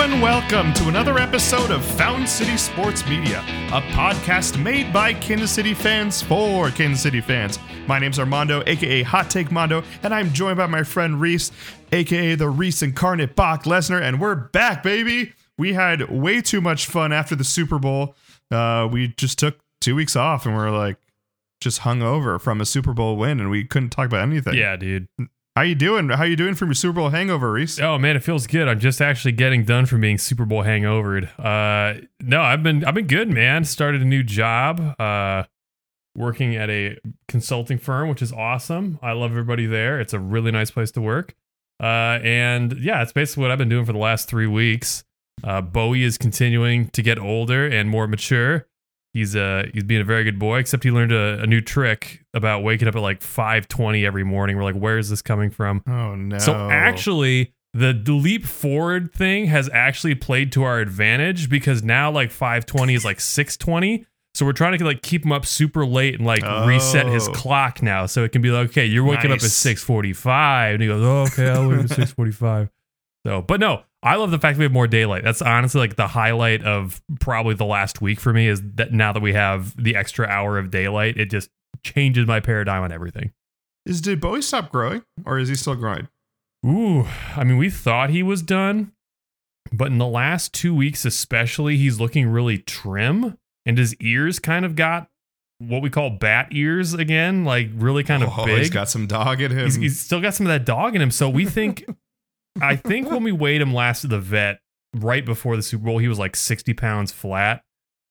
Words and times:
and 0.00 0.22
welcome 0.22 0.72
to 0.74 0.86
another 0.86 1.18
episode 1.18 1.72
of 1.72 1.84
Fountain 1.84 2.24
City 2.24 2.56
Sports 2.56 3.04
Media, 3.08 3.40
a 3.72 3.80
podcast 3.90 4.62
made 4.62 4.92
by 4.92 5.12
Kansas 5.12 5.50
City 5.50 5.74
fans 5.74 6.22
for 6.22 6.70
Kansas 6.70 7.02
City 7.02 7.20
fans. 7.20 7.58
My 7.88 7.98
name's 7.98 8.20
Armando, 8.20 8.62
aka 8.64 9.02
Hot 9.02 9.28
Take 9.28 9.50
Mondo, 9.50 9.82
and 10.04 10.14
I'm 10.14 10.32
joined 10.32 10.58
by 10.58 10.66
my 10.66 10.84
friend 10.84 11.20
Rhys, 11.20 11.50
aka 11.90 12.36
the 12.36 12.48
Rhys 12.48 12.80
incarnate 12.80 13.34
Bach 13.34 13.64
Lesnar, 13.64 14.00
and 14.00 14.20
we're 14.20 14.36
back, 14.36 14.84
baby. 14.84 15.32
We 15.58 15.72
had 15.72 16.08
way 16.08 16.42
too 16.42 16.60
much 16.60 16.86
fun 16.86 17.12
after 17.12 17.34
the 17.34 17.42
Super 17.42 17.80
Bowl. 17.80 18.14
Uh, 18.52 18.88
we 18.90 19.08
just 19.08 19.36
took 19.36 19.58
two 19.80 19.96
weeks 19.96 20.14
off, 20.14 20.46
and 20.46 20.54
we're 20.54 20.70
like 20.70 20.98
just 21.60 21.78
hung 21.78 22.02
over 22.02 22.38
from 22.38 22.60
a 22.60 22.66
Super 22.66 22.92
Bowl 22.92 23.16
win, 23.16 23.40
and 23.40 23.50
we 23.50 23.64
couldn't 23.64 23.90
talk 23.90 24.06
about 24.06 24.22
anything. 24.22 24.54
Yeah, 24.54 24.76
dude. 24.76 25.08
How 25.56 25.62
you 25.62 25.74
doing? 25.74 26.08
How 26.10 26.22
you 26.22 26.36
doing 26.36 26.54
from 26.54 26.68
your 26.68 26.76
Super 26.76 27.00
Bowl 27.00 27.08
hangover, 27.08 27.50
Rhys? 27.50 27.80
Oh 27.80 27.98
man, 27.98 28.14
it 28.14 28.22
feels 28.22 28.46
good. 28.46 28.68
I'm 28.68 28.78
just 28.78 29.00
actually 29.00 29.32
getting 29.32 29.64
done 29.64 29.86
from 29.86 30.00
being 30.00 30.16
Super 30.16 30.44
Bowl 30.44 30.62
hangovered. 30.62 31.24
Uh, 31.36 31.94
no, 32.20 32.42
I've 32.42 32.62
been 32.62 32.84
I've 32.84 32.94
been 32.94 33.08
good, 33.08 33.28
man. 33.28 33.64
Started 33.64 34.00
a 34.00 34.04
new 34.04 34.22
job. 34.22 34.94
Uh, 35.00 35.44
working 36.14 36.54
at 36.54 36.70
a 36.70 36.96
consulting 37.26 37.78
firm, 37.78 38.08
which 38.08 38.22
is 38.22 38.32
awesome. 38.32 39.00
I 39.02 39.12
love 39.12 39.32
everybody 39.32 39.66
there. 39.66 40.00
It's 40.00 40.12
a 40.12 40.20
really 40.20 40.52
nice 40.52 40.70
place 40.70 40.92
to 40.92 41.00
work. 41.00 41.34
Uh, 41.80 42.18
and 42.22 42.72
yeah, 42.78 43.02
it's 43.02 43.12
basically 43.12 43.42
what 43.42 43.50
I've 43.50 43.58
been 43.58 43.68
doing 43.68 43.84
for 43.84 43.92
the 43.92 43.98
last 43.98 44.28
three 44.28 44.46
weeks. 44.46 45.02
Uh, 45.42 45.60
Bowie 45.60 46.04
is 46.04 46.18
continuing 46.18 46.88
to 46.90 47.02
get 47.02 47.18
older 47.18 47.66
and 47.66 47.88
more 47.90 48.06
mature. 48.06 48.67
He's 49.14 49.34
uh 49.34 49.64
he's 49.72 49.84
being 49.84 50.00
a 50.00 50.04
very 50.04 50.22
good 50.24 50.38
boy, 50.38 50.58
except 50.58 50.84
he 50.84 50.90
learned 50.90 51.12
a, 51.12 51.42
a 51.42 51.46
new 51.46 51.60
trick 51.60 52.24
about 52.34 52.62
waking 52.62 52.88
up 52.88 52.94
at 52.94 53.02
like 53.02 53.22
five 53.22 53.66
twenty 53.68 54.04
every 54.06 54.24
morning. 54.24 54.56
We're 54.56 54.64
like, 54.64 54.76
where 54.76 54.98
is 54.98 55.08
this 55.10 55.22
coming 55.22 55.50
from? 55.50 55.82
Oh 55.86 56.14
no! 56.14 56.38
So 56.38 56.52
actually, 56.70 57.52
the 57.74 57.92
leap 58.06 58.44
forward 58.44 59.12
thing 59.12 59.46
has 59.46 59.68
actually 59.72 60.14
played 60.14 60.52
to 60.52 60.62
our 60.62 60.78
advantage 60.80 61.48
because 61.48 61.82
now 61.82 62.10
like 62.10 62.30
520 62.30 62.94
is 62.94 63.04
like 63.04 63.20
620. 63.20 64.04
So 64.34 64.46
we're 64.46 64.52
trying 64.52 64.78
to 64.78 64.84
like 64.84 65.02
keep 65.02 65.24
him 65.24 65.32
up 65.32 65.44
super 65.46 65.84
late 65.84 66.14
and 66.14 66.24
like 66.26 66.42
reset 66.66 67.06
his 67.06 67.28
Oh. 67.28 67.32
clock 67.32 67.82
now, 67.82 68.06
so 68.06 68.22
it 68.24 68.30
can 68.30 68.40
be 68.42 68.50
like, 68.50 68.68
okay, 68.70 68.86
you're 68.86 69.04
waking 69.04 69.30
up 69.32 69.36
at 69.38 69.42
6:45, 69.50 70.74
and 70.74 70.82
he 70.82 70.86
goes, 70.88 71.02
oh, 71.02 71.22
okay, 71.32 71.48
I'll 71.50 71.68
wake 71.68 71.80
up 71.80 71.90
at 71.90 71.98
6:45. 72.08 72.68
So, 73.26 73.42
but 73.42 73.58
no, 73.58 73.82
I 74.02 74.16
love 74.16 74.30
the 74.30 74.38
fact 74.38 74.56
that 74.56 74.60
we 74.60 74.64
have 74.64 74.72
more 74.72 74.86
daylight. 74.86 75.24
That's 75.24 75.42
honestly 75.42 75.80
like 75.80 75.96
the 75.96 76.06
highlight 76.06 76.62
of 76.62 77.02
probably 77.20 77.54
the 77.54 77.64
last 77.64 78.00
week 78.00 78.20
for 78.20 78.32
me 78.32 78.46
is 78.46 78.62
that 78.74 78.92
now 78.92 79.12
that 79.12 79.20
we 79.20 79.32
have 79.32 79.74
the 79.82 79.96
extra 79.96 80.26
hour 80.26 80.58
of 80.58 80.70
daylight, 80.70 81.16
it 81.16 81.30
just 81.30 81.50
changes 81.82 82.26
my 82.26 82.40
paradigm 82.40 82.82
on 82.82 82.92
everything. 82.92 83.32
is 83.84 84.00
did 84.00 84.20
Bowie 84.20 84.42
stop 84.42 84.70
growing, 84.70 85.02
or 85.24 85.38
is 85.38 85.48
he 85.48 85.54
still 85.54 85.74
growing? 85.74 86.08
Ooh, 86.66 87.06
I 87.36 87.44
mean, 87.44 87.56
we 87.56 87.70
thought 87.70 88.10
he 88.10 88.22
was 88.22 88.42
done, 88.42 88.92
but 89.72 89.88
in 89.88 89.98
the 89.98 90.06
last 90.06 90.52
two 90.52 90.74
weeks, 90.74 91.04
especially, 91.04 91.76
he's 91.76 92.00
looking 92.00 92.28
really 92.28 92.58
trim, 92.58 93.36
and 93.66 93.78
his 93.78 93.94
ears 93.96 94.38
kind 94.38 94.64
of 94.64 94.76
got 94.76 95.08
what 95.58 95.82
we 95.82 95.90
call 95.90 96.10
bat 96.10 96.48
ears 96.52 96.94
again, 96.94 97.44
like 97.44 97.68
really 97.74 98.04
kind 98.04 98.22
of 98.22 98.30
oh, 98.36 98.44
big. 98.44 98.58
He's 98.58 98.70
got 98.70 98.88
some 98.88 99.06
dog 99.06 99.40
in 99.40 99.50
him. 99.50 99.64
He's, 99.64 99.74
he's 99.74 100.00
still 100.00 100.20
got 100.20 100.34
some 100.34 100.46
of 100.46 100.50
that 100.50 100.64
dog 100.64 100.94
in 100.94 101.02
him. 101.02 101.10
So 101.10 101.28
we 101.28 101.44
think, 101.44 101.84
I 102.62 102.76
think 102.76 103.10
when 103.10 103.22
we 103.22 103.32
weighed 103.32 103.60
him 103.60 103.72
last 103.74 104.04
at 104.04 104.10
the 104.10 104.20
vet, 104.20 104.60
right 104.94 105.24
before 105.24 105.56
the 105.56 105.62
Super 105.62 105.84
Bowl, 105.84 105.98
he 105.98 106.08
was 106.08 106.18
like 106.18 106.36
60 106.36 106.74
pounds 106.74 107.12
flat. 107.12 107.62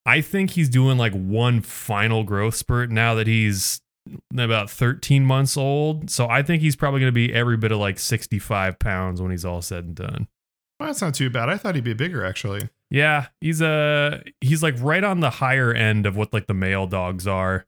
I 0.05 0.21
think 0.21 0.51
he's 0.51 0.69
doing 0.69 0.97
like 0.97 1.13
one 1.13 1.61
final 1.61 2.23
growth 2.23 2.55
spurt 2.55 2.89
now 2.89 3.13
that 3.15 3.27
he's 3.27 3.81
about 4.37 4.69
13 4.69 5.25
months 5.25 5.57
old. 5.57 6.09
So 6.09 6.29
I 6.29 6.41
think 6.43 6.61
he's 6.61 6.75
probably 6.77 7.01
going 7.01 7.09
to 7.09 7.15
be 7.15 7.33
every 7.33 7.57
bit 7.57 7.71
of 7.73 7.79
like 7.79 7.99
65 7.99 8.79
pounds 8.79 9.21
when 9.21 9.31
he's 9.31 9.43
all 9.43 9.61
said 9.61 9.83
and 9.83 9.95
done. 9.95 10.27
well, 10.79 10.87
that's 10.87 11.01
not 11.01 11.13
too 11.13 11.29
bad. 11.29 11.49
I 11.49 11.57
thought 11.57 11.75
he'd 11.75 11.83
be 11.83 11.93
bigger 11.93 12.25
actually. 12.25 12.69
Yeah, 12.89 13.27
he's 13.41 13.61
uh 13.61 14.21
he's 14.39 14.63
like 14.63 14.75
right 14.79 15.03
on 15.03 15.19
the 15.19 15.29
higher 15.29 15.73
end 15.73 16.05
of 16.05 16.15
what 16.15 16.31
like 16.31 16.47
the 16.47 16.53
male 16.53 16.87
dogs 16.87 17.27
are 17.27 17.65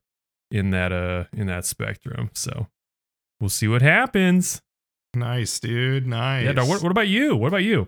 in 0.50 0.70
that 0.70 0.94
uh 0.94 1.26
in 1.34 1.48
that 1.48 1.66
spectrum. 1.66 2.30
So 2.34 2.68
we'll 3.42 3.50
see 3.50 3.68
what 3.68 3.82
happens. 3.82 4.62
Nice, 5.14 5.60
dude. 5.60 6.06
Nice. 6.08 6.46
Yeah, 6.46 6.54
dog, 6.54 6.70
what, 6.70 6.84
what 6.84 6.92
about 6.92 7.08
you? 7.08 7.36
What 7.36 7.48
about 7.48 7.64
you? 7.64 7.88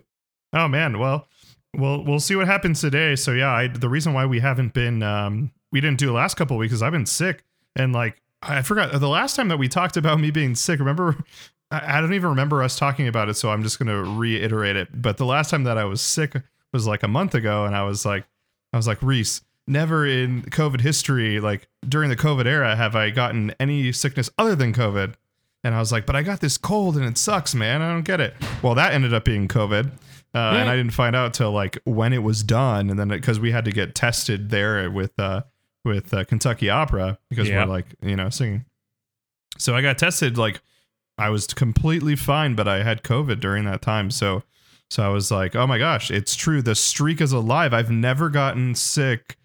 oh 0.52 0.68
man. 0.68 0.98
Well, 0.98 1.28
we'll 1.74 2.04
we'll 2.04 2.20
see 2.20 2.36
what 2.36 2.46
happens 2.46 2.80
today. 2.80 3.16
So 3.16 3.32
yeah, 3.32 3.50
I, 3.52 3.68
the 3.68 3.88
reason 3.88 4.12
why 4.12 4.26
we 4.26 4.40
haven't 4.40 4.74
been 4.74 5.02
um 5.02 5.50
we 5.70 5.80
didn't 5.80 5.98
do 5.98 6.06
the 6.06 6.12
last 6.12 6.34
couple 6.34 6.56
of 6.56 6.60
weeks 6.60 6.72
is 6.72 6.82
I've 6.82 6.92
been 6.92 7.06
sick 7.06 7.44
and 7.76 7.92
like 7.92 8.20
I 8.42 8.62
forgot 8.62 8.98
the 8.98 9.08
last 9.08 9.36
time 9.36 9.48
that 9.48 9.58
we 9.58 9.68
talked 9.68 9.96
about 9.96 10.20
me 10.20 10.30
being 10.30 10.54
sick. 10.54 10.78
Remember? 10.78 11.16
I 11.70 11.98
I 11.98 12.00
don't 12.00 12.14
even 12.14 12.30
remember 12.30 12.62
us 12.62 12.76
talking 12.78 13.08
about 13.08 13.28
it, 13.28 13.34
so 13.34 13.50
I'm 13.50 13.62
just 13.62 13.78
gonna 13.78 14.02
reiterate 14.02 14.76
it. 14.76 14.88
But 15.00 15.16
the 15.16 15.26
last 15.26 15.50
time 15.50 15.64
that 15.64 15.78
I 15.78 15.84
was 15.84 16.00
sick 16.00 16.34
was 16.72 16.86
like 16.86 17.02
a 17.02 17.08
month 17.08 17.34
ago, 17.34 17.64
and 17.64 17.76
I 17.76 17.84
was 17.84 18.04
like, 18.04 18.24
I 18.72 18.76
was 18.76 18.86
like, 18.86 19.02
Rhys, 19.02 19.42
never 19.66 20.06
in 20.06 20.42
COVID 20.42 20.80
history, 20.80 21.40
like 21.40 21.68
during 21.88 22.10
the 22.10 22.16
COVID 22.16 22.46
era, 22.46 22.76
have 22.76 22.96
I 22.96 23.10
gotten 23.10 23.54
any 23.60 23.92
sickness 23.92 24.30
other 24.38 24.54
than 24.54 24.72
COVID. 24.72 25.14
And 25.64 25.74
I 25.74 25.78
was 25.78 25.92
like, 25.92 26.06
but 26.06 26.16
I 26.16 26.22
got 26.22 26.40
this 26.40 26.58
cold 26.58 26.96
and 26.96 27.04
it 27.04 27.16
sucks, 27.16 27.54
man. 27.54 27.82
I 27.82 27.92
don't 27.92 28.02
get 28.02 28.20
it. 28.20 28.34
Well, 28.62 28.74
that 28.74 28.92
ended 28.92 29.14
up 29.14 29.24
being 29.24 29.46
COVID. 29.48 29.86
Uh, 30.34 30.38
and 30.38 30.68
I 30.70 30.76
didn't 30.76 30.94
find 30.94 31.14
out 31.14 31.34
till 31.34 31.52
like 31.52 31.78
when 31.84 32.12
it 32.12 32.22
was 32.22 32.42
done. 32.42 32.90
And 32.90 32.98
then 32.98 33.08
because 33.08 33.38
we 33.38 33.52
had 33.52 33.64
to 33.66 33.70
get 33.70 33.94
tested 33.94 34.50
there 34.50 34.90
with, 34.90 35.12
uh, 35.18 35.42
with 35.84 36.12
uh, 36.14 36.24
Kentucky 36.24 36.70
Opera 36.70 37.18
because 37.28 37.48
we're 37.48 37.66
like, 37.66 37.86
you 38.02 38.16
know, 38.16 38.30
singing. 38.30 38.64
So 39.58 39.74
I 39.74 39.82
got 39.82 39.98
tested 39.98 40.38
like 40.38 40.62
I 41.18 41.28
was 41.28 41.46
completely 41.48 42.16
fine, 42.16 42.54
but 42.54 42.66
I 42.66 42.82
had 42.82 43.02
COVID 43.02 43.40
during 43.40 43.64
that 43.66 43.82
time. 43.82 44.10
So, 44.10 44.42
so 44.90 45.02
I 45.02 45.08
was 45.08 45.30
like, 45.30 45.54
oh 45.54 45.66
my 45.66 45.78
gosh, 45.78 46.10
it's 46.10 46.34
true. 46.34 46.62
The 46.62 46.74
streak 46.74 47.20
is 47.20 47.32
alive. 47.32 47.72
I've 47.72 47.90
never 47.90 48.28
gotten 48.28 48.74
sick, 48.74 49.36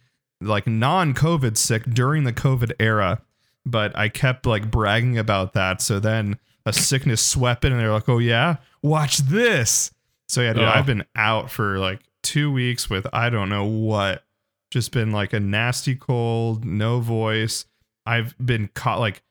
like 0.42 0.68
non 0.68 1.14
COVID 1.14 1.58
sick 1.58 1.84
during 1.86 2.24
the 2.24 2.34
COVID 2.34 2.72
era, 2.80 3.22
but 3.70 3.96
I 3.98 4.10
kept 4.10 4.46
like 4.46 4.72
bragging 4.72 5.18
about 5.18 5.54
that. 5.54 5.82
So 5.82 6.00
then 6.00 6.38
a 6.66 6.74
sickness 6.74 7.22
swept 7.26 7.64
in 7.66 7.72
and 7.72 7.80
they're 7.82 7.92
like, 7.94 8.10
oh 8.10 8.18
yeah, 8.20 8.58
watch 8.82 9.18
this. 9.18 9.92
So 10.28 10.42
yeah, 10.42 10.54
dude, 10.54 10.64
Oh. 10.64 10.68
I've 10.68 10.86
been 10.86 11.06
out 11.16 11.50
for 11.52 11.78
like 11.80 12.02
two 12.24 12.52
weeks 12.52 12.90
with 12.90 13.08
I 13.14 13.30
don't 13.30 13.50
know 13.50 13.66
what. 13.66 14.24
Just 14.70 14.92
been 14.92 15.12
like 15.12 15.32
a 15.32 15.40
nasty 15.40 15.96
cold, 15.96 16.66
no 16.66 17.00
voice. 17.00 17.66
I've 18.06 18.36
been 18.44 18.70
caught 18.74 19.00
like 19.00 19.22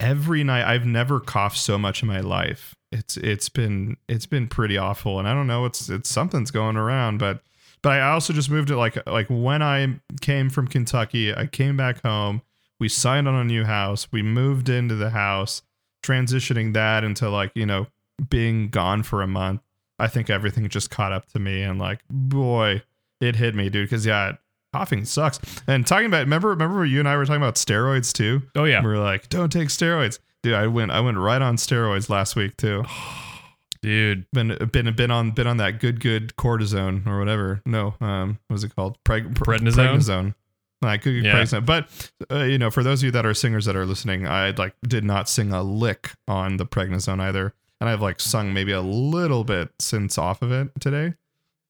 every 0.00 0.42
night 0.42 0.64
I've 0.64 0.86
never 0.86 1.20
coughed 1.20 1.58
so 1.58 1.78
much 1.78 2.02
in 2.02 2.08
my 2.08 2.20
life. 2.20 2.74
It's 2.90 3.16
it's 3.16 3.48
been 3.48 3.96
it's 4.08 4.26
been 4.26 4.48
pretty 4.48 4.76
awful 4.76 5.18
and 5.18 5.28
I 5.28 5.34
don't 5.34 5.46
know 5.46 5.64
it's 5.66 5.88
it's 5.88 6.10
something's 6.10 6.50
going 6.50 6.76
around 6.76 7.18
but 7.18 7.42
but 7.82 7.92
I 7.92 8.10
also 8.10 8.32
just 8.32 8.50
moved 8.50 8.70
it 8.70 8.76
like 8.76 8.98
like 9.08 9.28
when 9.28 9.62
I 9.62 10.00
came 10.20 10.50
from 10.50 10.66
Kentucky, 10.68 11.34
I 11.34 11.46
came 11.46 11.76
back 11.76 12.02
home, 12.02 12.42
we 12.82 12.88
signed 12.88 13.28
on 13.28 13.36
a 13.36 13.44
new 13.44 13.62
house, 13.62 14.08
we 14.10 14.22
moved 14.22 14.68
into 14.68 14.96
the 14.96 15.10
house, 15.10 15.62
transitioning 16.02 16.74
that 16.74 17.04
into 17.04 17.30
like, 17.30 17.52
you 17.54 17.64
know, 17.64 17.86
being 18.28 18.70
gone 18.70 19.04
for 19.04 19.22
a 19.22 19.26
month. 19.28 19.60
I 20.00 20.08
think 20.08 20.28
everything 20.28 20.68
just 20.68 20.90
caught 20.90 21.12
up 21.12 21.26
to 21.26 21.38
me 21.38 21.62
and 21.62 21.78
like 21.78 22.00
boy, 22.10 22.82
it 23.20 23.36
hit 23.36 23.54
me, 23.54 23.68
dude, 23.68 23.88
cuz 23.88 24.04
yeah, 24.04 24.32
coughing 24.72 25.04
sucks. 25.04 25.38
And 25.68 25.86
talking 25.86 26.06
about 26.06 26.22
remember 26.22 26.48
remember 26.48 26.84
you 26.84 26.98
and 26.98 27.08
I 27.08 27.16
were 27.16 27.24
talking 27.24 27.40
about 27.40 27.54
steroids 27.54 28.12
too? 28.12 28.42
Oh 28.56 28.64
yeah, 28.64 28.82
we 28.82 28.88
were 28.88 28.98
like, 28.98 29.28
don't 29.28 29.52
take 29.52 29.68
steroids. 29.68 30.18
Dude, 30.42 30.54
I 30.54 30.66
went 30.66 30.90
I 30.90 30.98
went 30.98 31.18
right 31.18 31.40
on 31.40 31.58
steroids 31.58 32.10
last 32.10 32.34
week 32.34 32.56
too. 32.56 32.82
dude. 33.80 34.26
Been 34.32 34.56
been 34.72 34.92
been 34.96 35.12
on 35.12 35.30
been 35.30 35.46
on 35.46 35.58
that 35.58 35.78
good 35.78 36.00
good 36.00 36.34
cortisone 36.36 37.06
or 37.06 37.20
whatever. 37.20 37.62
No, 37.64 37.94
um, 38.00 38.40
what 38.48 38.54
was 38.54 38.64
it 38.64 38.74
called? 38.74 38.98
Preg- 39.04 39.34
Prednisone? 39.34 39.94
Prednisone. 39.98 40.34
Good 40.82 41.02
good 41.02 41.24
Yeah. 41.24 41.34
prednisone. 41.34 41.64
But 41.64 41.88
uh, 42.30 42.44
you 42.44 42.58
know, 42.58 42.70
for 42.70 42.82
those 42.82 43.00
of 43.00 43.04
you 43.06 43.10
that 43.12 43.24
are 43.24 43.34
singers 43.34 43.64
that 43.66 43.76
are 43.76 43.86
listening, 43.86 44.26
I 44.26 44.50
like 44.50 44.74
did 44.86 45.04
not 45.04 45.28
sing 45.28 45.52
a 45.52 45.62
lick 45.62 46.10
on 46.28 46.56
the 46.58 46.66
prednisone 46.66 47.20
either, 47.20 47.54
and 47.80 47.88
I've 47.88 48.02
like 48.02 48.20
sung 48.20 48.52
maybe 48.52 48.72
a 48.72 48.82
little 48.82 49.44
bit 49.44 49.70
since 49.78 50.18
off 50.18 50.42
of 50.42 50.52
it 50.52 50.68
today. 50.80 51.14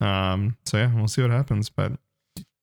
Um, 0.01 0.57
so 0.65 0.79
yeah, 0.79 0.93
we'll 0.95 1.09
see 1.09 1.23
what 1.23 1.31
happens, 1.31 1.69
but. 1.71 1.93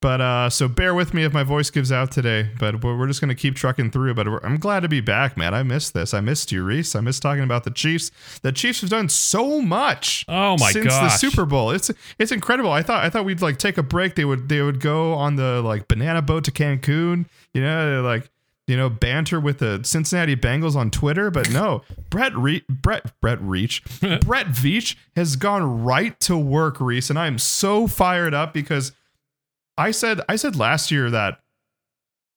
But 0.02 0.22
uh, 0.22 0.50
so 0.50 0.70
bear 0.70 0.94
with 0.94 1.14
me 1.14 1.24
if 1.24 1.34
my 1.34 1.44
voice 1.44 1.70
gives 1.70 1.92
out 1.92 2.10
today. 2.10 2.50
But 2.58 2.82
we're 2.84 3.06
just 3.08 3.20
gonna 3.20 3.36
keep 3.36 3.56
trucking 3.56 3.92
through. 3.92 4.14
But 4.14 4.28
I'm 4.46 4.58
glad 4.58 4.80
to 4.82 4.88
be 4.88 5.02
back, 5.02 5.36
man. 5.36 5.54
I 5.54 5.64
missed 5.64 5.94
this. 5.94 6.14
I 6.14 6.22
missed 6.22 6.54
you, 6.54 6.64
Rhys. 6.64 6.96
I 6.96 7.02
missed 7.02 7.22
talking 7.22 7.44
about 7.44 7.66
the 7.66 7.72
Chiefs. 7.72 8.10
The 8.42 8.54
Chiefs 8.54 8.80
have 8.82 8.90
done 8.90 9.10
so 9.10 9.60
much 9.62 10.24
Oh 10.30 10.56
my 10.58 10.72
since 10.72 10.86
gosh. 10.88 11.12
the 11.12 11.18
Super 11.18 11.46
Bowl. 11.46 11.72
It's 11.72 11.92
it's 12.18 12.32
incredible. 12.32 12.72
I 12.72 12.82
thought 12.82 13.04
I 13.04 13.10
thought 13.10 13.26
we'd 13.26 13.42
like 13.42 13.58
take 13.58 13.78
a 13.78 13.84
break. 13.84 14.16
They 14.16 14.24
would 14.26 14.48
they 14.48 14.62
would 14.62 14.80
go 14.80 15.14
on 15.16 15.36
the 15.36 15.62
like 15.62 15.90
banana 15.90 16.22
boat 16.22 16.46
to 16.46 16.52
Cancun. 16.52 17.26
You 17.54 17.62
know, 17.62 18.02
like 18.02 18.30
you 18.68 18.78
know 18.78 18.90
banter 18.90 19.40
with 19.42 19.58
the 19.58 19.82
Cincinnati 19.84 20.38
Bengals 20.38 20.78
on 20.78 20.92
Twitter. 20.92 21.30
But 21.30 21.50
no, 21.50 21.82
Brett 22.10 22.34
Re- 22.38 22.64
Brett 22.70 23.20
Brett 23.20 23.42
Reach 23.42 23.84
Brett 24.22 24.48
Veach 24.48 24.96
has 25.18 25.36
gone 25.36 25.84
right 25.84 26.18
to 26.22 26.38
work, 26.38 26.80
Rhys, 26.80 27.10
and 27.10 27.20
I 27.20 27.28
am 27.28 27.38
so 27.38 27.86
fired 27.86 28.34
up 28.34 28.54
because 28.54 28.94
I 29.80 29.92
said 29.92 30.22
I 30.28 30.36
said 30.36 30.56
last 30.56 30.92
year 30.92 31.10
that 31.10 31.40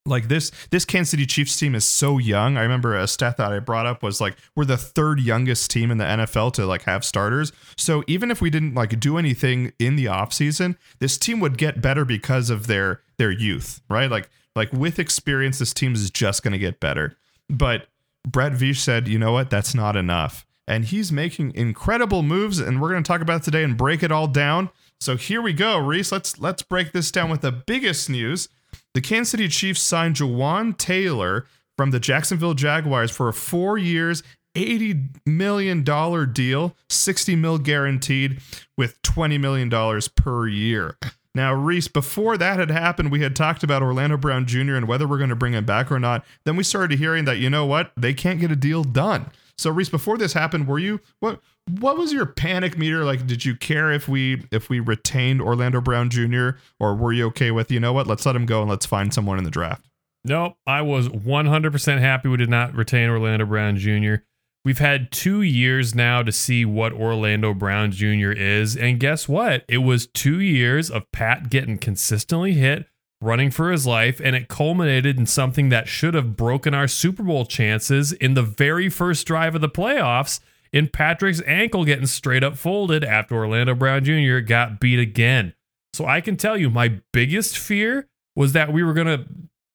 like 0.06 0.29
this 0.29 0.50
this 0.71 0.85
Kansas 0.85 1.11
City 1.11 1.27
Chiefs 1.27 1.59
team 1.59 1.75
is 1.75 1.85
so 1.85 2.19
young. 2.19 2.56
I 2.56 2.62
remember 2.62 2.97
a 2.97 3.09
stat 3.09 3.37
that 3.37 3.53
I 3.53 3.59
brought 3.59 3.87
up 3.87 4.03
was 4.03 4.21
like 4.21 4.37
we're 4.55 4.65
the 4.65 4.77
third 4.77 5.21
youngest 5.21 5.71
team 5.71 5.91
in 5.91 5.99
the 5.99 6.05
NFL 6.05 6.53
to 6.55 6.67
like 6.67 6.83
have 6.83 7.05
starters. 7.05 7.53
So 7.77 8.05
even 8.06 8.31
if 8.31 8.41
we 8.41 8.49
didn't 8.49 8.75
like 8.75 8.99
do 9.00 9.19
anything 9.19 9.73
in 9.79 9.97
the 9.97 10.06
offseason, 10.06 10.77
this 11.00 11.19
team 11.19 11.41
would 11.41 11.59
get 11.59 11.83
better 11.83 12.05
because 12.05 12.49
of 12.49 12.69
their 12.69 13.00
their 13.19 13.33
youth, 13.33 13.81
right? 13.91 14.11
Like 14.11 14.31
like 14.55 14.73
with 14.73 14.99
experience, 14.99 15.59
this 15.59 15.75
team 15.75 15.94
is 15.94 16.11
just 16.11 16.43
going 16.43 16.53
to 16.53 16.59
get 16.59 16.79
better. 16.79 17.17
But 17.49 17.89
Brett 18.27 18.53
Veach 18.53 18.77
said, 18.77 19.09
you 19.09 19.19
know 19.19 19.33
what? 19.33 19.50
That's 19.50 19.75
not 19.75 19.97
enough. 19.97 20.47
And 20.72 20.86
he's 20.86 21.12
making 21.12 21.54
incredible 21.54 22.22
moves, 22.22 22.58
and 22.58 22.80
we're 22.80 22.88
going 22.88 23.02
to 23.02 23.06
talk 23.06 23.20
about 23.20 23.42
today 23.42 23.62
and 23.62 23.76
break 23.76 24.02
it 24.02 24.10
all 24.10 24.26
down. 24.26 24.70
So 25.02 25.19
here 25.19 25.42
we 25.42 25.52
go, 25.52 25.76
Rhys. 25.76 26.10
Let's 26.10 26.40
let's 26.40 26.62
break 26.62 26.92
this 26.92 27.10
down 27.10 27.28
with 27.28 27.42
the 27.42 27.52
biggest 27.52 28.08
news. 28.08 28.48
The 28.94 29.02
Kansas 29.02 29.32
City 29.32 29.48
Chiefs 29.48 29.82
signed 29.82 30.16
Jawaan 30.16 30.78
Taylor 30.78 31.44
from 31.76 31.90
the 31.90 32.00
Jacksonville 32.00 32.54
Jaguars 32.54 33.10
for 33.10 33.28
a 33.28 33.34
four 33.34 33.76
years, 33.76 34.22
$80 34.54 35.10
million 35.26 35.84
deal, 36.32 36.74
60 36.88 37.36
mil 37.36 37.58
guaranteed 37.58 38.40
with 38.78 39.00
$20 39.02 39.38
million 39.38 40.00
per 40.16 40.46
year. 40.46 40.96
Now, 41.34 41.52
Rhys, 41.52 41.88
before 41.88 42.38
that 42.38 42.58
had 42.58 42.70
happened, 42.70 43.12
we 43.12 43.20
had 43.20 43.36
talked 43.36 43.62
about 43.62 43.82
Orlando 43.82 44.16
Brown 44.16 44.46
Jr. 44.46 44.76
and 44.76 44.88
whether 44.88 45.06
we're 45.06 45.19
going 45.19 45.28
to 45.28 45.36
bring 45.36 45.52
him 45.52 45.66
back 45.66 45.92
or 45.92 46.00
not. 46.00 46.24
Then 46.44 46.56
we 46.56 46.64
started 46.64 46.98
hearing 46.98 47.26
that, 47.26 47.36
you 47.36 47.50
know 47.50 47.66
what, 47.66 47.92
they 47.94 48.14
can't 48.14 48.40
get 48.40 48.50
a 48.50 48.56
deal 48.56 48.84
done. 48.84 49.30
So, 49.58 49.70
Rhys, 49.70 49.88
before 49.88 50.19
this 50.19 50.32
happened, 50.32 50.66
were 50.66 50.78
you 50.78 51.00
what 51.20 51.40
what 51.81 51.96
was 51.96 52.12
your 52.12 52.26
panic 52.26 52.76
meter 52.76 53.04
like? 53.04 53.26
Did 53.26 53.44
you 53.44 53.54
care 53.56 53.93
if 53.93 54.08
we 54.08 54.44
if 54.50 54.69
we 54.69 54.81
retained 54.81 55.40
Orlando 55.40 55.81
Brown 55.81 56.10
Jr. 56.10 56.50
or 56.81 56.94
were 56.94 57.12
you 57.12 57.26
okay 57.26 57.50
with 57.50 57.70
you 57.70 57.81
know 57.81 57.93
what, 57.93 58.06
let's 58.06 58.26
let 58.26 58.37
him 58.37 58.46
go 58.46 58.62
and 58.62 58.70
let's 58.70 58.87
find 58.87 59.12
someone 59.12 59.38
in 59.38 59.44
the 59.44 59.50
draft? 59.50 59.87
Nope, 60.25 60.54
I 60.66 60.82
was 60.82 61.08
100% 61.08 61.99
happy 61.99 62.28
we 62.28 62.37
did 62.37 62.49
not 62.49 62.75
retain 62.75 63.10
Orlando 63.10 63.44
Brown 63.44 63.76
Jr. 63.76 64.16
We've 64.64 64.78
had 64.78 65.10
two 65.10 65.43
years 65.43 65.94
now 65.94 66.22
to 66.22 66.31
see 66.31 66.64
what 66.64 66.93
Orlando 66.93 67.52
Brown 67.52 67.90
Jr. 67.90 68.31
is. 68.31 68.76
And 68.76 69.00
guess 69.00 69.28
what? 69.28 69.64
It 69.69 69.78
was 69.78 70.06
two 70.06 70.38
years 70.38 70.88
of 70.88 71.10
Pat 71.10 71.50
getting 71.50 71.78
consistently 71.78 72.52
hit, 72.52 72.87
running 73.22 73.50
for 73.50 73.70
his 73.70 73.86
life, 73.86 74.20
and 74.22 74.34
it 74.34 74.48
culminated 74.48 75.19
in 75.19 75.26
something 75.26 75.69
that 75.69 75.88
should 75.88 76.14
have 76.14 76.36
broken 76.36 76.74
our 76.74 76.88
Super 76.88 77.22
Bowl 77.22 77.46
chances 77.46 78.12
in 78.12 78.34
the 78.34 78.42
very 78.42 78.88
first 78.88 79.26
drive 79.26 79.54
of 79.54 79.60
the 79.60 79.69
playoffs 79.69 80.40
in 80.72 80.88
Patrick's 80.88 81.42
ankle 81.46 81.84
getting 81.84 82.06
straight 82.06 82.42
up 82.42 82.56
folded 82.56 83.04
after 83.04 83.36
Orlando 83.36 83.74
Brown 83.74 84.04
Jr. 84.04 84.38
got 84.38 84.80
beat 84.80 84.98
again. 84.98 85.54
So 85.92 86.06
I 86.06 86.20
can 86.20 86.36
tell 86.36 86.56
you, 86.56 86.70
my 86.70 87.00
biggest 87.12 87.58
fear 87.58 88.08
was 88.34 88.52
that 88.52 88.72
we 88.72 88.82
were 88.82 88.94
going 88.94 89.06
to 89.06 89.26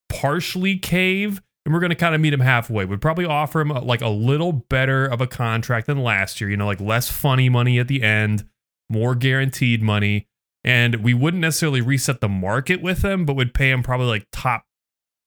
partially 0.09 0.77
cave 0.77 1.41
and 1.65 1.73
we're 1.73 1.79
going 1.79 1.91
to 1.91 1.95
kind 1.95 2.15
of 2.15 2.21
meet 2.21 2.33
him 2.33 2.39
halfway. 2.39 2.85
We'd 2.85 3.01
probably 3.01 3.25
offer 3.25 3.61
him 3.61 3.71
a, 3.71 3.79
like 3.81 4.01
a 4.01 4.07
little 4.07 4.53
better 4.53 5.05
of 5.05 5.21
a 5.21 5.27
contract 5.27 5.87
than 5.87 6.01
last 6.01 6.41
year, 6.41 6.49
you 6.49 6.57
know, 6.57 6.65
like 6.65 6.79
less 6.79 7.09
funny 7.09 7.49
money 7.49 7.77
at 7.77 7.87
the 7.87 8.01
end, 8.01 8.47
more 8.89 9.15
guaranteed 9.15 9.83
money. 9.83 10.27
And 10.67 11.03
we 11.03 11.13
wouldn't 11.13 11.41
necessarily 11.41 11.81
reset 11.81 12.21
the 12.21 12.29
market 12.29 12.81
with 12.81 13.03
him, 13.03 13.25
but 13.25 13.35
would 13.35 13.53
pay 13.53 13.71
him 13.71 13.83
probably 13.83 14.07
like 14.07 14.27
top 14.31 14.65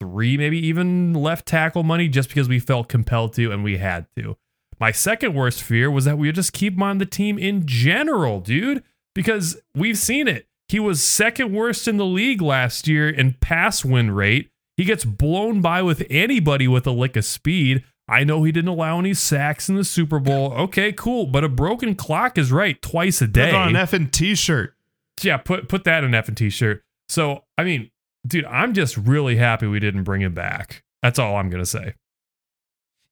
three, 0.00 0.36
maybe 0.36 0.58
even 0.66 1.14
left 1.14 1.46
tackle 1.46 1.82
money 1.82 2.08
just 2.08 2.28
because 2.28 2.48
we 2.48 2.58
felt 2.58 2.88
compelled 2.88 3.32
to 3.34 3.50
and 3.50 3.64
we 3.64 3.78
had 3.78 4.06
to. 4.16 4.36
My 4.78 4.92
second 4.92 5.34
worst 5.34 5.62
fear 5.62 5.90
was 5.90 6.04
that 6.04 6.18
we 6.18 6.28
would 6.28 6.34
just 6.34 6.52
keep 6.52 6.74
him 6.74 6.82
on 6.82 6.98
the 6.98 7.06
team 7.06 7.38
in 7.38 7.66
general, 7.66 8.40
dude, 8.40 8.82
because 9.14 9.60
we've 9.74 9.98
seen 9.98 10.28
it. 10.28 10.46
He 10.68 10.78
was 10.78 11.02
second 11.02 11.52
worst 11.52 11.88
in 11.88 11.96
the 11.96 12.06
league 12.06 12.40
last 12.40 12.86
year 12.86 13.08
in 13.10 13.34
pass 13.40 13.84
win 13.84 14.10
rate 14.10 14.50
he 14.80 14.86
gets 14.86 15.04
blown 15.04 15.60
by 15.60 15.82
with 15.82 16.06
anybody 16.08 16.66
with 16.66 16.86
a 16.86 16.90
lick 16.90 17.14
of 17.14 17.26
speed. 17.26 17.84
I 18.08 18.24
know 18.24 18.44
he 18.44 18.50
didn't 18.50 18.70
allow 18.70 18.98
any 18.98 19.12
sacks 19.12 19.68
in 19.68 19.76
the 19.76 19.84
Super 19.84 20.18
Bowl. 20.18 20.54
Okay, 20.54 20.90
cool. 20.90 21.26
But 21.26 21.44
a 21.44 21.50
broken 21.50 21.94
clock 21.94 22.38
is 22.38 22.50
right 22.50 22.80
twice 22.80 23.20
a 23.20 23.26
day. 23.26 23.50
Put 23.50 23.56
on 23.56 23.68
an 23.68 23.76
F 23.76 23.92
and 23.92 24.10
T 24.10 24.34
shirt. 24.34 24.74
Yeah, 25.24 25.36
put 25.36 25.68
put 25.68 25.84
that 25.84 26.04
in 26.04 26.14
F 26.14 26.28
and 26.28 26.36
T 26.36 26.50
shirt. 26.50 26.82
So 27.08 27.44
I 27.58 27.64
mean, 27.64 27.90
dude, 28.26 28.44
I'm 28.46 28.74
just 28.74 28.96
really 28.96 29.36
happy 29.36 29.66
we 29.66 29.80
didn't 29.80 30.04
bring 30.04 30.22
him 30.22 30.34
back. 30.34 30.82
That's 31.02 31.18
all 31.18 31.36
I'm 31.36 31.50
gonna 31.50 31.66
say. 31.66 31.94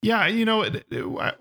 Yeah, 0.01 0.27
you 0.27 0.45
know, 0.45 0.65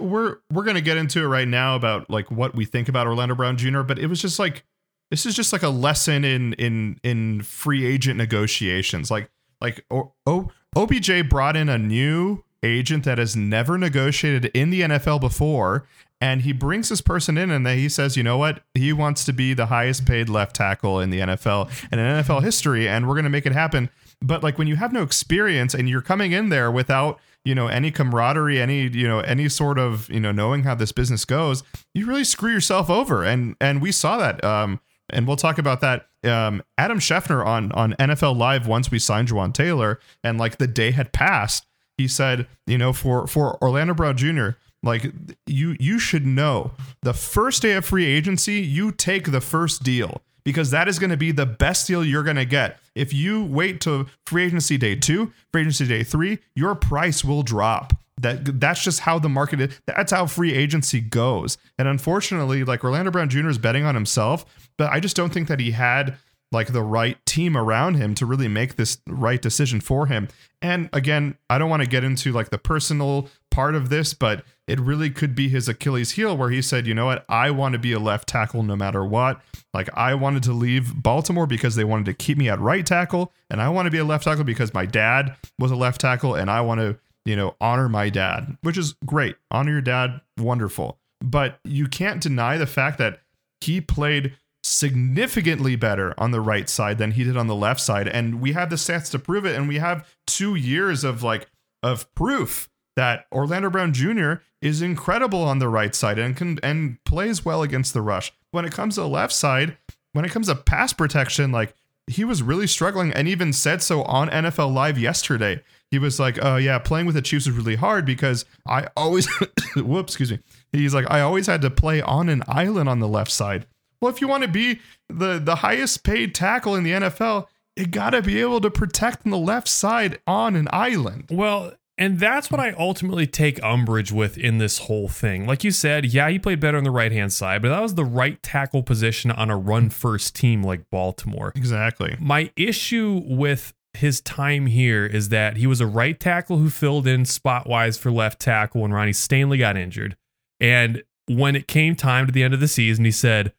we're 0.01 0.39
we're 0.53 0.65
gonna 0.65 0.81
get 0.81 0.97
into 0.97 1.23
it 1.23 1.27
right 1.27 1.47
now 1.47 1.77
about 1.77 2.11
like 2.11 2.31
what 2.31 2.55
we 2.55 2.65
think 2.65 2.89
about 2.89 3.07
Orlando 3.07 3.35
Brown 3.35 3.57
Jr. 3.57 3.83
But 3.83 3.99
it 3.99 4.09
was 4.09 4.21
just 4.21 4.39
like 4.39 4.65
this 5.11 5.27
is 5.27 5.35
just 5.35 5.53
like 5.53 5.63
a 5.63 5.69
lesson 5.69 6.25
in 6.25 6.55
in 6.55 6.99
in 7.03 7.43
free 7.43 7.87
agent 7.87 8.17
negotiations. 8.17 9.11
Like 9.11 9.31
like 9.61 9.85
o, 9.91 10.13
o, 10.27 10.51
OBJ 10.77 11.29
brought 11.29 11.57
in 11.57 11.69
a 11.69 11.79
new 11.79 12.45
agent 12.63 13.05
that 13.05 13.19
has 13.19 13.37
never 13.37 13.79
negotiated 13.79 14.47
in 14.47 14.71
the 14.71 14.83
NFL 14.83 15.21
before. 15.21 15.87
And 16.21 16.43
he 16.43 16.53
brings 16.53 16.89
this 16.89 17.01
person 17.01 17.39
in 17.39 17.51
and 17.51 17.67
he 17.67 17.89
says, 17.89 18.17
you 18.17 18.25
know 18.25 18.39
what? 18.39 18.63
He 18.75 18.93
wants 18.93 19.25
to 19.25 19.33
be 19.33 19.55
the 19.55 19.67
highest 19.67 20.05
paid 20.05 20.29
left 20.29 20.57
tackle 20.57 20.99
in 20.99 21.11
the 21.11 21.21
NFL 21.21 21.71
and 21.93 22.01
in 22.01 22.07
NFL 22.07 22.43
history, 22.43 22.89
and 22.89 23.07
we're 23.07 23.15
going 23.15 23.25
to 23.25 23.31
make 23.31 23.47
it 23.47 23.53
happen. 23.53 23.89
But 24.21 24.43
like 24.43 24.59
when 24.59 24.67
you 24.67 24.77
have 24.77 24.93
no 24.93 25.03
experience 25.03 25.75
and 25.75 25.89
you're 25.89 26.03
coming 26.03 26.33
in 26.33 26.49
there 26.49 26.73
without, 26.73 27.21
you 27.45 27.55
know, 27.55 27.69
any 27.69 27.93
camaraderie, 27.93 28.61
any, 28.61 28.89
you 28.89 29.07
know, 29.07 29.21
any 29.21 29.49
sort 29.49 29.79
of, 29.79 30.11
you 30.11 30.19
know, 30.19 30.33
knowing 30.33 30.65
how 30.65 30.75
this 30.75 30.91
business 30.91 31.25
goes, 31.25 31.63
you 31.95 32.05
really 32.05 32.25
screw 32.25 32.53
yourself 32.53 32.91
over. 32.91 33.23
And 33.23 33.55
and 33.61 33.81
we 33.81 33.93
saw 33.93 34.19
that. 34.19 34.43
Um, 34.43 34.81
and 35.11 35.27
we'll 35.27 35.37
talk 35.37 35.59
about 35.59 35.81
that. 35.81 36.09
Um, 36.25 36.63
Adam 36.77 36.99
Schefter 36.99 37.47
on 37.47 37.71
on 37.73 37.95
NFL 37.95 38.37
Live 38.37 38.67
once 38.67 38.91
we 38.91 38.99
signed 38.99 39.29
Jawaan 39.29 39.55
Taylor, 39.55 40.01
and 40.25 40.37
like 40.37 40.59
the 40.59 40.67
day 40.67 40.91
had 40.91 41.13
passed, 41.13 41.65
he 41.97 42.09
said, 42.09 42.47
you 42.67 42.77
know, 42.77 42.93
for 42.93 43.27
for 43.27 43.63
Orlando 43.63 43.95
Brown 43.95 44.17
Jr., 44.17 44.51
like 44.83 45.13
you 45.47 45.77
you 45.81 45.99
should 45.99 46.27
know 46.27 46.73
the 47.03 47.15
first 47.15 47.63
day 47.63 47.73
of 47.73 47.85
free 47.85 48.07
agency, 48.07 48.61
you 48.61 48.93
take 48.93 49.31
the 49.31 49.41
first 49.41 49.83
deal 49.83 50.23
because 50.45 50.71
that 50.71 50.89
is 50.89 50.99
going 50.99 51.11
to 51.11 51.17
be 51.17 51.33
the 51.33 51.47
best 51.47 51.87
deal 51.87 52.05
you're 52.05 52.23
going 52.23 52.37
to 52.37 52.45
get. 52.45 52.79
If 52.95 53.13
you 53.13 53.45
wait 53.45 53.81
to 53.83 54.07
free 54.25 54.45
agency 54.45 54.79
day 54.79 54.95
two, 54.95 55.33
free 55.53 55.63
agency 55.63 55.87
day 55.87 56.03
three, 56.03 56.39
your 56.55 56.75
price 56.75 57.25
will 57.25 57.43
drop. 57.43 57.93
That 58.21 58.61
that's 58.61 58.83
just 58.83 59.01
how 59.01 59.19
the 59.19 59.29
market 59.29 59.61
is. 59.61 59.81
That's 59.87 60.13
how 60.13 60.27
free 60.27 60.55
agency 60.55 61.01
goes. 61.01 61.59
And 61.79 61.87
unfortunately, 61.87 62.65
like 62.65 62.83
Orlando 62.83 63.11
Brown 63.11 63.29
Jr. 63.29 63.49
is 63.49 63.59
betting 63.59 63.85
on 63.85 63.95
himself, 63.95 64.45
but 64.77 64.91
I 64.93 65.01
just 65.01 65.17
don't 65.17 65.33
think 65.33 65.49
that 65.49 65.61
he 65.61 65.73
had 65.73 66.17
like 66.51 66.73
the 66.73 66.83
right 66.83 67.19
team 67.27 67.57
around 67.57 67.95
him 67.97 68.15
to 68.15 68.27
really 68.27 68.49
make 68.49 68.77
this 68.77 68.99
right 69.07 69.41
decision 69.41 69.81
for 69.81 70.07
him. 70.07 70.29
And 70.63 70.89
again, 70.93 71.37
I 71.51 71.59
don't 71.59 71.71
want 71.71 71.83
to 71.83 71.89
get 71.89 72.05
into 72.05 72.33
like 72.33 72.51
the 72.51 72.59
personal 72.59 73.29
part 73.51 73.75
of 73.75 73.91
this, 73.91 74.15
but 74.15 74.45
it 74.69 74.79
really 74.81 75.11
could 75.11 75.35
be 75.35 75.49
his 75.49 75.69
Achilles 75.69 76.13
heel 76.13 76.37
where 76.37 76.51
he 76.51 76.63
said, 76.63 76.87
you 76.87 76.95
know 76.95 77.07
what, 77.07 77.25
I 77.29 77.51
want 77.51 77.73
to 77.73 77.79
be 77.79 77.93
a 77.93 77.99
left 77.99 78.29
tackle 78.29 78.63
no 78.63 78.77
matter 78.77 79.05
what. 79.05 79.41
Like 79.75 79.89
I 79.95 80.15
wanted 80.15 80.43
to 80.45 80.53
leave 80.53 81.03
Baltimore 81.03 81.47
because 81.47 81.75
they 81.75 81.85
wanted 81.85 82.07
to 82.07 82.15
keep 82.15 82.39
me 82.39 82.49
at 82.49 82.61
right 82.61 82.85
tackle, 82.85 83.33
and 83.51 83.61
I 83.61 83.69
want 83.69 83.87
to 83.87 83.91
be 83.91 83.99
a 83.99 84.05
left 84.05 84.25
tackle 84.25 84.45
because 84.45 84.75
my 84.75 84.87
dad 84.87 85.37
was 85.59 85.71
a 85.71 85.77
left 85.77 86.01
tackle, 86.01 86.35
and 86.35 86.51
I 86.51 86.61
want 86.61 86.81
to 86.81 86.99
you 87.29 87.37
know, 87.37 87.55
honor 87.61 87.91
my 87.91 88.09
dad, 88.09 88.57
which 88.63 88.79
is 88.79 88.95
great. 89.05 89.37
Honor 89.51 89.73
your 89.73 89.81
dad, 89.83 90.23
wonderful. 90.39 90.99
But 91.21 91.61
you 91.63 91.87
can't 91.87 92.23
deny 92.23 92.57
the 92.57 92.67
fact 92.67 92.97
that 92.99 93.21
he 93.61 93.83
played 93.83 94.35
significantly 94.63 95.77
better 95.77 96.15
on 96.17 96.31
the 96.31 96.41
right 96.41 96.71
side 96.71 96.97
than 96.97 97.11
he 97.11 97.25
did 97.25 97.37
on 97.37 97.47
the 97.47 97.55
left 97.55 97.81
side. 97.81 98.09
And 98.09 98.41
we 98.41 98.53
have 98.53 98.71
the 98.71 98.77
stats 98.77 99.11
to 99.11 99.19
prove 99.19 99.45
it. 99.45 99.57
And 99.57 99.69
we 99.69 99.77
have 99.77 100.09
two 100.27 100.55
years 100.55 101.05
of 101.05 101.23
like, 101.23 101.51
of 101.83 102.13
proof 102.15 102.71
that 102.97 103.27
Orlando 103.31 103.69
Brown 103.69 103.93
Jr. 103.93 104.35
is 104.61 104.83
incredible 104.83 105.43
on 105.43 105.59
the 105.59 105.69
right 105.69 105.95
side 105.95 106.19
and 106.19 106.37
can 106.37 106.59
and 106.63 107.03
plays 107.05 107.45
well 107.45 107.63
against 107.63 107.95
the 107.95 108.03
rush. 108.03 108.33
When 108.51 108.65
it 108.65 108.73
comes 108.73 108.95
to 108.95 109.03
the 109.03 109.09
left 109.09 109.33
side, 109.33 109.77
when 110.13 110.25
it 110.25 110.31
comes 110.31 110.49
to 110.49 110.55
pass 110.55 110.93
protection, 110.93 111.53
like 111.53 111.75
he 112.07 112.25
was 112.25 112.43
really 112.43 112.67
struggling 112.67 113.13
and 113.13 113.29
even 113.29 113.53
said 113.53 113.83
so 113.83 114.03
on 114.03 114.29
NFL 114.31 114.73
Live 114.73 114.99
yesterday 114.99 115.63
he 115.91 115.99
was 115.99 116.21
like, 116.21 116.39
"Oh 116.43 116.57
yeah, 116.57 116.79
playing 116.79 117.07
with 117.07 117.15
the 117.15 117.23
Chiefs 117.23 117.47
is 117.47 117.57
really 117.57 117.77
hard 117.77 118.05
because 118.05 118.45
I 118.67 118.89
always, 118.97 119.27
whoops, 119.77 120.13
excuse 120.13 120.31
me." 120.31 120.41
He's 120.73 120.95
like, 120.95 121.11
"I 121.11 121.21
always 121.21 121.47
had 121.47 121.63
to 121.63 121.71
play 121.71 122.01
on 122.01 122.29
an 122.29 122.43
island 122.47 122.89
on 122.89 122.99
the 122.99 123.09
left 123.09 123.31
side." 123.31 123.67
Well, 124.01 124.13
if 124.13 124.21
you 124.21 124.29
want 124.29 124.43
to 124.43 124.49
be 124.49 124.81
the 125.09 125.39
the 125.39 125.57
highest 125.57 126.05
paid 126.05 126.35
tackle 126.35 126.75
in 126.75 126.85
the 126.85 126.93
NFL, 126.93 127.47
you 127.77 127.87
got 127.87 128.11
to 128.11 128.23
be 128.23 128.41
able 128.41 128.61
to 128.61 128.71
protect 128.71 129.25
on 129.25 129.31
the 129.31 129.39
left 129.39 129.69
side 129.69 130.19
on 130.27 130.57
an 130.57 130.69
island. 130.73 131.29
Well, 131.31 131.73
and 131.99 132.21
that's 132.21 132.51
what 132.51 132.61
I 132.61 132.71
ultimately 132.79 133.27
take 133.27 133.63
umbrage 133.63 134.13
with 134.13 134.39
in 134.39 134.59
this 134.59 134.79
whole 134.79 135.09
thing. 135.09 135.47
Like 135.47 135.65
you 135.65 135.73
said, 135.73 136.07
yeah, 136.07 136.31
he 136.31 136.39
played 136.39 136.61
better 136.61 136.79
on 136.79 136.85
the 136.85 136.91
right 136.91 137.11
hand 137.11 137.33
side, 137.33 137.61
but 137.61 137.71
that 137.71 137.83
was 137.83 137.95
the 137.95 138.05
right 138.05 138.41
tackle 138.43 138.83
position 138.85 139.31
on 139.33 139.51
a 139.51 139.57
run 139.57 139.91
first 139.91 140.37
team 140.37 140.63
like 140.63 140.89
Baltimore. 140.91 141.53
Exactly. 141.57 142.17
My 142.21 142.53
issue 142.57 143.23
with 143.27 143.75
his 143.95 144.21
time 144.21 144.67
here 144.67 145.05
is 145.05 145.31
that 145.31 145.57
he 145.57 145.67
was 145.67 145.81
a 145.81 145.87
right 145.87 146.19
tackle 146.19 146.59
who 146.59 146.71
filled 146.71 147.07
in 147.07 147.25
spot 147.25 147.67
wise 147.67 147.99
for 147.99 148.13
left 148.13 148.39
tackle 148.39 148.83
when 148.83 148.93
Ronnie 148.93 149.13
Stanley 149.13 149.59
got 149.59 149.77
injured. 149.77 150.17
And 150.61 151.03
when 151.27 151.57
it 151.57 151.67
came 151.67 151.97
time 151.97 152.27
to 152.27 152.33
the 152.33 152.43
end 152.45 152.55
of 152.55 152.61
the 152.61 152.69
season, 152.69 153.05
he 153.05 153.11
said, 153.11 153.53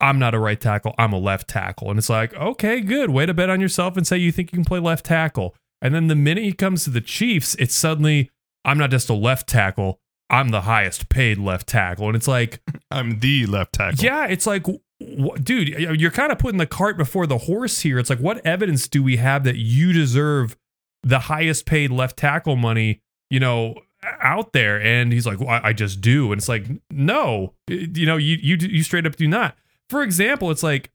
I'm 0.00 0.18
not 0.18 0.34
a 0.34 0.38
right 0.38 0.60
tackle, 0.60 0.94
I'm 0.98 1.12
a 1.12 1.18
left 1.18 1.48
tackle. 1.48 1.90
And 1.90 1.98
it's 1.98 2.10
like, 2.10 2.34
okay, 2.34 2.80
good. 2.80 3.10
Way 3.10 3.26
to 3.26 3.34
bet 3.34 3.50
on 3.50 3.60
yourself 3.60 3.96
and 3.96 4.06
say 4.06 4.18
you 4.18 4.30
think 4.30 4.52
you 4.52 4.56
can 4.56 4.64
play 4.64 4.78
left 4.78 5.06
tackle. 5.06 5.54
And 5.80 5.94
then 5.94 6.08
the 6.08 6.14
minute 6.16 6.44
he 6.44 6.52
comes 6.52 6.84
to 6.84 6.90
the 6.90 7.00
Chiefs, 7.00 7.54
it's 7.56 7.76
suddenly, 7.76 8.30
I'm 8.64 8.78
not 8.78 8.90
just 8.90 9.08
a 9.08 9.14
left 9.14 9.48
tackle, 9.48 10.00
I'm 10.30 10.50
the 10.50 10.62
highest 10.62 11.08
paid 11.08 11.38
left 11.38 11.66
tackle. 11.68 12.06
And 12.06 12.16
it's 12.16 12.28
like, 12.28 12.60
I'm 12.90 13.20
the 13.20 13.46
left 13.46 13.74
tackle. 13.74 14.04
yeah, 14.04 14.26
it's 14.26 14.46
like, 14.46 14.66
wh- 14.66 15.36
dude, 15.42 15.68
you're 15.68 16.10
kind 16.10 16.32
of 16.32 16.38
putting 16.38 16.58
the 16.58 16.66
cart 16.66 16.96
before 16.96 17.26
the 17.26 17.38
horse 17.38 17.80
here. 17.80 17.98
It's 17.98 18.10
like, 18.10 18.18
what 18.18 18.44
evidence 18.44 18.88
do 18.88 19.02
we 19.02 19.16
have 19.16 19.44
that 19.44 19.56
you 19.56 19.92
deserve 19.92 20.56
the 21.02 21.20
highest 21.20 21.64
paid 21.64 21.90
left 21.90 22.16
tackle 22.16 22.56
money, 22.56 23.00
you 23.30 23.40
know, 23.40 23.74
out 24.20 24.52
there? 24.52 24.80
And 24.80 25.12
he's 25.12 25.26
like, 25.26 25.40
well, 25.40 25.48
I, 25.48 25.68
I 25.68 25.72
just 25.72 26.00
do. 26.00 26.32
And 26.32 26.38
it's 26.40 26.48
like, 26.48 26.66
no, 26.90 27.54
you 27.68 28.04
know, 28.04 28.16
you 28.16 28.36
you 28.40 28.56
you 28.60 28.82
straight 28.82 29.06
up 29.06 29.16
do 29.16 29.28
not. 29.28 29.56
For 29.88 30.02
example, 30.02 30.50
it's 30.50 30.62
like 30.62 30.90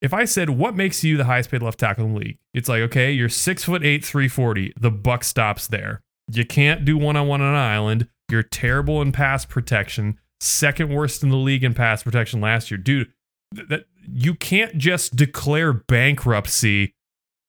if 0.00 0.12
I 0.12 0.24
said 0.24 0.50
what 0.50 0.74
makes 0.76 1.02
you 1.02 1.16
the 1.16 1.24
highest 1.24 1.50
paid 1.50 1.62
left 1.62 1.78
tackle 1.80 2.04
in 2.04 2.12
the 2.14 2.18
league, 2.20 2.38
it's 2.54 2.68
like, 2.68 2.82
okay, 2.82 3.10
you're 3.12 3.28
six 3.28 3.64
foot 3.64 3.84
eight, 3.84 4.04
340. 4.04 4.74
The 4.78 4.90
buck 4.90 5.24
stops 5.24 5.66
there. 5.68 6.02
You 6.30 6.44
can't 6.44 6.84
do 6.84 6.96
one 6.98 7.16
on 7.16 7.26
one 7.28 7.40
on 7.40 7.48
an 7.48 7.54
island. 7.54 8.08
You're 8.30 8.42
terrible 8.42 9.00
in 9.02 9.12
pass 9.12 9.44
protection, 9.44 10.18
second 10.40 10.90
worst 10.92 11.22
in 11.22 11.28
the 11.30 11.36
league 11.36 11.62
in 11.64 11.72
pass 11.74 12.02
protection 12.02 12.40
last 12.40 12.70
year. 12.70 12.78
Dude, 12.78 13.12
th- 13.54 13.68
that 13.68 13.84
you 14.08 14.34
can't 14.34 14.76
just 14.76 15.14
declare 15.16 15.72
bankruptcy 15.72 16.94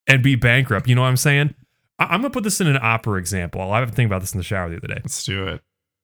and 0.05 0.21
be 0.23 0.35
bankrupt. 0.35 0.87
You 0.87 0.95
know 0.95 1.01
what 1.01 1.07
I'm 1.07 1.17
saying? 1.17 1.55
I- 1.99 2.05
I'm 2.05 2.21
gonna 2.21 2.29
put 2.29 2.43
this 2.43 2.61
in 2.61 2.67
an 2.67 2.77
opera 2.81 3.19
example. 3.19 3.61
I 3.71 3.79
have 3.79 3.89
to 3.89 3.95
think 3.95 4.07
about 4.07 4.21
this 4.21 4.33
in 4.33 4.37
the 4.37 4.43
shower 4.43 4.69
the 4.69 4.77
other 4.77 4.87
day. 4.87 4.99
Let's 5.03 5.23
do 5.25 5.47
it. 5.47 5.61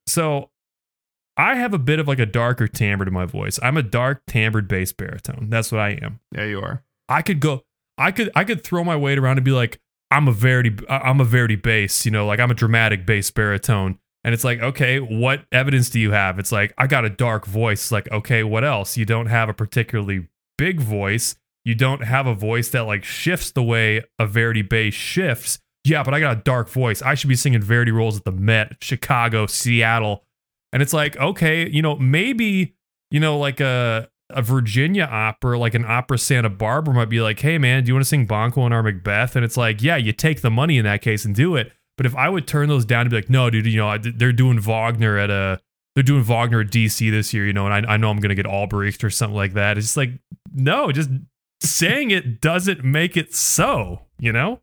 So 0.08 0.50
I 1.36 1.56
have 1.56 1.74
a 1.74 1.80
bit 1.80 2.00
of 2.00 2.08
like 2.08 2.20
a 2.20 2.26
darker 2.26 2.68
timbre 2.68 3.06
to 3.06 3.12
my 3.12 3.26
voice. 3.26 3.60
I'm 3.64 3.78
a 3.78 3.84
dark 3.84 4.22
timbred 4.28 4.68
bass 4.68 4.92
baritone. 4.92 5.48
That's 5.50 5.72
what 5.72 5.82
I 5.82 6.00
am. 6.02 6.20
Yeah, 6.36 6.46
you 6.46 6.60
are. 6.60 6.84
I 7.10 7.22
could 7.22 7.40
go 7.40 7.64
I 7.98 8.12
could 8.12 8.32
I 8.36 8.44
could 8.44 8.64
throw 8.64 8.84
my 8.84 8.96
weight 8.96 9.18
around 9.18 9.38
and 9.38 9.46
be 9.46 9.52
like 9.52 9.80
I'm 10.12 10.28
a 10.28 10.32
Verdi 10.32 10.78
I'm 10.90 11.20
a 11.20 11.26
Verdi 11.26 11.56
bass, 11.56 12.06
you 12.06 12.12
know, 12.12 12.26
like 12.26 12.40
I'm 12.40 12.52
a 12.52 12.56
dramatic 12.56 13.06
bass 13.06 13.32
baritone. 13.32 14.00
And 14.24 14.34
it's 14.34 14.44
like, 14.44 14.62
okay, 14.62 15.00
what 15.00 15.44
evidence 15.52 15.90
do 15.90 16.00
you 16.00 16.12
have? 16.12 16.40
It's 16.40 16.52
like 16.52 16.74
I 16.78 16.88
got 16.88 17.04
a 17.04 17.10
dark 17.10 17.46
voice. 17.46 17.86
It's 17.86 17.92
like, 17.92 18.10
okay, 18.12 18.44
what 18.44 18.64
else? 18.64 18.96
You 18.96 19.06
don't 19.06 19.26
have 19.26 19.50
a 19.50 19.54
particularly 19.54 20.28
big 20.58 20.80
voice. 20.80 21.36
You 21.66 21.76
don't 21.76 22.04
have 22.04 22.28
a 22.28 22.36
voice 22.36 22.70
that 22.70 22.82
like 22.82 23.04
shifts 23.04 23.52
the 23.52 23.64
way 23.64 24.04
a 24.20 24.28
Verdi 24.28 24.62
bass 24.62 24.94
shifts. 24.94 25.60
Yeah, 25.84 26.04
but 26.04 26.14
I 26.14 26.20
got 26.22 26.38
a 26.38 26.42
dark 26.42 26.70
voice. 26.70 27.02
I 27.02 27.16
should 27.16 27.28
be 27.28 27.36
singing 27.36 27.62
Verdi 27.62 27.92
roles 27.92 28.18
at 28.18 28.24
the 28.24 28.32
Met, 28.32 28.78
Chicago, 28.82 29.46
Seattle. 29.48 30.24
And 30.74 30.82
it's 30.82 30.92
like, 30.92 31.16
okay, 31.18 31.70
you 31.70 31.82
know, 31.82 31.96
maybe, 31.96 32.76
you 33.12 33.22
know, 33.22 33.38
like 33.38 33.62
a 33.62 34.10
a 34.30 34.42
Virginia 34.42 35.04
opera, 35.04 35.60
like 35.60 35.76
an 35.76 35.86
opera 35.86 36.18
Santa 36.18 36.50
Barbara 36.50 36.96
might 36.96 37.10
be 37.10 37.22
like, 37.22 37.40
hey 37.40 37.60
man, 37.60 37.84
do 37.84 37.90
you 37.90 37.94
want 37.94 38.04
to 38.04 38.10
sing 38.10 38.26
Banquo 38.26 38.66
and 38.66 38.74
our 38.74 38.82
Macbeth? 38.82 39.36
And 39.36 39.46
it's 39.46 39.56
like, 39.56 39.84
yeah, 39.84 39.96
you 39.96 40.12
take 40.12 40.42
the 40.42 40.50
money 40.50 40.80
in 40.80 40.86
that 40.86 41.04
case 41.04 41.24
and 41.24 41.36
do 41.36 41.56
it. 41.56 41.72
But 41.96 42.08
if 42.08 42.16
I 42.16 42.28
would 42.30 42.48
turn 42.48 42.70
those 42.70 42.86
down 42.86 43.02
and 43.02 43.12
be 43.12 43.18
like, 43.18 43.30
no, 43.30 43.52
dude, 43.52 43.68
you 43.68 43.78
know, 43.78 43.96
they're 44.00 44.34
doing 44.34 44.60
Wagner 44.60 45.18
at 45.20 45.30
a 45.30 45.62
they're 45.94 46.04
doing 46.04 46.24
Wagner 46.24 46.62
at 46.62 46.72
DC 46.72 47.12
this 47.12 47.36
year, 47.36 47.46
you 47.46 47.54
know, 47.54 47.68
and 47.68 47.86
I, 47.86 47.94
I 47.94 47.98
know 47.98 48.10
I'm 48.10 48.20
gonna 48.20 48.34
get 48.34 48.48
Alberich 48.48 49.04
or 49.04 49.12
something 49.12 49.36
like 49.36 49.54
that. 49.54 49.78
It's 49.78 49.88
just 49.88 49.98
like, 49.98 50.10
no, 50.52 50.92
just 50.92 51.12
saying 51.62 52.10
it 52.10 52.42
doesn't 52.42 52.84
make 52.84 53.16
it 53.16 53.36
so, 53.36 54.08
you 54.18 54.32
know? 54.32 54.60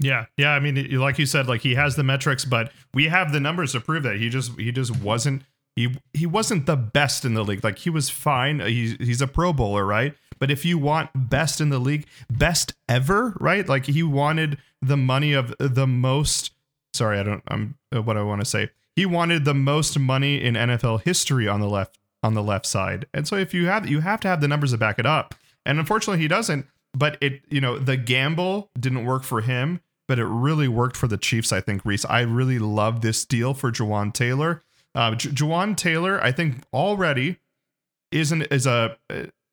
Yeah, 0.00 0.26
yeah. 0.36 0.52
I 0.52 0.60
mean, 0.60 0.90
like 0.98 1.18
you 1.18 1.26
said, 1.26 1.48
like 1.48 1.62
he 1.62 1.74
has 1.74 1.96
the 1.96 2.04
metrics, 2.04 2.44
but 2.44 2.72
we 2.94 3.08
have 3.08 3.32
the 3.32 3.40
numbers 3.40 3.72
to 3.72 3.80
prove 3.80 4.04
that 4.04 4.16
he 4.16 4.28
just 4.28 4.58
he 4.58 4.70
just 4.70 5.00
wasn't 5.00 5.42
he 5.74 5.94
he 6.12 6.26
wasn't 6.26 6.66
the 6.66 6.76
best 6.76 7.24
in 7.24 7.34
the 7.34 7.42
league. 7.42 7.64
Like 7.64 7.78
he 7.78 7.90
was 7.90 8.08
fine. 8.08 8.60
He's 8.60 8.96
he's 8.98 9.20
a 9.20 9.26
Pro 9.26 9.52
Bowler, 9.52 9.84
right? 9.84 10.14
But 10.38 10.50
if 10.50 10.64
you 10.64 10.78
want 10.78 11.10
best 11.14 11.60
in 11.60 11.70
the 11.70 11.78
league, 11.80 12.06
best 12.30 12.74
ever, 12.88 13.36
right? 13.40 13.68
Like 13.68 13.86
he 13.86 14.02
wanted 14.02 14.58
the 14.80 14.96
money 14.96 15.32
of 15.32 15.54
the 15.58 15.86
most. 15.86 16.52
Sorry, 16.92 17.18
I 17.18 17.22
don't. 17.24 17.42
I'm 17.48 17.76
uh, 17.94 18.02
what 18.02 18.16
I 18.16 18.22
want 18.22 18.40
to 18.40 18.44
say. 18.44 18.70
He 18.94 19.04
wanted 19.06 19.44
the 19.44 19.54
most 19.54 19.98
money 19.98 20.42
in 20.42 20.54
NFL 20.54 21.02
history 21.02 21.48
on 21.48 21.60
the 21.60 21.68
left 21.68 21.98
on 22.22 22.34
the 22.34 22.42
left 22.42 22.66
side. 22.66 23.06
And 23.12 23.26
so 23.26 23.36
if 23.36 23.52
you 23.52 23.66
have 23.66 23.88
you 23.88 24.00
have 24.00 24.20
to 24.20 24.28
have 24.28 24.40
the 24.40 24.48
numbers 24.48 24.70
to 24.70 24.78
back 24.78 24.98
it 24.98 25.06
up. 25.06 25.34
And 25.66 25.78
unfortunately, 25.78 26.22
he 26.22 26.28
doesn't. 26.28 26.66
But 26.94 27.18
it 27.20 27.42
you 27.50 27.60
know 27.60 27.78
the 27.78 27.96
gamble 27.96 28.70
didn't 28.78 29.04
work 29.04 29.24
for 29.24 29.40
him 29.40 29.80
but 30.08 30.18
it 30.18 30.24
really 30.24 30.66
worked 30.66 30.96
for 30.96 31.06
the 31.06 31.18
Chiefs, 31.18 31.52
I 31.52 31.60
think, 31.60 31.84
Rhys. 31.84 32.04
I 32.06 32.22
really 32.22 32.58
love 32.58 33.02
this 33.02 33.24
deal 33.24 33.54
for 33.54 33.70
Jawaan 33.70 34.12
Taylor. 34.12 34.64
Uh, 34.94 35.12
Jawaan 35.12 35.76
Taylor, 35.76 36.20
I 36.22 36.32
think, 36.32 36.64
already 36.72 37.36
is 38.10 38.32
an 38.32 38.42
is 38.50 38.66
a 38.66 38.96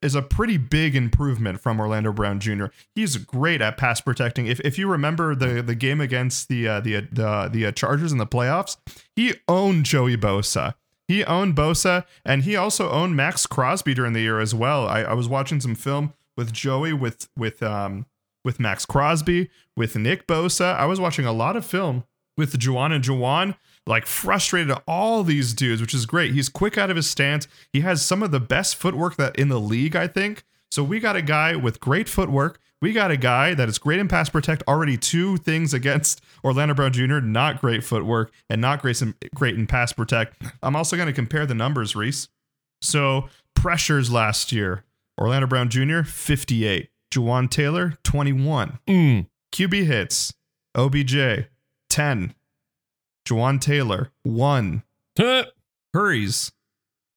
is 0.02 0.16
a 0.16 0.22
pretty 0.22 0.58
big 0.58 0.96
improvement 0.96 1.60
from 1.60 1.80
Orlando 1.80 2.14
Brown 2.14 2.40
Jr. 2.40 2.68
He's 2.96 3.18
great 3.18 3.62
at 3.62 3.78
pass 3.78 4.00
protecting. 4.00 4.48
If 4.48 4.60
if 4.62 4.80
you 4.80 4.88
remember 4.88 5.36
the 5.36 5.62
the 5.62 5.76
game 5.76 6.00
against 6.00 6.48
the 6.48 6.68
uh, 6.68 6.80
the 6.80 7.02
the 7.12 7.50
the 7.52 7.66
uh, 7.68 7.72
Chargers 7.74 8.12
in 8.12 8.18
the 8.18 8.26
playoffs, 8.26 8.78
he 9.16 9.34
owned 9.48 9.86
Joey 9.86 10.16
Bosa. 10.16 10.76
He 11.08 11.24
owned 11.26 11.56
Bosa, 11.56 12.06
and 12.24 12.44
he 12.44 12.56
also 12.56 12.90
owned 12.90 13.16
Maxx 13.16 13.46
Crosby 13.46 13.94
during 13.94 14.14
the 14.14 14.22
year 14.22 14.40
as 14.40 14.56
well. 14.56 14.88
I, 14.88 15.02
I 15.02 15.14
was 15.14 15.28
watching 15.28 15.62
some 15.62 15.76
film 15.76 16.14
with 16.36 16.52
Joey 16.52 16.94
with 16.94 17.28
with 17.38 17.62
um 17.62 18.06
with 18.46 18.60
Maxx 18.60 18.86
Crosby, 18.86 19.50
with 19.76 19.98
Nick 19.98 20.28
Bosa. 20.28 20.76
I 20.76 20.86
was 20.86 21.00
watching 21.00 21.26
a 21.26 21.34
lot 21.34 21.58
of 21.58 21.66
film 21.66 22.06
with 22.38 22.58
Jawaan 22.58 22.94
and 22.94 23.04
Jawaan, 23.04 23.56
like 23.88 24.06
frustrated 24.06 24.72
at 24.72 24.84
all 24.88 25.24
these 25.24 25.54
dudes, 25.54 25.82
which 25.82 25.94
is 25.94 26.06
great. 26.06 26.34
He's 26.34 26.48
quick 26.48 26.78
out 26.78 26.90
of 26.90 26.96
his 26.96 27.10
stance. 27.10 27.48
He 27.74 27.82
has 27.82 28.06
some 28.06 28.22
of 28.22 28.32
the 28.32 28.40
best 28.40 28.76
footwork 28.76 29.16
that 29.18 29.36
in 29.36 29.50
the 29.50 29.60
league, 29.60 29.96
I 29.96 30.08
think. 30.08 30.44
So 30.72 30.84
we 30.84 31.00
got 31.00 31.16
a 31.16 31.22
guy 31.22 31.56
with 31.56 31.80
great 31.80 32.08
footwork. 32.08 32.60
We 32.82 32.94
got 32.94 33.10
a 33.10 33.18
guy 33.18 33.54
that 33.54 33.68
is 33.70 33.78
great 33.80 34.00
in 34.00 34.08
pass 34.08 34.30
protect. 34.30 34.62
Already 34.68 34.98
two 34.98 35.38
things 35.38 35.74
against 35.74 36.22
Orlando 36.44 36.76
Brown 36.76 36.94
Jr. 36.94 37.20
Not 37.20 37.62
great 37.62 37.84
footwork 37.84 38.32
and 38.50 38.62
not 38.62 38.82
great 38.82 39.02
in, 39.02 39.16
great 39.34 39.56
in 39.56 39.66
pass 39.66 39.94
protect. 39.94 40.42
I'm 40.62 40.76
also 40.76 40.96
going 40.96 41.08
to 41.08 41.14
compare 41.14 41.46
the 41.46 41.56
numbers, 41.56 41.96
Rhys. 41.96 42.30
So 42.82 43.30
pressures 43.56 44.12
last 44.12 44.52
year, 44.52 44.84
Orlando 45.20 45.48
Brown 45.48 45.70
Jr. 45.70 46.02
58. 46.02 46.90
Jawaan 47.16 47.50
Taylor, 47.50 47.98
21. 48.04 48.80
Mm. 48.88 49.28
QB 49.54 49.86
hits, 49.86 50.34
OBJ, 50.76 51.48
10. 51.90 52.36
Jawaan 53.28 53.62
Taylor, 53.62 54.12
1. 54.24 54.84
Hurries, 55.94 56.52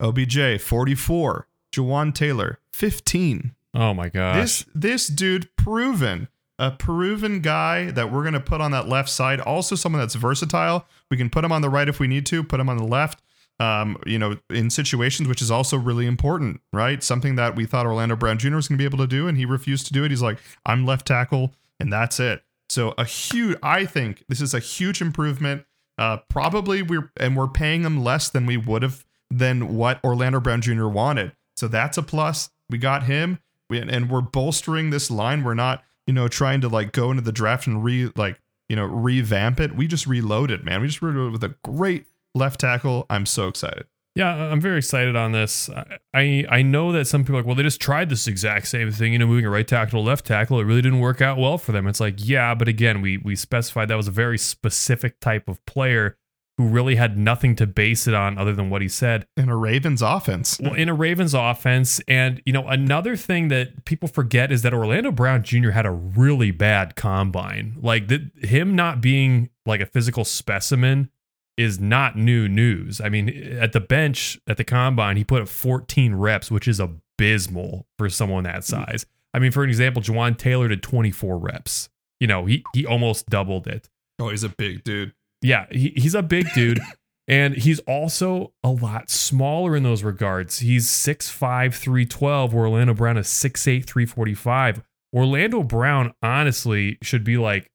OBJ, 0.01 0.61
44. 0.61 1.49
Jawaan 1.75 2.15
Taylor, 2.15 2.61
15. 2.73 3.55
Oh 3.75 3.93
my 3.93 4.09
gosh. 4.09 4.37
This 4.37 4.65
this 4.75 5.07
dude 5.09 5.49
proven 5.57 6.29
a 6.59 6.71
proven 6.71 7.41
guy 7.41 7.91
that 7.91 8.11
we're 8.11 8.25
gonna 8.25 8.41
put 8.41 8.61
on 8.61 8.71
that 8.71 8.89
left 8.89 9.09
side. 9.09 9.41
Also 9.41 9.75
someone 9.75 10.01
that's 10.01 10.15
versatile. 10.15 10.87
We 11.11 11.17
can 11.17 11.29
put 11.29 11.45
him 11.45 11.53
on 11.53 11.63
the 11.63 11.69
right 11.69 11.89
if 11.89 12.01
we 12.01 12.07
need 12.07 12.25
to. 12.27 12.43
Put 12.45 12.61
him 12.61 12.69
on 12.69 12.77
the 12.77 12.85
left. 12.85 13.21
Um, 13.61 14.01
you 14.07 14.21
know, 14.21 14.37
in 14.51 14.71
situations 14.71 15.29
which 15.29 15.43
is 15.43 15.51
also 15.51 15.77
really 15.77 16.07
important, 16.07 16.61
right? 16.73 17.03
Something 17.03 17.35
that 17.35 17.57
we 17.57 17.67
thought 17.67 17.87
Orlando 17.87 18.15
Brown 18.15 18.39
Jr. 18.39 18.55
was 18.55 18.69
gonna 18.69 18.79
be 18.79 18.85
able 18.85 18.99
to 18.99 19.07
do, 19.07 19.27
and 19.27 19.37
he 19.37 19.45
refused 19.45 19.87
to 19.87 19.93
do 19.93 20.05
it. 20.05 20.11
He's 20.11 20.23
like, 20.23 20.39
I'm 20.65 20.87
left 20.87 21.09
tackle, 21.09 21.55
and 21.81 21.93
that's 21.93 22.21
it. 22.21 22.43
So 22.69 22.95
a 22.99 23.05
huge. 23.05 23.59
I 23.63 23.85
think 23.85 24.25
this 24.29 24.41
is 24.41 24.55
a 24.55 24.61
huge 24.61 25.01
improvement. 25.01 25.65
Uh, 25.97 26.19
probably 26.29 26.83
we're 26.83 27.11
and 27.17 27.37
we're 27.37 27.49
paying 27.49 27.83
him 27.83 28.05
less 28.05 28.29
than 28.29 28.47
we 28.47 28.57
would 28.57 28.83
have 28.83 29.05
than 29.31 29.75
what 29.75 30.03
Orlando 30.05 30.41
Brown 30.41 30.61
Jr. 30.61 30.87
wanted. 30.87 31.33
So 31.57 31.69
that's 31.69 31.99
a 31.99 32.03
plus. 32.03 32.51
We 32.71 32.79
got 32.79 33.05
him, 33.05 33.41
we, 33.69 33.81
and 33.81 34.11
we're 34.11 34.21
bolstering 34.21 34.91
this 34.91 35.11
line. 35.11 35.43
We're 35.43 35.55
not, 35.55 35.83
you 36.07 36.13
know, 36.13 36.29
trying 36.29 36.61
to 36.61 36.69
like 36.69 36.93
go 36.93 37.11
into 37.11 37.23
the 37.23 37.33
draft 37.33 37.67
and 37.67 37.83
re 37.83 38.13
like 38.17 38.41
you 38.69 38.77
know 38.77 38.85
revamp 38.85 39.61
it. 39.61 39.75
We 39.75 39.87
just 39.87 40.07
reloaded, 40.07 40.65
man. 40.65 40.81
We 40.81 40.87
just 40.87 41.03
reloaded 41.03 41.33
with 41.33 41.45
a 41.45 41.55
great 41.65 42.07
left 42.35 42.61
tackle. 42.61 43.07
I'm 43.11 43.27
so 43.27 43.49
excited. 43.49 43.87
Yeah, 44.15 44.35
I'm 44.35 44.61
very 44.61 44.79
excited 44.79 45.15
on 45.15 45.31
this. 45.31 45.71
I 46.13 46.45
I 46.49 46.63
know 46.63 46.91
that 46.91 47.07
some 47.07 47.23
people 47.23 47.37
are 47.37 47.39
like, 47.41 47.47
well, 47.47 47.55
they 47.55 47.63
just 47.63 47.81
tried 47.81 48.09
this 48.09 48.27
exact 48.27 48.67
same 48.67 48.91
thing, 48.91 49.13
you 49.13 49.19
know, 49.21 49.29
moving 49.29 49.45
a 49.45 49.51
right 49.51 49.67
tackle 49.67 50.03
to 50.03 50.05
left 50.05 50.27
tackle. 50.27 50.59
It 50.59 50.65
really 50.65 50.83
didn't 50.83 50.99
work 50.99 51.23
out 51.23 51.39
well 51.39 51.57
for 51.57 51.71
them. 51.71 51.87
It's 51.87 52.01
like, 52.01 52.15
yeah, 52.19 52.55
but 52.55 52.67
again, 52.67 53.01
we 53.01 53.19
we 53.19 53.37
specified 53.37 53.87
that 53.89 53.97
was 53.97 54.09
a 54.09 54.13
very 54.13 54.37
specific 54.37 55.21
type 55.21 55.49
of 55.49 55.65
player 55.67 56.17
who 56.57 56.67
really 56.67 56.97
had 56.97 57.17
nothing 57.17 57.55
to 57.55 57.67
base 57.69 58.09
it 58.09 58.15
on 58.15 58.37
other 58.37 58.53
than 58.53 58.69
what 58.69 58.83
he 58.83 58.89
said. 58.89 59.25
In 59.37 59.49
a 59.49 59.57
Ravens 59.57 60.03
offense, 60.03 60.59
Well, 60.61 60.75
in 60.75 60.89
a 60.89 60.95
Ravens 60.95 61.33
offense, 61.33 62.01
and 62.09 62.43
you 62.45 62.53
know, 62.53 62.67
another 62.67 63.15
thing 63.15 63.47
that 63.49 63.85
people 63.85 64.09
forget 64.09 64.51
is 64.51 64.63
that 64.63 64.75
Orlando 64.75 65.13
Brown 65.13 65.45
Jr. 65.45 65.71
had 65.71 65.87
a 65.87 65.93
really 65.93 66.51
bad 66.51 66.97
combine. 66.97 67.77
Like 67.81 68.09
that, 68.09 68.23
him 68.43 68.75
not 68.75 69.01
being 69.01 69.51
like 69.65 69.81
a 69.81 69.87
physical 69.87 70.25
specimen 70.25 71.11
is 71.59 71.81
not 71.81 72.17
new 72.17 72.49
news. 72.49 73.01
I 73.01 73.09
mean, 73.09 73.29
at 73.29 73.73
the 73.73 73.81
bench 73.81 74.41
at 74.47 74.57
the 74.57 74.65
combine, 74.65 75.17
he 75.17 75.25
put 75.25 75.43
up 75.43 75.49
14 75.49 76.15
reps, 76.15 76.51
which 76.51 76.69
is 76.69 76.81
abysmal 76.81 77.87
for 77.99 78.09
someone 78.09 78.45
that 78.45 78.61
mm-hmm. 78.63 78.85
size. 78.85 79.05
I 79.35 79.41
mean, 79.41 79.51
for 79.51 79.65
an 79.65 79.69
example, 79.69 80.01
Jawaan 80.01 80.39
Taylor 80.39 80.69
did 80.69 80.83
24 80.83 81.37
reps. 81.37 81.91
You 82.21 82.29
know, 82.29 82.47
he 82.47 82.65
he 82.73 82.87
almost 82.87 83.27
doubled 83.29 83.67
it. 83.67 83.91
oh, 84.19 84.31
he's 84.31 84.45
a 84.45 84.49
big 84.49 84.85
dude. 84.85 85.13
Yeah, 85.43 85.67
he, 85.71 85.93
he's 85.97 86.15
a 86.15 86.23
big 86.23 86.47
dude. 86.55 86.81
and 87.29 87.55
he's 87.55 87.81
also 87.81 88.53
a 88.65 88.71
lot 88.71 89.11
smaller 89.11 89.77
in 89.77 89.83
those 89.83 90.03
regards. 90.03 90.61
He's 90.61 90.89
6'5, 90.89 91.75
312, 91.75 92.55
where 92.55 92.65
Orlando 92.65 92.95
Brown 92.95 93.19
is 93.19 93.27
6'8, 93.27 93.85
345. 93.85 94.83
Orlando 95.15 95.63
Brown, 95.63 96.15
honestly, 96.23 96.99
should 97.03 97.25
be 97.25 97.37
like 97.37 97.71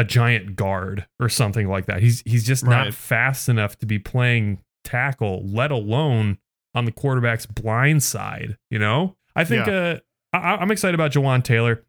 a 0.00 0.04
giant 0.04 0.56
guard 0.56 1.06
or 1.20 1.28
something 1.28 1.68
like 1.68 1.84
that. 1.84 2.00
He's 2.00 2.22
he's 2.24 2.46
just 2.46 2.64
not 2.64 2.94
fast 2.94 3.50
enough 3.50 3.76
to 3.80 3.86
be 3.86 3.98
playing 3.98 4.62
tackle, 4.82 5.42
let 5.44 5.70
alone 5.70 6.38
on 6.74 6.86
the 6.86 6.90
quarterback's 6.90 7.44
blind 7.44 8.02
side. 8.02 8.56
You 8.70 8.78
know, 8.78 9.16
I 9.36 9.44
think 9.44 9.68
uh, 9.68 10.00
I, 10.32 10.56
I'm 10.56 10.70
excited 10.70 10.94
about 10.94 11.12
Jawaan 11.12 11.44
Taylor. 11.44 11.84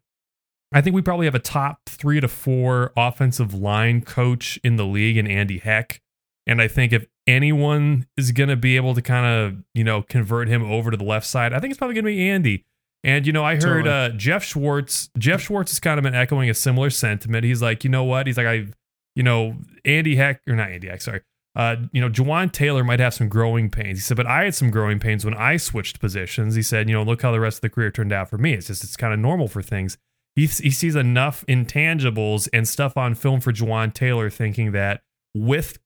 I 0.73 0.81
think 0.81 0.93
we 0.93 1.01
probably 1.01 1.25
have 1.25 1.35
a 1.35 1.39
top 1.39 1.79
three 1.87 2.19
to 2.19 2.27
four 2.27 2.91
offensive 2.97 3.53
line 3.53 4.01
coach 4.01 4.59
in 4.61 4.75
the 4.75 4.85
league 4.85 5.15
in 5.15 5.25
Andy 5.25 5.59
Heck. 5.59 6.01
And 6.45 6.61
I 6.61 6.67
think 6.67 6.91
if 6.91 7.05
anyone 7.27 8.07
is 8.17 8.33
going 8.33 8.49
to 8.49 8.57
be 8.57 8.75
able 8.75 8.93
to 8.95 9.01
kind 9.01 9.25
of, 9.25 9.63
you 9.73 9.85
know, 9.85 10.01
convert 10.01 10.49
him 10.49 10.63
over 10.63 10.91
to 10.91 10.97
the 10.97 11.03
left 11.03 11.27
side, 11.27 11.53
I 11.53 11.59
think 11.59 11.71
it's 11.71 11.77
probably 11.77 11.95
going 11.95 12.05
to 12.05 12.11
be 12.11 12.29
Andy. 12.29 12.65
And, 13.03 13.25
you 13.25 13.33
know, 13.33 13.43
I 13.43 13.55
heard 13.55 13.87
uh, 13.87 14.09
Geoff 14.09 14.43
Schwartz, 14.43 15.09
Geoff 15.17 15.41
Schwartz 15.41 15.71
has 15.71 15.79
kind 15.79 15.97
of 15.97 16.03
been 16.03 16.13
echoing 16.13 16.49
a 16.49 16.53
similar 16.53 16.89
sentiment. 16.89 17.43
He's 17.43 17.61
like, 17.61 17.83
you 17.83 17.89
know 17.89 18.03
what? 18.03 18.27
He's 18.27 18.37
like, 18.37 18.47
I, 18.47 18.67
you 19.15 19.23
know, 19.23 19.55
Andy 19.83 20.15
Heck, 20.15 20.41
or 20.47 20.55
not 20.55 20.69
Andy 20.69 20.87
Heck, 20.87 21.01
sorry. 21.01 21.21
Uh, 21.55 21.77
you 21.91 21.99
know, 21.99 22.09
Jawaan 22.09 22.51
Taylor 22.51 22.83
might 22.83 22.99
have 22.99 23.13
some 23.13 23.27
growing 23.27 23.69
pains. 23.69 23.97
He 23.97 24.01
said, 24.01 24.17
but 24.17 24.27
I 24.27 24.45
had 24.45 24.55
some 24.55 24.69
growing 24.69 24.99
pains 24.99 25.25
when 25.25 25.33
I 25.33 25.57
switched 25.57 25.99
positions. 25.99 26.55
He 26.55 26.61
said, 26.61 26.87
you 26.87 26.95
know, 26.95 27.03
look 27.03 27.23
how 27.23 27.31
the 27.31 27.39
rest 27.39 27.57
of 27.57 27.61
the 27.61 27.69
career 27.69 27.91
turned 27.91 28.13
out 28.13 28.29
for 28.29 28.37
me. 28.37 28.53
It's 28.53 28.67
just, 28.67 28.83
it's 28.83 28.95
kind 28.95 29.13
of 29.13 29.19
normal 29.19 29.47
for 29.47 29.61
things 29.61 29.97
he, 30.35 30.45
he 30.45 30.71
sees 30.71 30.95
enough 30.95 31.45
intangibles 31.47 32.47
and 32.53 32.67
stuff 32.67 32.97
on 32.97 33.15
film 33.15 33.41
for 33.41 33.51
Jawaan 33.51 33.93
Taylor, 33.93 34.29
thinking 34.29 34.71
that 34.71 35.01
with 35.33 35.79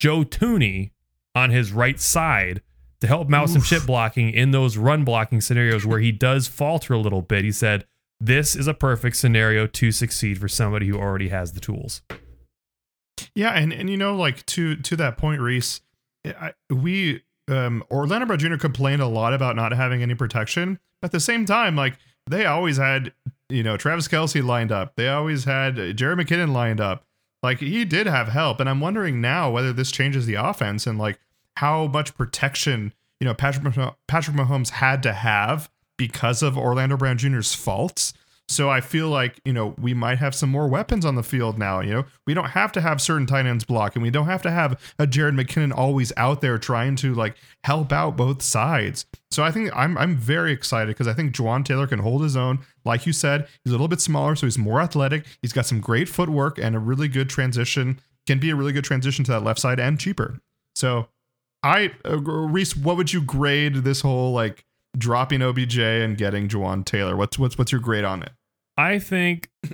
Joe 0.00 0.24
Thuney 0.24 0.92
on 1.34 1.50
his 1.50 1.72
right 1.72 2.00
side 2.00 2.62
to 3.02 3.08
help 3.08 3.26
him 3.26 3.34
out 3.34 3.50
some 3.50 3.62
chip 3.62 3.84
blocking 3.84 4.30
in 4.30 4.52
those 4.52 4.76
run 4.76 5.02
blocking 5.02 5.40
scenarios 5.40 5.84
where 5.84 5.98
he 5.98 6.12
does 6.12 6.46
falter 6.46 6.94
a 6.94 6.98
little 6.98 7.20
bit, 7.20 7.44
he 7.44 7.50
said, 7.50 7.84
This 8.20 8.54
is 8.54 8.68
a 8.68 8.74
perfect 8.74 9.16
scenario 9.16 9.66
to 9.66 9.90
succeed 9.90 10.38
for 10.38 10.46
somebody 10.46 10.86
who 10.86 10.96
already 10.96 11.28
has 11.28 11.52
the 11.52 11.58
tools. 11.58 12.02
Yeah, 13.34 13.50
and 13.50 13.72
and 13.72 13.90
you 13.90 13.96
know, 13.96 14.14
like 14.14 14.46
to 14.46 14.76
to 14.76 14.94
that 14.96 15.18
point, 15.18 15.40
Rhys, 15.40 15.80
I, 16.24 16.52
we 16.70 17.24
um 17.48 17.82
Orlando 17.90 18.24
Brown 18.24 18.38
Jr. 18.38 18.56
complained 18.56 19.02
a 19.02 19.08
lot 19.08 19.34
about 19.34 19.56
not 19.56 19.72
having 19.72 20.00
any 20.00 20.14
protection. 20.14 20.78
At 21.02 21.10
the 21.10 21.18
same 21.18 21.44
time, 21.44 21.74
like 21.74 21.98
they 22.30 22.46
always 22.46 22.76
had, 22.76 23.12
you 23.48 23.64
know, 23.64 23.76
Travis 23.76 24.06
Kelce 24.06 24.44
lined 24.44 24.70
up. 24.70 24.94
They 24.94 25.08
always 25.08 25.42
had 25.42 25.74
Jerick 25.74 26.20
McKinnon 26.20 26.52
lined 26.52 26.80
up. 26.80 27.04
Like 27.42 27.58
he 27.58 27.84
did 27.84 28.06
have 28.06 28.28
help, 28.28 28.60
and 28.60 28.70
I'm 28.70 28.78
wondering 28.78 29.20
now 29.20 29.50
whether 29.50 29.72
this 29.72 29.90
changes 29.90 30.26
the 30.26 30.34
offense 30.34 30.86
and 30.86 31.00
like 31.00 31.18
how 31.56 31.86
much 31.86 32.16
protection 32.16 32.92
you 33.20 33.26
know 33.26 33.34
Patrick 33.34 33.74
Patrick 34.08 34.36
Mahomes 34.36 34.70
had 34.70 35.02
to 35.04 35.12
have 35.12 35.70
because 35.96 36.42
of 36.42 36.58
Orlando 36.58 36.96
Brown 36.96 37.18
Jr.'s 37.18 37.54
faults. 37.54 38.12
So 38.48 38.68
I 38.68 38.80
feel 38.80 39.08
like, 39.08 39.40
you 39.44 39.52
know, 39.52 39.74
we 39.80 39.94
might 39.94 40.18
have 40.18 40.34
some 40.34 40.50
more 40.50 40.68
weapons 40.68 41.06
on 41.06 41.14
the 41.14 41.22
field 41.22 41.58
now. 41.58 41.80
You 41.80 41.94
know, 41.94 42.04
we 42.26 42.34
don't 42.34 42.50
have 42.50 42.72
to 42.72 42.80
have 42.80 43.00
certain 43.00 43.26
tight 43.26 43.46
ends 43.46 43.64
block 43.64 43.94
and 43.94 44.02
we 44.02 44.10
don't 44.10 44.26
have 44.26 44.42
to 44.42 44.50
have 44.50 44.78
a 44.98 45.06
Jerick 45.06 45.40
McKinnon 45.40 45.72
always 45.74 46.12
out 46.16 46.40
there 46.40 46.58
trying 46.58 46.96
to 46.96 47.14
like 47.14 47.36
help 47.64 47.92
out 47.92 48.16
both 48.16 48.42
sides. 48.42 49.06
So 49.30 49.42
I 49.42 49.50
think 49.50 49.70
I'm 49.74 49.96
I'm 49.96 50.16
very 50.16 50.52
excited 50.52 50.88
because 50.88 51.08
I 51.08 51.14
think 51.14 51.34
Jawaan 51.34 51.64
Taylor 51.64 51.86
can 51.86 52.00
hold 52.00 52.22
his 52.22 52.36
own. 52.36 52.58
Like 52.84 53.06
you 53.06 53.12
said, 53.12 53.46
he's 53.64 53.70
a 53.70 53.74
little 53.74 53.88
bit 53.88 54.00
smaller, 54.00 54.36
so 54.36 54.46
he's 54.46 54.58
more 54.58 54.80
athletic. 54.80 55.24
He's 55.40 55.52
got 55.52 55.66
some 55.66 55.80
great 55.80 56.08
footwork 56.08 56.58
and 56.58 56.76
a 56.76 56.80
really 56.80 57.08
good 57.08 57.30
transition. 57.30 58.00
Can 58.26 58.38
be 58.38 58.50
a 58.50 58.56
really 58.56 58.72
good 58.72 58.84
transition 58.84 59.24
to 59.24 59.32
that 59.32 59.44
left 59.44 59.60
side 59.60 59.80
and 59.80 59.98
cheaper. 59.98 60.40
So 60.74 61.08
I 61.62 61.92
uh, 62.04 62.18
Rhys, 62.18 62.76
what 62.76 62.96
would 62.96 63.12
you 63.12 63.22
grade 63.22 63.76
this 63.76 64.00
whole 64.00 64.32
like 64.32 64.64
dropping 64.96 65.42
OBJ 65.42 65.78
and 65.78 66.16
getting 66.16 66.48
Jawaan 66.48 66.84
Taylor? 66.84 67.16
What's 67.16 67.38
what's 67.38 67.56
what's 67.56 67.72
your 67.72 67.80
grade 67.80 68.04
on 68.04 68.22
it? 68.22 68.32
I 68.76 68.98
think 68.98 69.50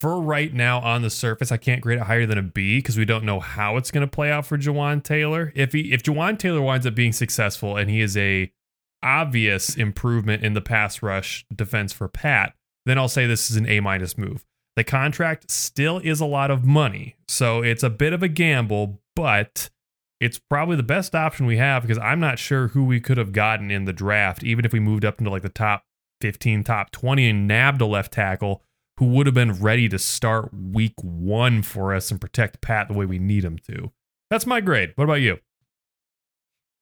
for 0.00 0.20
right 0.20 0.52
now 0.52 0.80
on 0.80 1.02
the 1.02 1.10
surface, 1.10 1.52
I 1.52 1.56
can't 1.56 1.80
grade 1.80 1.98
it 1.98 2.04
higher 2.04 2.26
than 2.26 2.38
a 2.38 2.42
B 2.42 2.78
because 2.78 2.96
we 2.96 3.04
don't 3.04 3.24
know 3.24 3.40
how 3.40 3.76
it's 3.76 3.90
going 3.90 4.06
to 4.06 4.10
play 4.10 4.30
out 4.30 4.46
for 4.46 4.56
Jawaan 4.56 5.02
Taylor. 5.02 5.52
If 5.54 5.72
he 5.72 5.92
if 5.92 6.02
Jawaan 6.02 6.38
Taylor 6.38 6.62
winds 6.62 6.86
up 6.86 6.94
being 6.94 7.12
successful 7.12 7.76
and 7.76 7.90
he 7.90 8.00
is 8.00 8.16
a 8.16 8.52
obvious 9.02 9.76
improvement 9.76 10.42
in 10.42 10.54
the 10.54 10.60
pass 10.60 11.02
rush 11.02 11.44
defense 11.54 11.92
for 11.92 12.08
Pat, 12.08 12.54
then 12.86 12.98
I'll 12.98 13.08
say 13.08 13.26
this 13.26 13.50
is 13.50 13.56
an 13.56 13.68
A 13.68 13.80
minus 13.80 14.16
move. 14.16 14.44
The 14.76 14.84
contract 14.84 15.50
still 15.50 15.98
is 15.98 16.20
a 16.20 16.26
lot 16.26 16.50
of 16.50 16.64
money, 16.64 17.16
so 17.26 17.62
it's 17.62 17.82
a 17.82 17.90
bit 17.90 18.12
of 18.12 18.22
a 18.22 18.28
gamble, 18.28 19.00
but 19.16 19.70
it's 20.20 20.38
probably 20.38 20.76
the 20.76 20.82
best 20.82 21.14
option 21.14 21.46
we 21.46 21.58
have 21.58 21.82
because 21.82 21.98
I'm 21.98 22.20
not 22.20 22.38
sure 22.38 22.68
who 22.68 22.84
we 22.84 23.00
could 23.00 23.18
have 23.18 23.32
gotten 23.32 23.70
in 23.70 23.84
the 23.84 23.92
draft, 23.92 24.42
even 24.42 24.64
if 24.64 24.72
we 24.72 24.80
moved 24.80 25.04
up 25.04 25.18
into 25.18 25.30
like 25.30 25.42
the 25.42 25.48
top 25.48 25.84
15, 26.20 26.64
top 26.64 26.90
20 26.90 27.28
and 27.28 27.48
nabbed 27.48 27.80
a 27.80 27.86
left 27.86 28.12
tackle 28.12 28.62
who 28.98 29.06
would 29.06 29.26
have 29.26 29.34
been 29.34 29.52
ready 29.52 29.88
to 29.88 29.98
start 29.98 30.50
week 30.52 30.94
one 31.00 31.62
for 31.62 31.94
us 31.94 32.10
and 32.10 32.20
protect 32.20 32.60
Pat 32.60 32.88
the 32.88 32.94
way 32.94 33.06
we 33.06 33.18
need 33.18 33.44
him 33.44 33.58
to. 33.58 33.92
That's 34.28 34.46
my 34.46 34.60
grade. 34.60 34.92
What 34.96 35.04
about 35.04 35.20
you? 35.20 35.38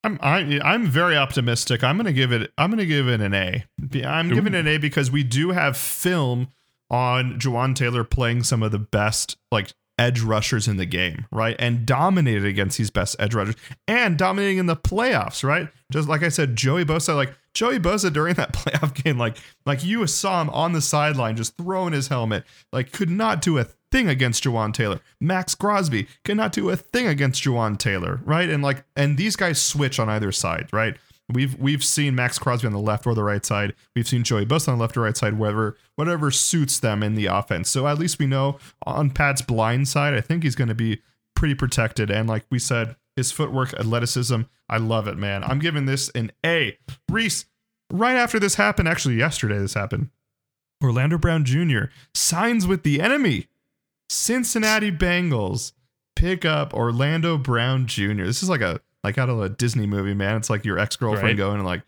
I'm 0.03 0.18
I, 0.22 0.61
I'm 0.62 0.87
very 0.87 1.16
optimistic. 1.16 1.83
I'm 1.83 1.96
gonna 1.96 2.12
give 2.12 2.33
it. 2.33 2.53
I'm 2.57 2.70
gonna 2.70 2.87
give 2.87 3.09
it 3.09 3.20
an 3.20 3.35
A. 3.35 3.64
I'm 4.05 4.29
giving 4.29 4.55
it 4.55 4.61
an 4.61 4.68
A 4.68 4.79
because 4.79 5.11
we 5.11 5.25
do 5.25 5.51
have 5.51 5.77
film 5.77 6.49
on 6.90 7.40
Jawaan 7.40 7.75
Taylor 7.75 8.05
playing 8.05 8.44
some 8.44 8.62
of 8.62 8.70
the 8.70 8.79
best 8.79 9.37
like 9.51 9.72
edge 9.98 10.20
rushers 10.20 10.68
in 10.68 10.76
the 10.76 10.87
game, 10.87 11.26
right? 11.30 11.56
And 11.59 11.87
dominated 11.87 12.44
against 12.44 12.78
these 12.78 12.90
best 12.90 13.16
edge 13.18 13.35
rushers 13.35 13.56
and 13.88 14.18
dominating 14.18 14.59
in 14.59 14.66
the 14.66 14.76
playoffs, 14.76 15.42
right? 15.42 15.68
Just 15.90 16.09
like 16.09 16.22
I 16.22 16.28
said, 16.28 16.56
Joey 16.56 16.85
Bosa, 16.85 17.14
like 17.14 17.35
Joey 17.54 17.78
Bosa 17.78 18.12
during 18.12 18.35
that 18.35 18.52
playoff 18.54 19.02
game, 19.02 19.18
like 19.18 19.37
like 19.64 19.85
you 19.85 20.06
saw 20.06 20.42
him 20.42 20.50
on 20.50 20.72
the 20.72 20.80
sideline 20.80 21.37
just 21.37 21.56
throwing 21.56 21.92
his 21.92 22.09
helmet, 22.09 22.44
like 22.72 22.92
could 22.92 23.11
not 23.11 23.40
do 23.40 23.59
a 23.59 23.66
thing 23.90 24.09
against 24.09 24.44
Jawaan 24.44 24.74
Taylor. 24.74 25.00
Maxx 25.20 25.54
Crosby 25.54 26.09
could 26.24 26.37
not 26.37 26.52
do 26.52 26.68
a 26.70 26.76
thing 26.76 27.06
against 27.06 27.42
Jawaan 27.42 27.78
Taylor, 27.78 28.20
right? 28.24 28.50
And 28.50 28.62
like 28.62 28.85
and 28.96 29.16
these 29.16 29.37
guys 29.37 29.61
switch 29.61 29.98
on 29.98 30.09
either 30.09 30.32
side, 30.32 30.68
right? 30.72 30.96
We've 31.28 31.58
we've 31.58 31.82
seen 31.82 32.14
Maxx 32.14 32.38
Crosby 32.38 32.68
on 32.68 32.72
the 32.72 32.78
left 32.78 33.06
or 33.06 33.14
the 33.14 33.24
right 33.24 33.44
side. 33.44 33.74
We've 33.94 34.06
seen 34.06 34.22
Joey 34.22 34.46
Bosa 34.46 34.68
on 34.68 34.78
the 34.78 34.82
left 34.82 34.96
or 34.96 35.00
right 35.02 35.16
side, 35.16 35.38
whatever 35.38 35.76
whatever 35.96 36.30
suits 36.30 36.78
them 36.78 37.02
in 37.02 37.14
the 37.14 37.26
offense. 37.26 37.68
So 37.68 37.88
at 37.88 37.98
least 37.98 38.18
we 38.18 38.26
know 38.26 38.58
on 38.86 39.10
Pat's 39.10 39.42
blind 39.42 39.88
side, 39.88 40.14
I 40.14 40.20
think 40.20 40.44
he's 40.44 40.54
going 40.54 40.68
to 40.68 40.74
be 40.74 41.02
pretty 41.34 41.54
protected. 41.54 42.10
And 42.10 42.28
like 42.28 42.44
we 42.48 42.60
said, 42.60 42.94
his 43.16 43.32
footwork, 43.32 43.74
athleticism, 43.74 44.42
I 44.68 44.76
love 44.76 45.08
it, 45.08 45.18
man. 45.18 45.42
I'm 45.42 45.58
giving 45.58 45.86
this 45.86 46.10
an 46.10 46.30
A. 46.44 46.78
Rhys, 47.10 47.46
right 47.90 48.16
after 48.16 48.38
this 48.38 48.54
happened, 48.54 48.88
actually 48.88 49.16
yesterday 49.16 49.58
this 49.58 49.74
happened. 49.74 50.10
Orlando 50.82 51.18
Brown 51.18 51.44
Jr. 51.44 51.84
signs 52.14 52.66
with 52.66 52.82
the 52.82 53.00
enemy. 53.00 53.48
Cincinnati 54.08 54.92
Bengals 54.92 55.72
pick 56.14 56.44
up 56.44 56.72
Orlando 56.74 57.36
Brown 57.36 57.86
Jr. 57.86 58.24
This 58.24 58.42
is 58.42 58.48
like 58.48 58.60
a 58.60 58.80
like 59.07 59.19
out 59.19 59.29
of 59.31 59.40
a 59.40 59.49
Disney 59.49 59.87
movie, 59.87 60.14
man. 60.14 60.37
It's 60.37 60.51
like 60.51 60.64
your 60.64 60.79
ex 60.79 60.97
girlfriend 60.97 61.27
Right. 61.29 61.37
going 61.37 61.57
and 61.57 61.64
like 61.64 61.83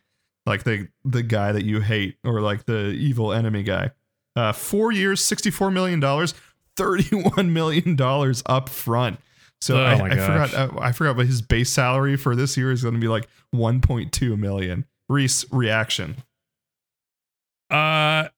like 0.46 0.62
the 0.64 0.88
the 1.04 1.22
guy 1.22 1.52
that 1.52 1.64
you 1.64 1.80
hate 1.80 2.16
or 2.24 2.40
like 2.40 2.64
the 2.66 2.86
evil 2.90 3.32
enemy 3.32 3.62
guy. 3.62 3.90
Uh, 4.36 4.52
four 4.52 4.92
years, 4.92 5.22
sixty 5.22 5.50
four 5.50 5.70
million 5.70 6.00
dollars, 6.00 6.32
thirty 6.76 7.14
one 7.16 7.52
million 7.60 7.96
dollars 7.96 8.42
up 8.46 8.68
front. 8.68 9.18
So 9.60 9.76
Oh 9.76 9.84
I, 9.84 9.94
I 9.94 10.10
forgot 10.16 10.54
uh, 10.54 10.70
I 10.80 10.92
forgot 10.92 11.16
what 11.16 11.26
his 11.26 11.42
base 11.42 11.70
salary 11.70 12.16
for 12.16 12.36
this 12.36 12.56
year 12.56 12.70
is 12.70 12.82
going 12.82 12.94
to 12.94 13.00
be 13.00 13.08
like 13.08 13.26
one 13.50 13.80
point 13.80 14.12
two 14.12 14.36
million. 14.36 14.84
Rhys 15.08 15.44
reaction. 15.50 16.16
Uh, 17.70 18.28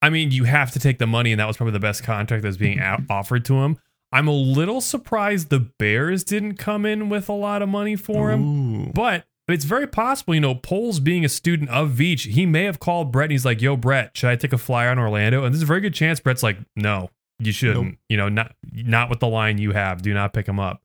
I 0.00 0.10
mean, 0.10 0.30
you 0.30 0.44
have 0.44 0.70
to 0.72 0.78
take 0.78 0.98
the 0.98 1.06
money, 1.06 1.32
and 1.32 1.40
that 1.40 1.46
was 1.46 1.56
probably 1.56 1.72
the 1.72 1.80
best 1.80 2.02
contract 2.04 2.42
that's 2.42 2.56
being 2.56 2.78
out- 2.80 3.02
offered 3.10 3.44
to 3.46 3.54
him. 3.54 3.78
I'm 4.14 4.28
a 4.28 4.32
little 4.32 4.80
surprised 4.80 5.50
the 5.50 5.58
Bears 5.58 6.22
didn't 6.22 6.54
come 6.54 6.86
in 6.86 7.08
with 7.08 7.28
a 7.28 7.32
lot 7.32 7.62
of 7.62 7.68
money 7.68 7.96
for 7.96 8.30
him. 8.30 8.86
Ooh. 8.86 8.92
But 8.94 9.24
it's 9.48 9.64
very 9.64 9.88
possible, 9.88 10.36
you 10.36 10.40
know, 10.40 10.54
Poles 10.54 11.00
being 11.00 11.24
a 11.24 11.28
student 11.28 11.68
of 11.70 11.90
Veach, 11.90 12.30
he 12.30 12.46
may 12.46 12.62
have 12.62 12.78
called 12.78 13.10
Brett 13.10 13.24
and 13.24 13.32
he's 13.32 13.44
like, 13.44 13.60
yo, 13.60 13.76
Brett, 13.76 14.16
should 14.16 14.30
I 14.30 14.36
take 14.36 14.52
a 14.52 14.58
flyer 14.58 14.90
on 14.90 15.00
Orlando? 15.00 15.42
And 15.42 15.52
there's 15.52 15.64
a 15.64 15.66
very 15.66 15.80
good 15.80 15.94
chance 15.94 16.20
Brett's 16.20 16.44
like, 16.44 16.58
no, 16.76 17.10
you 17.40 17.50
shouldn't. 17.50 17.84
Nope. 17.84 17.94
You 18.08 18.16
know, 18.16 18.28
not 18.28 18.54
not 18.72 19.10
with 19.10 19.18
the 19.18 19.26
line 19.26 19.58
you 19.58 19.72
have. 19.72 20.00
Do 20.00 20.14
not 20.14 20.32
pick 20.32 20.46
him 20.46 20.60
up. 20.60 20.80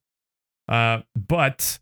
Uh, 0.68 1.02
but 1.15 1.78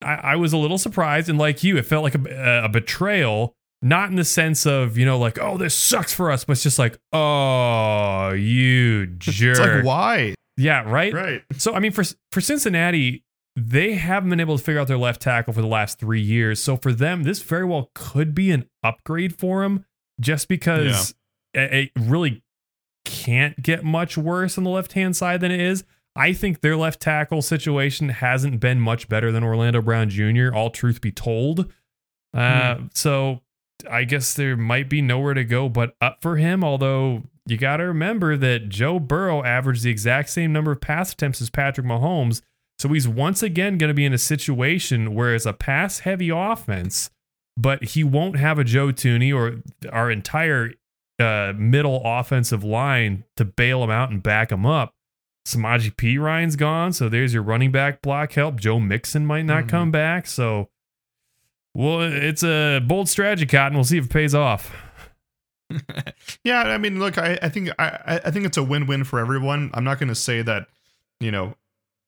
I, 0.00 0.14
I 0.14 0.36
was 0.36 0.52
a 0.52 0.56
little 0.56 0.78
surprised, 0.78 1.28
and 1.28 1.38
like 1.38 1.64
you, 1.64 1.76
it 1.76 1.86
felt 1.86 2.04
like 2.04 2.14
a, 2.14 2.64
a 2.64 2.68
betrayal. 2.68 3.56
Not 3.82 4.08
in 4.08 4.16
the 4.16 4.24
sense 4.24 4.64
of, 4.64 4.96
you 4.96 5.04
know, 5.04 5.18
like, 5.18 5.38
oh, 5.38 5.58
this 5.58 5.74
sucks 5.74 6.14
for 6.14 6.30
us, 6.30 6.44
but 6.44 6.52
it's 6.52 6.62
just 6.62 6.78
like, 6.78 6.98
oh, 7.12 8.30
you 8.30 9.06
jerk. 9.06 9.58
It's 9.58 9.60
like 9.60 9.84
why? 9.84 10.33
Yeah, 10.56 10.88
right? 10.88 11.12
Right. 11.12 11.42
So 11.56 11.74
I 11.74 11.80
mean, 11.80 11.92
for 11.92 12.04
for 12.30 12.40
Cincinnati, 12.40 13.24
they 13.56 13.94
haven't 13.94 14.30
been 14.30 14.40
able 14.40 14.58
to 14.58 14.62
figure 14.62 14.80
out 14.80 14.88
their 14.88 14.98
left 14.98 15.22
tackle 15.22 15.52
for 15.52 15.60
the 15.60 15.68
last 15.68 15.98
three 15.98 16.20
years. 16.20 16.62
So 16.62 16.76
for 16.76 16.92
them, 16.92 17.22
this 17.22 17.42
very 17.42 17.64
well 17.64 17.90
could 17.94 18.34
be 18.34 18.50
an 18.50 18.68
upgrade 18.82 19.38
for 19.38 19.62
them, 19.62 19.84
just 20.20 20.48
because 20.48 21.14
it, 21.52 21.72
it 21.72 21.90
really 21.96 22.42
can't 23.04 23.62
get 23.62 23.84
much 23.84 24.16
worse 24.16 24.58
on 24.58 24.64
the 24.64 24.70
left 24.70 24.92
hand 24.92 25.16
side 25.16 25.40
than 25.40 25.50
it 25.50 25.60
is. 25.60 25.84
I 26.16 26.32
think 26.32 26.60
their 26.60 26.76
left 26.76 27.00
tackle 27.00 27.42
situation 27.42 28.08
hasn't 28.08 28.60
been 28.60 28.80
much 28.80 29.08
better 29.08 29.32
than 29.32 29.42
Orlando 29.42 29.82
Brown 29.82 30.08
Jr. 30.08 30.54
All 30.54 30.70
truth 30.70 31.00
be 31.00 31.10
told, 31.10 31.72
uh, 32.32 32.78
so 32.92 33.40
I 33.90 34.04
guess 34.04 34.34
there 34.34 34.56
might 34.56 34.88
be 34.88 35.02
nowhere 35.02 35.34
to 35.34 35.44
go 35.44 35.68
but 35.68 35.96
up 36.00 36.18
for 36.22 36.36
him. 36.36 36.62
Although 36.62 37.24
you 37.46 37.56
got 37.56 37.76
to 37.78 37.84
remember 37.84 38.36
that 38.36 38.68
Joe 38.68 38.98
Burrow 38.98 39.42
averaged 39.44 39.82
the 39.82 39.90
exact 39.90 40.30
same 40.30 40.52
number 40.52 40.72
of 40.72 40.80
pass 40.80 41.12
attempts 41.12 41.42
as 41.42 41.50
Patrick 41.50 41.86
Mahomes. 41.86 42.40
So 42.78 42.88
he's 42.88 43.06
once 43.06 43.42
again 43.42 43.78
going 43.78 43.88
to 43.88 43.94
be 43.94 44.04
in 44.04 44.12
a 44.12 44.18
situation 44.18 45.14
where 45.14 45.34
it's 45.34 45.46
a 45.46 45.52
pass 45.52 46.00
heavy 46.00 46.30
offense, 46.30 47.10
but 47.56 47.84
he 47.84 48.02
won't 48.02 48.36
have 48.38 48.58
a 48.58 48.64
Joe 48.64 48.88
Thuney 48.88 49.32
or 49.34 49.62
our 49.92 50.10
entire 50.10 50.72
uh, 51.20 51.52
middle 51.56 52.02
offensive 52.04 52.64
line 52.64 53.24
to 53.36 53.44
bail 53.44 53.84
him 53.84 53.90
out 53.90 54.10
and 54.10 54.22
back 54.22 54.50
him 54.50 54.66
up. 54.66 54.90
Samaje 55.46 55.94
Perine's 55.96 56.56
gone, 56.56 56.92
so 56.92 57.08
there's 57.08 57.34
your 57.34 57.42
running 57.42 57.70
back 57.70 58.00
block 58.02 58.32
help. 58.32 58.58
Joe 58.58 58.80
Mixon 58.80 59.26
might 59.26 59.44
not 59.44 59.64
Mhm. 59.64 59.68
come 59.68 59.90
back, 59.90 60.26
so 60.26 60.68
well, 61.74 62.00
it's 62.02 62.42
a 62.42 62.80
bold 62.80 63.08
strategy, 63.08 63.46
Cotton. 63.46 63.76
We'll 63.76 63.84
see 63.84 63.98
if 63.98 64.06
it 64.06 64.10
pays 64.10 64.34
off. 64.34 64.74
yeah, 66.44 66.62
I 66.62 66.78
mean, 66.78 66.98
look, 66.98 67.18
I, 67.18 67.38
I 67.42 67.48
think 67.48 67.70
I, 67.78 68.20
I- 68.24 68.30
think 68.30 68.46
it's 68.46 68.56
a 68.56 68.62
win-win 68.62 69.04
for 69.04 69.18
everyone. 69.18 69.70
I'm 69.74 69.84
not 69.84 69.98
going 69.98 70.08
to 70.08 70.14
say 70.14 70.42
that, 70.42 70.66
you 71.20 71.30
know, 71.30 71.54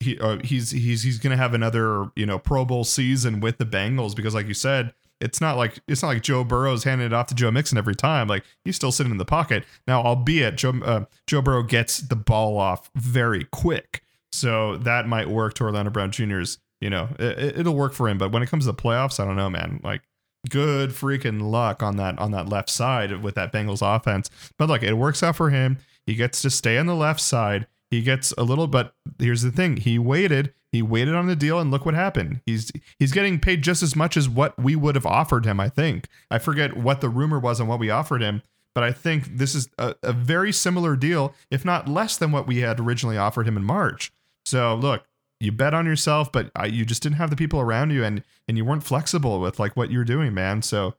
he 0.00 0.18
uh, 0.18 0.38
he's 0.44 0.70
he's 0.72 1.02
he's 1.02 1.18
going 1.18 1.30
to 1.30 1.36
have 1.38 1.54
another 1.54 2.10
you 2.16 2.26
know 2.26 2.38
Pro 2.38 2.64
Bowl 2.66 2.84
season 2.84 3.40
with 3.40 3.56
the 3.58 3.64
Bengals 3.64 4.14
because, 4.14 4.34
like 4.34 4.46
you 4.46 4.52
said, 4.54 4.92
it's 5.22 5.40
not 5.40 5.56
like 5.56 5.78
it's 5.88 6.02
not 6.02 6.08
like 6.08 6.22
Joe 6.22 6.44
Burrow's 6.44 6.84
handing 6.84 7.06
it 7.06 7.12
off 7.14 7.28
to 7.28 7.34
Joe 7.34 7.50
Mixon 7.50 7.78
every 7.78 7.94
time. 7.94 8.28
Like 8.28 8.44
he's 8.64 8.76
still 8.76 8.92
sitting 8.92 9.10
in 9.12 9.16
the 9.16 9.24
pocket 9.24 9.64
now. 9.86 10.02
Albeit 10.02 10.56
Joe 10.56 10.74
uh, 10.84 11.04
Joe 11.26 11.40
Burrow 11.40 11.62
gets 11.62 11.98
the 11.98 12.16
ball 12.16 12.58
off 12.58 12.90
very 12.94 13.44
quick, 13.44 14.02
so 14.32 14.76
that 14.76 15.08
might 15.08 15.30
work 15.30 15.54
to 15.54 15.64
Orlando 15.64 15.90
Brown 15.90 16.10
Jr.'s. 16.10 16.58
You 16.82 16.90
know, 16.90 17.08
it, 17.18 17.60
it'll 17.60 17.74
work 17.74 17.94
for 17.94 18.06
him. 18.06 18.18
But 18.18 18.32
when 18.32 18.42
it 18.42 18.50
comes 18.50 18.66
to 18.66 18.72
the 18.72 18.76
playoffs, 18.76 19.18
I 19.18 19.24
don't 19.24 19.36
know, 19.36 19.48
man. 19.48 19.80
Like 19.82 20.02
good 20.48 20.90
freaking 20.90 21.42
luck 21.42 21.82
on 21.82 21.96
that 21.96 22.18
on 22.18 22.30
that 22.32 22.48
left 22.48 22.70
side 22.70 23.22
with 23.22 23.34
that 23.34 23.52
Bengals 23.52 23.82
offense. 23.82 24.30
But 24.58 24.68
look, 24.68 24.82
it 24.82 24.94
works 24.94 25.22
out 25.22 25.36
for 25.36 25.50
him. 25.50 25.78
He 26.06 26.14
gets 26.14 26.42
to 26.42 26.50
stay 26.50 26.78
on 26.78 26.86
the 26.86 26.94
left 26.94 27.20
side. 27.20 27.66
He 27.90 28.02
gets 28.02 28.32
a 28.36 28.42
little 28.42 28.66
but 28.66 28.94
here's 29.18 29.42
the 29.42 29.52
thing. 29.52 29.76
He 29.76 29.98
waited. 29.98 30.52
He 30.72 30.82
waited 30.82 31.14
on 31.14 31.26
the 31.26 31.36
deal 31.36 31.58
and 31.58 31.70
look 31.70 31.86
what 31.86 31.94
happened. 31.94 32.40
He's 32.44 32.70
he's 32.98 33.12
getting 33.12 33.40
paid 33.40 33.62
just 33.62 33.82
as 33.82 33.96
much 33.96 34.16
as 34.16 34.28
what 34.28 34.58
we 34.58 34.76
would 34.76 34.94
have 34.94 35.06
offered 35.06 35.46
him, 35.46 35.60
I 35.60 35.68
think. 35.68 36.08
I 36.30 36.38
forget 36.38 36.76
what 36.76 37.00
the 37.00 37.08
rumor 37.08 37.38
was 37.38 37.60
on 37.60 37.66
what 37.66 37.78
we 37.78 37.90
offered 37.90 38.22
him, 38.22 38.42
but 38.74 38.84
I 38.84 38.92
think 38.92 39.38
this 39.38 39.54
is 39.54 39.68
a, 39.78 39.94
a 40.02 40.12
very 40.12 40.52
similar 40.52 40.96
deal, 40.96 41.34
if 41.50 41.64
not 41.64 41.88
less 41.88 42.16
than 42.16 42.32
what 42.32 42.46
we 42.46 42.58
had 42.58 42.78
originally 42.78 43.16
offered 43.16 43.48
him 43.48 43.56
in 43.56 43.64
March. 43.64 44.12
So 44.44 44.74
look, 44.74 45.04
you 45.40 45.52
bet 45.52 45.74
on 45.74 45.86
yourself, 45.86 46.32
but 46.32 46.50
uh, 46.58 46.64
you 46.64 46.84
just 46.84 47.02
didn't 47.02 47.16
have 47.16 47.30
the 47.30 47.36
people 47.36 47.60
around 47.60 47.90
you, 47.90 48.04
and 48.04 48.22
and 48.48 48.56
you 48.56 48.64
weren't 48.64 48.84
flexible 48.84 49.40
with 49.40 49.58
like 49.58 49.76
what 49.76 49.90
you're 49.90 50.04
doing, 50.04 50.32
man. 50.34 50.62
So, 50.62 50.94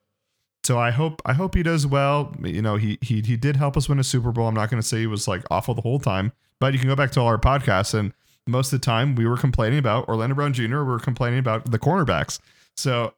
so 0.63 0.78
I 0.78 0.91
hope 0.91 1.21
I 1.26 1.34
hope 1.34 1.56
he 1.56 1.63
does 1.63 1.88
well. 1.88 2.36
You 2.43 2.62
know, 2.62 2.76
he 2.76 2.97
he 3.02 3.21
he 3.21 3.36
did 3.38 3.56
help 3.56 3.76
us 3.78 3.89
win 3.89 4.00
a 4.00 4.04
Super 4.04 4.32
Bowl. 4.32 4.47
I'm 4.47 4.54
not 4.54 4.69
going 4.69 4.82
to 4.82 4.88
say 4.88 5.00
he 5.00 5.08
was 5.08 5.28
like 5.28 5.43
awful 5.50 5.73
the 5.73 5.82
whole 5.82 6.00
time, 6.00 6.32
but 6.60 6.73
you 6.73 6.80
can 6.80 6.88
go 6.88 6.95
back 6.95 7.12
to 7.12 7.19
all 7.19 7.28
our 7.28 7.39
podcasts, 7.39 7.93
and 7.93 8.13
most 8.47 8.71
of 8.71 8.80
the 8.80 8.86
time 8.86 9.15
we 9.15 9.26
were 9.26 9.38
complaining 9.38 9.80
about 9.80 10.08
Orlando 10.08 10.36
Brown 10.36 10.54
Jr. 10.54 10.80
We 10.80 10.84
were 10.84 11.00
complaining 11.00 11.39
about 11.39 11.71
the 11.71 11.80
cornerbacks. 11.80 12.39
So, 12.76 13.13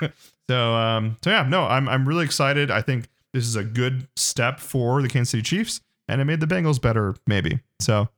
so 0.48 0.74
um, 0.74 1.16
so 1.22 1.30
yeah, 1.30 1.46
no, 1.48 1.64
I'm 1.64 1.88
I'm 1.88 2.06
really 2.08 2.24
excited. 2.24 2.70
I 2.70 2.82
think 2.82 3.08
this 3.32 3.46
is 3.46 3.54
a 3.54 3.64
good 3.64 4.08
step 4.16 4.58
for 4.58 5.02
the 5.02 5.08
Kansas 5.08 5.30
City 5.30 5.42
Chiefs, 5.42 5.80
and 6.08 6.20
it 6.20 6.24
made 6.24 6.40
the 6.40 6.46
Bengals 6.46 6.80
better, 6.80 7.14
maybe. 7.26 7.60
So. 7.80 8.08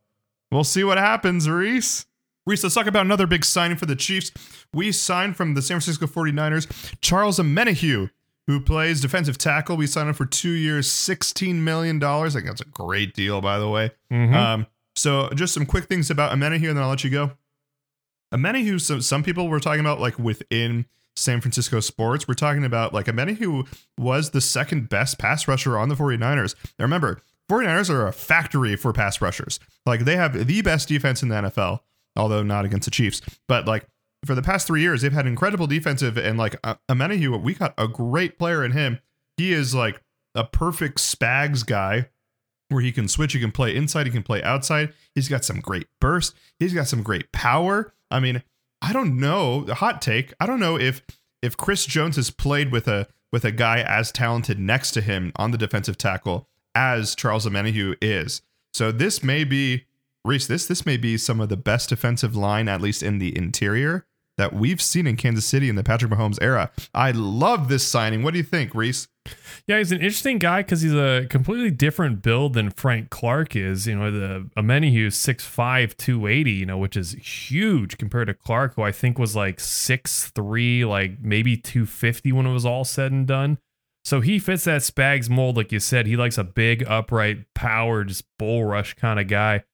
We'll 0.52 0.62
see 0.62 0.84
what 0.84 0.96
happens, 0.96 1.48
Rhys. 1.48 2.06
Rhys, 2.46 2.62
let's 2.62 2.74
talk 2.74 2.86
about 2.86 3.04
another 3.04 3.26
big 3.26 3.44
signing 3.44 3.76
for 3.76 3.86
the 3.86 3.96
Chiefs. 3.96 4.30
We 4.72 4.92
signed 4.92 5.36
from 5.36 5.54
the 5.54 5.62
San 5.62 5.80
Francisco 5.80 6.06
49ers 6.06 6.94
Charles 7.00 7.38
Omenihu, 7.38 8.10
who 8.46 8.60
plays 8.60 9.00
defensive 9.00 9.36
tackle. 9.36 9.76
We 9.76 9.86
signed 9.88 10.08
him 10.08 10.14
for 10.14 10.26
two 10.26 10.50
years, 10.52 10.88
$16 10.88 11.54
million. 11.56 12.02
I 12.02 12.28
think 12.30 12.46
that's 12.46 12.60
a 12.60 12.66
great 12.66 13.14
deal, 13.14 13.40
by 13.40 13.58
the 13.58 13.68
way. 13.68 13.90
Mhm. 14.12 14.34
Um, 14.34 14.66
so 14.94 15.28
just 15.34 15.52
some 15.54 15.66
quick 15.66 15.86
things 15.86 16.10
about 16.10 16.32
Omenihu, 16.32 16.68
and 16.68 16.76
then 16.76 16.78
I'll 16.78 16.88
let 16.88 17.02
you 17.04 17.10
go. 17.10 17.32
Omenihu, 18.34 18.80
so 18.80 19.00
some 19.00 19.22
people 19.22 19.48
were 19.48 19.60
talking 19.60 19.80
about 19.80 20.00
like 20.00 20.18
within 20.18 20.86
San 21.14 21.40
Francisco 21.40 21.80
sports. 21.80 22.28
We're 22.28 22.34
talking 22.34 22.64
about 22.64 22.92
like 22.92 23.06
Omenihu 23.06 23.66
was 23.98 24.30
the 24.30 24.40
second 24.40 24.88
best 24.88 25.18
pass 25.18 25.48
rusher 25.48 25.78
on 25.78 25.88
the 25.88 25.94
49ers. 25.94 26.54
Now 26.78 26.84
remember, 26.84 27.20
49ers 27.50 27.90
are 27.90 28.06
a 28.06 28.12
factory 28.12 28.76
for 28.76 28.92
pass 28.92 29.20
rushers. 29.20 29.58
Like 29.84 30.00
they 30.04 30.16
have 30.16 30.46
the 30.46 30.62
best 30.62 30.88
defense 30.88 31.22
in 31.22 31.28
the 31.28 31.36
NFL, 31.36 31.80
although 32.16 32.42
not 32.42 32.64
against 32.64 32.86
the 32.86 32.90
Chiefs. 32.90 33.20
But 33.48 33.66
like 33.66 33.86
for 34.24 34.34
the 34.34 34.42
past 34.42 34.66
three 34.66 34.82
years, 34.82 35.02
they've 35.02 35.12
had 35.12 35.26
incredible 35.26 35.66
defensive 35.66 36.16
and 36.16 36.38
like 36.38 36.56
uh, 36.64 36.74
Omenihu, 36.88 37.40
we 37.42 37.54
got 37.54 37.74
a 37.78 37.88
great 37.88 38.38
player 38.38 38.64
in 38.64 38.72
him. 38.72 38.98
He 39.36 39.52
is 39.52 39.74
like 39.74 40.02
a 40.34 40.44
perfect 40.44 40.98
Spags 40.98 41.64
guy 41.64 42.08
where 42.68 42.82
he 42.82 42.92
can 42.92 43.08
switch. 43.08 43.32
He 43.32 43.40
can 43.40 43.52
play 43.52 43.74
inside. 43.74 44.06
He 44.06 44.12
can 44.12 44.22
play 44.22 44.42
outside. 44.42 44.92
He's 45.14 45.28
got 45.28 45.44
some 45.44 45.60
great 45.60 45.86
burst. 46.00 46.34
He's 46.58 46.74
got 46.74 46.88
some 46.88 47.02
great 47.02 47.32
power. 47.32 47.92
I 48.10 48.20
mean, 48.20 48.42
I 48.82 48.92
don't 48.92 49.18
know. 49.18 49.64
The 49.64 49.76
hot 49.76 50.02
take. 50.02 50.32
I 50.40 50.46
don't 50.46 50.60
know 50.60 50.78
if 50.78 51.02
if 51.42 51.56
Chris 51.56 51.86
Jones 51.86 52.16
has 52.16 52.30
played 52.30 52.72
with 52.72 52.88
a 52.88 53.06
with 53.32 53.44
a 53.44 53.52
guy 53.52 53.80
as 53.80 54.12
talented 54.12 54.58
next 54.58 54.92
to 54.92 55.00
him 55.00 55.32
on 55.36 55.50
the 55.50 55.58
defensive 55.58 55.98
tackle 55.98 56.48
as 56.74 57.14
Charles 57.14 57.46
Omenihu 57.46 57.96
is. 58.00 58.42
So 58.72 58.92
this 58.92 59.22
may 59.22 59.44
be 59.44 59.86
Rhys. 60.26 60.46
This 60.46 60.66
this 60.66 60.84
may 60.84 60.96
be 60.96 61.16
some 61.16 61.40
of 61.40 61.48
the 61.48 61.56
best 61.56 61.88
defensive 61.88 62.36
line, 62.36 62.68
at 62.68 62.80
least 62.80 63.02
in 63.02 63.18
the 63.18 63.36
interior, 63.36 64.06
that 64.36 64.52
we've 64.52 64.82
seen 64.82 65.06
in 65.06 65.16
Kansas 65.16 65.46
City 65.46 65.68
in 65.68 65.76
the 65.76 65.84
Patrick 65.84 66.12
Mahomes 66.12 66.38
era. 66.42 66.70
I 66.94 67.10
love 67.12 67.68
this 67.68 67.86
signing. 67.86 68.22
What 68.22 68.32
do 68.32 68.38
you 68.38 68.44
think, 68.44 68.74
Rhys? 68.74 69.08
Yeah, 69.66 69.78
he's 69.78 69.90
an 69.90 69.98
interesting 69.98 70.38
guy 70.38 70.62
because 70.62 70.82
he's 70.82 70.94
a 70.94 71.26
completely 71.28 71.70
different 71.70 72.22
build 72.22 72.52
than 72.52 72.70
Frank 72.70 73.10
Clark 73.10 73.56
is. 73.56 73.86
You 73.86 73.96
know, 73.96 74.10
the 74.10 74.48
Omenihu 74.56 75.06
6'5", 75.08 75.96
280, 75.96 76.50
you 76.52 76.66
know, 76.66 76.78
which 76.78 76.96
is 76.96 77.12
huge 77.12 77.98
compared 77.98 78.28
to 78.28 78.34
Clark, 78.34 78.74
who 78.76 78.82
I 78.82 78.92
think 78.92 79.18
was 79.18 79.34
like 79.34 79.58
6'3", 79.58 80.86
like 80.86 81.20
maybe 81.20 81.56
250 81.56 82.32
when 82.32 82.46
it 82.46 82.52
was 82.52 82.66
all 82.66 82.84
said 82.84 83.10
and 83.10 83.26
done. 83.26 83.58
So 84.04 84.20
he 84.20 84.38
fits 84.38 84.64
that 84.64 84.82
Spags 84.82 85.28
mold, 85.28 85.56
like 85.56 85.72
you 85.72 85.80
said. 85.80 86.06
He 86.06 86.16
likes 86.16 86.38
a 86.38 86.44
big, 86.44 86.84
upright, 86.86 87.52
power, 87.54 88.04
just 88.04 88.24
bull 88.38 88.64
rush 88.64 88.94
kind 88.94 89.18
of 89.18 89.26
guy. 89.26 89.64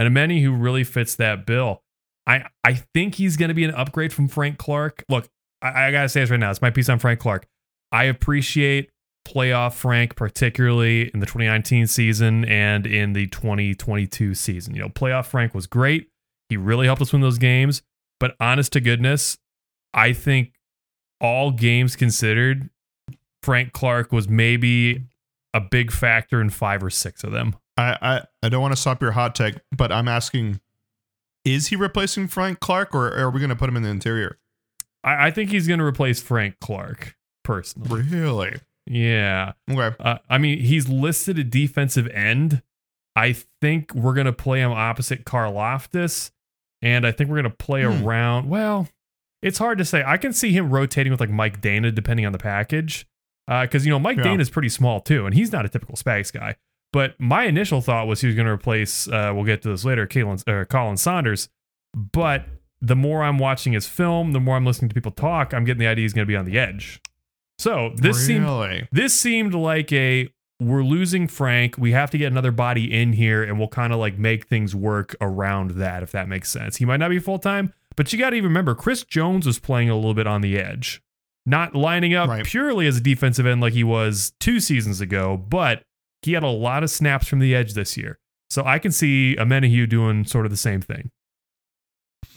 And 0.00 0.14
many 0.14 0.40
who 0.40 0.52
really 0.52 0.82
fits 0.82 1.14
that 1.16 1.44
bill. 1.44 1.82
I, 2.26 2.46
I 2.64 2.72
think 2.94 3.16
he's 3.16 3.36
going 3.36 3.50
to 3.50 3.54
be 3.54 3.64
an 3.64 3.70
upgrade 3.72 4.14
from 4.14 4.28
Frank 4.28 4.56
Clark. 4.56 5.04
Look, 5.10 5.28
I, 5.60 5.88
I 5.88 5.92
got 5.92 6.02
to 6.02 6.08
say 6.08 6.20
this 6.20 6.30
right 6.30 6.40
now. 6.40 6.50
It's 6.50 6.62
my 6.62 6.70
piece 6.70 6.88
on 6.88 6.98
Frank 6.98 7.20
Clark. 7.20 7.46
I 7.92 8.04
appreciate 8.04 8.90
playoff 9.28 9.74
Frank, 9.74 10.16
particularly 10.16 11.10
in 11.12 11.20
the 11.20 11.26
2019 11.26 11.86
season 11.86 12.46
and 12.46 12.86
in 12.86 13.12
the 13.12 13.26
2022 13.26 14.34
season. 14.34 14.74
You 14.74 14.80
know, 14.80 14.88
playoff 14.88 15.26
Frank 15.26 15.54
was 15.54 15.66
great. 15.66 16.08
He 16.48 16.56
really 16.56 16.86
helped 16.86 17.02
us 17.02 17.12
win 17.12 17.20
those 17.20 17.36
games. 17.36 17.82
But 18.18 18.36
honest 18.40 18.72
to 18.72 18.80
goodness, 18.80 19.36
I 19.92 20.14
think 20.14 20.54
all 21.20 21.50
games 21.50 21.94
considered, 21.94 22.70
Frank 23.42 23.74
Clark 23.74 24.12
was 24.12 24.30
maybe 24.30 25.04
a 25.52 25.60
big 25.60 25.92
factor 25.92 26.40
in 26.40 26.48
five 26.48 26.82
or 26.82 26.88
six 26.88 27.22
of 27.22 27.32
them. 27.32 27.54
I, 27.80 27.98
I, 28.16 28.22
I 28.42 28.48
don't 28.48 28.60
want 28.62 28.72
to 28.74 28.80
stop 28.80 29.00
your 29.02 29.12
hot 29.12 29.34
take, 29.34 29.56
but 29.76 29.90
I'm 29.92 30.08
asking 30.08 30.60
is 31.44 31.68
he 31.68 31.76
replacing 31.76 32.28
Frank 32.28 32.60
Clark 32.60 32.94
or 32.94 33.12
are 33.16 33.30
we 33.30 33.40
going 33.40 33.48
to 33.50 33.56
put 33.56 33.68
him 33.68 33.76
in 33.76 33.82
the 33.82 33.88
interior? 33.88 34.38
I, 35.02 35.28
I 35.28 35.30
think 35.30 35.50
he's 35.50 35.66
going 35.66 35.78
to 35.78 35.84
replace 35.86 36.20
Frank 36.20 36.56
Clark 36.60 37.16
personally. 37.44 38.02
Really? 38.02 38.56
Yeah. 38.86 39.52
Okay. 39.70 39.96
Uh, 39.98 40.18
I 40.28 40.36
mean, 40.38 40.58
he's 40.60 40.88
listed 40.88 41.38
a 41.38 41.44
defensive 41.44 42.06
end. 42.08 42.62
I 43.16 43.36
think 43.60 43.94
we're 43.94 44.14
going 44.14 44.26
to 44.26 44.32
play 44.32 44.60
him 44.60 44.70
opposite 44.70 45.24
Karlaftis, 45.24 46.30
and 46.82 47.06
I 47.06 47.12
think 47.12 47.28
we're 47.30 47.40
going 47.40 47.50
to 47.50 47.56
play 47.56 47.84
Hmm. 47.84 48.04
around. 48.06 48.48
Well, 48.48 48.88
it's 49.42 49.58
hard 49.58 49.78
to 49.78 49.84
say. 49.84 50.02
I 50.06 50.16
can 50.18 50.32
see 50.32 50.52
him 50.52 50.70
rotating 50.70 51.10
with 51.10 51.20
like 51.20 51.30
Mike 51.30 51.60
Danna, 51.60 51.94
depending 51.94 52.26
on 52.26 52.32
the 52.32 52.38
package, 52.38 53.06
because 53.48 53.86
you 53.86 53.90
know 53.90 53.98
Mike 53.98 54.18
Yeah. 54.18 54.24
Danna 54.24 54.40
is 54.40 54.50
pretty 54.50 54.68
small 54.68 55.00
too, 55.00 55.24
and 55.26 55.34
he's 55.34 55.50
not 55.52 55.64
a 55.64 55.68
typical 55.68 55.94
Spags 55.96 56.32
guy. 56.32 56.56
But 56.92 57.14
my 57.20 57.44
initial 57.44 57.80
thought 57.80 58.06
was 58.08 58.20
he 58.20 58.26
was 58.26 58.34
going 58.36 58.46
to 58.46 58.52
replace. 58.52 59.06
Uh, 59.08 59.32
we'll 59.34 59.44
get 59.44 59.62
to 59.62 59.68
this 59.68 59.84
later, 59.84 60.06
Khalen, 60.06 60.42
uh, 60.48 60.64
Colin 60.64 60.96
Saunders. 60.96 61.48
But 61.94 62.46
the 62.80 62.96
more 62.96 63.22
I'm 63.22 63.38
watching 63.38 63.72
his 63.74 63.86
film, 63.86 64.32
the 64.32 64.40
more 64.40 64.56
I'm 64.56 64.64
listening 64.66 64.88
to 64.88 64.94
people 64.94 65.12
talk, 65.12 65.52
I'm 65.54 65.64
getting 65.64 65.78
the 65.80 65.86
idea 65.86 66.02
he's 66.04 66.12
going 66.12 66.26
to 66.26 66.30
be 66.30 66.36
on 66.36 66.44
the 66.46 66.58
edge. 66.58 67.00
So 67.58 67.92
this 67.96 68.24
seemed 68.26 68.88
this 68.90 69.18
seemed 69.18 69.54
like 69.54 69.92
a 69.92 70.28
we're 70.60 70.82
losing 70.82 71.26
Frank. 71.28 71.76
We 71.78 71.92
have 71.92 72.10
to 72.10 72.18
get 72.18 72.26
another 72.32 72.52
body 72.52 72.92
in 72.92 73.12
here, 73.12 73.42
and 73.42 73.58
we'll 73.58 73.68
kind 73.68 73.92
of 73.92 73.98
like 73.98 74.18
make 74.18 74.46
things 74.46 74.74
work 74.74 75.14
around 75.20 75.72
that, 75.72 76.02
if 76.02 76.10
that 76.12 76.28
makes 76.28 76.50
sense. 76.50 76.76
He 76.76 76.84
might 76.84 76.98
not 76.98 77.10
be 77.10 77.18
full 77.18 77.38
time, 77.38 77.72
but 77.96 78.12
you 78.12 78.18
got 78.18 78.30
to 78.30 78.36
even 78.36 78.48
remember 78.48 78.74
Chris 78.74 79.04
Jones 79.04 79.46
was 79.46 79.58
playing 79.58 79.90
a 79.90 79.94
little 79.94 80.14
bit 80.14 80.26
on 80.26 80.40
the 80.40 80.58
edge, 80.58 81.02
not 81.46 81.74
lining 81.74 82.14
up 82.14 82.28
Right. 82.28 82.44
purely 82.44 82.86
as 82.86 82.96
a 82.96 83.00
defensive 83.00 83.46
end 83.46 83.60
like 83.60 83.74
he 83.74 83.84
was 83.84 84.32
two 84.40 84.58
seasons 84.60 85.00
ago, 85.00 85.36
but 85.36 85.82
he 86.22 86.32
had 86.32 86.42
a 86.42 86.48
lot 86.48 86.82
of 86.82 86.90
snaps 86.90 87.26
from 87.26 87.38
the 87.38 87.54
edge 87.54 87.74
this 87.74 87.96
year. 87.96 88.18
So 88.48 88.64
I 88.64 88.78
can 88.78 88.92
see 88.92 89.36
Omenihu 89.38 89.88
doing 89.88 90.24
sort 90.24 90.44
of 90.44 90.50
the 90.50 90.56
same 90.56 90.80
thing. 90.80 91.10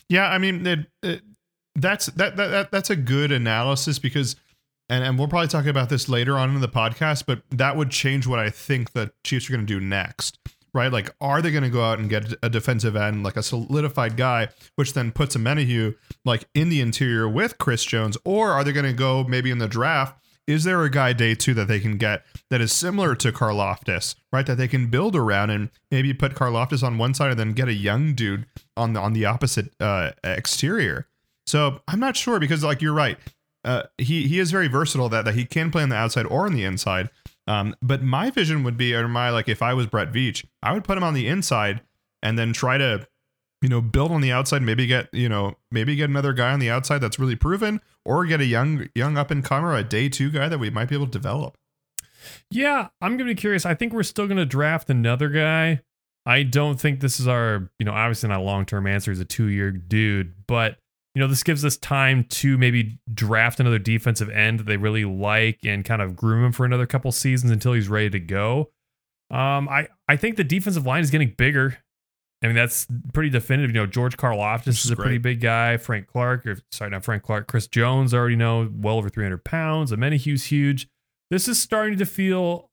Yeah, 0.10 0.28
I 0.28 0.38
mean 0.38 0.66
it, 0.68 0.80
it, 1.02 1.22
that's 1.76 2.08
that, 2.08 2.36
that 2.38 2.48
that 2.48 2.72
that's 2.72 2.90
a 2.90 2.96
good 2.96 3.32
analysis 3.32 3.98
because 4.00 4.36
and, 4.90 5.04
and 5.04 5.18
we'll 5.18 5.28
probably 5.28 5.48
talk 5.48 5.66
about 5.66 5.90
this 5.90 6.10
later 6.10 6.38
on 6.38 6.54
in 6.54 6.62
the 6.62 6.68
podcast, 6.68 7.26
but 7.26 7.42
that 7.52 7.78
would 7.78 7.90
change 7.90 8.28
what 8.28 8.40
I 8.40 8.50
think 8.50 8.92
the 8.92 9.12
Chiefs 9.24 9.50
are 9.50 9.54
going 9.54 9.66
to 9.66 9.80
do 9.80 9.80
next, 9.80 10.38
right? 10.74 10.92
Like, 10.92 11.16
are 11.22 11.42
they 11.42 11.52
going 11.52 11.64
to 11.64 11.70
go 11.70 11.84
out 11.84 12.00
and 12.00 12.10
get 12.10 12.34
a 12.44 12.50
defensive 12.50 12.96
end, 12.96 13.24
like 13.24 13.38
a 13.38 13.44
solidified 13.44 14.18
guy, 14.18 14.50
which 14.76 14.94
then 14.94 15.12
puts 15.12 15.36
a 15.36 15.40
Menahue 15.40 15.96
like 16.26 16.46
in 16.54 16.70
the 16.70 16.82
interior 16.82 17.28
with 17.30 17.58
Chris 17.58 17.84
Jones, 17.86 18.18
or 18.26 18.52
are 18.52 18.64
they 18.64 18.74
going 18.74 18.86
to 18.86 18.94
go 18.94 19.24
maybe 19.24 19.52
in 19.52 19.58
the 19.58 19.68
draft? 19.68 20.20
Is 20.46 20.64
there 20.66 20.84
a 20.84 20.90
guy 20.90 21.14
day 21.14 21.36
two 21.36 21.54
that 21.54 21.68
they 21.68 21.80
can 21.80 21.98
get 21.98 22.26
that 22.50 22.60
is 22.60 22.72
similar 22.72 23.16
to 23.16 23.32
Karlaftis, 23.32 24.16
right? 24.32 24.46
That 24.46 24.58
they 24.58 24.68
can 24.68 24.90
build 24.90 25.16
around 25.16 25.52
and 25.52 25.70
maybe 25.90 26.14
put 26.14 26.36
Karlaftis 26.36 26.84
on 26.84 26.98
one 26.98 27.14
side 27.14 27.32
and 27.32 27.40
then 27.40 27.54
get 27.54 27.70
a 27.70 27.74
young 27.74 28.14
dude 28.14 28.46
on 28.76 28.94
the 28.94 29.00
on 29.00 29.14
the 29.14 29.26
opposite 29.26 29.74
uh, 29.80 30.12
exterior. 30.24 31.08
So 31.46 31.82
I'm 31.88 32.00
not 32.00 32.18
sure 32.18 32.40
because 32.40 32.64
like 32.64 32.82
you're 32.82 32.94
right, 32.94 33.18
uh, 33.64 33.84
he 33.98 34.28
he 34.28 34.40
is 34.40 34.52
very 34.52 34.68
versatile 34.68 35.10
that 35.10 35.26
that 35.26 35.36
he 35.36 35.46
can 35.46 35.72
play 35.72 35.84
on 35.84 35.90
the 35.90 35.96
outside 35.96 36.26
or 36.26 36.46
on 36.46 36.54
the 36.54 36.64
inside. 36.66 37.10
Um, 37.48 37.76
but 37.82 38.02
my 38.02 38.30
vision 38.30 38.64
would 38.64 38.78
be, 38.78 38.94
or 38.94 39.08
my 39.08 39.30
like, 39.30 39.50
if 39.50 39.62
I 39.62 39.74
was 39.74 39.88
Brett 39.88 40.12
Veach, 40.12 40.46
I 40.62 40.74
would 40.74 40.84
put 40.84 40.98
him 40.98 41.04
on 41.04 41.14
the 41.14 41.28
inside 41.28 41.82
and 42.22 42.40
then 42.40 42.54
try 42.54 42.78
to, 42.78 43.08
you 43.64 43.70
know, 43.70 43.82
build 43.82 44.12
on 44.12 44.22
the 44.22 44.32
outside. 44.32 44.62
Maybe 44.62 44.86
get 44.86 45.08
you 45.14 45.30
know, 45.30 45.56
maybe 45.72 45.96
get 45.96 46.10
another 46.10 46.34
guy 46.34 46.52
on 46.52 46.60
the 46.60 46.70
outside 46.70 47.00
that's 47.00 47.18
really 47.18 47.36
proven, 47.36 47.82
or 48.06 48.26
get 48.26 48.42
a 48.42 48.46
young 48.46 48.90
young 48.94 49.18
up 49.18 49.32
and 49.32 49.44
comer, 49.44 49.76
a 49.76 49.84
day 49.84 50.10
two 50.10 50.30
guy 50.30 50.50
that 50.50 50.60
we 50.60 50.70
might 50.70 50.90
be 50.90 50.96
able 50.96 51.08
to 51.08 51.12
develop. 51.12 51.56
Yeah, 52.52 52.90
I'm 53.02 53.18
gonna 53.18 53.32
be 53.32 53.36
curious. 53.36 53.66
I 53.66 53.74
think 53.74 53.94
we're 53.94 54.04
still 54.04 54.28
gonna 54.28 54.46
draft 54.46 54.90
another 54.90 55.30
guy. 55.30 55.82
I 56.26 56.44
don't 56.44 56.80
think 56.80 57.00
this 57.00 57.20
is 57.20 57.28
our, 57.28 57.70
you 57.80 57.86
know, 57.86 57.92
obviously 57.92 58.30
not 58.30 58.40
a 58.40 58.44
long 58.44 58.66
term 58.66 58.88
answer. 58.88 59.12
He's 59.12 59.20
a 59.20 59.26
two 59.26 59.48
year 59.48 59.72
dude, 59.72 60.34
but 60.48 60.78
you 61.16 61.20
know, 61.20 61.28
this 61.28 61.44
gives 61.44 61.64
us 61.64 61.78
time 61.78 62.26
to 62.26 62.58
maybe 62.58 62.98
draft 63.14 63.60
another 63.60 63.78
defensive 63.80 64.30
end 64.30 64.60
that 64.60 64.66
they 64.66 64.78
really 64.78 65.06
like 65.06 65.60
and 65.64 65.86
kind 65.86 66.02
of 66.02 66.16
groom 66.16 66.44
him 66.46 66.52
for 66.52 66.66
another 66.66 66.88
couple 66.88 67.12
seasons 67.12 67.52
until 67.52 67.74
he's 67.74 67.88
ready 67.88 68.10
to 68.10 68.20
go. 68.20 68.72
Um, 69.30 69.70
I, 69.70 69.88
I 70.08 70.16
think 70.16 70.38
the 70.38 70.44
defensive 70.44 70.86
line 70.86 71.02
is 71.02 71.12
getting 71.12 71.34
bigger. 71.38 71.83
I 72.44 72.48
mean, 72.48 72.56
that's 72.56 72.88
pretty 73.14 73.30
definitive. 73.30 73.74
You 73.74 73.82
know, 73.82 73.86
George 73.88 74.18
Karlaftis 74.18 74.68
is, 74.68 74.86
is 74.86 74.92
a 74.92 74.96
pretty 74.98 75.18
big 75.18 75.40
guy. 75.40 75.78
Frank 75.78 76.08
Clark, 76.08 76.46
or 76.46 76.58
sorry, 76.72 76.92
not 76.92 77.06
Frank 77.06 77.24
Clark, 77.24 77.48
Chris 77.48 77.68
Jones, 77.68 78.14
I 78.14 78.18
already 78.18 78.36
know, 78.36 78.70
well 78.76 78.98
over 78.98 79.10
300 79.10 79.44
pounds. 79.46 79.92
Omenihu's 79.92 80.46
huge. 80.46 80.90
This 81.32 81.48
is 81.48 81.58
starting 81.58 81.98
to 82.00 82.06
feel 82.06 82.70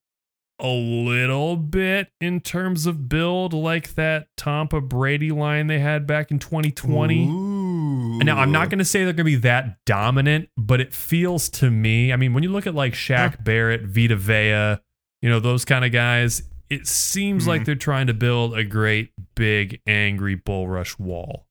a 0.58 0.68
little 0.68 1.56
bit 1.56 2.08
in 2.20 2.40
terms 2.40 2.86
of 2.86 3.08
build 3.08 3.52
like 3.52 3.94
that 3.94 4.26
Tampa 4.36 4.80
Brady 4.80 5.30
line 5.30 5.68
they 5.68 5.78
had 5.78 6.06
back 6.06 6.30
in 6.30 6.38
2020. 6.38 7.28
Ooh. 7.28 8.18
Now, 8.18 8.38
I'm 8.38 8.52
not 8.52 8.68
going 8.68 8.80
to 8.80 8.84
say 8.84 9.04
they're 9.04 9.12
going 9.12 9.18
to 9.18 9.24
be 9.24 9.36
that 9.36 9.78
dominant, 9.86 10.50
but 10.56 10.80
it 10.80 10.92
feels 10.92 11.48
to 11.50 11.70
me, 11.70 12.12
I 12.12 12.16
mean, 12.16 12.34
when 12.34 12.42
you 12.42 12.50
look 12.50 12.66
at 12.66 12.74
like 12.74 12.92
Shaq 12.92 13.42
Barrett, 13.42 13.82
Vita 13.82 14.16
Vea, 14.16 14.82
you 15.22 15.30
know, 15.30 15.40
those 15.40 15.64
kind 15.64 15.84
of 15.84 15.92
guys, 15.92 16.42
it 16.70 16.86
seems 16.86 17.42
Mm-hmm. 17.42 17.50
like 17.50 17.64
they're 17.64 17.74
trying 17.74 18.06
to 18.06 18.14
build 18.14 18.56
a 18.56 18.64
great, 18.64 19.12
big, 19.34 19.80
angry 19.86 20.34
bull 20.36 20.68
rush 20.68 20.98
wall. 20.98 21.46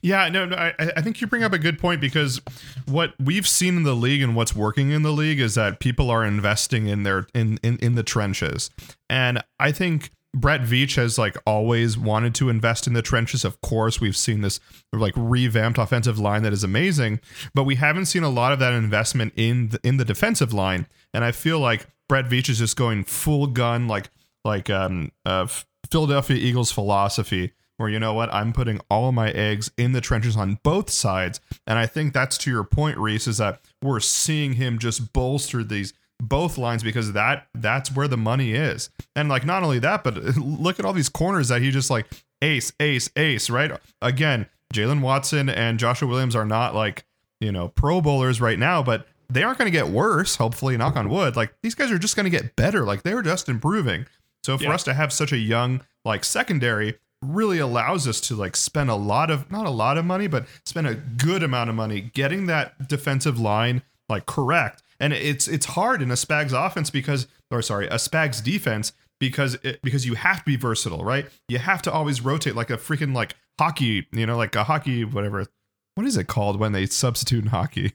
Yeah, 0.00 0.28
no, 0.30 0.46
no 0.46 0.56
I, 0.56 0.72
I 0.96 1.02
think 1.02 1.20
you 1.20 1.26
bring 1.26 1.42
up 1.42 1.52
a 1.52 1.58
good 1.58 1.78
point 1.78 2.00
because 2.00 2.40
what 2.86 3.12
we've 3.20 3.46
seen 3.46 3.76
in 3.76 3.82
the 3.82 3.94
league 3.94 4.22
and 4.22 4.34
what's 4.34 4.56
working 4.56 4.90
in 4.90 5.02
the 5.02 5.12
league 5.12 5.38
is 5.38 5.54
that 5.54 5.80
people 5.80 6.10
are 6.10 6.24
investing 6.24 6.86
in 6.88 7.02
their 7.02 7.26
in 7.34 7.58
in, 7.62 7.76
in 7.78 7.94
the 7.94 8.02
trenches, 8.02 8.70
and 9.10 9.44
I 9.60 9.70
think 9.70 10.10
Brett 10.34 10.62
Veach 10.62 10.96
has 10.96 11.18
like 11.18 11.36
always 11.46 11.98
wanted 11.98 12.34
to 12.36 12.48
invest 12.48 12.86
in 12.86 12.94
the 12.94 13.02
trenches. 13.02 13.44
Of 13.44 13.60
course, 13.60 14.00
we've 14.00 14.16
seen 14.16 14.40
this 14.40 14.60
like 14.94 15.12
revamped 15.14 15.78
offensive 15.78 16.18
line 16.18 16.42
that 16.44 16.54
is 16.54 16.64
amazing, 16.64 17.20
but 17.54 17.64
we 17.64 17.74
haven't 17.74 18.06
seen 18.06 18.22
a 18.22 18.30
lot 18.30 18.52
of 18.54 18.58
that 18.60 18.72
investment 18.72 19.34
in 19.36 19.68
the, 19.68 19.80
in 19.84 19.98
the 19.98 20.06
defensive 20.06 20.54
line, 20.54 20.86
and 21.12 21.22
I 21.22 21.32
feel 21.32 21.58
like 21.58 21.86
Brett 22.12 22.26
Veach 22.26 22.50
is 22.50 22.58
just 22.58 22.76
going 22.76 23.04
full 23.04 23.46
gun 23.46 23.88
like 23.88 24.10
like 24.44 24.68
um 24.68 25.12
uh 25.24 25.46
Philadelphia 25.90 26.36
Eagles 26.36 26.70
philosophy 26.70 27.52
where 27.78 27.88
you 27.88 27.98
know 27.98 28.12
what 28.12 28.30
I'm 28.34 28.52
putting 28.52 28.82
all 28.90 29.08
of 29.08 29.14
my 29.14 29.30
eggs 29.30 29.70
in 29.78 29.92
the 29.92 30.02
trenches 30.02 30.36
on 30.36 30.58
both 30.62 30.90
sides. 30.90 31.40
And 31.66 31.78
I 31.78 31.86
think 31.86 32.12
that's 32.12 32.36
to 32.36 32.50
your 32.50 32.64
point 32.64 32.98
Rhys 32.98 33.26
is 33.26 33.38
that 33.38 33.62
we're 33.80 33.98
seeing 34.00 34.52
him 34.52 34.78
just 34.78 35.14
bolster 35.14 35.64
these 35.64 35.94
both 36.20 36.58
lines 36.58 36.82
because 36.82 37.14
that 37.14 37.46
that's 37.54 37.90
where 37.96 38.08
the 38.08 38.18
money 38.18 38.52
is. 38.52 38.90
And 39.16 39.30
like 39.30 39.46
not 39.46 39.62
only 39.62 39.78
that 39.78 40.04
but 40.04 40.18
look 40.36 40.78
at 40.78 40.84
all 40.84 40.92
these 40.92 41.08
corners 41.08 41.48
that 41.48 41.62
he 41.62 41.70
just 41.70 41.88
like 41.88 42.04
ace 42.42 42.74
ace 42.78 43.08
ace 43.16 43.48
right? 43.48 43.72
Again 44.02 44.50
Jaylen 44.74 45.00
Watson 45.00 45.48
and 45.48 45.78
Joshua 45.78 46.08
Williams 46.08 46.36
are 46.36 46.44
not 46.44 46.74
like 46.74 47.06
you 47.40 47.50
know 47.50 47.68
pro 47.68 48.02
bowlers 48.02 48.38
right 48.38 48.58
now 48.58 48.82
but 48.82 49.06
they 49.32 49.42
aren't 49.42 49.58
going 49.58 49.70
to 49.70 49.76
get 49.76 49.88
worse 49.88 50.36
hopefully 50.36 50.76
knock 50.76 50.96
on 50.96 51.08
wood. 51.08 51.36
Like 51.36 51.54
these 51.62 51.74
guys 51.74 51.90
are 51.90 51.98
just 51.98 52.16
going 52.16 52.24
to 52.24 52.30
get 52.30 52.56
better. 52.56 52.84
Like 52.84 53.02
they're 53.02 53.22
just 53.22 53.48
improving. 53.48 54.06
So 54.44 54.58
for 54.58 54.64
Yeah. 54.64 54.74
us 54.74 54.84
to 54.84 54.94
have 54.94 55.12
such 55.12 55.32
a 55.32 55.38
young 55.38 55.80
like 56.04 56.24
secondary 56.24 56.98
really 57.22 57.58
allows 57.58 58.08
us 58.08 58.20
to 58.22 58.34
like 58.34 58.56
spend 58.56 58.90
a 58.90 58.94
lot 58.96 59.30
of 59.30 59.50
not 59.50 59.64
a 59.66 59.70
lot 59.70 59.96
of 59.96 60.04
money 60.04 60.26
but 60.26 60.44
spend 60.66 60.88
a 60.88 60.94
good 60.96 61.42
amount 61.44 61.70
of 61.70 61.76
money 61.76 62.00
getting 62.00 62.46
that 62.46 62.88
defensive 62.88 63.38
line 63.38 63.82
like 64.08 64.26
correct. 64.26 64.82
And 64.98 65.12
it's 65.12 65.46
it's 65.48 65.66
hard 65.66 66.02
in 66.02 66.10
a 66.10 66.14
spags 66.14 66.52
offense 66.52 66.90
because 66.90 67.26
or 67.50 67.62
sorry 67.62 67.86
a 67.86 67.94
spags 67.96 68.42
defense 68.42 68.92
because 69.20 69.54
it, 69.62 69.80
because 69.82 70.04
you 70.04 70.14
have 70.14 70.38
to 70.40 70.44
be 70.44 70.56
versatile 70.56 71.04
right? 71.04 71.26
You 71.48 71.58
have 71.58 71.82
to 71.82 71.92
always 71.92 72.20
rotate 72.20 72.56
like 72.56 72.70
a 72.70 72.76
freaking 72.76 73.14
like 73.14 73.34
hockey 73.58 74.06
you 74.12 74.26
know 74.26 74.36
like 74.36 74.56
a 74.56 74.64
hockey 74.64 75.04
whatever 75.04 75.46
what 75.94 76.06
is 76.06 76.16
it 76.16 76.26
called 76.26 76.58
when 76.58 76.72
they 76.72 76.86
substitute 76.86 77.44
in 77.44 77.50
hockey 77.50 77.92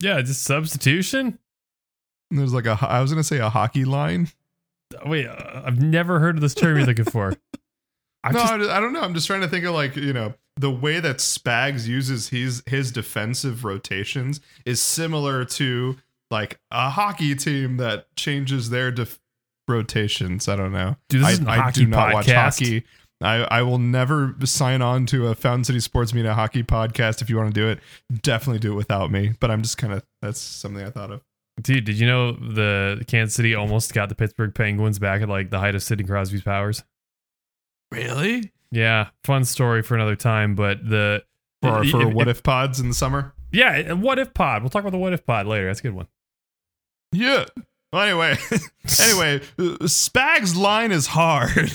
Yeah, 0.00 0.20
just 0.22 0.42
substitution. 0.42 1.38
there's 2.30 2.52
like 2.52 2.66
a 2.66 2.78
I 2.80 3.00
was 3.00 3.10
gonna 3.10 3.24
say 3.24 3.38
a 3.38 3.48
hockey 3.48 3.84
line 3.84 4.28
Wait, 5.04 5.26
uh, 5.26 5.62
I've 5.64 5.80
never 5.80 6.20
heard 6.20 6.36
of 6.36 6.40
this 6.40 6.54
term 6.54 6.76
you're 6.76 6.86
looking 6.86 7.04
for. 7.04 7.34
I 8.24 8.32
no, 8.32 8.38
just, 8.38 8.52
I, 8.52 8.76
I 8.76 8.80
don't 8.80 8.92
know. 8.92 9.02
I'm 9.02 9.14
just 9.14 9.26
trying 9.26 9.40
to 9.42 9.48
think 9.48 9.64
of 9.64 9.74
like 9.74 9.96
you 9.96 10.12
know 10.12 10.34
the 10.56 10.70
way 10.70 11.00
that 11.00 11.18
Spags 11.18 11.86
uses 11.86 12.28
his 12.28 12.62
his 12.66 12.92
defensive 12.92 13.64
rotations 13.64 14.40
is 14.64 14.80
similar 14.80 15.44
to 15.44 15.96
like 16.30 16.58
a 16.70 16.90
hockey 16.90 17.34
team 17.34 17.76
that 17.76 18.14
changes 18.16 18.70
their 18.70 18.90
def- 18.90 19.20
rotations. 19.68 20.48
I 20.48 20.56
don't 20.56 20.72
know. 20.72 20.96
Dude, 21.08 21.22
this 21.22 21.28
I, 21.28 21.32
is 21.32 21.38
an 21.40 21.48
I 21.48 21.56
hockey 21.56 21.80
do 21.80 21.86
not 21.86 22.14
watch 22.14 22.30
hockey. 22.30 22.84
I, 23.22 23.36
I 23.44 23.62
will 23.62 23.78
never 23.78 24.34
sign 24.44 24.82
on 24.82 25.06
to 25.06 25.28
a 25.28 25.34
Fountain 25.34 25.64
City 25.64 25.80
Sports 25.80 26.12
Media 26.12 26.34
hockey 26.34 26.62
podcast. 26.62 27.22
If 27.22 27.30
you 27.30 27.36
want 27.38 27.54
to 27.54 27.58
do 27.60 27.68
it, 27.68 27.80
definitely 28.22 28.58
do 28.58 28.72
it 28.72 28.76
without 28.76 29.10
me. 29.10 29.32
But 29.40 29.50
I'm 29.50 29.62
just 29.62 29.78
kind 29.78 29.92
of 29.94 30.04
that's 30.20 30.38
something 30.40 30.84
I 30.84 30.90
thought 30.90 31.10
of. 31.10 31.22
dude, 31.62 31.84
did 31.86 31.98
you 31.98 32.06
know 32.06 32.32
the 32.32 33.02
Kansas 33.06 33.34
City 33.34 33.54
almost 33.54 33.94
got 33.94 34.10
the 34.10 34.14
Pittsburgh 34.14 34.54
Penguins 34.54 34.98
back 34.98 35.22
at 35.22 35.28
like 35.30 35.48
the 35.50 35.58
height 35.58 35.74
of 35.74 35.82
Sidney 35.82 36.04
Crosby's 36.04 36.42
powers? 36.42 36.84
Really? 37.90 38.52
Yeah, 38.70 39.08
fun 39.24 39.44
story 39.44 39.82
for 39.82 39.94
another 39.94 40.16
time. 40.16 40.54
But 40.54 40.86
the 40.88 41.24
For 41.62 41.84
for 41.84 42.02
if- 42.08 42.12
what 42.14 42.28
if- 42.28 42.38
if 42.38 42.42
pods 42.42 42.80
in 42.80 42.88
the 42.88 42.94
summer? 42.94 43.32
yeah, 43.52 43.92
what 43.92 44.18
if 44.18 44.34
pod? 44.34 44.62
We'll 44.62 44.70
talk 44.70 44.80
about 44.82 44.90
the 44.92 44.98
what 44.98 45.12
if 45.14 45.24
pod 45.24 45.46
later. 45.46 45.66
That's 45.68 45.80
a 45.80 45.84
good 45.84 45.94
one. 45.94 46.08
Yeah. 47.12 47.46
Well, 47.92 48.02
anyway, 48.02 48.36
anyway, 49.00 49.40
Spag's 49.86 50.56
line 50.56 50.92
is 50.92 51.06
hard. 51.06 51.50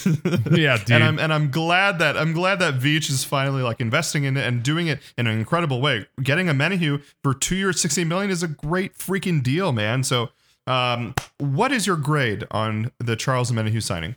Yeah, 0.51 0.77
dude. 0.77 0.91
And 0.91 1.03
I'm 1.03 1.19
and 1.19 1.33
I'm 1.33 1.49
glad 1.49 1.99
that 1.99 2.17
I'm 2.17 2.33
glad 2.33 2.59
that 2.59 2.75
Veach 2.75 3.09
is 3.09 3.23
finally 3.23 3.63
like 3.63 3.79
investing 3.79 4.25
in 4.25 4.35
it 4.35 4.45
and 4.45 4.61
doing 4.61 4.87
it 4.87 4.99
in 5.17 5.25
an 5.25 5.37
incredible 5.37 5.81
way. 5.81 6.05
Getting 6.21 6.49
a 6.49 6.53
Menahue 6.53 7.01
for 7.23 7.33
two 7.33 7.55
years, 7.55 7.79
sixteen 7.79 8.07
million 8.07 8.29
is 8.29 8.43
a 8.43 8.47
great 8.47 8.97
freaking 8.97 9.41
deal, 9.41 9.71
man. 9.71 10.03
So, 10.03 10.29
um, 10.67 11.15
what 11.37 11.71
is 11.71 11.87
your 11.87 11.95
grade 11.95 12.45
on 12.51 12.91
the 12.99 13.15
Charles 13.15 13.51
Omenihu 13.51 13.81
signing? 13.81 14.15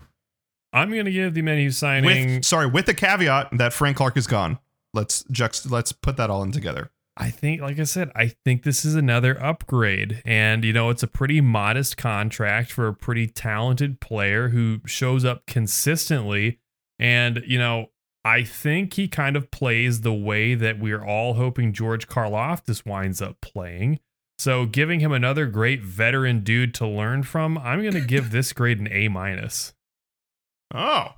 I'm 0.72 0.90
gonna 0.90 1.12
give 1.12 1.34
the 1.34 1.42
menu 1.42 1.70
signing. 1.70 2.34
With 2.34 2.44
sorry, 2.44 2.66
with 2.66 2.86
the 2.86 2.94
caveat 2.94 3.50
that 3.52 3.72
Frank 3.72 3.96
Clark 3.96 4.16
is 4.16 4.26
gone. 4.26 4.58
Let's 4.92 5.22
juxt. 5.24 5.70
Let's 5.70 5.92
put 5.92 6.16
that 6.16 6.30
all 6.30 6.42
in 6.42 6.50
together. 6.50 6.90
I 7.16 7.30
think, 7.30 7.60
like 7.60 7.78
I 7.78 7.84
said, 7.84 8.10
I 8.16 8.32
think 8.44 8.64
this 8.64 8.84
is 8.84 8.96
another 8.96 9.40
upgrade. 9.40 10.20
And, 10.24 10.64
you 10.64 10.72
know, 10.72 10.90
it's 10.90 11.04
a 11.04 11.08
pretty 11.08 11.40
modest 11.40 11.96
contract 11.96 12.72
for 12.72 12.88
a 12.88 12.94
pretty 12.94 13.28
talented 13.28 14.00
player 14.00 14.48
who 14.48 14.80
shows 14.84 15.24
up 15.24 15.46
consistently. 15.46 16.58
And, 16.98 17.42
you 17.46 17.58
know, 17.58 17.90
I 18.24 18.42
think 18.42 18.94
he 18.94 19.06
kind 19.06 19.36
of 19.36 19.50
plays 19.50 20.00
the 20.00 20.12
way 20.12 20.54
that 20.54 20.80
we're 20.80 21.04
all 21.04 21.34
hoping 21.34 21.72
George 21.72 22.08
Karlaftis 22.08 22.84
winds 22.84 23.22
up 23.22 23.40
playing. 23.40 24.00
So 24.38 24.66
giving 24.66 24.98
him 24.98 25.12
another 25.12 25.46
great 25.46 25.82
veteran 25.82 26.42
dude 26.42 26.74
to 26.74 26.86
learn 26.86 27.22
from, 27.22 27.56
I'm 27.58 27.82
going 27.82 27.94
to 27.94 28.00
give 28.00 28.30
this 28.30 28.52
grade 28.52 28.80
an 28.80 28.88
A 28.90 29.06
minus. 29.08 29.72
Oh. 30.74 31.10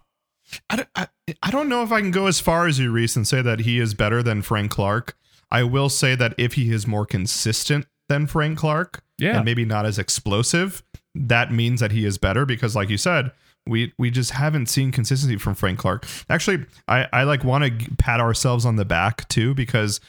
I, 0.69 0.87
I, 0.95 1.09
I 1.43 1.51
don't 1.51 1.69
know 1.69 1.83
if 1.83 1.91
I 1.91 2.01
can 2.01 2.11
go 2.11 2.27
as 2.27 2.39
far 2.39 2.67
as 2.67 2.79
you, 2.79 2.93
Rhys, 2.93 3.17
and 3.17 3.27
say 3.27 3.41
that 3.41 3.61
he 3.61 3.81
is 3.81 3.95
better 3.95 4.23
than 4.23 4.43
Frank 4.43 4.71
Clark. 4.71 5.17
I 5.51 5.63
will 5.63 5.89
say 5.89 6.15
that 6.15 6.35
if 6.39 6.55
he 6.55 6.73
is 6.73 6.87
more 6.87 7.07
consistent 7.07 7.87
than 8.09 8.27
Frank 8.27 8.59
Clark 8.59 9.03
Yeah. 9.19 9.37
and 9.37 9.45
maybe 9.45 9.65
not 9.65 9.87
as 9.87 9.99
explosive, 9.99 10.83
that 11.15 11.53
means 11.53 11.81
that 11.81 11.93
he 11.93 12.05
is 12.05 12.19
better 12.19 12.45
because, 12.45 12.77
like 12.77 12.89
you 12.91 12.99
said, 12.99 13.33
we 13.67 13.93
we 13.99 14.11
just 14.11 14.33
haven't 14.33 14.67
seen 14.67 14.93
consistency 14.93 15.37
from 15.37 15.55
Frank 15.55 15.79
Clark. 15.79 16.07
Actually, 16.31 16.67
I, 16.87 17.07
I 17.13 17.23
like 17.25 17.43
want 17.43 17.65
to 17.81 17.91
pat 17.97 18.21
ourselves 18.21 18.65
on 18.65 18.77
the 18.77 18.85
back 18.85 19.29
too 19.29 19.55
because 19.55 20.01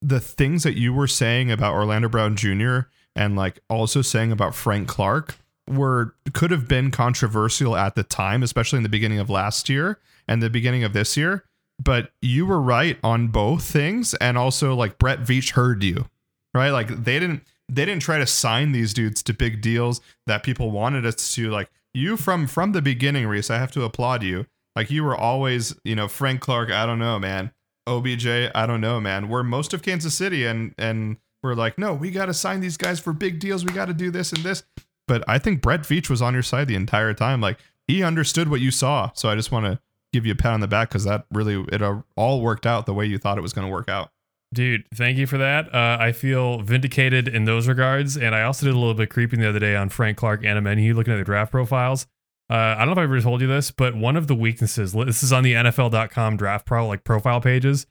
the 0.00 0.20
things 0.20 0.62
that 0.62 0.78
you 0.78 0.92
were 0.94 1.06
saying 1.06 1.50
about 1.50 1.74
Orlando 1.74 2.08
Brown 2.08 2.36
Jr. 2.36 2.80
and 3.14 3.36
like 3.36 3.60
also 3.68 4.00
saying 4.02 4.32
about 4.32 4.54
Frank 4.54 4.88
Clark 4.88 5.36
were 5.68 6.14
could 6.32 6.50
have 6.50 6.66
been 6.68 6.90
controversial 6.90 7.76
at 7.76 7.94
the 7.94 8.02
time, 8.02 8.42
especially 8.42 8.78
in 8.78 8.82
the 8.82 8.88
beginning 8.88 9.18
of 9.18 9.28
last 9.30 9.68
year 9.68 9.98
and 10.26 10.42
the 10.42 10.50
beginning 10.50 10.82
of 10.84 10.92
this 10.92 11.16
year. 11.16 11.44
But 11.82 12.12
you 12.20 12.46
were 12.46 12.60
right 12.60 12.98
on 13.02 13.28
both 13.28 13.64
things, 13.64 14.14
and 14.14 14.38
also 14.38 14.74
like 14.74 14.98
Brett 14.98 15.20
Veach 15.20 15.52
heard 15.52 15.82
you, 15.82 16.06
right? 16.54 16.70
Like 16.70 17.04
they 17.04 17.18
didn't 17.18 17.42
they 17.68 17.84
didn't 17.84 18.02
try 18.02 18.18
to 18.18 18.26
sign 18.26 18.72
these 18.72 18.92
dudes 18.92 19.22
to 19.24 19.32
big 19.32 19.60
deals 19.60 20.00
that 20.26 20.42
people 20.42 20.70
wanted 20.70 21.06
us 21.06 21.34
to. 21.34 21.50
Like 21.50 21.70
you 21.94 22.16
from 22.16 22.46
from 22.46 22.72
the 22.72 22.82
beginning, 22.82 23.26
Rhys, 23.26 23.50
I 23.50 23.58
have 23.58 23.72
to 23.72 23.84
applaud 23.84 24.22
you. 24.22 24.46
Like 24.76 24.90
you 24.90 25.04
were 25.04 25.16
always, 25.16 25.74
you 25.84 25.94
know, 25.94 26.08
Frank 26.08 26.40
Clark. 26.40 26.70
I 26.70 26.86
don't 26.86 26.98
know, 26.98 27.18
man. 27.18 27.52
OBJ, 27.86 28.26
I 28.26 28.66
don't 28.66 28.80
know, 28.80 29.00
man. 29.00 29.28
We're 29.28 29.42
most 29.42 29.74
of 29.74 29.82
Kansas 29.82 30.14
City, 30.14 30.46
and 30.46 30.74
and 30.78 31.16
we're 31.42 31.54
like, 31.54 31.78
no, 31.78 31.92
we 31.92 32.10
got 32.10 32.26
to 32.26 32.34
sign 32.34 32.60
these 32.60 32.76
guys 32.76 33.00
for 33.00 33.12
big 33.12 33.40
deals. 33.40 33.64
We 33.64 33.72
got 33.72 33.86
to 33.86 33.94
do 33.94 34.10
this 34.10 34.32
and 34.32 34.44
this. 34.44 34.62
But 35.08 35.24
I 35.26 35.38
think 35.38 35.60
Brett 35.60 35.80
Veach 35.80 36.08
was 36.08 36.22
on 36.22 36.34
your 36.34 36.44
side 36.44 36.68
the 36.68 36.76
entire 36.76 37.12
time. 37.14 37.40
Like 37.40 37.58
he 37.86 38.02
understood 38.02 38.48
what 38.48 38.60
you 38.60 38.70
saw. 38.70 39.10
So 39.14 39.28
I 39.28 39.34
just 39.34 39.50
want 39.50 39.66
to 39.66 39.80
give 40.12 40.26
you 40.26 40.32
a 40.32 40.36
pat 40.36 40.52
on 40.52 40.60
the 40.60 40.68
back 40.68 40.88
because 40.88 41.04
that 41.04 41.24
really 41.32 41.64
it 41.72 41.82
all 42.16 42.40
worked 42.40 42.66
out 42.66 42.86
the 42.86 42.94
way 42.94 43.06
you 43.06 43.18
thought 43.18 43.38
it 43.38 43.42
was 43.42 43.52
going 43.52 43.66
to 43.66 43.72
work 43.72 43.88
out. 43.88 44.10
Dude, 44.52 44.84
thank 44.94 45.16
you 45.16 45.26
for 45.26 45.38
that. 45.38 45.74
Uh, 45.74 45.96
I 45.98 46.12
feel 46.12 46.60
vindicated 46.60 47.26
in 47.26 47.46
those 47.46 47.66
regards. 47.66 48.18
And 48.18 48.34
I 48.34 48.42
also 48.42 48.66
did 48.66 48.74
a 48.74 48.78
little 48.78 48.94
bit 48.94 49.08
creeping 49.08 49.40
the 49.40 49.48
other 49.48 49.58
day 49.58 49.74
on 49.74 49.88
Frank 49.88 50.18
Clark 50.18 50.44
and 50.44 50.62
Omenihu 50.62 50.94
looking 50.94 51.14
at 51.14 51.16
the 51.16 51.24
draft 51.24 51.50
profiles. 51.50 52.06
Uh, 52.50 52.76
I 52.76 52.84
don't 52.84 52.88
know 52.88 52.92
if 52.92 52.98
I 52.98 53.04
ever 53.04 53.20
told 53.22 53.40
you 53.40 53.46
this, 53.46 53.70
but 53.70 53.96
one 53.96 54.14
of 54.14 54.26
the 54.26 54.34
weaknesses, 54.34 54.92
this 54.92 55.22
is 55.22 55.32
on 55.32 55.42
the 55.42 55.54
NFL.com 55.54 56.36
draft 56.36 56.66
pro 56.66 56.86
like 56.86 57.02
profile 57.02 57.40
pages. 57.40 57.86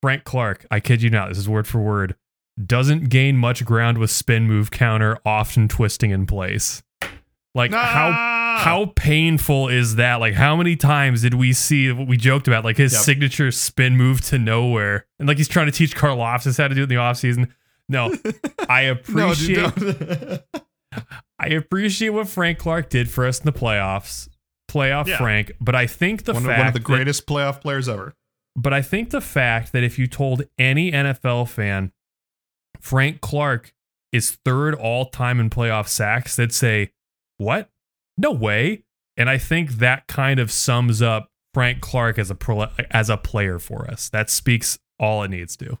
Frank 0.00 0.24
Clark, 0.24 0.64
I 0.70 0.80
kid 0.80 1.02
you 1.02 1.10
not, 1.10 1.28
this 1.28 1.38
is 1.38 1.48
word 1.48 1.66
for 1.66 1.80
word, 1.80 2.16
doesn't 2.64 3.10
gain 3.10 3.36
much 3.36 3.64
ground 3.64 3.98
with 3.98 4.10
spin 4.10 4.46
move 4.46 4.70
counter, 4.70 5.18
often 5.26 5.68
twisting 5.68 6.12
in 6.12 6.26
place. 6.26 6.82
Like 7.54 7.72
ah! 7.74 7.84
how 7.84 8.45
how 8.58 8.92
painful 8.96 9.68
is 9.68 9.96
that? 9.96 10.16
Like 10.16 10.34
how 10.34 10.56
many 10.56 10.76
times 10.76 11.22
did 11.22 11.34
we 11.34 11.52
see 11.52 11.90
what 11.92 12.06
we 12.06 12.16
joked 12.16 12.48
about, 12.48 12.64
like 12.64 12.76
his 12.76 12.92
yep. 12.92 13.02
signature 13.02 13.50
spin 13.50 13.96
move 13.96 14.20
to 14.22 14.38
nowhere, 14.38 15.06
and 15.18 15.28
like 15.28 15.38
he's 15.38 15.48
trying 15.48 15.66
to 15.66 15.72
teach 15.72 15.96
Karlaftis 15.96 16.58
how 16.58 16.68
to 16.68 16.74
do 16.74 16.80
it 16.80 16.84
in 16.84 16.88
the 16.88 16.96
offseason. 16.96 17.50
No, 17.88 18.14
I 18.68 18.82
appreciate. 18.82 19.76
no, 19.80 20.38
I 21.38 21.46
appreciate 21.48 22.10
what 22.10 22.28
Frank 22.28 22.58
Clark 22.58 22.90
did 22.90 23.10
for 23.10 23.26
us 23.26 23.38
in 23.38 23.46
the 23.46 23.52
playoffs, 23.52 24.28
playoff 24.68 25.06
yeah. 25.06 25.18
Frank. 25.18 25.52
But 25.60 25.74
I 25.74 25.86
think 25.86 26.24
the 26.24 26.34
one, 26.34 26.44
fact 26.44 26.58
one 26.58 26.66
of 26.68 26.74
the 26.74 26.80
greatest 26.80 27.26
that, 27.26 27.32
playoff 27.32 27.60
players 27.60 27.88
ever. 27.88 28.14
But 28.56 28.72
I 28.72 28.82
think 28.82 29.10
the 29.10 29.20
fact 29.20 29.72
that 29.72 29.84
if 29.84 29.98
you 29.98 30.06
told 30.06 30.44
any 30.58 30.90
NFL 30.90 31.48
fan 31.48 31.92
Frank 32.80 33.20
Clark 33.20 33.74
is 34.12 34.38
third 34.44 34.74
all 34.74 35.06
time 35.06 35.40
in 35.40 35.50
playoff 35.50 35.88
sacks, 35.88 36.36
they'd 36.36 36.52
say, 36.52 36.92
What? 37.36 37.70
No 38.16 38.32
way. 38.32 38.84
And 39.16 39.30
I 39.30 39.38
think 39.38 39.72
that 39.72 40.06
kind 40.06 40.38
of 40.38 40.50
sums 40.50 41.00
up 41.00 41.30
Frank 41.54 41.80
Clark 41.80 42.18
as 42.18 42.30
a 42.30 42.34
pro, 42.34 42.66
as 42.90 43.08
a 43.08 43.16
player 43.16 43.58
for 43.58 43.90
us. 43.90 44.08
That 44.10 44.28
speaks 44.28 44.78
all 44.98 45.22
it 45.22 45.30
needs 45.30 45.56
to. 45.56 45.78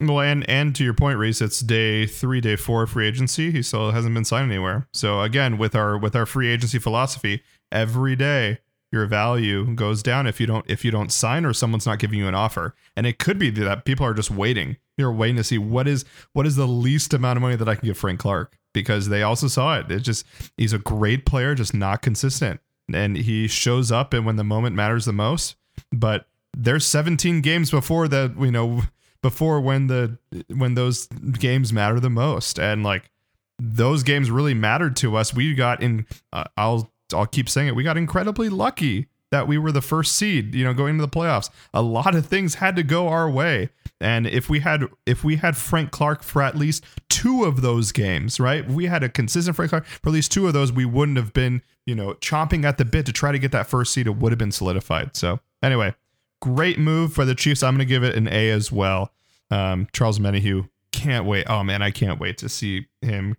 Well, 0.00 0.20
and 0.20 0.48
and 0.48 0.76
to 0.76 0.84
your 0.84 0.94
point, 0.94 1.18
Rhys, 1.18 1.40
it's 1.40 1.58
day 1.58 2.06
three, 2.06 2.40
day 2.40 2.54
four 2.54 2.86
free 2.86 3.08
agency. 3.08 3.50
He 3.50 3.62
still 3.62 3.90
hasn't 3.90 4.14
been 4.14 4.24
signed 4.24 4.50
anywhere. 4.50 4.86
So 4.92 5.22
again, 5.22 5.58
with 5.58 5.74
our 5.74 5.98
with 5.98 6.14
our 6.14 6.26
free 6.26 6.48
agency 6.48 6.78
philosophy, 6.78 7.42
every 7.72 8.14
day 8.14 8.58
your 8.92 9.06
value 9.06 9.74
goes 9.74 10.02
down 10.02 10.28
if 10.28 10.40
you 10.40 10.46
don't 10.46 10.64
if 10.68 10.84
you 10.84 10.92
don't 10.92 11.10
sign 11.10 11.44
or 11.44 11.52
someone's 11.52 11.86
not 11.86 11.98
giving 11.98 12.18
you 12.18 12.28
an 12.28 12.36
offer. 12.36 12.76
And 12.96 13.06
it 13.06 13.18
could 13.18 13.40
be 13.40 13.50
that 13.50 13.84
people 13.84 14.06
are 14.06 14.14
just 14.14 14.30
waiting. 14.30 14.76
They're 14.96 15.10
waiting 15.10 15.36
to 15.36 15.44
see 15.44 15.58
what 15.58 15.88
is 15.88 16.04
what 16.32 16.46
is 16.46 16.54
the 16.54 16.66
least 16.66 17.12
amount 17.12 17.36
of 17.36 17.42
money 17.42 17.56
that 17.56 17.68
I 17.68 17.74
can 17.74 17.86
give 17.86 17.98
Frank 17.98 18.20
Clark 18.20 18.56
because 18.72 19.08
they 19.08 19.22
also 19.22 19.48
saw 19.48 19.78
it. 19.78 19.90
It's 19.90 20.04
just 20.04 20.26
he's 20.56 20.72
a 20.72 20.78
great 20.78 21.26
player, 21.26 21.54
just 21.54 21.74
not 21.74 22.02
consistent. 22.02 22.60
And 22.92 23.16
he 23.16 23.48
shows 23.48 23.92
up 23.92 24.14
and 24.14 24.24
when 24.24 24.36
the 24.36 24.44
moment 24.44 24.74
matters 24.74 25.04
the 25.04 25.12
most. 25.12 25.56
But 25.92 26.26
there's 26.56 26.86
17 26.86 27.40
games 27.42 27.70
before 27.70 28.08
that, 28.08 28.34
you 28.38 28.50
know, 28.50 28.82
before 29.22 29.60
when 29.60 29.86
the 29.86 30.18
when 30.48 30.74
those 30.74 31.06
games 31.06 31.72
matter 31.72 32.00
the 32.00 32.10
most. 32.10 32.58
And 32.58 32.82
like 32.82 33.10
those 33.58 34.02
games 34.02 34.30
really 34.30 34.54
mattered 34.54 34.96
to 34.96 35.16
us. 35.16 35.34
We 35.34 35.54
got 35.54 35.82
in 35.82 36.06
uh, 36.32 36.44
I'll 36.56 36.92
I'll 37.12 37.26
keep 37.26 37.48
saying 37.48 37.68
it. 37.68 37.74
We 37.74 37.84
got 37.84 37.96
incredibly 37.96 38.48
lucky 38.48 39.08
that 39.30 39.46
we 39.46 39.58
were 39.58 39.72
the 39.72 39.82
first 39.82 40.16
seed, 40.16 40.54
you 40.54 40.64
know, 40.64 40.72
going 40.72 40.96
to 40.96 41.02
the 41.02 41.08
playoffs. 41.08 41.50
A 41.74 41.82
lot 41.82 42.14
of 42.14 42.26
things 42.26 42.56
had 42.56 42.76
to 42.76 42.82
go 42.82 43.08
our 43.08 43.30
way. 43.30 43.70
And 44.00 44.26
if 44.26 44.48
we 44.48 44.60
had 44.60 44.84
if 45.06 45.24
we 45.24 45.36
had 45.36 45.56
Frank 45.56 45.90
Clark 45.90 46.22
for 46.22 46.40
at 46.40 46.56
least 46.56 46.84
two 47.08 47.44
of 47.44 47.62
those 47.62 47.90
games, 47.90 48.38
right? 48.38 48.64
If 48.64 48.70
we 48.70 48.86
had 48.86 49.02
a 49.02 49.08
consistent 49.08 49.56
Frank 49.56 49.70
Clark 49.70 49.86
for 49.86 50.08
at 50.10 50.12
least 50.12 50.30
two 50.30 50.46
of 50.46 50.52
those, 50.52 50.72
we 50.72 50.84
wouldn't 50.84 51.16
have 51.16 51.32
been, 51.32 51.62
you 51.84 51.94
know, 51.94 52.14
chomping 52.14 52.64
at 52.64 52.78
the 52.78 52.84
bit 52.84 53.06
to 53.06 53.12
try 53.12 53.32
to 53.32 53.38
get 53.38 53.52
that 53.52 53.66
first 53.66 53.92
seed. 53.92 54.06
It 54.06 54.16
would 54.16 54.30
have 54.30 54.38
been 54.38 54.52
solidified. 54.52 55.16
So 55.16 55.40
anyway, 55.62 55.94
great 56.40 56.78
move 56.78 57.12
for 57.12 57.24
the 57.24 57.34
Chiefs. 57.34 57.62
I'm 57.62 57.74
going 57.74 57.86
to 57.86 57.92
give 57.92 58.04
it 58.04 58.14
an 58.14 58.28
A 58.28 58.50
as 58.50 58.70
well. 58.70 59.12
Um, 59.50 59.88
Charles 59.92 60.18
Omenihu, 60.18 60.68
can't 60.92 61.24
wait. 61.24 61.46
Oh 61.48 61.64
man, 61.64 61.82
I 61.82 61.90
can't 61.90 62.20
wait 62.20 62.38
to 62.38 62.48
see 62.48 62.86
him. 63.02 63.36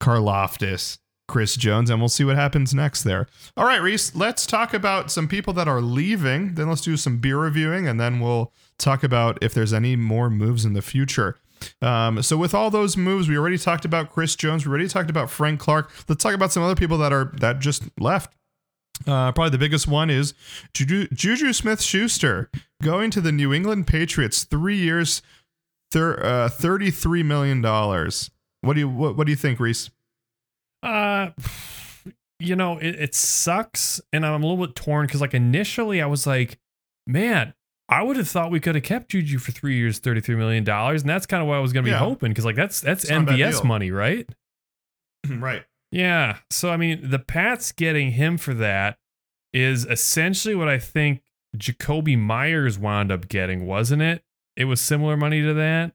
Karlaftis, 0.00 0.98
Chris 1.28 1.56
Jones, 1.56 1.90
and 1.90 2.00
we'll 2.00 2.08
see 2.08 2.24
what 2.24 2.36
happens 2.36 2.72
next 2.72 3.02
there. 3.02 3.26
All 3.56 3.64
right, 3.64 3.82
Rhys, 3.82 4.14
let's 4.14 4.46
talk 4.46 4.72
about 4.72 5.10
some 5.10 5.26
people 5.26 5.52
that 5.54 5.68
are 5.68 5.80
leaving. 5.80 6.54
Then 6.54 6.68
let's 6.68 6.82
do 6.82 6.96
some 6.96 7.18
beer 7.18 7.38
reviewing, 7.38 7.88
and 7.88 7.98
then 8.00 8.20
we'll 8.20 8.52
talk 8.78 9.02
about 9.02 9.38
if 9.42 9.52
there's 9.52 9.72
any 9.72 9.96
more 9.96 10.30
moves 10.30 10.64
in 10.64 10.72
the 10.74 10.82
future. 10.82 11.36
Um, 11.82 12.22
so 12.22 12.36
with 12.36 12.54
all 12.54 12.70
those 12.70 12.96
moves, 12.96 13.28
we 13.28 13.36
already 13.36 13.58
talked 13.58 13.84
about 13.84 14.12
Chris 14.12 14.36
Jones. 14.36 14.64
We 14.64 14.70
already 14.70 14.88
talked 14.88 15.10
about 15.10 15.30
Frank 15.30 15.58
Clark. 15.58 15.90
Let's 16.08 16.22
talk 16.22 16.34
about 16.34 16.52
some 16.52 16.62
other 16.62 16.74
people 16.74 16.98
that 16.98 17.12
are 17.12 17.32
that 17.38 17.58
just 17.58 17.84
left. 17.98 18.34
Uh, 19.06 19.32
probably 19.32 19.50
the 19.50 19.58
biggest 19.58 19.86
one 19.86 20.08
is 20.08 20.32
Juju, 20.74 21.08
Juju 21.12 21.52
Smith 21.52 21.82
Schuster 21.82 22.50
going 22.82 23.10
to 23.10 23.20
the 23.20 23.32
New 23.32 23.52
England 23.52 23.86
Patriots. 23.86 24.44
Three 24.44 24.76
years, 24.76 25.22
thir- 25.90 26.22
uh, 26.22 26.48
thirty-three 26.48 27.22
million 27.22 27.60
dollars. 27.60 28.30
What 28.60 28.74
do 28.74 28.80
you 28.80 28.88
what, 28.88 29.16
what 29.16 29.26
do 29.26 29.32
you 29.32 29.36
think, 29.36 29.58
Rhys? 29.58 29.90
Uh, 30.82 31.30
you 32.38 32.56
know, 32.56 32.78
it, 32.78 32.94
it 32.96 33.14
sucks, 33.14 34.00
and 34.12 34.24
I'm 34.24 34.42
a 34.42 34.46
little 34.46 34.66
bit 34.66 34.76
torn 34.76 35.06
because, 35.06 35.20
like, 35.20 35.34
initially 35.34 36.02
I 36.02 36.06
was 36.06 36.26
like, 36.26 36.58
man, 37.06 37.54
I 37.88 38.02
would 38.02 38.16
have 38.16 38.28
thought 38.28 38.50
we 38.50 38.60
could 38.60 38.74
have 38.74 38.84
kept 38.84 39.10
Juju 39.10 39.38
for 39.38 39.52
three 39.52 39.76
years, 39.76 39.98
thirty-three 39.98 40.36
million 40.36 40.64
dollars, 40.64 41.02
and 41.02 41.10
that's 41.10 41.26
kind 41.26 41.42
of 41.42 41.48
what 41.48 41.56
I 41.56 41.60
was 41.60 41.72
going 41.72 41.84
to 41.84 41.88
be 41.88 41.92
yeah. 41.92 41.98
hoping 41.98 42.30
because, 42.30 42.44
like, 42.44 42.56
that's 42.56 42.80
that's 42.80 43.04
MVS 43.06 43.64
money, 43.64 43.90
right? 43.90 44.28
right. 45.28 45.64
Yeah. 45.92 46.38
So 46.50 46.70
I 46.70 46.76
mean, 46.76 47.10
the 47.10 47.18
Pats 47.18 47.72
getting 47.72 48.12
him 48.12 48.38
for 48.38 48.54
that 48.54 48.98
is 49.52 49.86
essentially 49.86 50.54
what 50.54 50.68
I 50.68 50.78
think 50.78 51.22
Jakobi 51.56 52.18
Meyers 52.18 52.78
wound 52.78 53.10
up 53.10 53.28
getting, 53.28 53.66
wasn't 53.66 54.02
it? 54.02 54.22
It 54.56 54.64
was 54.64 54.80
similar 54.80 55.16
money 55.16 55.42
to 55.42 55.54
that. 55.54 55.92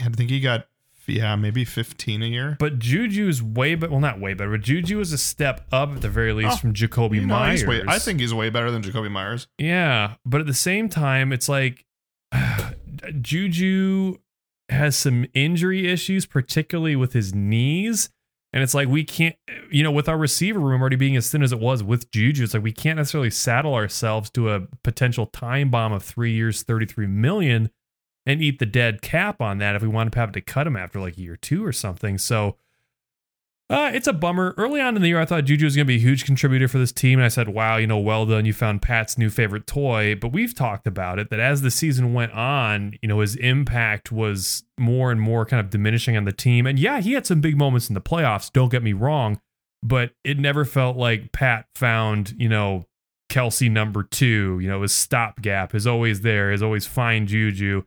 I 0.00 0.08
think 0.08 0.30
he 0.30 0.40
got 0.40 0.66
yeah, 1.06 1.36
maybe 1.36 1.64
15 1.64 2.22
a 2.22 2.26
year. 2.26 2.56
But 2.58 2.78
Juju's 2.78 3.42
way 3.42 3.74
better. 3.74 3.90
Well, 3.90 4.00
not 4.00 4.20
way 4.20 4.34
better, 4.34 4.50
but 4.50 4.62
Juju 4.62 5.00
is 5.00 5.12
a 5.12 5.18
step 5.18 5.66
up 5.72 5.96
at 5.96 6.00
the 6.02 6.08
very 6.08 6.32
least 6.32 6.54
oh, 6.54 6.56
from 6.56 6.74
Jakobi 6.74 7.16
you 7.16 7.20
know, 7.22 7.34
Meyers. 7.34 7.66
Way, 7.66 7.82
I 7.86 7.98
think 7.98 8.20
he's 8.20 8.34
way 8.34 8.50
better 8.50 8.70
than 8.70 8.82
Jakobi 8.82 9.10
Meyers. 9.10 9.46
Yeah. 9.58 10.14
But 10.24 10.40
at 10.40 10.46
the 10.46 10.54
same 10.54 10.88
time, 10.88 11.32
it's 11.32 11.48
like 11.48 11.84
uh, 12.32 12.72
Juju 13.20 14.18
has 14.68 14.96
some 14.96 15.26
injury 15.34 15.88
issues, 15.90 16.26
particularly 16.26 16.96
with 16.96 17.12
his 17.12 17.34
knees. 17.34 18.08
And 18.52 18.62
it's 18.62 18.72
like 18.72 18.88
we 18.88 19.02
can't, 19.02 19.34
you 19.70 19.82
know, 19.82 19.90
with 19.90 20.08
our 20.08 20.16
receiver 20.16 20.60
room 20.60 20.80
already 20.80 20.94
being 20.94 21.16
as 21.16 21.28
thin 21.28 21.42
as 21.42 21.52
it 21.52 21.58
was 21.58 21.82
with 21.82 22.10
Juju, 22.12 22.44
it's 22.44 22.54
like 22.54 22.62
we 22.62 22.72
can't 22.72 22.98
necessarily 22.98 23.30
saddle 23.30 23.74
ourselves 23.74 24.30
to 24.30 24.52
a 24.52 24.60
potential 24.84 25.26
time 25.26 25.70
bomb 25.70 25.92
of 25.92 26.04
three 26.04 26.32
years, 26.32 26.62
33 26.62 27.08
million 27.08 27.70
and 28.26 28.42
eat 28.42 28.58
the 28.58 28.66
dead 28.66 29.02
cap 29.02 29.40
on 29.40 29.58
that 29.58 29.76
if 29.76 29.82
we 29.82 29.88
want 29.88 30.12
to 30.12 30.18
have 30.18 30.32
to 30.32 30.40
cut 30.40 30.66
him 30.66 30.76
after 30.76 31.00
like 31.00 31.18
year 31.18 31.36
two 31.36 31.64
or 31.64 31.72
something. 31.72 32.18
So 32.18 32.56
uh, 33.70 33.90
it's 33.94 34.06
a 34.06 34.12
bummer. 34.12 34.54
Early 34.58 34.80
on 34.80 34.94
in 34.94 35.02
the 35.02 35.08
year, 35.08 35.20
I 35.20 35.24
thought 35.24 35.44
Juju 35.44 35.64
was 35.64 35.74
going 35.74 35.86
to 35.86 35.88
be 35.88 35.96
a 35.96 36.00
huge 36.00 36.26
contributor 36.26 36.68
for 36.68 36.78
this 36.78 36.92
team. 36.92 37.18
And 37.18 37.24
I 37.24 37.28
said, 37.28 37.48
wow, 37.48 37.76
you 37.76 37.86
know, 37.86 37.98
well 37.98 38.26
done. 38.26 38.44
You 38.44 38.52
found 38.52 38.82
Pat's 38.82 39.16
new 39.16 39.30
favorite 39.30 39.66
toy. 39.66 40.14
But 40.14 40.32
we've 40.32 40.54
talked 40.54 40.86
about 40.86 41.18
it 41.18 41.30
that 41.30 41.40
as 41.40 41.62
the 41.62 41.70
season 41.70 42.12
went 42.12 42.32
on, 42.32 42.94
you 43.00 43.08
know, 43.08 43.20
his 43.20 43.36
impact 43.36 44.12
was 44.12 44.64
more 44.78 45.10
and 45.10 45.20
more 45.20 45.46
kind 45.46 45.60
of 45.60 45.70
diminishing 45.70 46.14
on 46.14 46.24
the 46.24 46.32
team. 46.32 46.66
And 46.66 46.78
yeah, 46.78 47.00
he 47.00 47.14
had 47.14 47.26
some 47.26 47.40
big 47.40 47.56
moments 47.56 47.88
in 47.88 47.94
the 47.94 48.02
playoffs. 48.02 48.52
Don't 48.52 48.70
get 48.70 48.82
me 48.82 48.92
wrong. 48.92 49.40
But 49.82 50.12
it 50.24 50.38
never 50.38 50.64
felt 50.64 50.96
like 50.96 51.32
Pat 51.32 51.66
found, 51.74 52.34
you 52.38 52.48
know, 52.48 52.84
Kelce 53.30 53.70
number 53.70 54.02
two, 54.02 54.58
you 54.60 54.68
know, 54.68 54.82
his 54.82 54.92
stopgap 54.92 55.74
is 55.74 55.86
always 55.86 56.20
there, 56.20 56.52
is 56.52 56.62
always 56.62 56.86
fine 56.86 57.26
Juju 57.26 57.82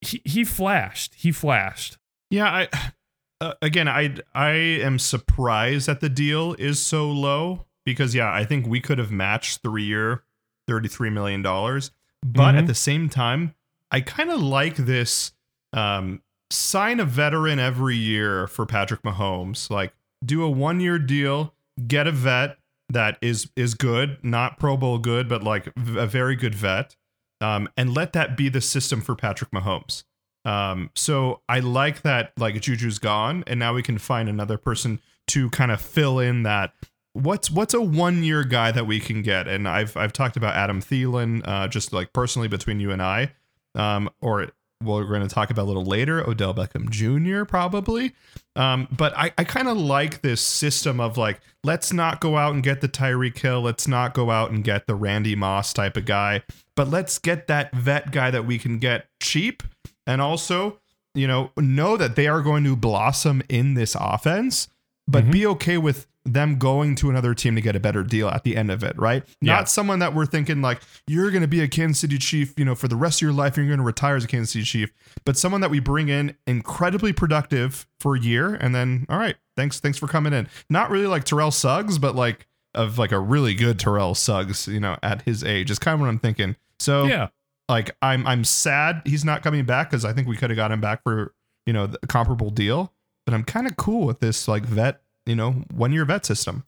he, 0.00 0.20
he 0.24 0.44
flashed. 0.44 1.14
He 1.14 1.32
flashed. 1.32 1.98
Yeah, 2.30 2.46
I 2.46 2.92
uh, 3.40 3.54
again, 3.62 3.88
I 3.88 4.16
I 4.34 4.50
am 4.50 4.98
surprised 4.98 5.86
that 5.86 6.00
the 6.00 6.08
deal 6.08 6.54
is 6.58 6.80
so 6.80 7.10
low 7.10 7.66
because 7.84 8.14
yeah, 8.14 8.32
I 8.32 8.44
think 8.44 8.66
we 8.66 8.80
could 8.80 8.98
have 8.98 9.10
matched 9.10 9.62
three 9.62 9.84
year, 9.84 10.24
thirty 10.66 10.88
three 10.88 11.10
million 11.10 11.42
dollars. 11.42 11.90
But 12.24 12.50
mm-hmm. 12.50 12.58
at 12.58 12.66
the 12.66 12.74
same 12.74 13.08
time, 13.08 13.54
I 13.90 14.00
kind 14.00 14.30
of 14.30 14.42
like 14.42 14.76
this 14.76 15.32
um 15.72 16.22
sign 16.50 17.00
a 17.00 17.04
veteran 17.04 17.58
every 17.58 17.96
year 17.96 18.46
for 18.46 18.66
Patrick 18.66 19.02
Mahomes. 19.02 19.70
Like 19.70 19.92
do 20.24 20.42
a 20.42 20.50
one 20.50 20.80
year 20.80 20.98
deal, 20.98 21.54
get 21.86 22.06
a 22.06 22.12
vet 22.12 22.58
that 22.88 23.18
is 23.20 23.50
is 23.56 23.74
good, 23.74 24.18
not 24.22 24.58
Pro 24.58 24.76
Bowl 24.76 24.98
good, 24.98 25.28
but 25.28 25.42
like 25.42 25.72
a 25.76 26.06
very 26.06 26.36
good 26.36 26.54
vet, 26.54 26.96
um, 27.40 27.68
and 27.76 27.94
let 27.94 28.12
that 28.14 28.36
be 28.36 28.48
the 28.48 28.60
system 28.60 29.00
for 29.00 29.14
Patrick 29.14 29.50
Mahomes. 29.50 30.04
Um, 30.44 30.90
so 30.94 31.40
I 31.48 31.58
like 31.60 32.02
that 32.02 32.32
like 32.36 32.54
Juju's 32.60 32.98
gone, 32.98 33.44
and 33.46 33.58
now 33.58 33.74
we 33.74 33.82
can 33.82 33.98
find 33.98 34.28
another 34.28 34.58
person 34.58 35.00
to 35.28 35.50
kind 35.50 35.70
of 35.70 35.80
fill 35.80 36.18
in 36.18 36.44
that. 36.44 36.72
What's 37.14 37.50
what's 37.50 37.74
a 37.74 37.80
one 37.80 38.22
year 38.22 38.44
guy 38.44 38.70
that 38.70 38.86
we 38.86 39.00
can 39.00 39.22
get? 39.22 39.48
And 39.48 39.66
I've 39.66 39.96
I've 39.96 40.12
talked 40.12 40.36
about 40.36 40.54
Adam 40.54 40.80
Thielen, 40.80 41.42
uh, 41.46 41.66
just 41.66 41.92
like 41.92 42.12
personally 42.12 42.48
between 42.48 42.78
you 42.78 42.92
and 42.92 43.02
I, 43.02 43.32
um, 43.74 44.08
or 44.20 44.52
we're 44.82 45.04
going 45.04 45.26
to 45.26 45.34
talk 45.34 45.50
about 45.50 45.62
a 45.62 45.68
little 45.68 45.84
later, 45.84 46.28
Odell 46.28 46.54
Beckham 46.54 46.90
Jr. 46.90 47.44
probably. 47.44 48.12
Um, 48.54 48.88
but 48.94 49.16
I, 49.16 49.32
I 49.38 49.44
kind 49.44 49.68
of 49.68 49.76
like 49.76 50.20
this 50.20 50.40
system 50.40 51.00
of 51.00 51.16
like, 51.16 51.40
let's 51.64 51.92
not 51.92 52.20
go 52.20 52.36
out 52.36 52.54
and 52.54 52.62
get 52.62 52.80
the 52.80 52.88
Tyreek 52.88 53.38
Hill. 53.38 53.62
Let's 53.62 53.88
not 53.88 54.14
go 54.14 54.30
out 54.30 54.50
and 54.50 54.62
get 54.62 54.86
the 54.86 54.94
Randy 54.94 55.34
Moss 55.34 55.72
type 55.72 55.96
of 55.96 56.04
guy, 56.04 56.42
but 56.76 56.88
let's 56.88 57.18
get 57.18 57.48
that 57.48 57.74
vet 57.74 58.12
guy 58.12 58.30
that 58.30 58.46
we 58.46 58.58
can 58.58 58.78
get 58.78 59.08
cheap 59.20 59.62
and 60.06 60.20
also, 60.20 60.78
you 61.14 61.26
know, 61.26 61.50
know 61.56 61.96
that 61.96 62.14
they 62.14 62.28
are 62.28 62.42
going 62.42 62.62
to 62.64 62.76
blossom 62.76 63.42
in 63.48 63.74
this 63.74 63.96
offense, 63.98 64.68
but 65.08 65.22
mm-hmm. 65.22 65.32
be 65.32 65.46
okay 65.46 65.78
with 65.78 66.06
them 66.26 66.58
going 66.58 66.96
to 66.96 67.08
another 67.08 67.34
team 67.34 67.54
to 67.54 67.60
get 67.60 67.76
a 67.76 67.80
better 67.80 68.02
deal 68.02 68.28
at 68.28 68.42
the 68.42 68.56
end 68.56 68.70
of 68.70 68.82
it, 68.82 68.98
right? 68.98 69.24
Yeah. 69.40 69.54
Not 69.54 69.70
someone 69.70 70.00
that 70.00 70.14
we're 70.14 70.26
thinking 70.26 70.60
like 70.60 70.82
you're 71.06 71.30
going 71.30 71.42
to 71.42 71.48
be 71.48 71.60
a 71.60 71.68
Kansas 71.68 72.00
City 72.00 72.18
Chief, 72.18 72.58
you 72.58 72.64
know, 72.64 72.74
for 72.74 72.88
the 72.88 72.96
rest 72.96 73.18
of 73.18 73.22
your 73.22 73.32
life. 73.32 73.56
You're 73.56 73.66
going 73.66 73.78
to 73.78 73.84
retire 73.84 74.16
as 74.16 74.24
a 74.24 74.28
Kansas 74.28 74.52
City 74.52 74.64
Chief, 74.64 74.92
but 75.24 75.38
someone 75.38 75.60
that 75.60 75.70
we 75.70 75.78
bring 75.78 76.08
in 76.08 76.36
incredibly 76.46 77.12
productive 77.12 77.86
for 78.00 78.16
a 78.16 78.20
year, 78.20 78.54
and 78.54 78.74
then 78.74 79.06
all 79.08 79.18
right, 79.18 79.36
thanks, 79.56 79.80
thanks 79.80 79.98
for 79.98 80.08
coming 80.08 80.32
in. 80.32 80.48
Not 80.68 80.90
really 80.90 81.06
like 81.06 81.24
Terrell 81.24 81.52
Suggs, 81.52 81.98
but 81.98 82.16
like 82.16 82.46
of 82.74 82.98
like 82.98 83.12
a 83.12 83.18
really 83.18 83.54
good 83.54 83.78
Terrell 83.78 84.14
Suggs, 84.14 84.68
you 84.68 84.80
know, 84.80 84.96
at 85.02 85.22
his 85.22 85.42
age 85.42 85.70
is 85.70 85.78
kind 85.78 85.94
of 85.94 86.00
what 86.00 86.08
I'm 86.08 86.18
thinking. 86.18 86.56
So 86.78 87.04
yeah, 87.04 87.28
like 87.68 87.96
I'm 88.02 88.26
I'm 88.26 88.44
sad 88.44 89.02
he's 89.04 89.24
not 89.24 89.42
coming 89.42 89.64
back 89.64 89.90
because 89.90 90.04
I 90.04 90.12
think 90.12 90.28
we 90.28 90.36
could 90.36 90.50
have 90.50 90.56
got 90.56 90.70
him 90.70 90.80
back 90.80 91.02
for 91.02 91.34
you 91.66 91.72
know 91.72 91.90
a 92.02 92.06
comparable 92.06 92.50
deal. 92.50 92.92
But 93.24 93.34
I'm 93.34 93.44
kind 93.44 93.66
of 93.66 93.76
cool 93.76 94.06
with 94.06 94.20
this 94.20 94.46
like 94.46 94.64
vet 94.64 95.02
you 95.24 95.36
know 95.36 95.64
one 95.72 95.92
year 95.92 96.04
vet 96.04 96.24
system. 96.26 96.64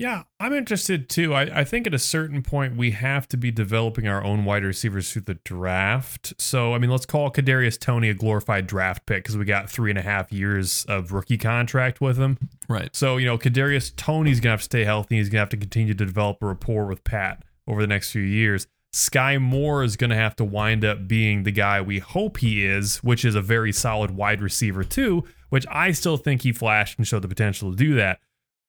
Yeah, 0.00 0.22
I'm 0.38 0.52
interested 0.52 1.08
too. 1.08 1.34
I, 1.34 1.60
I 1.60 1.64
think 1.64 1.88
at 1.88 1.92
a 1.92 1.98
certain 1.98 2.40
point 2.40 2.76
we 2.76 2.92
have 2.92 3.26
to 3.28 3.36
be 3.36 3.50
developing 3.50 4.06
our 4.06 4.22
own 4.22 4.44
wide 4.44 4.62
receivers 4.62 5.12
through 5.12 5.22
the 5.22 5.34
draft. 5.34 6.34
So 6.38 6.72
I 6.72 6.78
mean, 6.78 6.90
let's 6.90 7.04
call 7.04 7.32
Kadarius 7.32 7.78
Toney 7.80 8.08
a 8.08 8.14
glorified 8.14 8.68
draft 8.68 9.06
pick 9.06 9.24
because 9.24 9.36
we 9.36 9.44
got 9.44 9.68
three 9.68 9.90
and 9.90 9.98
a 9.98 10.02
half 10.02 10.32
years 10.32 10.84
of 10.84 11.10
rookie 11.10 11.36
contract 11.36 12.00
with 12.00 12.16
him. 12.16 12.38
Right. 12.68 12.94
So 12.94 13.16
you 13.16 13.26
know, 13.26 13.36
Kadarius 13.38 13.92
Toney's 13.96 14.38
gonna 14.38 14.52
have 14.52 14.60
to 14.60 14.64
stay 14.64 14.84
healthy. 14.84 15.16
He's 15.16 15.30
gonna 15.30 15.40
have 15.40 15.48
to 15.48 15.56
continue 15.56 15.94
to 15.94 16.04
develop 16.04 16.40
a 16.42 16.46
rapport 16.46 16.86
with 16.86 17.02
Pat 17.02 17.42
over 17.66 17.80
the 17.80 17.88
next 17.88 18.12
few 18.12 18.22
years. 18.22 18.68
Skyy 18.94 19.40
Moore 19.40 19.84
is 19.84 19.96
going 19.96 20.10
to 20.10 20.16
have 20.16 20.34
to 20.36 20.44
wind 20.44 20.84
up 20.84 21.06
being 21.06 21.42
the 21.42 21.52
guy 21.52 21.80
we 21.80 21.98
hope 21.98 22.38
he 22.38 22.64
is, 22.64 22.98
which 22.98 23.24
is 23.24 23.34
a 23.34 23.42
very 23.42 23.72
solid 23.72 24.12
wide 24.12 24.40
receiver 24.40 24.82
too, 24.82 25.24
which 25.50 25.66
I 25.70 25.92
still 25.92 26.16
think 26.16 26.42
he 26.42 26.52
flashed 26.52 26.98
and 26.98 27.06
showed 27.06 27.22
the 27.22 27.28
potential 27.28 27.70
to 27.70 27.76
do 27.76 27.94
that. 27.96 28.20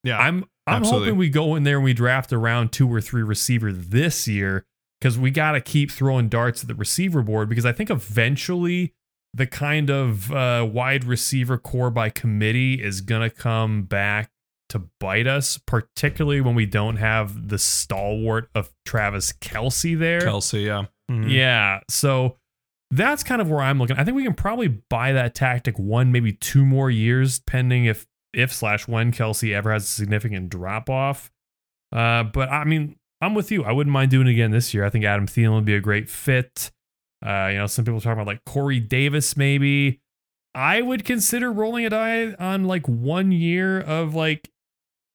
Yeah. 0.04 0.18
I'm 0.18 0.44
I'm 0.66 0.82
absolutely. 0.82 1.08
hoping 1.08 1.18
we 1.18 1.30
go 1.30 1.56
in 1.56 1.64
there 1.64 1.76
and 1.76 1.84
we 1.84 1.94
draft 1.94 2.32
around 2.32 2.70
two 2.72 2.92
or 2.92 3.00
three 3.00 3.22
receiver 3.22 3.72
this 3.72 4.28
year 4.28 4.66
because 5.00 5.18
we 5.18 5.30
got 5.30 5.52
to 5.52 5.60
keep 5.60 5.90
throwing 5.90 6.28
darts 6.28 6.62
at 6.62 6.68
the 6.68 6.74
receiver 6.74 7.22
board 7.22 7.48
because 7.48 7.66
I 7.66 7.72
think 7.72 7.90
eventually 7.90 8.94
the 9.32 9.46
kind 9.46 9.90
of 9.90 10.30
uh, 10.32 10.68
wide 10.70 11.04
receiver 11.04 11.56
core 11.56 11.90
by 11.90 12.10
committee 12.10 12.82
is 12.82 13.00
going 13.00 13.28
to 13.28 13.34
come 13.34 13.82
back 13.82 14.30
to 14.70 14.82
bite 14.98 15.26
us, 15.26 15.58
particularly 15.58 16.40
when 16.40 16.54
we 16.54 16.66
don't 16.66 16.96
have 16.96 17.48
the 17.48 17.58
stalwart 17.58 18.48
of 18.54 18.70
Travis 18.84 19.32
Kelce 19.32 19.98
there. 19.98 20.20
Kelce, 20.20 20.64
yeah. 20.64 20.86
Mm-hmm. 21.10 21.28
Yeah. 21.28 21.80
So 21.88 22.36
that's 22.90 23.22
kind 23.22 23.40
of 23.40 23.50
where 23.50 23.60
I'm 23.60 23.78
looking. 23.78 23.96
I 23.96 24.04
think 24.04 24.16
we 24.16 24.24
can 24.24 24.34
probably 24.34 24.68
buy 24.68 25.12
that 25.12 25.34
tactic 25.34 25.78
one, 25.78 26.12
maybe 26.12 26.32
two 26.32 26.64
more 26.64 26.90
years, 26.90 27.40
pending 27.40 27.84
if 27.84 28.06
if 28.32 28.52
slash 28.52 28.86
when 28.86 29.12
Kelce 29.12 29.52
ever 29.54 29.72
has 29.72 29.84
a 29.84 29.88
significant 29.88 30.50
drop 30.50 30.88
off. 30.88 31.30
Uh, 31.92 32.22
but 32.24 32.48
I 32.48 32.64
mean, 32.64 32.96
I'm 33.20 33.34
with 33.34 33.50
you. 33.50 33.64
I 33.64 33.72
wouldn't 33.72 33.92
mind 33.92 34.10
doing 34.10 34.26
it 34.26 34.30
again 34.30 34.50
this 34.50 34.72
year. 34.72 34.84
I 34.84 34.90
think 34.90 35.04
Adam 35.04 35.26
Thielen 35.26 35.56
would 35.56 35.64
be 35.64 35.74
a 35.74 35.80
great 35.80 36.08
fit. 36.08 36.70
Uh, 37.24 37.48
you 37.52 37.58
know, 37.58 37.66
some 37.66 37.84
people 37.84 38.00
talk 38.00 38.14
about 38.14 38.26
like 38.26 38.44
Corey 38.46 38.80
Davis, 38.80 39.36
maybe. 39.36 40.00
I 40.54 40.82
would 40.82 41.04
consider 41.04 41.52
rolling 41.52 41.86
a 41.86 41.90
die 41.90 42.34
on 42.38 42.64
like 42.64 42.88
one 42.88 43.30
year 43.30 43.80
of 43.80 44.14
like 44.14 44.50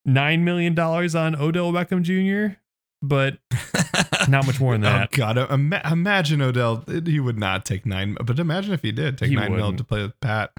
nine 0.06 0.43
million 0.43 0.76
dollars 0.76 1.16
on 1.16 1.36
Odell 1.36 1.72
Beckham 1.72 2.01
Jr., 2.01 2.58
but 3.01 3.38
not 4.30 4.45
much 4.45 4.60
more 4.60 4.74
than 4.74 4.86
oh, 4.86 4.89
that. 4.89 5.10
Oh 5.14 5.18
God, 5.18 5.38
Ima- 5.38 5.82
imagine 5.89 6.41
Odell. 6.41 6.84
He 6.88 7.20
would 7.20 7.38
not 7.38 7.66
take 7.66 7.86
nine, 7.86 8.18
but 8.24 8.39
imagine 8.39 8.74
if 8.74 8.82
he 8.82 8.91
did 8.91 9.18
take 9.18 9.30
he 9.30 9.36
nine 9.36 9.56
mil 9.56 9.74
to 9.76 9.84
play 9.84 10.01
with 10.01 10.20
Pat. 10.20 10.51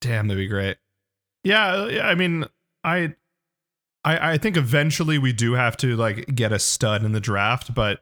Damn, 0.00 0.28
that'd 0.28 0.40
be 0.40 0.48
great. 0.48 0.76
Yeah, 1.44 2.02
I 2.02 2.14
mean, 2.14 2.44
I, 2.84 3.14
I, 4.04 4.32
I 4.32 4.38
think 4.38 4.56
eventually 4.56 5.18
we 5.18 5.32
do 5.32 5.54
have 5.54 5.76
to 5.78 5.96
like 5.96 6.34
get 6.34 6.52
a 6.52 6.58
stud 6.58 7.04
in 7.04 7.12
the 7.12 7.20
draft, 7.20 7.74
but 7.74 8.00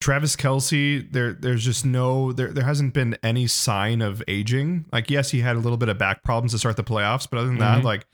Travis 0.00 0.36
Kelce, 0.36 1.10
there, 1.10 1.32
there's 1.32 1.64
just 1.64 1.84
no, 1.86 2.32
there, 2.32 2.52
there 2.52 2.64
hasn't 2.64 2.92
been 2.92 3.16
any 3.22 3.46
sign 3.46 4.02
of 4.02 4.22
aging. 4.28 4.84
Like, 4.92 5.10
yes, 5.10 5.30
he 5.30 5.40
had 5.40 5.56
a 5.56 5.58
little 5.58 5.78
bit 5.78 5.88
of 5.88 5.96
back 5.98 6.22
problems 6.22 6.52
to 6.52 6.58
start 6.58 6.76
the 6.76 6.84
playoffs, 6.84 7.26
but 7.28 7.38
other 7.38 7.48
than 7.48 7.58
mm-hmm. 7.58 7.80
that, 7.80 7.84
like 7.84 8.06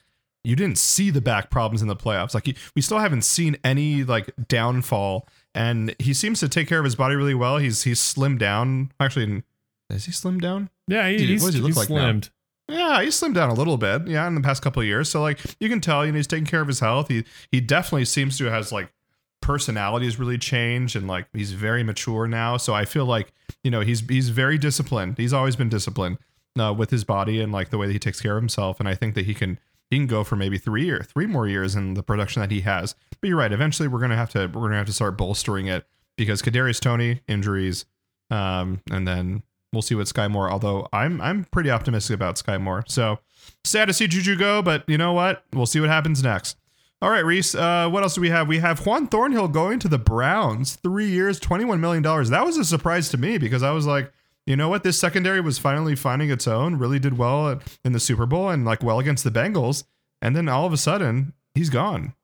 you 0.45 0.57
didn't 0.57 0.79
see 0.79 1.11
the 1.11 1.21
back 1.21 1.51
problems 1.51 1.83
in 1.83 1.89
the 1.89 1.97
playoffs. 1.97 2.35
Like 2.35 2.57
we 2.75 2.83
still 2.83 2.99
haven't 2.99 3.23
seen 3.23 3.57
any 3.65 4.05
like 4.05 4.31
downfall, 4.49 5.29
and 5.55 5.95
he 5.99 6.13
seems 6.15 6.41
to 6.41 6.49
take 6.49 6.69
care 6.69 6.79
of 6.79 6.85
his 6.85 6.97
body 6.97 7.15
really 7.15 7.35
well. 7.35 7.59
He's 7.59 7.83
he's 7.83 8.01
slimmed 8.01 8.39
down. 8.39 8.93
Actually, 8.99 9.43
is 9.91 10.07
he 10.07 10.13
slimmed 10.13 10.41
down? 10.41 10.71
Yeah, 10.89 11.09
he, 11.09 11.19
he's, 11.19 11.43
what 11.43 11.53
does 11.53 11.57
he 11.57 11.61
look 11.61 11.77
like 11.77 11.89
slimmed. 11.89 12.31
Now? 12.69 12.77
Yeah, 12.77 13.03
he's 13.03 13.21
slimmed 13.21 13.35
down 13.35 13.51
a 13.51 13.55
little 13.55 13.77
bit. 13.77 14.07
Yeah, 14.09 14.27
in 14.27 14.35
the 14.35 14.41
past 14.41 14.63
couple 14.63 14.81
of 14.81 14.87
years. 14.87 15.09
So 15.09 15.21
like 15.21 15.39
you 15.61 15.69
can 15.69 15.81
tell, 15.81 16.05
you 16.05 16.13
know, 16.13 16.17
he's 16.17 16.27
taking 16.27 16.47
care 16.47 16.61
of 16.61 16.69
his 16.69 16.81
health. 16.81 17.09
He 17.09 17.25
he 17.51 17.61
definitely 17.61 18.07
seems 18.07 18.39
to 18.39 18.47
has 18.47 18.73
like 18.73 18.93
personality 19.41 20.07
has 20.07 20.19
really 20.19 20.39
changed 20.39 20.97
and 20.97 21.07
like 21.07 21.27
he's 21.33 21.53
very 21.53 21.83
mature 21.83 22.27
now. 22.27 22.57
So 22.57 22.75
I 22.75 22.85
feel 22.85 23.05
like 23.05 23.33
you 23.63 23.71
know 23.71 23.81
he's 23.81 24.01
he's 24.01 24.31
very 24.31 24.59
disciplined. 24.59 25.19
He's 25.19 25.33
always 25.33 25.57
been 25.57 25.69
disciplined 25.69 26.19
uh, 26.59 26.75
with 26.77 26.91
his 26.91 27.05
body 27.05 27.41
and 27.41 27.53
like 27.53 27.71
the 27.71 27.79
way 27.79 27.87
that 27.87 27.93
he 27.93 27.99
takes 27.99 28.21
care 28.21 28.37
of 28.37 28.43
himself. 28.43 28.81
And 28.81 28.89
I 28.89 28.95
think 28.95 29.15
that 29.15 29.27
he 29.27 29.35
can 29.35 29.59
he 29.93 29.99
can 29.99 30.07
go 30.07 30.25
for 30.25 30.37
maybe 30.37 30.57
three 30.57 30.89
or 30.89 31.03
three 31.03 31.27
more 31.27 31.47
years 31.47 31.77
in 31.77 31.93
the 31.93 32.03
production 32.03 32.41
that 32.41 32.51
he 32.51 32.63
has. 32.63 32.95
But 33.21 33.29
you're 33.29 33.37
right. 33.37 33.53
Eventually, 33.53 33.89
we're 33.89 34.01
gonna 34.01 34.17
have 34.17 34.31
to 34.31 34.47
we're 34.47 34.63
gonna 34.63 34.77
have 34.77 34.87
to 34.87 34.93
start 34.93 35.19
bolstering 35.19 35.67
it 35.67 35.87
because 36.17 36.41
Kadarius 36.41 36.81
Toney 36.81 37.21
injuries, 37.29 37.85
um, 38.31 38.81
and 38.91 39.07
then 39.07 39.43
we'll 39.71 39.83
see 39.83 39.95
what 39.95 40.07
Skyy 40.07 40.31
Moore. 40.31 40.51
Although 40.51 40.89
I'm 40.95 41.21
I'm 41.21 41.45
pretty 41.45 41.71
optimistic 41.71 42.15
about 42.15 42.37
Skyy 42.37 42.59
Moore. 42.59 42.85
So 42.89 43.19
sad 43.65 43.85
to 43.89 43.93
see 43.93 44.07
Juju 44.07 44.37
go, 44.37 44.63
but 44.63 44.89
you 44.89 44.97
know 44.97 45.13
what? 45.13 45.45
We'll 45.53 45.67
see 45.67 45.81
what 45.81 45.91
happens 45.91 46.23
next. 46.23 46.57
All 47.03 47.11
right, 47.11 47.25
Rhys. 47.25 47.55
Uh, 47.55 47.91
what 47.91 48.03
else 48.03 48.15
do 48.15 48.23
we 48.23 48.31
have? 48.31 48.49
We 48.49 48.61
have 48.61 48.87
Juan 48.87 49.09
Thornhill 49.09 49.49
going 49.49 49.79
to 49.81 49.89
the 49.89 49.99
Browns, 49.99 50.77
three 50.77 51.11
years, 51.11 51.39
twenty-one 51.39 51.83
million 51.83 52.03
dollars. 52.03 52.31
That 52.31 52.47
was 52.47 52.57
a 52.57 52.65
surprise 52.65 53.11
to 53.11 53.19
me 53.19 53.37
because 53.37 53.63
I 53.63 53.73
was 53.73 53.85
like, 53.85 54.11
you 54.47 54.57
know 54.57 54.69
what? 54.69 54.83
This 54.83 54.99
secondary 54.99 55.41
was 55.41 55.59
finally 55.59 55.95
finding 55.95 56.31
its 56.31 56.49
own, 56.49 56.77
really 56.77 56.99
did 56.99 57.17
well 57.17 57.61
in 57.85 57.93
the 57.93 58.01
Super 58.01 58.27
Bowl 58.27 58.49
and 58.49 58.65
like 58.65 58.83
well 58.83 58.99
against 58.99 59.25
the 59.25 59.31
Bengals. 59.31 59.85
And 60.21 60.37
then 60.37 60.49
all 60.49 60.67
of 60.67 60.73
a 60.73 60.77
sudden, 60.77 61.33
he's 61.55 61.71
gone. 61.71 62.15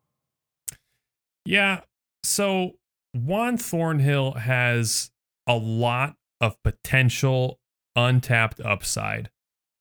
Yeah. 1.45 1.81
So 2.23 2.73
Juan 3.15 3.57
Thornhill 3.57 4.33
has 4.33 5.11
a 5.47 5.57
lot 5.57 6.17
of 6.41 6.61
potential 6.63 7.59
untapped 7.97 8.61
upside. 8.61 9.31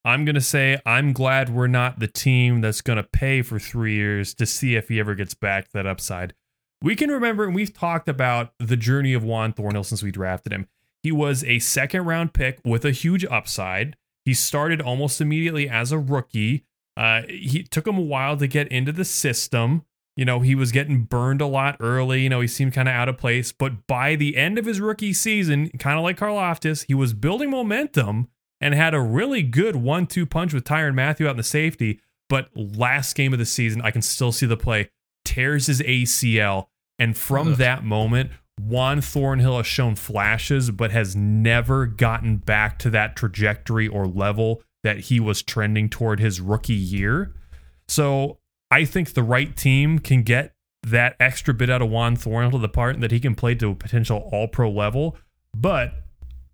I'm 0.06 0.24
going 0.24 0.36
to 0.36 0.42
say 0.42 0.80
I'm 0.86 1.12
glad 1.12 1.50
we're 1.50 1.68
not 1.68 2.00
the 2.00 2.08
team 2.08 2.62
that's 2.62 2.82
going 2.82 2.98
to 2.98 3.04
pay 3.04 3.42
for 3.42 3.60
three 3.60 3.96
years 3.96 4.34
to 4.36 4.46
see 4.46 4.76
if 4.76 4.88
he 4.88 5.00
ever 5.00 5.16
gets 5.16 5.34
back 5.34 5.72
that 5.74 5.86
upside. 5.86 6.34
We 6.82 6.96
can 6.96 7.12
remember, 7.12 7.44
and 7.44 7.54
we've 7.54 7.74
talked 7.74 8.08
about 8.08 8.54
the 8.60 8.78
journey 8.78 9.14
of 9.14 9.24
Juan 9.24 9.52
Thornhill 9.52 9.84
since 9.84 10.02
we 10.02 10.12
drafted 10.12 10.54
him. 10.54 10.68
He 11.04 11.12
was 11.12 11.44
a 11.44 11.60
second 11.60 12.06
round 12.06 12.34
pick 12.34 12.60
with 12.66 12.86
a 12.86 12.92
huge 12.92 13.26
upside. 13.26 13.96
He 14.26 14.34
started 14.34 14.82
almost 14.82 15.22
immediately 15.22 15.70
as 15.70 15.92
a 15.92 16.00
rookie. 16.00 16.66
Uh, 16.98 17.22
he 17.30 17.64
took 17.64 17.88
him 17.88 17.98
a 17.98 18.02
while 18.02 18.36
to 18.38 18.48
get 18.48 18.68
into 18.70 18.92
the 18.92 19.06
system. 19.06 19.84
You 20.16 20.26
know, 20.26 20.40
he 20.40 20.56
was 20.56 20.72
getting 20.72 21.04
burned 21.04 21.42
a 21.42 21.46
lot 21.46 21.78
early. 21.80 22.24
You 22.24 22.30
know, 22.30 22.42
he 22.42 22.48
seemed 22.48 22.74
kind 22.74 22.90
of 22.90 22.96
out 22.96 23.08
of 23.08 23.18
place. 23.18 23.52
But 23.52 23.86
by 23.86 24.16
the 24.16 24.36
end 24.36 24.58
of 24.58 24.66
his 24.66 24.82
rookie 24.82 25.14
season, 25.14 25.70
kind 25.78 25.98
of 25.98 26.04
like 26.04 26.18
Karlaftis, 26.18 26.86
he 26.88 26.96
was 26.96 27.14
building 27.14 27.52
momentum 27.52 28.28
and 28.60 28.74
had 28.74 28.96
a 28.96 29.00
really 29.00 29.44
good 29.44 29.76
one 29.76 30.08
two 30.08 30.26
punch 30.26 30.54
with 30.54 30.64
Tyrann 30.64 30.96
Mathieu 30.96 31.28
out 31.28 31.32
in 31.32 31.38
the 31.38 31.44
safety. 31.44 32.02
But 32.30 32.50
last 32.56 33.16
game 33.16 33.32
of 33.32 33.40
the 33.40 33.46
season, 33.46 33.82
I 33.82 33.92
can 33.92 34.02
still 34.02 34.32
see 34.32 34.48
the 34.48 34.58
play, 34.58 34.90
tears 35.24 35.68
his 35.68 35.82
ACL. 35.82 36.68
And 37.00 37.16
from 37.16 37.50
Ugh. 37.50 37.58
that 37.60 37.86
moment, 37.86 38.32
Juan 38.60 39.02
Thornhill 39.02 39.58
has 39.58 39.68
shown 39.68 39.96
flashes, 39.96 40.72
but 40.72 40.92
has 40.92 41.16
never 41.16 41.86
gotten 41.86 42.38
back 42.38 42.80
to 42.80 42.90
that 42.90 43.16
trajectory 43.16 43.88
or 43.88 44.08
level 44.08 44.64
that 44.84 45.00
he 45.02 45.20
was 45.20 45.42
trending 45.42 45.90
toward 45.90 46.20
his 46.20 46.42
rookie 46.42 46.74
year. 46.74 47.34
So 47.88 48.40
I 48.72 48.86
think 48.86 49.14
the 49.14 49.24
right 49.24 49.56
team 49.56 50.00
can 50.00 50.24
get 50.24 50.54
that 50.84 51.16
extra 51.20 51.54
bit 51.54 51.70
out 51.70 51.82
of 51.82 51.90
Juan 51.90 52.16
Thornhill 52.16 52.52
to 52.52 52.58
the 52.60 52.70
part 52.70 53.00
that 53.02 53.12
he 53.12 53.20
can 53.20 53.36
play 53.36 53.56
to 53.56 53.72
a 53.72 53.76
potential 53.76 54.30
all 54.32 54.48
pro 54.48 54.70
level. 54.70 55.18
But 55.56 55.94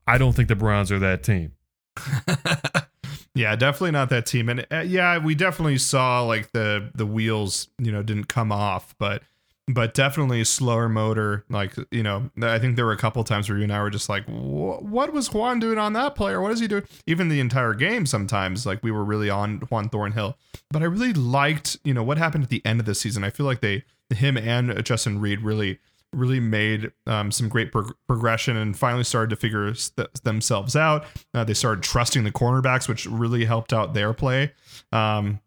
I 0.07 0.17
don't 0.17 0.33
think 0.33 0.47
the 0.47 0.55
Browns 0.55 0.91
are 0.91 0.99
that 0.99 1.23
team. 1.23 1.53
yeah, 3.35 3.55
definitely 3.55 3.91
not 3.91 4.09
that 4.09 4.25
team. 4.25 4.49
And 4.49 4.65
uh, 4.71 4.79
yeah, 4.79 5.17
we 5.17 5.35
definitely 5.35 5.77
saw 5.77 6.21
like 6.23 6.51
the 6.51 6.91
the 6.95 7.05
wheels, 7.05 7.67
you 7.77 7.91
know, 7.91 8.03
didn't 8.03 8.27
come 8.27 8.51
off, 8.51 8.95
but 8.97 9.23
but 9.67 9.93
definitely 9.93 10.43
slower 10.43 10.89
motor. 10.89 11.45
Like 11.49 11.73
you 11.91 12.03
know, 12.03 12.29
I 12.41 12.59
think 12.59 12.75
there 12.75 12.85
were 12.85 12.91
a 12.91 12.97
couple 12.97 13.23
times 13.23 13.49
where 13.49 13.57
you 13.57 13.63
and 13.63 13.73
I 13.73 13.81
were 13.81 13.89
just 13.89 14.09
like, 14.09 14.25
"What 14.25 15.13
was 15.13 15.33
Juan 15.33 15.59
doing 15.59 15.77
on 15.77 15.93
that 15.93 16.15
player? 16.15 16.41
What 16.41 16.51
is 16.51 16.59
he 16.59 16.67
doing?" 16.67 16.83
Even 17.07 17.29
the 17.29 17.39
entire 17.39 17.73
game, 17.73 18.05
sometimes 18.05 18.65
like 18.65 18.83
we 18.83 18.91
were 18.91 19.03
really 19.03 19.29
on 19.29 19.59
Juan 19.69 19.89
Thornhill. 19.89 20.37
But 20.71 20.81
I 20.81 20.85
really 20.85 21.13
liked, 21.13 21.77
you 21.83 21.93
know, 21.93 22.03
what 22.03 22.17
happened 22.17 22.43
at 22.43 22.49
the 22.49 22.65
end 22.65 22.79
of 22.79 22.85
the 22.85 22.95
season. 22.95 23.23
I 23.23 23.29
feel 23.29 23.45
like 23.45 23.61
they, 23.61 23.83
him 24.13 24.37
and 24.37 24.83
Justin 24.83 25.19
Reid 25.19 25.41
really 25.41 25.79
really 26.13 26.39
made 26.39 26.91
um, 27.07 27.31
some 27.31 27.49
great 27.49 27.71
prog- 27.71 27.95
progression 28.07 28.55
and 28.55 28.77
finally 28.77 29.03
started 29.03 29.31
to 29.31 29.35
figure 29.35 29.73
st- 29.73 30.13
themselves 30.23 30.75
out. 30.75 31.05
Uh, 31.33 31.43
they 31.43 31.55
started 31.55 31.83
trusting 31.83 32.23
the 32.23 32.31
cornerbacks, 32.31 32.87
which 32.87 33.07
really 33.07 33.45
helped 33.45 33.73
out 33.73 33.95
their 33.95 34.13
play. 34.13 34.53
Um, 34.91 35.39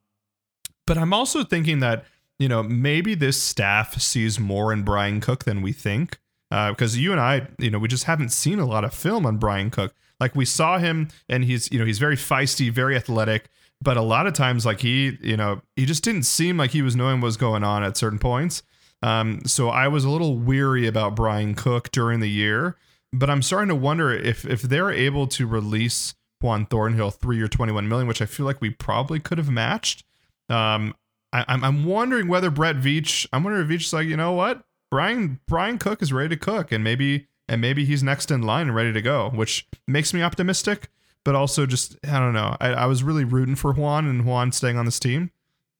but 0.86 0.98
I'm 0.98 1.12
also 1.12 1.44
thinking 1.44 1.80
that 1.80 2.04
you 2.38 2.48
know, 2.48 2.62
maybe 2.62 3.14
this 3.14 3.40
staff 3.40 4.00
sees 4.00 4.38
more 4.38 4.72
in 4.72 4.82
Bryan 4.82 5.20
Cook 5.20 5.44
than 5.44 5.62
we 5.62 5.72
think. 5.72 6.18
Because 6.50 6.94
uh, 6.94 6.98
you 6.98 7.10
and 7.10 7.20
I, 7.20 7.48
you 7.58 7.70
know, 7.70 7.78
we 7.78 7.88
just 7.88 8.04
haven't 8.04 8.30
seen 8.30 8.60
a 8.60 8.66
lot 8.66 8.84
of 8.84 8.94
film 8.94 9.26
on 9.26 9.36
Bryan 9.36 9.70
Cook. 9.70 9.94
Like 10.20 10.36
we 10.36 10.44
saw 10.44 10.78
him, 10.78 11.08
and 11.28 11.44
he's, 11.44 11.70
you 11.72 11.78
know, 11.78 11.84
he's 11.84 11.98
very 11.98 12.16
feisty, 12.16 12.70
very 12.70 12.96
athletic, 12.96 13.48
but 13.82 13.96
a 13.96 14.02
lot 14.02 14.26
of 14.26 14.32
times, 14.32 14.64
like 14.64 14.80
he, 14.80 15.18
you 15.20 15.36
know, 15.36 15.60
he 15.74 15.84
just 15.84 16.04
didn't 16.04 16.22
seem 16.22 16.56
like 16.56 16.70
he 16.70 16.82
was 16.82 16.96
knowing 16.96 17.20
what 17.20 17.26
was 17.26 17.36
going 17.36 17.64
on 17.64 17.82
at 17.82 17.96
certain 17.96 18.18
points. 18.18 18.62
Um, 19.02 19.40
so 19.44 19.68
I 19.68 19.88
was 19.88 20.04
a 20.04 20.10
little 20.10 20.36
weary 20.36 20.86
about 20.86 21.16
Bryan 21.16 21.54
Cook 21.54 21.90
during 21.90 22.20
the 22.20 22.30
year, 22.30 22.76
but 23.12 23.28
I'm 23.28 23.42
starting 23.42 23.68
to 23.68 23.74
wonder 23.74 24.12
if 24.12 24.46
if 24.46 24.62
they're 24.62 24.90
able 24.90 25.26
to 25.28 25.46
release 25.46 26.14
Juan 26.40 26.66
Thornhill 26.66 27.10
three 27.10 27.40
or 27.40 27.48
21 27.48 27.88
million, 27.88 28.08
which 28.08 28.22
I 28.22 28.26
feel 28.26 28.46
like 28.46 28.60
we 28.60 28.70
probably 28.70 29.20
could 29.20 29.38
have 29.38 29.50
matched. 29.50 30.04
Um, 30.48 30.94
I, 31.36 31.52
am 31.52 31.64
I'm, 31.64 31.64
I'm 31.64 31.84
wondering 31.84 32.28
whether 32.28 32.50
Brett 32.50 32.76
Veach. 32.76 33.26
I'm 33.32 33.44
wondering 33.44 33.70
if 33.70 33.70
Veach's 33.70 33.92
like, 33.92 34.06
you 34.06 34.16
know 34.16 34.32
what, 34.32 34.64
Brian 34.90 35.40
Bryan 35.46 35.78
Cook 35.78 36.02
is 36.02 36.12
ready 36.12 36.30
to 36.30 36.36
cook, 36.36 36.72
and 36.72 36.82
maybe 36.82 37.26
and 37.48 37.60
maybe 37.60 37.84
he's 37.84 38.02
next 38.02 38.30
in 38.30 38.42
line 38.42 38.68
and 38.68 38.74
ready 38.74 38.92
to 38.92 39.02
go, 39.02 39.30
which 39.30 39.66
makes 39.86 40.14
me 40.14 40.22
optimistic. 40.22 40.90
But 41.24 41.34
also, 41.34 41.66
just 41.66 41.96
I 42.06 42.18
don't 42.20 42.32
know. 42.32 42.56
I, 42.60 42.68
I 42.68 42.86
was 42.86 43.02
really 43.02 43.24
rooting 43.24 43.56
for 43.56 43.72
Juan 43.72 44.06
and 44.06 44.24
Juan 44.24 44.52
staying 44.52 44.78
on 44.78 44.84
this 44.84 44.98
team. 44.98 45.30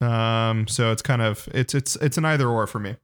Um, 0.01 0.67
so 0.69 0.93
it's 0.93 1.03
kind 1.03 1.23
of 1.23 1.49
it's 1.55 1.75
it's 1.75 1.97
it's 1.97 2.19
an 2.19 2.25
either 2.25 2.49
or 2.49 2.67
for 2.67 2.79
me. 2.79 2.97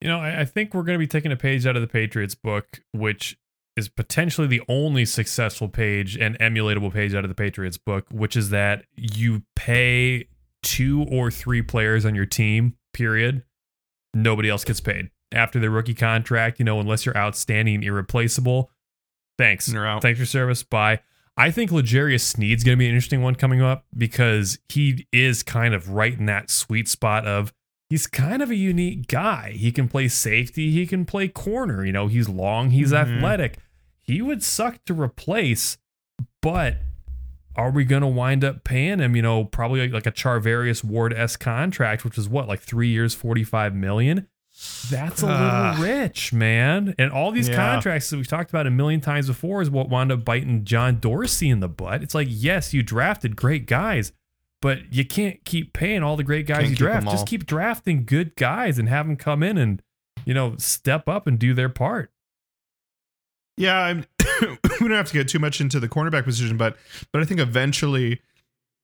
You 0.00 0.08
know, 0.08 0.18
I, 0.18 0.40
I 0.40 0.44
think 0.44 0.74
we're 0.74 0.82
going 0.82 0.96
to 0.96 0.98
be 0.98 1.06
taking 1.06 1.32
a 1.32 1.36
page 1.36 1.66
out 1.66 1.76
of 1.76 1.82
the 1.82 1.88
Patriots 1.88 2.34
book, 2.34 2.80
which 2.92 3.38
is 3.76 3.88
potentially 3.88 4.46
the 4.46 4.62
only 4.68 5.04
successful 5.04 5.68
page 5.68 6.16
and 6.16 6.38
emulatable 6.38 6.92
page 6.92 7.14
out 7.14 7.24
of 7.24 7.28
the 7.28 7.34
Patriots 7.34 7.78
book, 7.78 8.06
which 8.10 8.36
is 8.36 8.50
that 8.50 8.84
you 8.96 9.42
pay 9.54 10.26
two 10.62 11.06
or 11.10 11.30
three 11.30 11.62
players 11.62 12.04
on 12.04 12.14
your 12.14 12.26
team, 12.26 12.76
period, 12.92 13.44
nobody 14.14 14.48
else 14.48 14.64
gets 14.64 14.80
paid. 14.80 15.10
After 15.32 15.60
the 15.60 15.70
rookie 15.70 15.94
contract, 15.94 16.58
you 16.58 16.64
know, 16.64 16.80
unless 16.80 17.06
you're 17.06 17.16
outstanding 17.16 17.82
irreplaceable, 17.82 18.70
thanks. 19.38 19.72
Thanks 20.00 20.18
for 20.18 20.26
service. 20.26 20.62
Bye. 20.62 21.00
I 21.36 21.50
think 21.50 21.70
L'Jarius 21.70 22.20
Sneed's 22.20 22.64
going 22.64 22.76
to 22.76 22.78
be 22.78 22.86
an 22.86 22.94
interesting 22.94 23.22
one 23.22 23.34
coming 23.34 23.62
up 23.62 23.86
because 23.96 24.58
he 24.68 25.06
is 25.12 25.42
kind 25.42 25.72
of 25.72 25.88
right 25.88 26.18
in 26.18 26.26
that 26.26 26.50
sweet 26.50 26.88
spot 26.88 27.26
of 27.26 27.52
he's 27.88 28.06
kind 28.06 28.42
of 28.42 28.50
a 28.50 28.56
unique 28.56 29.06
guy. 29.06 29.52
He 29.52 29.72
can 29.72 29.88
play 29.88 30.08
safety, 30.08 30.70
he 30.70 30.86
can 30.86 31.04
play 31.06 31.28
corner. 31.28 31.84
You 31.84 31.92
know, 31.92 32.08
he's 32.08 32.28
long, 32.28 32.70
he's 32.70 32.92
mm-hmm. 32.92 33.16
athletic. 33.16 33.58
He 34.02 34.20
would 34.20 34.42
suck 34.42 34.84
to 34.86 34.94
replace, 34.94 35.78
but 36.42 36.78
are 37.56 37.70
we 37.70 37.84
going 37.84 38.02
to 38.02 38.08
wind 38.08 38.44
up 38.44 38.64
paying 38.64 39.00
him, 39.00 39.16
you 39.16 39.22
know, 39.22 39.44
probably 39.44 39.88
like 39.88 40.06
a 40.06 40.12
Charvarius 40.12 40.84
Ward 40.84 41.12
S 41.12 41.36
contract, 41.36 42.04
which 42.04 42.16
is 42.16 42.28
what, 42.28 42.48
like 42.48 42.60
three 42.60 42.88
years, 42.88 43.14
45 43.14 43.74
million? 43.74 44.28
That's 44.90 45.22
a 45.22 45.26
little 45.26 45.40
uh, 45.40 45.80
rich, 45.80 46.32
man. 46.32 46.94
And 46.98 47.10
all 47.10 47.30
these 47.30 47.48
yeah. 47.48 47.56
contracts 47.56 48.10
that 48.10 48.16
we've 48.16 48.26
talked 48.26 48.50
about 48.50 48.66
a 48.66 48.70
million 48.70 49.00
times 49.00 49.28
before 49.28 49.62
is 49.62 49.70
what 49.70 49.88
wound 49.88 50.12
up 50.12 50.24
biting 50.24 50.64
John 50.64 50.98
Dorsey 50.98 51.48
in 51.48 51.60
the 51.60 51.68
butt. 51.68 52.02
It's 52.02 52.14
like, 52.14 52.28
yes, 52.30 52.74
you 52.74 52.82
drafted 52.82 53.36
great 53.36 53.66
guys, 53.66 54.12
but 54.60 54.92
you 54.92 55.04
can't 55.04 55.44
keep 55.44 55.72
paying 55.72 56.02
all 56.02 56.16
the 56.16 56.24
great 56.24 56.46
guys 56.46 56.60
can't 56.60 56.70
you 56.70 56.76
draft. 56.76 57.06
Just 57.06 57.26
keep 57.26 57.46
drafting 57.46 58.04
good 58.04 58.36
guys 58.36 58.78
and 58.78 58.88
have 58.88 59.06
them 59.06 59.16
come 59.16 59.42
in 59.42 59.56
and, 59.56 59.82
you 60.24 60.34
know, 60.34 60.56
step 60.58 61.08
up 61.08 61.26
and 61.26 61.38
do 61.38 61.54
their 61.54 61.68
part. 61.70 62.12
Yeah, 63.60 63.78
I'm, 63.78 64.06
we 64.40 64.88
don't 64.88 64.92
have 64.92 65.08
to 65.08 65.12
get 65.12 65.28
too 65.28 65.38
much 65.38 65.60
into 65.60 65.78
the 65.78 65.88
cornerback 65.88 66.24
position, 66.24 66.56
but 66.56 66.78
but 67.12 67.20
I 67.20 67.26
think 67.26 67.40
eventually, 67.40 68.22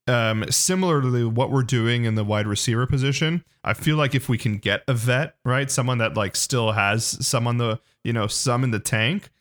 um, 0.07 0.45
similarly 0.51 1.25
what 1.25 1.49
we're 1.49 1.63
doing 1.63 2.05
in 2.05 2.13
the 2.13 2.23
wide 2.23 2.45
receiver 2.45 2.85
position, 2.85 3.43
I 3.63 3.73
feel 3.73 3.97
like 3.97 4.13
if 4.13 4.29
we 4.29 4.37
can 4.37 4.59
get 4.59 4.83
a 4.87 4.93
vet, 4.93 5.33
right, 5.43 5.71
someone 5.71 5.97
that 5.97 6.15
like 6.15 6.35
still 6.35 6.73
has 6.73 7.03
some 7.25 7.47
on 7.47 7.57
the 7.57 7.79
you 8.03 8.13
know 8.13 8.27
some 8.27 8.63
in 8.63 8.69
the 8.69 8.79
tank, 8.79 9.31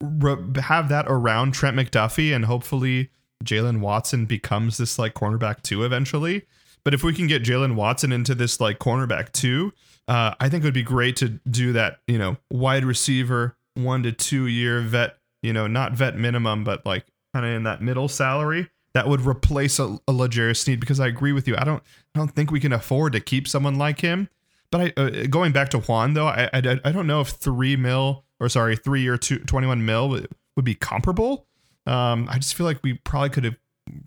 re- 0.00 0.60
have 0.60 0.88
that 0.88 1.06
around 1.06 1.52
Trent 1.52 1.76
McDuffie, 1.76 2.34
and 2.34 2.46
hopefully 2.46 3.10
Jaylen 3.44 3.78
Watson 3.78 4.26
becomes 4.26 4.78
this 4.78 4.98
like 4.98 5.14
cornerback 5.14 5.62
two 5.62 5.84
eventually. 5.84 6.42
But 6.82 6.92
if 6.92 7.04
we 7.04 7.14
can 7.14 7.28
get 7.28 7.44
Jaylen 7.44 7.76
Watson 7.76 8.10
into 8.10 8.34
this 8.34 8.60
like 8.60 8.80
cornerback 8.80 9.30
two, 9.30 9.72
uh, 10.08 10.34
I 10.40 10.48
think 10.48 10.64
it 10.64 10.66
would 10.66 10.74
be 10.74 10.82
great 10.82 11.14
to 11.18 11.28
do 11.28 11.72
that. 11.74 12.00
You 12.08 12.18
know, 12.18 12.36
wide 12.50 12.84
receiver 12.84 13.56
one 13.74 14.02
to 14.04 14.12
two 14.12 14.46
year 14.46 14.80
vet, 14.80 15.18
you 15.42 15.52
know, 15.52 15.66
not 15.66 15.92
vet 15.92 16.16
minimum, 16.16 16.64
but 16.64 16.84
like 16.86 17.06
kind 17.32 17.44
of 17.44 17.52
in 17.52 17.64
that 17.64 17.82
middle 17.82 18.08
salary 18.08 18.68
that 18.94 19.08
would 19.08 19.22
replace 19.22 19.78
a, 19.78 19.98
a 20.08 20.54
Sneed 20.54 20.80
because 20.80 21.00
I 21.00 21.08
agree 21.08 21.32
with 21.32 21.46
you. 21.48 21.56
I 21.56 21.64
don't 21.64 21.82
I 22.14 22.18
don't 22.18 22.28
think 22.28 22.50
we 22.50 22.60
can 22.60 22.72
afford 22.72 23.12
to 23.12 23.20
keep 23.20 23.46
someone 23.48 23.76
like 23.76 24.00
him. 24.00 24.28
But 24.70 24.80
I 24.80 25.00
uh, 25.00 25.26
going 25.28 25.52
back 25.52 25.68
to 25.70 25.78
Juan 25.80 26.14
though, 26.14 26.26
I, 26.26 26.48
I, 26.52 26.80
I 26.84 26.92
don't 26.92 27.06
know 27.06 27.20
if 27.20 27.28
three 27.28 27.76
mil 27.76 28.24
or 28.40 28.48
sorry 28.48 28.76
three 28.76 29.02
year 29.02 29.18
two, 29.18 29.38
21 29.40 29.84
mil 29.84 30.08
would, 30.08 30.28
would 30.56 30.64
be 30.64 30.74
comparable. 30.74 31.46
Um, 31.86 32.28
I 32.30 32.38
just 32.38 32.54
feel 32.54 32.66
like 32.66 32.80
we 32.82 32.94
probably 32.94 33.30
could 33.30 33.44
have 33.44 33.56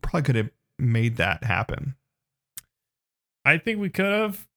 probably 0.01 0.23
could 0.23 0.35
have 0.35 0.49
made 0.79 1.17
that 1.17 1.43
happen. 1.43 1.95
I 3.45 3.57
think 3.57 3.79
we 3.79 3.89
could 3.89 4.05
have, 4.05 4.47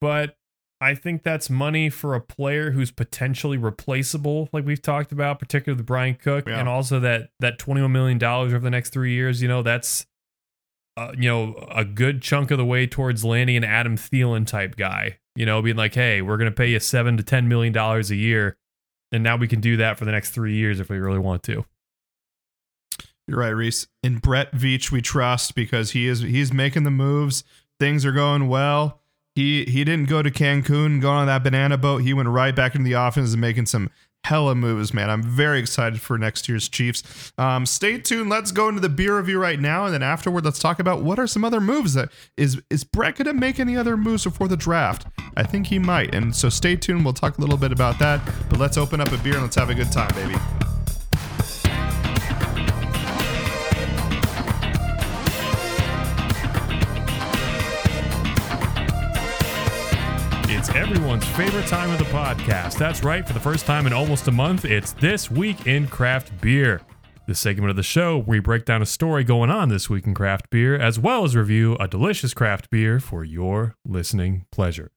but 0.00 0.36
I 0.82 0.94
think 0.94 1.22
that's 1.22 1.50
money 1.50 1.90
for 1.90 2.14
a 2.14 2.20
player 2.20 2.70
who's 2.70 2.90
potentially 2.90 3.58
replaceable, 3.58 4.48
like 4.52 4.64
we've 4.64 4.80
talked 4.80 5.12
about, 5.12 5.38
particularly 5.38 5.76
the 5.76 5.84
Bryan 5.84 6.14
Cook, 6.14 6.48
yeah. 6.48 6.58
and 6.58 6.68
also 6.68 6.98
that 7.00 7.30
that 7.40 7.58
twenty 7.58 7.82
one 7.82 7.92
million 7.92 8.16
dollars 8.16 8.54
over 8.54 8.64
the 8.64 8.70
next 8.70 8.90
three 8.90 9.12
years. 9.12 9.42
You 9.42 9.48
know, 9.48 9.62
that's 9.62 10.06
uh, 10.96 11.12
you 11.14 11.28
know 11.28 11.68
a 11.70 11.84
good 11.84 12.22
chunk 12.22 12.50
of 12.50 12.56
the 12.56 12.64
way 12.64 12.86
towards 12.86 13.24
landing 13.24 13.56
an 13.56 13.64
Adam 13.64 13.96
Thielen 13.96 14.46
type 14.46 14.76
guy. 14.76 15.18
You 15.36 15.44
know, 15.44 15.60
being 15.60 15.76
like, 15.76 15.94
hey, 15.94 16.22
we're 16.22 16.38
going 16.38 16.50
to 16.50 16.56
pay 16.56 16.68
you 16.68 16.80
seven 16.80 17.18
to 17.18 17.22
ten 17.22 17.46
million 17.46 17.74
dollars 17.74 18.10
a 18.10 18.16
year, 18.16 18.56
and 19.12 19.22
now 19.22 19.36
we 19.36 19.48
can 19.48 19.60
do 19.60 19.76
that 19.76 19.98
for 19.98 20.06
the 20.06 20.12
next 20.12 20.30
three 20.30 20.54
years 20.54 20.80
if 20.80 20.88
we 20.88 20.98
really 20.98 21.18
want 21.18 21.42
to. 21.42 21.66
You're 23.28 23.38
right, 23.38 23.50
Rhys. 23.50 23.86
In 24.02 24.16
Brett 24.16 24.52
Veach, 24.52 24.90
we 24.90 25.02
trust 25.02 25.54
because 25.54 25.90
he 25.90 26.08
is 26.08 26.20
he's 26.20 26.54
making 26.54 26.84
the 26.84 26.90
moves. 26.90 27.44
Things 27.78 28.06
are 28.06 28.12
going 28.12 28.48
well 28.48 28.99
he 29.34 29.64
he 29.64 29.84
didn't 29.84 30.08
go 30.08 30.22
to 30.22 30.30
Cancun, 30.30 31.00
go 31.00 31.10
on 31.10 31.26
that 31.26 31.44
banana 31.44 31.78
boat. 31.78 31.98
He 31.98 32.12
went 32.12 32.28
right 32.28 32.54
back 32.54 32.74
into 32.74 32.84
the 32.84 32.94
offense 32.94 33.32
and 33.32 33.40
making 33.40 33.66
some 33.66 33.90
hella 34.24 34.54
moves, 34.54 34.92
man. 34.92 35.08
I'm 35.08 35.22
very 35.22 35.58
excited 35.58 36.00
for 36.00 36.18
next 36.18 36.48
year's 36.48 36.68
Chiefs. 36.68 37.32
Um, 37.38 37.64
stay 37.64 37.98
tuned. 37.98 38.28
Let's 38.28 38.52
go 38.52 38.68
into 38.68 38.80
the 38.80 38.88
beer 38.88 39.16
review 39.16 39.40
right 39.40 39.58
now, 39.58 39.86
and 39.86 39.94
then 39.94 40.02
afterward, 40.02 40.44
let's 40.44 40.58
talk 40.58 40.78
about 40.78 41.02
what 41.02 41.18
are 41.18 41.26
some 41.26 41.44
other 41.44 41.60
moves 41.60 41.94
that 41.94 42.10
is 42.36 42.60
is 42.70 42.84
Brett 42.84 43.16
gonna 43.16 43.34
make 43.34 43.58
any 43.58 43.76
other 43.76 43.96
moves 43.96 44.24
before 44.24 44.48
the 44.48 44.56
draft? 44.56 45.06
I 45.36 45.42
think 45.42 45.68
he 45.68 45.78
might, 45.78 46.14
and 46.14 46.34
so 46.34 46.48
stay 46.48 46.76
tuned. 46.76 47.04
We'll 47.04 47.14
talk 47.14 47.38
a 47.38 47.40
little 47.40 47.56
bit 47.56 47.72
about 47.72 47.98
that. 47.98 48.20
But 48.48 48.58
let's 48.58 48.76
open 48.76 49.00
up 49.00 49.12
a 49.12 49.18
beer 49.18 49.34
and 49.34 49.42
let's 49.42 49.56
have 49.56 49.70
a 49.70 49.74
good 49.74 49.92
time, 49.92 50.14
baby. 50.14 50.36
Everyone's 60.74 61.26
favorite 61.26 61.66
time 61.66 61.90
of 61.90 61.98
the 61.98 62.04
podcast. 62.04 62.78
That's 62.78 63.02
right, 63.02 63.26
for 63.26 63.32
the 63.32 63.40
first 63.40 63.66
time 63.66 63.86
in 63.86 63.92
almost 63.92 64.28
a 64.28 64.32
month, 64.32 64.64
it's 64.64 64.92
This 64.92 65.30
Week 65.30 65.66
in 65.66 65.88
Craft 65.88 66.40
Beer. 66.40 66.80
The 67.26 67.34
segment 67.34 67.70
of 67.70 67.76
the 67.76 67.82
show 67.82 68.18
where 68.18 68.36
we 68.36 68.40
break 68.40 68.64
down 68.64 68.80
a 68.82 68.86
story 68.86 69.24
going 69.24 69.50
on 69.50 69.68
this 69.68 69.90
week 69.90 70.06
in 70.06 70.14
craft 70.14 70.50
beer, 70.50 70.76
as 70.76 70.98
well 70.98 71.24
as 71.24 71.36
review 71.36 71.76
a 71.78 71.86
delicious 71.86 72.34
craft 72.34 72.70
beer 72.70 72.98
for 72.98 73.24
your 73.24 73.76
listening 73.84 74.46
pleasure. 74.50 74.90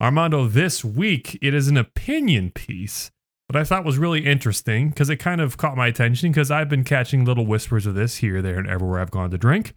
Armando, 0.00 0.46
this 0.46 0.84
week 0.84 1.38
it 1.40 1.54
is 1.54 1.68
an 1.68 1.76
opinion 1.76 2.50
piece 2.50 3.10
that 3.48 3.58
I 3.58 3.64
thought 3.64 3.84
was 3.84 3.98
really 3.98 4.26
interesting 4.26 4.90
because 4.90 5.08
it 5.08 5.16
kind 5.16 5.40
of 5.40 5.56
caught 5.56 5.76
my 5.76 5.86
attention 5.86 6.30
because 6.30 6.50
I've 6.50 6.68
been 6.68 6.84
catching 6.84 7.24
little 7.24 7.46
whispers 7.46 7.86
of 7.86 7.94
this 7.94 8.16
here, 8.16 8.42
there, 8.42 8.58
and 8.58 8.68
everywhere 8.68 9.00
I've 9.00 9.10
gone 9.10 9.30
to 9.30 9.38
drink. 9.38 9.74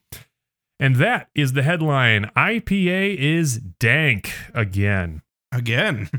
And 0.80 0.98
that 0.98 1.30
is 1.36 1.54
the 1.54 1.64
headline 1.64 2.32
IPA 2.36 3.16
is 3.16 3.58
dank 3.58 4.34
again. 4.54 5.22
Again. 5.56 6.10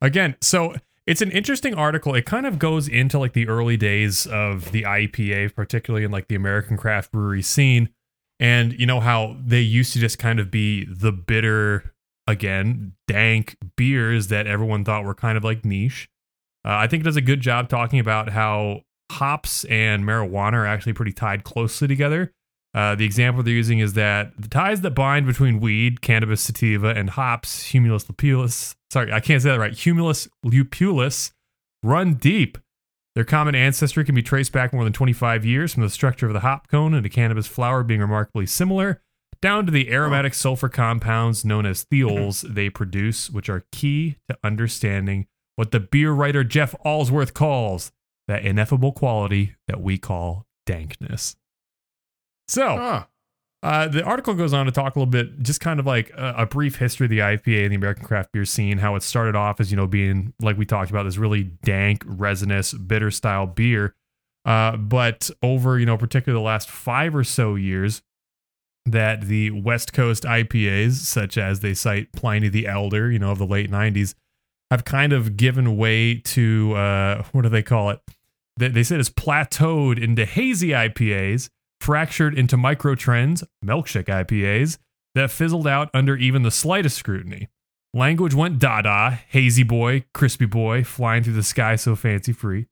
Again, 0.00 0.36
so 0.40 0.74
it's 1.06 1.22
an 1.22 1.30
interesting 1.30 1.74
article. 1.74 2.14
It 2.14 2.26
kind 2.26 2.46
of 2.46 2.58
goes 2.58 2.88
into 2.88 3.18
like 3.18 3.32
the 3.32 3.48
early 3.48 3.76
days 3.76 4.26
of 4.26 4.72
the 4.72 4.82
IPA, 4.82 5.54
particularly 5.54 6.04
in 6.04 6.10
like 6.10 6.28
the 6.28 6.34
American 6.34 6.76
craft 6.76 7.12
brewery 7.12 7.42
scene. 7.42 7.90
And 8.38 8.78
you 8.78 8.86
know 8.86 9.00
how 9.00 9.36
they 9.44 9.60
used 9.60 9.92
to 9.94 9.98
just 9.98 10.18
kind 10.18 10.38
of 10.38 10.50
be 10.50 10.84
the 10.84 11.12
bitter, 11.12 11.94
again, 12.26 12.92
dank 13.06 13.56
beers 13.76 14.28
that 14.28 14.46
everyone 14.46 14.84
thought 14.84 15.04
were 15.04 15.14
kind 15.14 15.38
of 15.38 15.44
like 15.44 15.64
niche. 15.64 16.10
Uh, 16.64 16.74
I 16.74 16.86
think 16.86 17.02
it 17.02 17.04
does 17.04 17.16
a 17.16 17.22
good 17.22 17.40
job 17.40 17.68
talking 17.68 18.00
about 18.00 18.30
how 18.30 18.82
hops 19.12 19.64
and 19.64 20.04
marijuana 20.04 20.54
are 20.54 20.66
actually 20.66 20.92
pretty 20.92 21.12
tied 21.12 21.44
closely 21.44 21.86
together. 21.88 22.32
Uh, 22.76 22.94
the 22.94 23.06
example 23.06 23.42
they're 23.42 23.54
using 23.54 23.78
is 23.78 23.94
that 23.94 24.32
the 24.38 24.48
ties 24.48 24.82
that 24.82 24.90
bind 24.90 25.26
between 25.26 25.60
weed, 25.60 26.02
cannabis 26.02 26.42
sativa, 26.42 26.88
and 26.88 27.08
hops, 27.08 27.72
humulus 27.72 28.04
lupulus, 28.04 28.76
sorry, 28.90 29.10
I 29.10 29.20
can't 29.20 29.42
say 29.42 29.48
that 29.48 29.58
right, 29.58 29.72
humulus 29.72 30.28
lupulus, 30.44 31.32
run 31.82 32.14
deep. 32.14 32.58
Their 33.14 33.24
common 33.24 33.54
ancestry 33.54 34.04
can 34.04 34.14
be 34.14 34.22
traced 34.22 34.52
back 34.52 34.74
more 34.74 34.84
than 34.84 34.92
25 34.92 35.46
years 35.46 35.72
from 35.72 35.84
the 35.84 35.88
structure 35.88 36.26
of 36.26 36.34
the 36.34 36.40
hop 36.40 36.68
cone 36.68 36.92
and 36.92 37.02
the 37.02 37.08
cannabis 37.08 37.46
flower 37.46 37.82
being 37.82 38.00
remarkably 38.00 38.44
similar, 38.44 39.00
down 39.40 39.64
to 39.64 39.72
the 39.72 39.90
aromatic 39.90 40.34
sulfur 40.34 40.68
compounds 40.68 41.46
known 41.46 41.64
as 41.64 41.84
thiols 41.92 42.42
they 42.42 42.68
produce, 42.68 43.30
which 43.30 43.48
are 43.48 43.64
key 43.72 44.18
to 44.28 44.36
understanding 44.44 45.26
what 45.54 45.70
the 45.70 45.80
beer 45.80 46.12
writer 46.12 46.44
Jeff 46.44 46.74
Alworth 46.84 47.32
calls 47.32 47.90
that 48.28 48.44
ineffable 48.44 48.92
quality 48.92 49.54
that 49.66 49.80
we 49.80 49.96
call 49.96 50.44
dankness. 50.66 51.36
So, 52.48 52.76
Huh. 52.76 53.04
uh, 53.62 53.88
the 53.88 54.02
article 54.04 54.34
goes 54.34 54.52
on 54.52 54.66
to 54.66 54.72
talk 54.72 54.94
a 54.94 54.98
little 54.98 55.10
bit, 55.10 55.42
just 55.42 55.60
kind 55.60 55.80
of 55.80 55.86
like 55.86 56.10
a, 56.10 56.34
a 56.38 56.46
brief 56.46 56.76
history 56.76 57.06
of 57.06 57.10
the 57.10 57.18
IPA 57.18 57.62
and 57.64 57.72
the 57.72 57.76
American 57.76 58.04
craft 58.04 58.32
beer 58.32 58.44
scene, 58.44 58.78
how 58.78 58.94
it 58.94 59.02
started 59.02 59.34
off 59.34 59.60
as, 59.60 59.70
you 59.70 59.76
know, 59.76 59.86
being, 59.86 60.32
like 60.40 60.56
we 60.56 60.64
talked 60.64 60.90
about, 60.90 61.02
this 61.04 61.16
really 61.16 61.44
dank, 61.44 62.02
resinous, 62.06 62.72
bitter 62.74 63.10
style 63.10 63.46
beer. 63.46 63.94
Uh, 64.44 64.76
but 64.76 65.28
over, 65.42 65.78
you 65.78 65.86
know, 65.86 65.96
particularly 65.96 66.40
the 66.40 66.46
last 66.46 66.70
five 66.70 67.16
or 67.16 67.24
so 67.24 67.56
years, 67.56 68.02
that 68.84 69.22
the 69.22 69.50
West 69.50 69.92
Coast 69.92 70.22
IPAs, 70.22 70.92
such 70.92 71.36
as 71.36 71.58
they 71.58 71.74
cite 71.74 72.12
Pliny 72.12 72.48
the 72.48 72.68
Elder, 72.68 73.10
you 73.10 73.18
know, 73.18 73.32
of 73.32 73.38
the 73.38 73.46
late 73.46 73.68
90s, 73.68 74.14
have 74.70 74.84
kind 74.84 75.12
of 75.12 75.36
given 75.36 75.76
way 75.76 76.14
to, 76.14 76.74
uh, 76.74 77.24
what 77.32 77.42
do 77.42 77.48
they 77.48 77.64
call 77.64 77.90
it? 77.90 77.98
They, 78.56 78.68
they 78.68 78.84
said 78.84 79.00
it's 79.00 79.10
plateaued 79.10 80.00
into 80.00 80.24
hazy 80.24 80.68
IPAs 80.68 81.50
fractured 81.80 82.36
into 82.36 82.56
micro 82.56 82.94
trends, 82.94 83.44
milkshake 83.64 84.06
IPAs, 84.06 84.78
that 85.14 85.30
fizzled 85.30 85.66
out 85.66 85.90
under 85.94 86.16
even 86.16 86.42
the 86.42 86.50
slightest 86.50 86.96
scrutiny. 86.96 87.48
Language 87.94 88.34
went 88.34 88.58
dada, 88.58 89.20
hazy 89.28 89.62
boy, 89.62 90.04
crispy 90.12 90.44
boy, 90.44 90.84
flying 90.84 91.22
through 91.22 91.32
the 91.32 91.42
sky 91.42 91.76
so 91.76 91.96
fancy 91.96 92.32
free. 92.32 92.66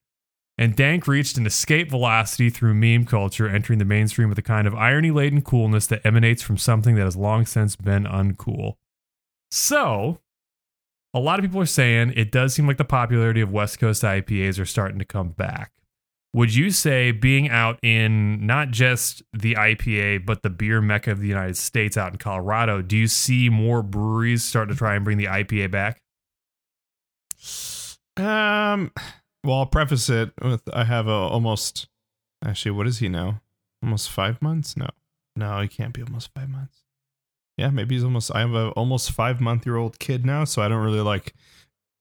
And 0.59 0.77
Dank 0.77 1.09
reached 1.09 1.39
an 1.39 1.47
escape 1.47 1.91
velocity 1.91 2.51
through 2.51 2.75
meme 2.75 3.07
culture, 3.07 3.49
entering 3.49 3.79
the 3.79 3.85
mainstream 3.85 4.29
with 4.29 4.39
a 4.39 4.43
kind 4.43 4.67
of 4.67 4.75
irony 4.75 5.11
laden 5.11 5.43
coolness 5.43 5.87
that 5.89 6.05
emanates 6.05 6.43
from 6.43 6.59
something 6.59 6.95
that 6.95 7.05
has 7.05 7.17
long 7.17 7.47
since 7.47 7.75
been 7.75 8.05
uncool. 8.05 8.75
So, 9.51 10.21
a 11.15 11.19
lot 11.19 11.39
of 11.39 11.45
people 11.45 11.61
are 11.61 11.67
saying 11.67 12.13
it 12.15 12.31
does 12.31 12.55
seem 12.55 12.67
like 12.67 12.77
the 12.77 12.85
popularity 12.85 13.41
of 13.41 13.51
West 13.51 13.79
Coast 13.79 14.03
IPAs 14.03 14.61
are 14.61 14.67
starting 14.67 14.99
to 14.99 15.05
come 15.05 15.31
back 15.31 15.73
would 16.35 16.53
you 16.53 16.73
say 16.73 17.13
being 17.13 17.49
out 17.49 17.79
in 17.81 18.45
not 18.45 18.73
just 18.73 19.23
the 19.33 19.55
IPA 19.55 20.27
but 20.27 20.43
the 20.43 20.51
beer 20.51 20.81
mecca 20.83 21.13
of 21.13 21.21
the 21.21 21.29
United 21.29 21.57
States 21.57 21.97
out 21.97 22.13
in 22.13 22.19
Colorado, 22.19 22.83
do 22.83 22.97
you 22.97 23.07
see 23.07 23.49
more 23.49 23.83
breweries 23.83 24.45
start 24.45 24.69
to 24.69 24.75
try 24.75 24.97
and 24.97 25.05
bring 25.05 25.17
the 25.17 25.27
IPA 25.27 25.71
back? 25.71 26.03
Um, 28.17 28.91
well, 29.45 29.59
I'll 29.59 29.67
preface 29.67 30.11
it 30.11 30.33
with 30.43 30.63
I 30.73 30.83
have 30.85 31.07
a 31.07 31.13
almost, 31.13 31.87
actually, 32.45 32.73
what 32.73 32.89
is 32.89 32.99
he 32.99 33.09
now? 33.09 33.41
Almost 33.81 34.11
five 34.11 34.43
months? 34.43 34.77
No, 34.77 34.89
no, 35.37 35.61
he 35.61 35.69
can't 35.69 35.95
be 35.95 36.03
almost 36.03 36.31
five 36.35 36.49
months. 36.49 36.83
Yeah, 37.57 37.71
maybe 37.71 37.95
he's 37.95 38.03
almost. 38.03 38.35
I 38.35 38.41
have 38.41 38.55
a 38.55 38.71
almost 38.71 39.13
five 39.13 39.41
month 39.41 39.67
year 39.67 39.77
old 39.77 40.01
kid 40.01 40.27
now, 40.27 40.43
so 40.43 40.63
I 40.63 40.69
don't 40.69 40.83
really 40.85 41.01
like 41.01 41.33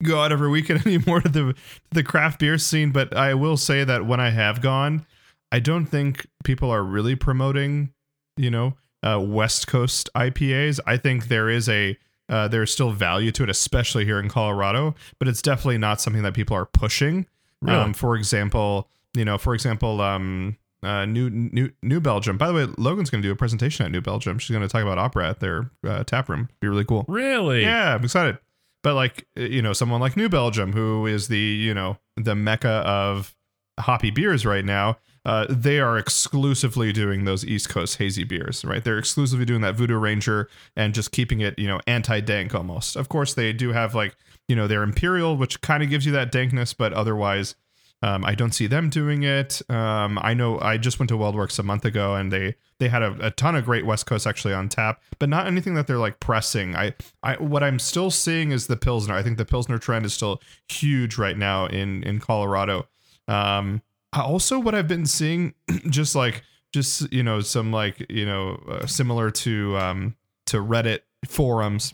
go 0.04 0.22
out 0.22 0.32
every 0.32 0.50
weekend 0.50 0.82
anymore 0.86 1.22
to 1.22 1.30
the 1.30 1.54
to 1.54 1.56
the 1.92 2.04
craft 2.04 2.40
beer 2.40 2.58
scene. 2.58 2.92
But 2.92 3.16
I 3.16 3.34
will 3.34 3.58
say 3.58 3.84
that 3.84 4.06
when 4.06 4.20
I 4.20 4.30
have 4.30 4.62
gone, 4.62 5.06
I 5.52 5.60
don't 5.60 5.86
think 5.86 6.28
people 6.44 6.70
are 6.72 6.84
really 6.84 7.16
promoting, 7.16 7.94
you 8.38 8.52
know, 8.52 8.76
uh, 9.04 9.20
West 9.20 9.68
Coast 9.68 10.10
IPAs. 10.16 10.80
I 10.86 10.98
think 10.98 11.28
there 11.28 11.50
is 11.50 11.70
a 11.70 11.98
uh, 12.30 12.48
there's 12.48 12.72
still 12.72 12.92
value 12.92 13.32
to 13.32 13.44
it, 13.44 13.50
especially 13.50 14.06
here 14.06 14.20
in 14.20 14.30
Colorado, 14.30 14.96
but 15.20 15.28
it's 15.28 15.42
definitely 15.42 15.78
not 15.78 16.00
something 16.02 16.24
that 16.24 16.34
people 16.34 16.56
are 16.56 16.66
pushing. 16.66 17.28
Really? 17.62 17.78
Um, 17.78 17.94
for 17.94 18.16
example, 18.16 18.90
you 19.14 19.26
know, 19.26 19.38
for 19.38 19.54
example, 19.54 20.02
um, 20.02 20.58
uh, 20.84 21.06
New 21.06 21.30
New 21.30 21.72
New 21.82 22.00
Belgium. 22.00 22.38
By 22.38 22.48
the 22.48 22.54
way, 22.54 22.68
Logan's 22.78 23.10
going 23.10 23.22
to 23.22 23.28
do 23.28 23.32
a 23.32 23.36
presentation 23.36 23.86
at 23.86 23.92
New 23.92 24.02
Belgium. 24.02 24.40
She's 24.40 24.54
going 24.56 24.68
to 24.68 24.72
talk 24.72 24.82
about 24.82 24.98
opera 24.98 25.30
at 25.30 25.40
their 25.40 25.70
uh, 25.86 26.04
tap 26.04 26.30
room. 26.30 26.50
Be 26.60 26.68
really 26.68 26.86
cool. 26.86 27.06
Really? 27.08 27.62
Yeah, 27.62 27.96
I'm 27.96 28.04
excited. 28.04 28.38
But 28.84 28.96
like, 28.96 29.26
uh, 29.38 29.44
you 29.44 29.62
know, 29.62 29.74
someone 29.74 30.02
like 30.02 30.16
New 30.16 30.30
Belgium, 30.30 30.74
who 30.74 31.08
is 31.08 31.28
the 31.28 31.40
you 31.40 31.74
know 31.74 31.98
the 32.16 32.36
mecca 32.36 32.84
of 32.86 33.36
hoppy 33.80 34.12
beers 34.12 34.46
right 34.46 34.64
now, 34.64 34.98
uh, 35.26 35.46
they 35.50 35.80
are 35.80 35.98
exclusively 35.98 36.92
doing 36.92 37.24
those 37.24 37.46
East 37.46 37.70
Coast 37.70 37.98
hazy 37.98 38.24
beers, 38.24 38.64
right? 38.66 38.84
They're 38.84 39.00
exclusively 39.00 39.46
doing 39.46 39.62
that 39.62 39.76
Voodoo 39.76 39.98
Ranger 39.98 40.50
and 40.76 40.94
just 40.94 41.12
keeping 41.12 41.42
it, 41.42 41.58
you 41.58 41.68
know, 41.68 41.80
anti-dank 41.88 42.54
almost. 42.54 42.96
Of 42.96 43.10
course, 43.10 43.34
they 43.34 43.54
do 43.54 43.72
have 43.72 43.96
like, 43.96 44.16
you 44.48 44.56
know, 44.56 44.68
their 44.68 44.84
Imperial, 44.84 45.38
which 45.38 45.62
kind 45.62 45.82
of 45.82 45.90
gives 45.90 46.06
you 46.06 46.12
that 46.12 46.32
dankness, 46.32 46.74
but 46.74 46.92
otherwise, 46.94 47.56
um, 48.02 48.26
I 48.26 48.36
don't 48.36 48.52
see 48.52 48.68
them 48.68 48.90
doing 48.90 49.24
it. 49.24 49.62
Um, 49.70 50.20
I 50.22 50.34
know 50.34 50.60
I 50.60 50.78
just 50.78 51.00
went 51.00 51.08
to 51.10 51.18
WeldWerks 51.18 51.58
a 51.58 51.64
month 51.64 51.86
ago, 51.86 52.16
and 52.16 52.32
they 52.32 52.56
they 52.84 52.90
had 52.90 53.02
a, 53.02 53.28
a 53.28 53.32
ton 53.32 53.56
of 53.56 53.64
great 53.64 53.86
West 53.86 54.06
Coast 54.06 54.28
actually 54.28 54.54
on 54.54 54.68
tap, 54.68 55.02
but 55.18 55.30
not 55.30 55.48
anything 55.48 55.74
that 55.76 55.88
they're 55.88 56.00
like 56.00 56.20
pressing. 56.20 56.76
I 56.76 56.94
I 57.24 57.36
what 57.36 57.64
I'm 57.64 57.80
still 57.80 58.12
seeing 58.12 58.52
is 58.52 58.68
the 58.68 58.76
Pilsner. 58.76 59.14
I 59.14 59.24
think 59.24 59.38
the 59.38 59.46
Pilsner 59.46 59.78
trend 59.78 60.06
is 60.06 60.14
still 60.14 60.42
huge 60.70 61.18
right 61.18 61.38
now 61.38 61.66
in 61.68 62.04
in 62.04 62.20
Colorado. 62.20 62.88
Um, 63.30 63.82
also 64.12 64.60
what 64.60 64.76
I've 64.76 64.88
been 64.90 65.06
seeing, 65.06 65.54
just 65.90 66.14
like 66.14 66.44
just 66.74 67.10
you 67.14 67.24
know 67.24 67.40
some 67.40 67.72
like 67.72 68.06
you 68.10 68.26
know 68.26 68.62
uh, 68.70 68.86
similar 68.86 69.32
to 69.32 69.78
um 69.78 70.16
to 70.48 70.58
Reddit 70.58 71.00
forums, 71.26 71.94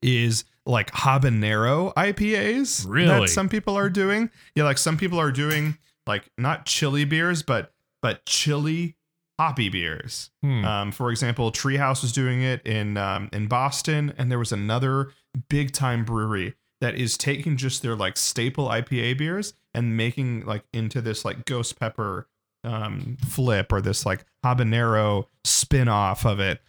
is 0.00 0.44
like 0.64 0.90
habanero 0.92 1.92
IPAs 1.94 2.86
Really? 2.88 3.08
that 3.08 3.28
some 3.28 3.50
people 3.50 3.76
are 3.76 3.90
doing. 3.90 4.30
Yeah, 4.54 4.64
like 4.64 4.78
some 4.78 4.96
people 4.96 5.20
are 5.20 5.32
doing 5.32 5.76
like 6.06 6.30
not 6.38 6.64
chili 6.64 7.04
beers, 7.04 7.42
but 7.42 7.74
but 8.00 8.24
chili 8.24 8.96
hoppy 9.42 9.68
beers. 9.68 10.30
Hmm. 10.40 10.64
Um, 10.64 10.92
for 10.92 11.10
example, 11.10 11.50
Treehouse 11.50 12.00
was 12.00 12.12
doing 12.12 12.42
it 12.42 12.64
in 12.64 12.96
um, 12.96 13.28
in 13.32 13.48
Boston, 13.48 14.12
and 14.16 14.30
there 14.30 14.38
was 14.38 14.52
another 14.52 15.10
big 15.48 15.72
time 15.72 16.04
brewery 16.04 16.54
that 16.80 16.94
is 16.94 17.18
taking 17.18 17.56
just 17.56 17.82
their 17.82 17.96
like 17.96 18.16
staple 18.16 18.68
IPA 18.68 19.18
beers 19.18 19.54
and 19.74 19.96
making 19.96 20.46
like 20.46 20.62
into 20.72 21.00
this 21.00 21.24
like 21.24 21.44
ghost 21.44 21.78
pepper 21.78 22.28
um, 22.62 23.16
flip 23.28 23.72
or 23.72 23.80
this 23.80 24.06
like 24.06 24.24
habanero 24.44 25.26
spin 25.42 25.88
off 25.88 26.24
of 26.24 26.38
it. 26.38 26.60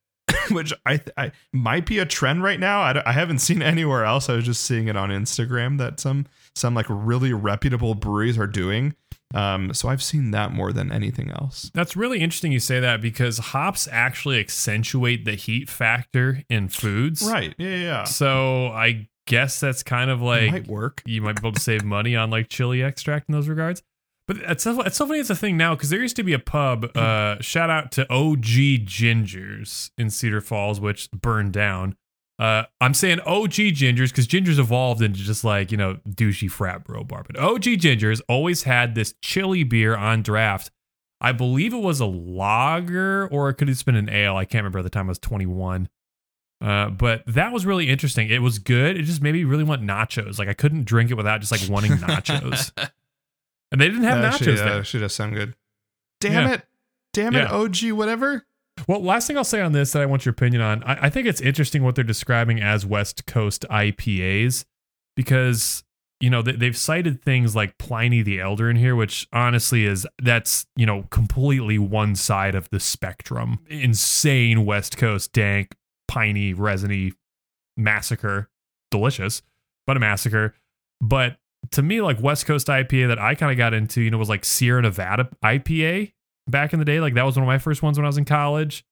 Which 0.50 0.72
I, 0.86 0.96
th- 0.96 1.10
I 1.18 1.32
might 1.52 1.84
be 1.84 1.98
a 1.98 2.06
trend 2.06 2.42
right 2.42 2.60
now. 2.60 2.80
I, 2.80 2.92
d- 2.94 3.00
I 3.04 3.12
haven't 3.12 3.40
seen 3.40 3.60
anywhere 3.60 4.04
else. 4.06 4.30
I 4.30 4.36
was 4.36 4.46
just 4.46 4.64
seeing 4.64 4.88
it 4.88 4.96
on 4.96 5.10
Instagram 5.10 5.76
that 5.78 6.00
some 6.00 6.26
some 6.54 6.74
like 6.74 6.86
really 6.88 7.32
reputable 7.32 7.94
breweries 7.94 8.38
are 8.38 8.46
doing. 8.46 8.94
Um, 9.34 9.72
so 9.72 9.88
I've 9.88 10.02
seen 10.02 10.30
that 10.32 10.52
more 10.52 10.72
than 10.72 10.92
anything 10.92 11.30
else. 11.30 11.70
That's 11.72 11.96
really 11.96 12.20
interesting 12.20 12.52
you 12.52 12.60
say 12.60 12.80
that 12.80 13.00
because 13.00 13.38
hops 13.38 13.88
actually 13.90 14.38
accentuate 14.40 15.24
the 15.24 15.34
heat 15.34 15.70
factor 15.70 16.42
in 16.50 16.68
foods. 16.68 17.22
Right. 17.22 17.54
Yeah. 17.56 17.76
Yeah. 17.76 18.04
So 18.04 18.66
I 18.68 19.08
guess 19.26 19.58
that's 19.60 19.82
kind 19.82 20.10
of 20.10 20.20
It 20.20 20.24
like 20.24 20.52
might 20.52 20.68
work. 20.68 21.02
you 21.06 21.22
might 21.22 21.36
be 21.36 21.40
able 21.40 21.52
to 21.52 21.60
save 21.60 21.82
money 21.84 22.14
on 22.14 22.28
like 22.28 22.48
chili 22.50 22.82
extract 22.82 23.28
in 23.28 23.32
those 23.32 23.48
regards. 23.48 23.82
But 24.28 24.36
it's 24.36 24.62
so, 24.62 24.80
it's 24.82 24.96
so 24.98 25.06
funny 25.06 25.18
it's 25.18 25.30
a 25.30 25.34
thing 25.34 25.56
now 25.56 25.74
because 25.74 25.90
there 25.90 26.00
used 26.00 26.16
to 26.16 26.22
be 26.22 26.32
a 26.32 26.38
pub. 26.38 26.94
Uh, 26.96 27.40
shout 27.40 27.70
out 27.70 27.90
to 27.92 28.02
OG 28.12 28.44
Gingers 28.86 29.90
in 29.98 30.10
Cedar 30.10 30.40
Falls, 30.40 30.80
which 30.80 31.10
burned 31.10 31.52
down. 31.52 31.96
Uh, 32.38 32.64
I'm 32.80 32.94
saying 32.94 33.20
OG 33.20 33.52
Gingers 33.52 34.08
because 34.08 34.26
Gingers 34.26 34.58
evolved 34.58 35.00
into 35.02 35.20
just 35.20 35.44
like 35.44 35.70
you 35.70 35.76
know 35.76 35.98
douchey 36.08 36.50
frat 36.50 36.84
bro 36.84 37.04
bar. 37.04 37.24
But 37.26 37.38
OG 37.38 37.62
Gingers 37.62 38.20
always 38.28 38.64
had 38.64 38.94
this 38.94 39.14
chili 39.22 39.62
beer 39.64 39.96
on 39.96 40.22
draft. 40.22 40.70
I 41.20 41.30
believe 41.32 41.72
it 41.72 41.78
was 41.78 42.00
a 42.00 42.06
lager 42.06 43.28
or 43.28 43.48
it 43.48 43.54
could 43.54 43.68
have 43.68 43.76
just 43.76 43.86
been 43.86 43.94
an 43.94 44.08
ale. 44.08 44.36
I 44.36 44.44
can't 44.44 44.62
remember 44.62 44.80
at 44.80 44.82
the 44.82 44.90
time. 44.90 45.06
I 45.06 45.10
was 45.10 45.18
21. 45.20 45.88
Uh, 46.60 46.90
but 46.90 47.22
that 47.26 47.52
was 47.52 47.64
really 47.66 47.88
interesting. 47.88 48.28
It 48.28 48.40
was 48.40 48.58
good. 48.58 48.96
It 48.96 49.02
just 49.04 49.20
made 49.22 49.34
me 49.34 49.44
really 49.44 49.62
want 49.64 49.82
nachos. 49.82 50.38
Like 50.38 50.48
I 50.48 50.54
couldn't 50.54 50.84
drink 50.84 51.10
it 51.10 51.14
without 51.14 51.40
just 51.40 51.52
like 51.52 51.60
wanting 51.70 51.92
nachos. 51.92 52.72
and 53.70 53.80
they 53.80 53.86
didn't 53.88 54.04
have 54.04 54.20
That 54.22 54.32
nachos 54.32 54.34
actually, 54.34 54.54
there. 54.56 54.64
that 54.64 54.78
actually 54.78 55.00
does 55.00 55.14
sound 55.14 55.34
good. 55.34 55.54
Damn 56.20 56.48
Yeah. 56.48 56.54
it. 56.54 56.62
Damn 57.12 57.36
it, 57.36 57.40
Yeah. 57.40 57.52
OG, 57.52 57.92
whatever. 57.92 58.46
Well, 58.88 59.02
last 59.02 59.26
thing 59.26 59.36
I'll 59.36 59.44
say 59.44 59.60
on 59.60 59.72
this 59.72 59.92
that 59.92 60.02
I 60.02 60.06
want 60.06 60.24
your 60.24 60.32
opinion 60.32 60.62
on, 60.62 60.82
I, 60.84 61.06
I 61.06 61.10
think 61.10 61.26
it's 61.26 61.40
interesting 61.40 61.82
what 61.82 61.94
they're 61.94 62.04
describing 62.04 62.60
as 62.60 62.84
West 62.84 63.26
Coast 63.26 63.64
IPAs 63.70 64.64
because 65.16 65.84
you 66.20 66.30
know 66.30 66.42
they, 66.42 66.52
they've 66.52 66.76
cited 66.76 67.22
things 67.22 67.56
like 67.56 67.78
Pliny 67.78 68.22
the 68.22 68.40
Elder 68.40 68.70
in 68.70 68.76
here, 68.76 68.96
which 68.96 69.26
honestly 69.32 69.84
is 69.84 70.06
that's 70.22 70.66
you 70.76 70.86
know 70.86 71.04
completely 71.10 71.78
one 71.78 72.14
side 72.14 72.54
of 72.54 72.68
the 72.70 72.80
spectrum. 72.80 73.58
Insane 73.68 74.64
West 74.64 74.96
Coast 74.96 75.32
dank, 75.32 75.74
piney, 76.08 76.54
resiny 76.54 77.12
massacre, 77.76 78.48
delicious, 78.90 79.42
but 79.86 79.96
a 79.96 80.00
massacre. 80.00 80.54
But 81.00 81.38
to 81.72 81.82
me, 81.82 82.00
like 82.00 82.20
West 82.20 82.46
Coast 82.46 82.68
IPA 82.68 83.08
that 83.08 83.18
I 83.18 83.34
kind 83.34 83.52
of 83.52 83.58
got 83.58 83.74
into, 83.74 84.00
you 84.00 84.10
know, 84.10 84.18
was 84.18 84.28
like 84.28 84.44
Sierra 84.44 84.82
Nevada 84.82 85.28
IPA 85.44 86.12
back 86.46 86.72
in 86.72 86.78
the 86.78 86.84
day. 86.84 87.00
Like 87.00 87.14
that 87.14 87.24
was 87.24 87.36
one 87.36 87.44
of 87.44 87.46
my 87.46 87.58
first 87.58 87.82
ones 87.82 87.98
when 87.98 88.04
I 88.04 88.08
was 88.08 88.18
in 88.18 88.24
college. 88.24 88.84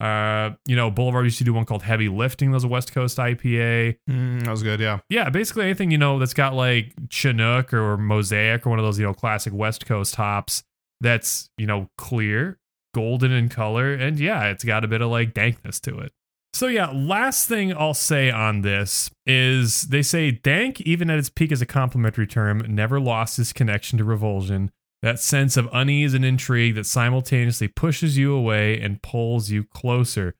Uh, 0.00 0.50
you 0.64 0.76
know, 0.76 0.90
Boulevard 0.90 1.24
used 1.24 1.38
to 1.38 1.44
do 1.44 1.52
one 1.52 1.64
called 1.64 1.82
Heavy 1.82 2.08
Lifting. 2.08 2.50
That 2.50 2.56
was 2.56 2.64
a 2.64 2.68
West 2.68 2.92
Coast 2.92 3.18
IPA. 3.18 3.96
Mm, 4.08 4.44
that 4.44 4.50
was 4.50 4.62
good, 4.62 4.78
yeah. 4.78 5.00
Yeah, 5.08 5.28
basically 5.28 5.64
anything 5.64 5.90
you 5.90 5.98
know 5.98 6.18
that's 6.18 6.34
got 6.34 6.54
like 6.54 6.92
Chinook 7.10 7.74
or 7.74 7.96
Mosaic 7.96 8.64
or 8.64 8.70
one 8.70 8.78
of 8.78 8.84
those 8.84 8.98
you 8.98 9.04
know 9.04 9.14
classic 9.14 9.52
West 9.52 9.86
Coast 9.86 10.14
hops 10.14 10.62
that's 11.00 11.50
you 11.58 11.66
know 11.66 11.88
clear, 11.98 12.58
golden 12.94 13.32
in 13.32 13.48
color, 13.48 13.92
and 13.92 14.20
yeah, 14.20 14.44
it's 14.46 14.64
got 14.64 14.84
a 14.84 14.88
bit 14.88 15.00
of 15.00 15.10
like 15.10 15.34
dankness 15.34 15.80
to 15.80 15.98
it. 15.98 16.12
So 16.54 16.66
yeah, 16.66 16.90
last 16.90 17.48
thing 17.48 17.76
I'll 17.76 17.94
say 17.94 18.30
on 18.30 18.62
this 18.62 19.10
is 19.26 19.82
they 19.82 20.02
say 20.02 20.30
dank, 20.30 20.80
even 20.82 21.10
at 21.10 21.18
its 21.18 21.28
peak 21.28 21.52
as 21.52 21.60
a 21.60 21.66
complimentary 21.66 22.26
term, 22.26 22.62
never 22.68 23.00
lost 23.00 23.38
its 23.38 23.52
connection 23.52 23.98
to 23.98 24.04
revulsion. 24.04 24.70
That 25.02 25.20
sense 25.20 25.56
of 25.56 25.68
unease 25.72 26.12
and 26.14 26.24
intrigue 26.24 26.74
that 26.74 26.86
simultaneously 26.86 27.68
pushes 27.68 28.18
you 28.18 28.34
away 28.34 28.80
and 28.80 29.00
pulls 29.02 29.50
you 29.50 29.62
closer. 29.64 30.34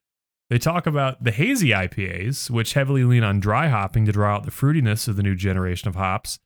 They 0.50 0.58
talk 0.58 0.86
about 0.86 1.22
the 1.22 1.30
hazy 1.30 1.68
IPAs, 1.70 2.50
which 2.50 2.72
heavily 2.72 3.04
lean 3.04 3.22
on 3.22 3.38
dry 3.38 3.68
hopping 3.68 4.04
to 4.06 4.12
draw 4.12 4.34
out 4.36 4.44
the 4.44 4.50
fruitiness 4.50 5.06
of 5.06 5.16
the 5.16 5.22
new 5.22 5.34
generation 5.36 5.88
of 5.88 5.94
hops. 5.94 6.38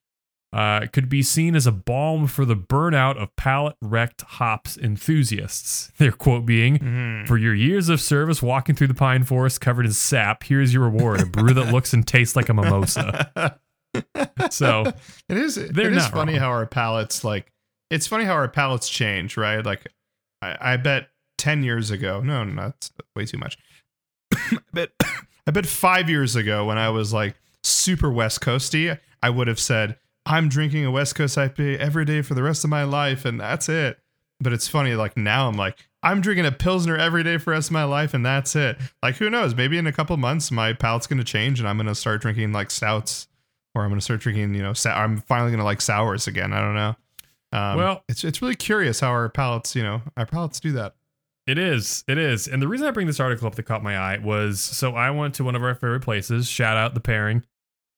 Uh, 0.52 0.86
could 0.92 1.08
be 1.08 1.22
seen 1.22 1.56
as 1.56 1.66
a 1.66 1.72
balm 1.72 2.26
for 2.26 2.44
the 2.44 2.54
burnout 2.56 3.16
of 3.16 3.34
palate 3.36 3.76
wrecked 3.80 4.20
hops 4.22 4.76
enthusiasts. 4.76 5.90
Their 5.98 6.12
quote 6.12 6.44
being, 6.44 6.78
Mhm. 6.78 7.26
For 7.26 7.38
your 7.38 7.54
years 7.54 7.88
of 7.88 8.02
service 8.02 8.42
walking 8.42 8.74
through 8.74 8.88
the 8.88 8.94
pine 8.94 9.22
forest 9.22 9.62
covered 9.62 9.86
in 9.86 9.92
sap, 9.92 10.44
here's 10.44 10.74
your 10.74 10.82
reward 10.82 11.22
a 11.22 11.26
brew 11.26 11.54
that 11.54 11.72
looks 11.72 11.94
and 11.94 12.06
tastes 12.06 12.36
like 12.36 12.50
a 12.50 12.54
mimosa. 12.54 13.58
So, 14.50 14.84
it 15.28 15.36
is 15.36 15.56
it 15.58 15.74
they're 15.74 15.90
not 15.90 16.10
funny 16.12 16.32
wrong. 16.32 16.40
how 16.40 16.48
our 16.48 16.66
palates 16.66 17.24
like 17.24 17.52
it's 17.92 18.06
funny 18.06 18.24
how 18.24 18.32
our 18.32 18.48
palates 18.48 18.88
change, 18.88 19.36
right? 19.36 19.64
Like 19.64 19.86
I, 20.40 20.72
I 20.72 20.76
bet 20.78 21.10
ten 21.36 21.62
years 21.62 21.90
ago, 21.90 22.20
no, 22.20 22.42
no, 22.42 22.62
that's 22.62 22.90
way 23.14 23.26
too 23.26 23.38
much. 23.38 23.58
I 24.34 24.58
bet 24.72 24.90
I 25.46 25.50
bet 25.50 25.66
five 25.66 26.08
years 26.08 26.34
ago 26.34 26.64
when 26.64 26.78
I 26.78 26.88
was 26.88 27.12
like 27.12 27.36
super 27.62 28.10
West 28.10 28.40
Coasty, 28.40 28.98
I 29.22 29.30
would 29.30 29.46
have 29.46 29.60
said, 29.60 29.98
I'm 30.24 30.48
drinking 30.48 30.86
a 30.86 30.90
West 30.90 31.14
Coast 31.14 31.36
IPA 31.36 31.78
every 31.78 32.04
day 32.04 32.22
for 32.22 32.34
the 32.34 32.42
rest 32.42 32.64
of 32.64 32.70
my 32.70 32.84
life, 32.84 33.24
and 33.24 33.38
that's 33.38 33.68
it. 33.68 33.98
But 34.40 34.52
it's 34.52 34.68
funny, 34.68 34.94
like 34.94 35.16
now 35.16 35.48
I'm 35.48 35.56
like, 35.56 35.78
I'm 36.02 36.20
drinking 36.20 36.46
a 36.46 36.52
Pilsner 36.52 36.96
every 36.96 37.22
day 37.22 37.38
for 37.38 37.50
the 37.50 37.56
rest 37.56 37.68
of 37.68 37.72
my 37.72 37.84
life, 37.84 38.14
and 38.14 38.24
that's 38.24 38.56
it. 38.56 38.78
Like, 39.02 39.16
who 39.16 39.28
knows? 39.28 39.54
Maybe 39.54 39.78
in 39.78 39.86
a 39.86 39.92
couple 39.92 40.16
months, 40.16 40.50
my 40.50 40.72
palate's 40.72 41.06
to 41.06 41.22
change, 41.24 41.60
and 41.60 41.68
I'm 41.68 41.78
to 41.78 41.94
start 41.94 42.22
drinking 42.22 42.52
like 42.52 42.70
stouts, 42.70 43.28
or 43.74 43.84
I'm 43.84 43.94
to 43.94 44.00
start 44.00 44.20
drinking, 44.20 44.54
you 44.54 44.62
know, 44.62 44.72
sou- 44.72 44.90
I'm 44.90 45.18
finally 45.18 45.54
to 45.54 45.62
like 45.62 45.80
sours 45.80 46.26
again. 46.26 46.52
I 46.52 46.60
don't 46.60 46.74
know. 46.74 46.96
Um, 47.52 47.76
Well- 47.76 48.04
it's 48.08 48.24
it's 48.24 48.40
really 48.42 48.54
curious 48.56 49.00
how 49.00 49.08
our 49.08 49.28
palates, 49.28 49.74
you 49.76 49.82
know, 49.82 50.02
our 50.16 50.26
palates 50.26 50.60
do 50.60 50.72
that. 50.72 50.94
It 51.46 51.58
is. 51.58 52.04
It 52.06 52.18
is. 52.18 52.46
And 52.46 52.62
the 52.62 52.68
reason 52.68 52.86
I 52.86 52.92
bring 52.92 53.08
this 53.08 53.18
article 53.18 53.46
up 53.48 53.56
that 53.56 53.64
caught 53.64 53.82
my 53.82 53.96
eye 53.98 54.18
was 54.18 54.60
so 54.60 54.94
I 54.94 55.10
went 55.10 55.34
to 55.34 55.44
one 55.44 55.56
of 55.56 55.62
our 55.62 55.74
favorite 55.74 56.02
places, 56.02 56.48
shout 56.48 56.76
out 56.76 56.94
the 56.94 57.00
pairing, 57.00 57.42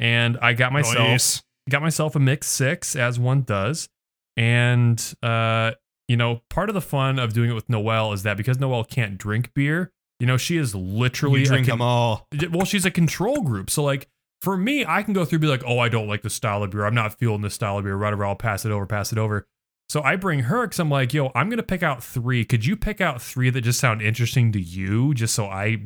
and 0.00 0.38
I 0.40 0.54
got 0.54 0.72
myself 0.72 0.96
Nice. 0.98 1.42
got 1.68 1.82
myself 1.82 2.16
a 2.16 2.18
mix 2.20 2.46
six 2.48 2.96
as 2.96 3.18
one 3.18 3.42
does. 3.42 3.88
And 4.36 5.14
uh, 5.22 5.72
you 6.08 6.16
know, 6.16 6.40
part 6.50 6.68
of 6.70 6.74
the 6.74 6.80
fun 6.80 7.18
of 7.18 7.32
doing 7.32 7.50
it 7.50 7.54
with 7.54 7.68
Noelle 7.68 8.12
is 8.12 8.22
that 8.24 8.36
because 8.36 8.58
Noelle 8.58 8.84
can't 8.84 9.16
drink 9.18 9.52
beer, 9.54 9.92
you 10.20 10.26
know, 10.26 10.36
she 10.36 10.56
is 10.56 10.74
literally 10.74 11.40
You 11.40 11.46
drink 11.46 11.66
con- 11.68 11.78
them 11.78 11.82
all. 11.82 12.26
well, 12.50 12.64
she's 12.66 12.84
a 12.84 12.90
control 12.90 13.42
group. 13.42 13.70
So 13.70 13.82
like 13.84 14.08
for 14.44 14.56
me, 14.56 14.84
I 14.86 15.02
can 15.02 15.14
go 15.14 15.24
through 15.24 15.36
and 15.38 15.42
be 15.42 15.48
like, 15.48 15.64
oh, 15.66 15.78
I 15.78 15.88
don't 15.88 16.06
like 16.06 16.22
this 16.22 16.34
style 16.34 16.62
of 16.62 16.70
beer. 16.70 16.84
I'm 16.84 16.94
not 16.94 17.18
feeling 17.18 17.40
this 17.40 17.54
style 17.54 17.78
of 17.78 17.84
beer. 17.84 17.98
Whatever, 17.98 18.24
I'll 18.26 18.36
pass 18.36 18.64
it 18.64 18.70
over, 18.70 18.86
pass 18.86 19.10
it 19.12 19.18
over. 19.18 19.46
So 19.88 20.02
I 20.02 20.16
bring 20.16 20.40
her 20.40 20.66
because 20.66 20.78
I'm 20.78 20.90
like, 20.90 21.12
yo, 21.12 21.30
I'm 21.34 21.50
gonna 21.50 21.62
pick 21.62 21.82
out 21.82 22.02
three. 22.02 22.44
Could 22.44 22.64
you 22.64 22.76
pick 22.76 23.00
out 23.00 23.20
three 23.20 23.50
that 23.50 23.60
just 23.62 23.80
sound 23.80 24.02
interesting 24.02 24.52
to 24.52 24.60
you, 24.60 25.14
just 25.14 25.34
so 25.34 25.46
I, 25.46 25.78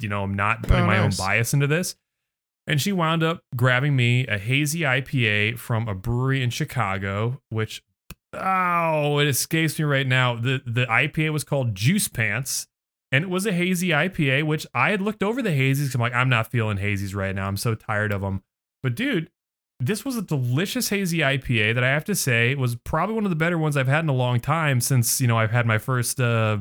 you 0.00 0.08
know, 0.08 0.22
I'm 0.22 0.34
not 0.34 0.62
putting 0.62 0.84
Oh, 0.84 0.86
my 0.86 0.96
nice. 0.98 1.18
own 1.20 1.26
bias 1.26 1.52
into 1.54 1.66
this? 1.66 1.96
And 2.66 2.80
she 2.80 2.92
wound 2.92 3.22
up 3.22 3.42
grabbing 3.54 3.94
me 3.94 4.26
a 4.26 4.38
hazy 4.38 4.80
IPA 4.80 5.58
from 5.58 5.86
a 5.88 5.94
brewery 5.94 6.42
in 6.42 6.48
Chicago, 6.50 7.40
which 7.50 7.82
oh, 8.32 9.18
it 9.18 9.28
escapes 9.28 9.78
me 9.78 9.84
right 9.84 10.06
now. 10.06 10.36
The 10.36 10.62
the 10.66 10.86
IPA 10.86 11.32
was 11.32 11.44
called 11.44 11.74
Juice 11.74 12.08
Pants, 12.08 12.66
and 13.14 13.24
it 13.24 13.30
was 13.30 13.46
a 13.46 13.52
hazy 13.52 13.88
IPA, 13.90 14.42
which 14.44 14.66
I 14.74 14.90
had 14.90 15.00
looked 15.00 15.22
over 15.22 15.40
the 15.42 15.50
hazies. 15.50 15.94
I'm 15.94 16.00
like, 16.00 16.12
I'm 16.14 16.28
not 16.28 16.50
feeling 16.50 16.78
hazies 16.78 17.14
right 17.14 17.34
now. 17.34 17.46
I'm 17.46 17.56
so 17.56 17.74
tired 17.74 18.12
of 18.12 18.20
them. 18.22 18.42
But 18.82 18.94
dude, 18.94 19.30
this 19.80 20.04
was 20.04 20.16
a 20.16 20.22
delicious 20.22 20.88
hazy 20.88 21.18
IPA 21.18 21.74
that 21.74 21.84
I 21.84 21.88
have 21.88 22.04
to 22.06 22.14
say 22.14 22.54
was 22.54 22.76
probably 22.76 23.14
one 23.14 23.24
of 23.24 23.30
the 23.30 23.36
better 23.36 23.58
ones 23.58 23.76
I've 23.76 23.88
had 23.88 24.04
in 24.04 24.08
a 24.08 24.14
long 24.14 24.40
time 24.40 24.80
since 24.80 25.20
you 25.20 25.26
know 25.26 25.36
I've 25.38 25.50
had 25.50 25.66
my 25.66 25.78
first 25.78 26.20
uh 26.20 26.58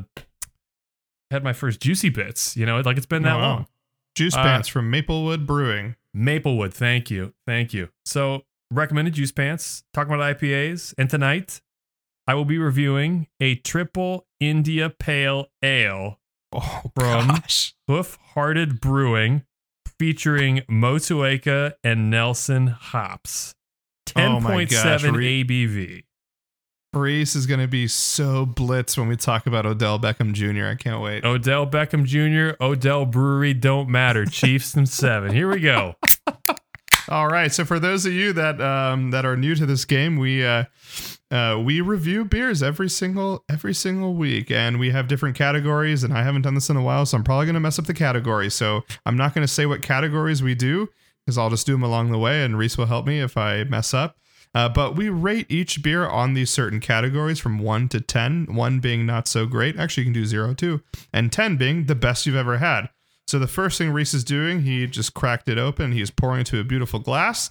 had 1.31 1.43
my 1.43 1.53
first 1.53 1.79
juicy 1.81 2.09
bits. 2.09 2.55
You 2.55 2.65
know, 2.65 2.79
like 2.81 2.97
it's 2.97 3.05
been 3.05 3.23
that 3.23 3.35
Oh, 3.35 3.39
wow. 3.39 3.53
long. 3.55 3.67
Juice 4.15 4.35
Uh, 4.35 4.43
Pants 4.43 4.67
from 4.67 4.89
Maplewood 4.91 5.47
Brewing. 5.47 5.95
Maplewood, 6.13 6.73
thank 6.73 7.09
you. 7.09 7.33
Thank 7.47 7.73
you. 7.73 7.89
So, 8.05 8.43
recommended 8.69 9.15
juice 9.15 9.31
pants, 9.31 9.83
talking 9.93 10.13
about 10.13 10.37
IPAs. 10.37 10.93
And 10.97 11.09
tonight, 11.09 11.61
I 12.27 12.35
will 12.35 12.45
be 12.45 12.59
reviewing 12.59 13.27
a 13.39 13.55
triple 13.55 14.27
India 14.39 14.89
Pale 14.91 15.47
Ale, 15.63 16.19
Oh 16.53 16.81
From- 16.95 17.27
gosh. 17.27 17.73
Hoof 17.87 18.17
Hearted 18.33 18.79
Brewing, 18.79 19.43
featuring 19.99 20.61
Motueka 20.69 21.73
and 21.83 22.09
Nelson 22.09 22.67
hops. 22.67 23.53
Oh 24.15 24.19
10.7 24.19 24.69
gosh, 24.69 25.03
re- 25.03 25.43
ABV. 25.43 26.03
Rhys 26.93 27.35
is 27.35 27.47
going 27.47 27.59
to 27.59 27.67
be 27.67 27.87
so 27.87 28.45
blitz 28.45 28.97
when 28.97 29.07
we 29.07 29.15
talk 29.15 29.47
about 29.47 29.65
Odell 29.65 29.97
Beckham 29.97 30.31
Jr. 30.33 30.67
I 30.67 30.75
can't 30.75 31.01
wait. 31.01 31.25
Odell 31.25 31.65
Beckham 31.65 32.05
Jr., 32.05 32.55
Odell 32.63 33.05
Brewery, 33.07 33.55
don't 33.55 33.89
matter. 33.89 34.25
Chiefs 34.29 34.75
and 34.75 34.87
seven. 34.87 35.33
Here 35.33 35.49
we 35.49 35.59
go. 35.59 35.95
All 37.09 37.27
right. 37.27 37.51
So 37.51 37.65
for 37.65 37.79
those 37.79 38.05
of 38.05 38.13
you 38.13 38.33
that 38.33 38.61
um, 38.61 39.11
that 39.11 39.25
are 39.25 39.35
new 39.35 39.55
to 39.55 39.65
this 39.65 39.85
game, 39.85 40.17
we 40.17 40.45
uh, 40.45 40.65
uh, 41.31 41.61
we 41.63 41.81
review 41.81 42.25
beers 42.25 42.63
every 42.63 42.89
single 42.89 43.43
every 43.49 43.73
single 43.73 44.13
week, 44.13 44.51
and 44.51 44.79
we 44.79 44.91
have 44.91 45.07
different 45.07 45.35
categories. 45.35 46.03
And 46.03 46.13
I 46.13 46.23
haven't 46.23 46.43
done 46.43 46.55
this 46.55 46.69
in 46.69 46.77
a 46.77 46.81
while, 46.81 47.05
so 47.05 47.17
I'm 47.17 47.23
probably 47.23 47.45
going 47.45 47.55
to 47.55 47.59
mess 47.59 47.79
up 47.79 47.85
the 47.85 47.93
categories. 47.93 48.53
So 48.53 48.83
I'm 49.05 49.17
not 49.17 49.33
going 49.33 49.45
to 49.45 49.53
say 49.53 49.65
what 49.65 49.81
categories 49.81 50.41
we 50.41 50.55
do 50.55 50.89
because 51.25 51.37
I'll 51.37 51.49
just 51.49 51.65
do 51.65 51.73
them 51.73 51.83
along 51.83 52.11
the 52.11 52.17
way, 52.17 52.43
and 52.43 52.57
Rhys 52.57 52.77
will 52.77 52.85
help 52.85 53.05
me 53.05 53.19
if 53.19 53.37
I 53.37 53.63
mess 53.63 53.93
up. 53.93 54.17
Uh, 54.55 54.69
but 54.69 54.95
we 54.95 55.09
rate 55.09 55.47
each 55.49 55.81
beer 55.81 56.07
on 56.07 56.35
these 56.35 56.51
certain 56.51 56.79
categories 56.79 57.39
from 57.39 57.57
one 57.57 57.89
to 57.89 57.99
ten. 57.99 58.45
One 58.53 58.79
being 58.79 59.05
not 59.05 59.27
so 59.27 59.45
great. 59.45 59.77
Actually, 59.79 60.03
you 60.03 60.07
can 60.07 60.21
do 60.21 60.25
zero 60.25 60.53
too, 60.53 60.81
and 61.11 61.31
ten 61.31 61.57
being 61.57 61.85
the 61.85 61.95
best 61.95 62.25
you've 62.25 62.35
ever 62.35 62.59
had. 62.59 62.89
So 63.33 63.39
the 63.39 63.47
first 63.47 63.79
thing 63.79 63.89
Rhys 63.89 64.13
is 64.13 64.23
doing, 64.23 64.61
he 64.61 64.85
just 64.85 65.15
cracked 65.15 65.49
it 65.49 65.57
open. 65.57 65.91
He's 65.91 66.11
pouring 66.11 66.41
into 66.41 66.59
a 66.59 66.63
beautiful 66.63 66.99
glass. 66.99 67.49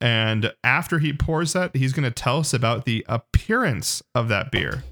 And 0.00 0.52
after 0.62 1.00
he 1.00 1.12
pours 1.12 1.54
that, 1.54 1.74
he's 1.74 1.92
going 1.92 2.04
to 2.04 2.12
tell 2.12 2.38
us 2.38 2.54
about 2.54 2.84
the 2.84 3.04
appearance 3.08 4.00
of 4.14 4.28
that 4.28 4.52
beer. 4.52 4.84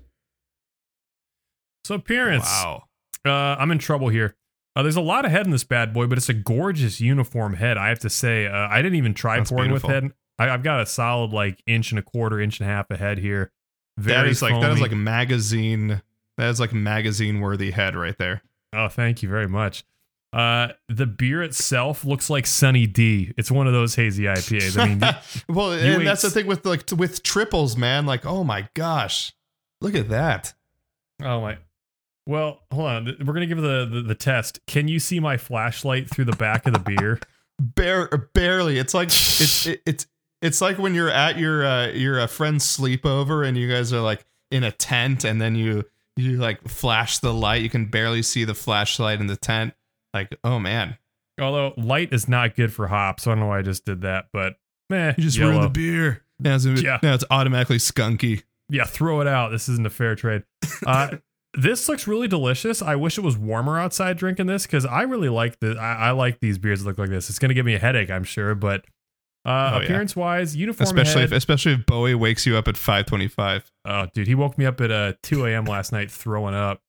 So, 1.85 1.95
appearance. 1.95 2.43
Wow. 2.43 2.87
Uh, 3.25 3.31
I'm 3.31 3.71
in 3.71 3.79
trouble 3.79 4.09
here. 4.09 4.35
Uh, 4.75 4.83
there's 4.83 4.97
a 4.97 5.01
lot 5.01 5.25
of 5.25 5.31
head 5.31 5.47
in 5.47 5.53
this 5.53 5.63
bad 5.63 5.95
boy, 5.95 6.09
but 6.09 6.19
it's 6.19 6.29
a 6.29 6.35
gorgeous 6.35 7.01
uniform 7.01 7.55
head. 7.55 7.79
I 7.79 7.91
have 7.91 8.01
to 8.01 8.11
say, 8.11 8.49
uh, 8.49 8.67
I 8.69 8.83
didn't 8.83 8.97
even 8.97 9.15
try 9.15 9.37
That's 9.37 9.53
pouring 9.53 9.71
with 9.71 9.85
head. 9.85 10.11
I, 10.41 10.49
I've 10.49 10.65
got 10.65 10.81
a 10.81 10.87
solid 10.87 11.31
like 11.33 11.63
inch 11.69 11.93
and 11.93 12.01
a 12.01 12.03
quarter, 12.03 12.41
inch 12.41 12.59
and 12.59 12.69
a 12.69 12.73
half 12.73 12.91
of 12.91 12.99
head 12.99 13.19
here. 13.19 13.53
Very 13.97 14.23
that 14.23 14.29
is 14.29 14.43
like 14.43 14.61
that 14.61 14.73
is 14.73 14.79
foamy. 14.79 14.89
like 14.89 14.99
magazine 14.99 16.03
that 16.37 16.49
is 16.49 16.59
like 16.59 16.73
magazine 16.73 17.39
worthy 17.39 17.71
head 17.71 17.95
right 17.95 18.19
there. 18.19 18.43
Oh, 18.73 18.89
thank 18.89 19.23
you 19.23 19.29
very 19.29 19.47
much. 19.47 19.85
Uh, 20.33 20.69
the 20.89 21.07
beer 21.07 21.43
itself 21.43 22.07
looks 22.07 22.31
like 22.31 22.47
Sunny 22.47 22.87
D. 22.87 23.35
It's 23.37 23.51
one 23.51 23.67
of 23.67 23.75
those 23.75 23.95
hazy 23.95 24.25
IPAs. 24.25 24.79
I 24.79 24.89
mean, 24.89 25.01
well, 25.49 25.73
and 25.73 26.07
that's 26.07 26.23
the 26.23 26.31
thing 26.31 26.47
with 26.47 26.65
like 26.65 26.91
with 26.97 27.23
triples, 27.23 27.77
man. 27.77 28.07
Like, 28.07 28.25
oh 28.25 28.43
my 28.43 28.69
gosh, 28.75 29.35
look 29.83 29.95
at 29.95 30.09
that. 30.09 30.55
oh 31.23 31.43
my, 31.43 31.59
Well, 32.27 32.63
hold 32.73 32.87
on. 32.87 33.17
We're 33.27 33.35
gonna 33.35 33.47
give 33.47 33.61
the, 33.61 33.87
the 33.91 34.03
the 34.03 34.15
test. 34.15 34.61
Can 34.67 34.89
you 34.89 34.99
see 34.99 35.21
my 35.21 35.37
flashlight 35.37 36.09
through 36.09 36.25
the 36.25 36.37
back 36.37 36.67
of 36.67 36.73
the 36.73 36.79
beer? 36.79 37.21
Bare, 37.61 38.09
barely. 38.33 38.79
It's 38.79 38.95
like 38.95 39.09
it's 39.09 39.67
it, 39.67 39.83
it's 39.85 40.07
it's 40.41 40.61
like 40.63 40.79
when 40.79 40.95
you're 40.95 41.11
at 41.11 41.39
your 41.39 41.65
uh, 41.65 41.89
your 41.89 42.21
uh, 42.21 42.27
friend's 42.27 42.65
sleepover 42.65 43.47
and 43.47 43.57
you 43.57 43.69
guys 43.69 43.93
are 43.93 44.01
like 44.01 44.25
in 44.51 44.65
a 44.65 44.73
tent 44.73 45.25
and 45.25 45.41
then 45.41 45.55
you 45.55 45.85
you 46.17 46.39
like 46.39 46.67
flash 46.67 47.19
the 47.19 47.35
light. 47.35 47.61
You 47.61 47.71
can 47.71 47.85
barely 47.85 48.23
see 48.23 48.45
the 48.45 48.55
flashlight 48.55 49.21
in 49.21 49.27
the 49.27 49.37
tent. 49.37 49.75
Like, 50.15 50.37
oh 50.45 50.59
man, 50.59 50.97
Although 51.41 51.73
light 51.79 52.13
is 52.13 52.29
not 52.29 52.55
good 52.55 52.73
for 52.73 52.87
hops, 52.89 53.23
so 53.25 53.31
I 53.31 53.35
don't 53.35 53.41
know 53.41 53.47
why 53.49 53.59
I 53.61 53.63
just 53.63 53.85
did 53.87 54.03
that, 54.03 54.27
but 54.33 54.57
man, 54.91 55.15
you 55.17 55.25
just 55.25 55.39
yellow. 55.39 55.53
ruined 55.53 55.65
the 55.65 55.71
beer. 55.71 56.23
Now 56.39 56.57
it's, 56.57 56.67
Yeah. 56.67 56.99
now 57.03 57.15
it's 57.15 57.25
automatically 57.31 57.79
skunky. 57.79 58.43
yeah, 58.69 58.85
throw 58.85 59.21
it 59.23 59.27
out. 59.27 59.51
This 59.51 59.69
isn't 59.69 59.87
a 59.87 59.91
fair 59.91 60.15
trade. 60.15 60.43
Uh, 60.87 61.17
this 61.55 61.89
looks 61.89 62.07
really 62.07 62.29
delicious. 62.29 62.83
I 62.83 62.97
wish 62.97 63.17
it 63.17 63.23
was 63.23 63.39
warmer 63.39 63.79
outside 63.79 64.19
drinking 64.19 64.47
this 64.47 64.67
because 64.67 64.85
I 64.85 65.03
really 65.03 65.29
like 65.31 65.59
the 65.61 65.77
I, 65.79 66.09
I 66.09 66.11
like 66.11 66.41
these 66.41 66.59
beers 66.59 66.83
that 66.83 66.89
look 66.89 66.99
like 66.99 67.09
this. 67.11 67.31
It's 67.31 67.39
gonna 67.39 67.55
give 67.55 67.65
me 67.67 67.75
a 67.75 67.79
headache, 67.79 68.11
I'm 68.11 68.25
sure, 68.25 68.55
but 68.55 68.85
uh, 69.45 69.73
Oh, 69.75 69.79
yeah. 69.79 69.85
appearance 69.85 70.15
wise, 70.15 70.55
uniform 70.55 70.85
Especially 70.85 71.23
if, 71.23 71.33
especially 71.33 71.73
if 71.73 71.87
Bowie 71.87 72.15
wakes 72.15 72.47
you 72.47 72.57
up 72.57 72.69
at 72.69 72.77
five 72.77 73.07
twenty 73.07 73.27
five. 73.29 73.71
oh, 73.87 74.07
dude, 74.15 74.27
he 74.29 74.35
woke 74.35 74.59
me 74.59 74.67
up 74.67 74.81
at 74.83 74.91
uh 74.91 75.15
2 75.23 75.47
a.m. 75.47 75.65
last 75.65 75.91
night 75.93 76.11
throwing 76.11 76.55
up. 76.55 76.81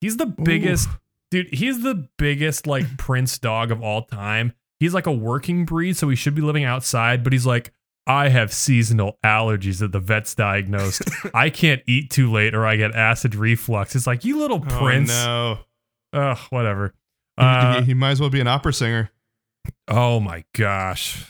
He's 0.00 0.16
the 0.16 0.26
biggest 0.26 0.88
dude. 1.32 1.52
He's 1.52 1.82
the 1.82 2.06
biggest 2.16 2.66
like 2.68 2.96
prince 2.98 3.38
dog 3.38 3.70
of 3.72 3.82
all 3.82 4.02
time. 4.04 4.52
He's 4.78 4.94
like 4.94 5.06
a 5.06 5.12
working 5.12 5.64
breed, 5.64 5.96
so 5.96 6.08
he 6.08 6.14
should 6.16 6.34
be 6.36 6.42
living 6.42 6.64
outside, 6.64 7.24
but 7.24 7.32
he's 7.32 7.46
like. 7.46 7.72
I 8.04 8.30
have 8.30 8.52
seasonal 8.52 9.16
allergies 9.24 9.78
that 9.78 9.92
the 9.92 10.00
vets 10.00 10.34
diagnosed. 10.34 11.02
I 11.34 11.50
can't 11.50 11.82
eat 11.86 12.10
too 12.10 12.32
late 12.32 12.52
or 12.52 12.66
I 12.66 12.74
get 12.74 12.96
acid 12.96 13.36
reflux. 13.36 13.94
It's 13.94 14.08
like, 14.08 14.24
you 14.24 14.40
little 14.40 14.58
prince. 14.58 15.12
Oh, 15.14 15.58
no. 16.12 16.20
Ugh, 16.20 16.38
whatever. 16.50 16.94
He- 17.36 17.44
Uh, 17.44 17.78
he, 17.78 17.84
he 17.86 17.94
might 17.94 18.10
as 18.10 18.20
well 18.20 18.28
be 18.28 18.40
an 18.40 18.48
opera 18.48 18.72
singer. 18.72 19.12
oh 19.86 20.18
my 20.18 20.42
gosh. 20.52 21.24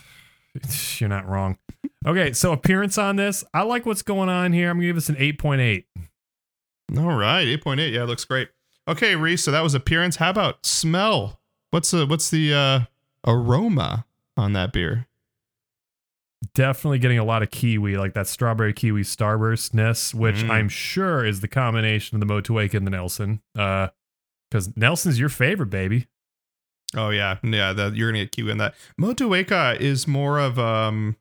You're 0.99 1.11
not 1.11 1.29
wrong. 1.29 1.59
Okay, 2.07 2.33
so 2.33 2.53
appearance 2.53 2.97
on 2.97 3.17
this. 3.17 3.45
I 3.53 3.65
like 3.65 3.85
what's 3.85 4.01
going 4.01 4.31
on 4.31 4.55
here. 4.55 4.71
I'm 4.71 4.77
going 4.79 4.85
to 4.85 4.87
give 4.89 4.97
this 4.97 5.11
an 5.11 5.17
8.8. 5.17 5.85
All 6.97 7.13
right, 7.15 7.43
eight 7.47 7.63
point 7.63 7.81
eight. 7.81 7.93
Yeah, 7.93 8.05
looks 8.05 8.25
great. 8.25 8.49
Okay, 8.89 9.15
Rhys. 9.17 9.45
So 9.45 9.51
that 9.51 9.63
was 9.63 9.75
appearance. 9.75 10.17
How 10.17 10.31
about 10.31 10.65
smell? 10.67 11.41
What's 11.71 11.91
the 11.91 12.07
what's 12.07 12.31
the 12.31 12.53
uh, 12.55 12.81
aroma 13.27 14.07
on 14.37 14.53
that 14.55 14.73
beer? 14.73 15.07
Definitely 16.55 16.99
getting 16.99 17.19
a 17.19 17.25
lot 17.25 17.43
of 17.45 17.51
kiwi, 17.53 17.97
like 17.97 18.15
that 18.15 18.27
strawberry 18.27 18.73
kiwi 18.73 19.03
starburstness, 19.03 20.13
which 20.13 20.37
Mm. 20.43 20.51
I'm 20.51 20.69
sure 20.69 21.25
is 21.25 21.41
the 21.41 21.49
combination 21.49 22.21
of 22.21 22.27
the 22.27 22.33
Motueka 22.35 22.75
and 22.75 22.87
the 22.87 22.91
Nelson. 22.91 23.41
Uh, 23.57 23.89
because 24.51 24.77
Nelson's 24.77 25.19
your 25.19 25.29
favorite, 25.31 25.71
baby. 25.71 26.09
Oh 26.97 27.09
yeah, 27.11 27.39
yeah. 27.43 27.73
That 27.73 27.95
you're 27.95 28.11
gonna 28.11 28.25
get 28.25 28.33
kiwi 28.33 28.51
in 28.51 28.59
that. 28.59 28.75
Motueka 29.01 29.81
is 29.81 30.07
more 30.09 30.39
of 30.39 30.59
um, 30.59 31.17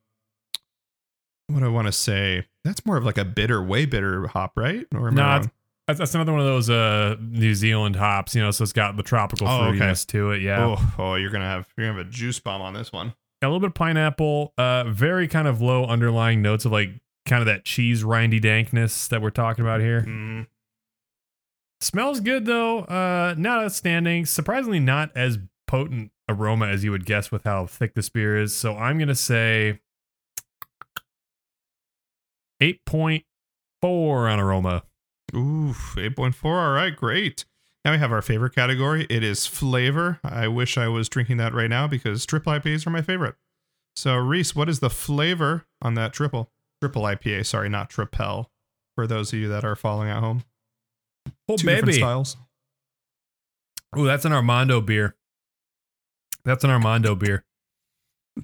what 1.48 1.60
do 1.60 1.66
I 1.66 1.70
want 1.70 1.88
to 1.88 1.94
say? 1.94 2.48
That's 2.66 2.86
more 2.86 2.98
of 2.98 3.06
like 3.06 3.18
a 3.18 3.24
bitter, 3.26 3.62
way 3.64 3.86
bitter 3.86 4.28
hop, 4.28 4.54
right? 4.58 4.86
Or 4.94 5.12
No, 5.12 5.22
wrong? 5.24 5.52
That's, 5.92 6.00
that's 6.00 6.16
another 6.16 6.32
one 6.32 6.42
of 6.42 6.48
those 6.48 6.70
uh 6.70 7.16
New 7.20 7.54
Zealand 7.56 7.96
hops, 7.96 8.34
you 8.36 8.42
know, 8.42 8.52
so 8.52 8.64
it's 8.64 8.74
got 8.74 8.98
the 8.98 9.04
tropical 9.04 9.48
Oh, 9.48 9.66
okay. 9.66 9.78
fruitiness 9.80 10.06
to 10.08 10.32
it. 10.32 10.42
Yeah. 10.42 10.66
Oh, 10.66 10.94
oh, 10.98 11.16
you're 11.16 11.30
gonna 11.30 11.46
have 11.46 11.68
you're 11.78 11.88
gonna 11.88 11.98
have 12.00 12.08
a 12.08 12.10
juice 12.10 12.40
bomb 12.40 12.62
on 12.62 12.74
this 12.74 12.92
one. 12.92 13.14
a 13.42 13.48
little 13.48 13.60
bit 13.60 13.68
of 13.68 13.74
pineapple, 13.74 14.54
uh, 14.58 14.84
very 14.86 15.28
kind 15.28 15.48
of 15.48 15.62
low 15.62 15.86
underlying 15.86 16.42
notes 16.42 16.66
of 16.66 16.72
like 16.72 16.90
kind 17.26 17.42
of 17.42 17.46
that 17.48 17.66
cheese 17.66 18.04
rindy 18.04 18.42
dankness 18.42 19.08
that 19.10 19.22
we're 19.22 19.30
talking 19.30 19.64
about 19.64 19.80
here. 19.82 20.02
Mm, 20.02 20.48
Smells 21.82 22.20
good 22.20 22.46
though, 22.46 22.80
uh, 22.82 23.34
not 23.38 23.64
outstanding. 23.64 24.26
Surprisingly, 24.26 24.80
not 24.80 25.12
as 25.16 25.40
potent 25.68 26.12
aroma 26.30 26.68
as 26.68 26.84
you 26.84 26.92
would 26.92 27.06
guess 27.06 27.32
with 27.32 27.44
how 27.44 27.66
thick 27.66 27.96
this 27.96 28.08
beer 28.10 28.38
is. 28.38 28.56
So 28.56 28.78
I'm 28.78 29.00
gonna 29.00 29.16
say 29.16 29.80
eight 32.60 32.86
point 32.86 33.26
four 33.82 34.28
on 34.30 34.40
aroma. 34.40 34.84
Ooh, 35.36 35.74
8.4. 35.96 36.46
All 36.46 36.72
right, 36.74 36.96
great. 36.96 37.46
Now 37.86 37.92
we 37.94 37.98
have 37.98 38.12
our 38.12 38.22
favorite 38.22 38.54
category. 38.54 39.08
It 39.10 39.24
is 39.24 39.48
flavor. 39.48 40.20
I 40.24 40.48
wish 40.48 40.78
I 40.78 40.88
was 40.88 41.10
drinking 41.10 41.38
that 41.38 41.54
right 41.54 41.70
now 41.70 41.88
because 41.88 42.26
triple 42.26 42.54
IPAs 42.54 42.86
are 42.86 42.92
my 42.92 43.02
favorite. 43.02 43.36
So, 43.96 44.16
Rhys, 44.18 44.56
what 44.56 44.70
is 44.70 44.80
the 44.80 44.90
flavor 44.90 45.66
on 45.82 45.96
that 45.96 46.14
triple? 46.14 46.50
Triple 46.82 47.04
IPA, 47.04 47.46
sorry, 47.46 47.70
not 47.70 47.90
tripel. 47.90 48.48
For 48.96 49.08
those 49.08 49.32
of 49.34 49.40
you 49.40 49.48
that 49.50 49.64
are 49.64 49.76
following 49.76 50.10
at 50.10 50.20
home. 50.20 50.44
Oh 51.48 51.56
Two 51.58 51.66
baby, 51.66 51.94
styles. 51.94 52.36
oh 53.96 54.04
that's 54.04 54.26
an 54.26 54.34
Armando 54.34 54.82
beer. 54.82 55.16
That's 56.44 56.64
an 56.64 56.70
Armando 56.70 57.16
beer. 57.16 57.44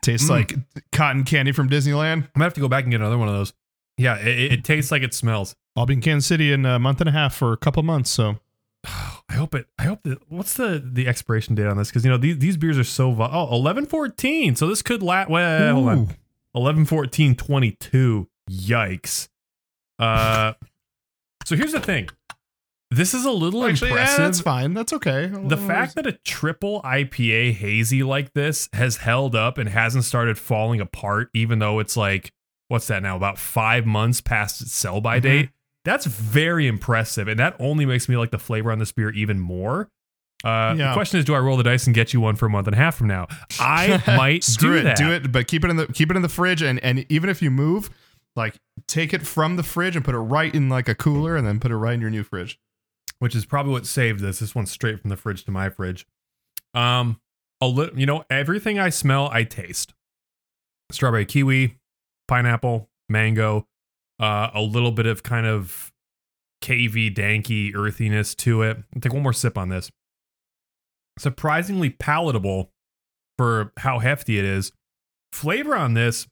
Tastes 0.01 0.27
Mm. 0.27 0.31
like 0.31 0.55
cotton 0.91 1.23
candy 1.23 1.51
from 1.51 1.69
Disneyland. 1.69 2.13
I'm 2.23 2.29
gonna 2.35 2.45
have 2.45 2.53
to 2.55 2.61
go 2.61 2.67
back 2.67 2.83
and 2.83 2.91
get 2.91 3.01
another 3.01 3.17
one 3.17 3.27
of 3.27 3.33
those. 3.35 3.53
Yeah, 3.97 4.17
it, 4.19 4.53
it, 4.53 4.63
tastes 4.63 4.91
like 4.91 5.01
it 5.01 5.13
smells. 5.13 5.55
I'll 5.75 5.87
be 5.87 5.95
in 5.95 6.01
Kansas 6.01 6.27
City 6.27 6.53
in 6.53 6.65
a 6.65 6.77
month 6.77 7.01
and 7.01 7.09
a 7.09 7.11
half 7.11 7.35
for 7.35 7.51
a 7.51 7.57
couple 7.57 7.81
months. 7.83 8.11
So, 8.11 8.37
I 8.85 9.33
hope 9.33 9.55
it. 9.55 9.67
I 9.79 9.83
hope 9.83 10.03
that. 10.03 10.19
What's 10.29 10.53
the 10.53 10.81
the 10.85 11.07
expiration 11.07 11.55
date 11.55 11.65
on 11.65 11.77
this? 11.77 11.89
Because 11.89 12.05
you 12.05 12.11
know 12.11 12.17
these 12.17 12.37
these 12.37 12.57
beers 12.57 12.77
are 12.77 12.83
so. 12.83 13.11
Vo- 13.11 13.29
oh, 13.31 13.55
11 13.55 13.87
14. 13.87 14.55
So 14.55 14.67
this 14.67 14.81
could 14.81 15.01
last. 15.01 15.29
Well, 15.29 15.73
hold 15.73 15.89
on. 15.89 16.15
11 16.55 16.85
14 16.85 17.35
22. 17.35 18.29
Yikes. 18.49 19.29
Uh. 19.99 20.53
so 21.45 21.55
here's 21.55 21.71
the 21.71 21.79
thing. 21.79 22.09
This 22.89 23.13
is 23.13 23.25
a 23.25 23.31
little 23.31 23.65
Actually, 23.65 23.89
yeah, 23.89 23.95
impressive. 23.97 24.23
that's 24.23 24.39
fine. 24.39 24.73
That's 24.73 24.93
okay. 24.93 25.27
the 25.27 25.57
fact 25.57 25.95
that 25.95 26.07
a 26.07 26.13
triple 26.13 26.81
IPA 26.83 27.53
hazy 27.53 28.01
like 28.01 28.33
this 28.33 28.69
has 28.71 28.97
held 28.97 29.35
up 29.35 29.57
and 29.57 29.67
hasn't 29.67 30.05
started 30.05 30.37
falling 30.37 30.79
apart, 30.79 31.29
even 31.33 31.59
though 31.59 31.79
it's 31.79 31.97
like, 31.97 32.31
what's 32.67 32.87
that 32.87 33.01
now? 33.03 33.15
About 33.15 33.37
five 33.37 33.85
months 33.85 34.21
past 34.21 34.61
its 34.61 34.73
sell 34.73 35.01
by 35.01 35.19
Mhm. 35.19 35.23
date. 35.23 35.49
That's 35.85 36.05
very 36.05 36.67
impressive. 36.67 37.27
And 37.27 37.39
that 37.39 37.55
only 37.59 37.85
makes 37.85 38.09
me 38.09 38.17
like 38.17 38.31
the 38.31 38.37
flavor 38.39 38.71
on 38.71 38.79
this 38.79 38.91
beer 38.91 39.09
even 39.11 39.39
more. 39.39 39.89
Uh, 40.43 40.75
The 40.75 40.91
question 40.93 41.17
is, 41.19 41.25
do 41.25 41.33
I 41.33 41.39
roll 41.39 41.57
the 41.57 41.63
dice 41.63 41.85
and 41.87 41.95
get 41.95 42.13
you 42.13 42.19
one 42.21 42.35
for 42.35 42.45
a 42.45 42.49
month 42.49 42.67
and 42.67 42.75
a 42.75 42.77
half 42.77 42.95
from 42.95 43.07
now? 43.07 43.27
I 43.59 44.01
might 44.07 44.43
Screw 44.43 44.73
do 44.73 44.79
it, 44.79 44.83
that. 44.83 44.97
do 44.97 45.11
it, 45.11 45.31
but 45.31 45.47
keep 45.47 45.63
it 45.63 45.69
in 45.69 45.77
the 45.77 45.87
keep 45.87 46.11
it 46.11 46.15
in 46.15 46.21
the 46.21 46.29
fridge, 46.29 46.61
and 46.61 46.79
and 46.83 47.05
even 47.09 47.29
if 47.29 47.41
you 47.41 47.49
move, 47.49 47.89
like 48.35 48.59
take 48.87 49.13
it 49.13 49.25
from 49.25 49.55
the 49.55 49.63
fridge 49.63 49.95
and 49.95 50.05
put 50.05 50.13
it 50.13 50.19
right 50.19 50.53
in 50.53 50.69
like 50.69 50.87
a 50.87 50.93
cooler, 50.93 51.35
and 51.35 51.47
then 51.47 51.59
put 51.59 51.71
it 51.71 51.77
right 51.77 51.93
in 51.93 52.01
your 52.01 52.09
new 52.11 52.23
fridge. 52.23 52.59
which 53.19 53.33
is 53.35 53.45
probably 53.45 53.71
what 53.71 53.87
saved 53.87 54.19
this. 54.19 54.37
This 54.37 54.53
one's 54.53 54.69
straight 54.69 54.99
from 55.01 55.09
the 55.09 55.17
fridge 55.17 55.43
to 55.45 55.49
my 55.51 55.69
fridge. 55.69 56.05
Um, 56.75 57.19
a 57.59 57.65
little, 57.65 57.97
you 57.97 58.05
know, 58.05 58.23
everything 58.29 58.77
I 58.77 58.89
smell, 58.89 59.27
I 59.33 59.43
taste. 59.43 59.95
Strawberry, 60.91 61.25
kiwi, 61.25 61.76
pineapple, 62.27 62.89
mango, 63.09 63.67
uh, 64.19 64.49
a 64.53 64.61
little 64.61 64.91
bit 64.91 65.05
of 65.05 65.23
kind 65.23 65.45
of 65.45 65.91
cavey, 66.61 67.13
danky 67.13 67.75
earthiness 67.75 68.35
to 68.35 68.61
it. 68.61 68.77
I'll 68.95 69.01
take 69.01 69.13
one 69.13 69.23
more 69.23 69.33
sip 69.33 69.57
on 69.57 69.69
this. 69.69 69.91
Surprisingly 71.19 71.89
palatable 71.89 72.71
for 73.37 73.71
how 73.77 73.99
hefty 73.99 74.37
it 74.37 74.45
is. 74.45 74.71
Flavor 75.31 75.75
on 75.75 75.93
this, 75.93 76.27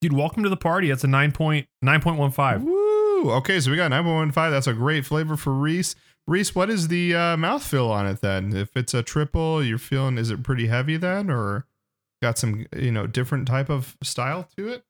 dude. 0.00 0.12
Welcome 0.12 0.42
to 0.42 0.48
the 0.48 0.56
party. 0.56 0.88
That's 0.88 1.04
a 1.04 1.08
nine 1.08 1.32
point 1.32 1.66
nine 1.82 2.00
point 2.00 2.18
one 2.18 2.30
five. 2.30 2.62
Woo! 2.62 2.96
Okay, 3.24 3.60
so 3.60 3.70
we 3.70 3.76
got 3.76 3.90
9.15. 3.90 4.34
That's 4.50 4.66
a 4.66 4.74
great 4.74 5.06
flavor 5.06 5.36
for 5.36 5.52
Rhys. 5.52 5.96
Rhys, 6.26 6.54
what 6.54 6.68
is 6.68 6.88
the 6.88 7.14
uh, 7.14 7.36
mouthfeel 7.36 7.88
on 7.88 8.06
it 8.06 8.20
then? 8.20 8.54
If 8.54 8.76
it's 8.76 8.94
a 8.94 9.02
triple, 9.02 9.64
you're 9.64 9.78
feeling 9.78 10.18
is 10.18 10.30
it 10.30 10.42
pretty 10.42 10.66
heavy 10.66 10.96
then, 10.96 11.30
or 11.30 11.66
got 12.22 12.38
some 12.38 12.66
you 12.76 12.90
know 12.90 13.06
different 13.06 13.46
type 13.46 13.68
of 13.70 13.96
style 14.02 14.48
to 14.56 14.68
it? 14.68 14.84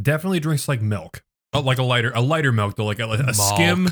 definitely 0.00 0.40
drinks 0.40 0.66
like 0.66 0.80
milk, 0.80 1.22
Uh, 1.52 1.60
like 1.60 1.78
a 1.78 1.82
lighter, 1.82 2.10
a 2.14 2.22
lighter 2.22 2.52
milk, 2.52 2.76
though, 2.76 2.86
like 2.86 3.00
a, 3.00 3.10
a 3.10 3.34
skim, 3.34 3.88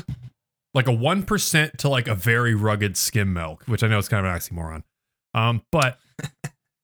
like 0.73 0.87
a 0.87 0.91
one 0.91 1.21
percent 1.23 1.77
to 1.79 1.89
like 1.89 2.07
a 2.07 2.15
very 2.15 2.55
rugged 2.55 2.97
skim 2.97 3.31
milk, 3.33 3.63
which 3.67 3.83
I 3.83 3.87
know 3.87 3.99
is 3.99 4.09
kind 4.09 4.25
of 4.25 4.31
an 4.33 4.39
oxymoron. 4.39 4.83
Um, 5.35 5.61
but 5.71 5.99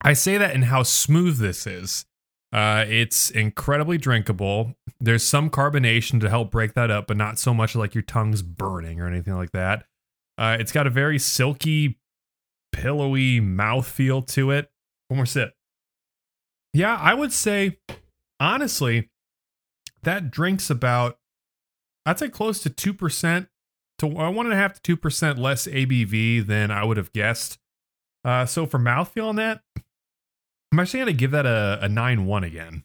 I 0.03 0.13
say 0.13 0.37
that 0.37 0.53
in 0.53 0.63
how 0.63 0.83
smooth 0.83 1.39
this 1.39 1.65
is. 1.65 2.05
Uh, 2.53 2.85
it's 2.87 3.31
incredibly 3.31 3.97
drinkable. 3.97 4.75
There's 5.01 5.23
some 5.23 5.49
carbonation 5.49 6.21
to 6.21 6.29
help 6.29 6.51
break 6.51 6.73
that 6.75 6.91
up, 6.91 7.07
but 7.07 7.17
not 7.17 7.39
so 7.39 7.53
much 7.53 7.75
like 7.75 7.95
your 7.95 8.03
tongue's 8.03 8.43
burning 8.43 9.01
or 9.01 9.07
anything 9.07 9.33
like 9.35 9.51
that. 9.51 9.85
Uh, 10.37 10.55
it's 10.59 10.71
got 10.71 10.85
a 10.85 10.91
very 10.91 11.17
silky, 11.17 11.97
pillowy 12.71 13.39
mouth 13.39 13.87
feel 13.87 14.21
to 14.21 14.51
it. 14.51 14.69
One 15.07 15.17
more 15.17 15.25
sip. 15.25 15.53
Yeah, 16.73 16.97
I 16.99 17.13
would 17.13 17.31
say, 17.31 17.79
honestly, 18.39 19.09
that 20.03 20.31
drinks 20.31 20.69
about, 20.69 21.17
I'd 22.05 22.19
say 22.19 22.29
close 22.29 22.61
to 22.63 22.69
2% 22.69 23.47
to 23.99 24.07
uh, 24.07 24.29
one 24.29 24.45
and 24.45 24.53
a 24.53 24.57
half 24.57 24.81
to 24.81 24.97
2% 24.97 25.37
less 25.37 25.67
ABV 25.67 26.45
than 26.45 26.71
I 26.71 26.83
would 26.83 26.97
have 26.97 27.13
guessed. 27.13 27.59
Uh, 28.23 28.45
so 28.45 28.65
for 28.65 28.79
mouthfeel 28.79 29.29
on 29.29 29.35
that, 29.37 29.61
I'm 30.71 30.79
actually 30.79 31.05
to 31.05 31.13
give 31.13 31.31
that 31.31 31.45
a, 31.45 31.79
a 31.81 31.87
9 31.87 32.25
1 32.25 32.43
again. 32.43 32.83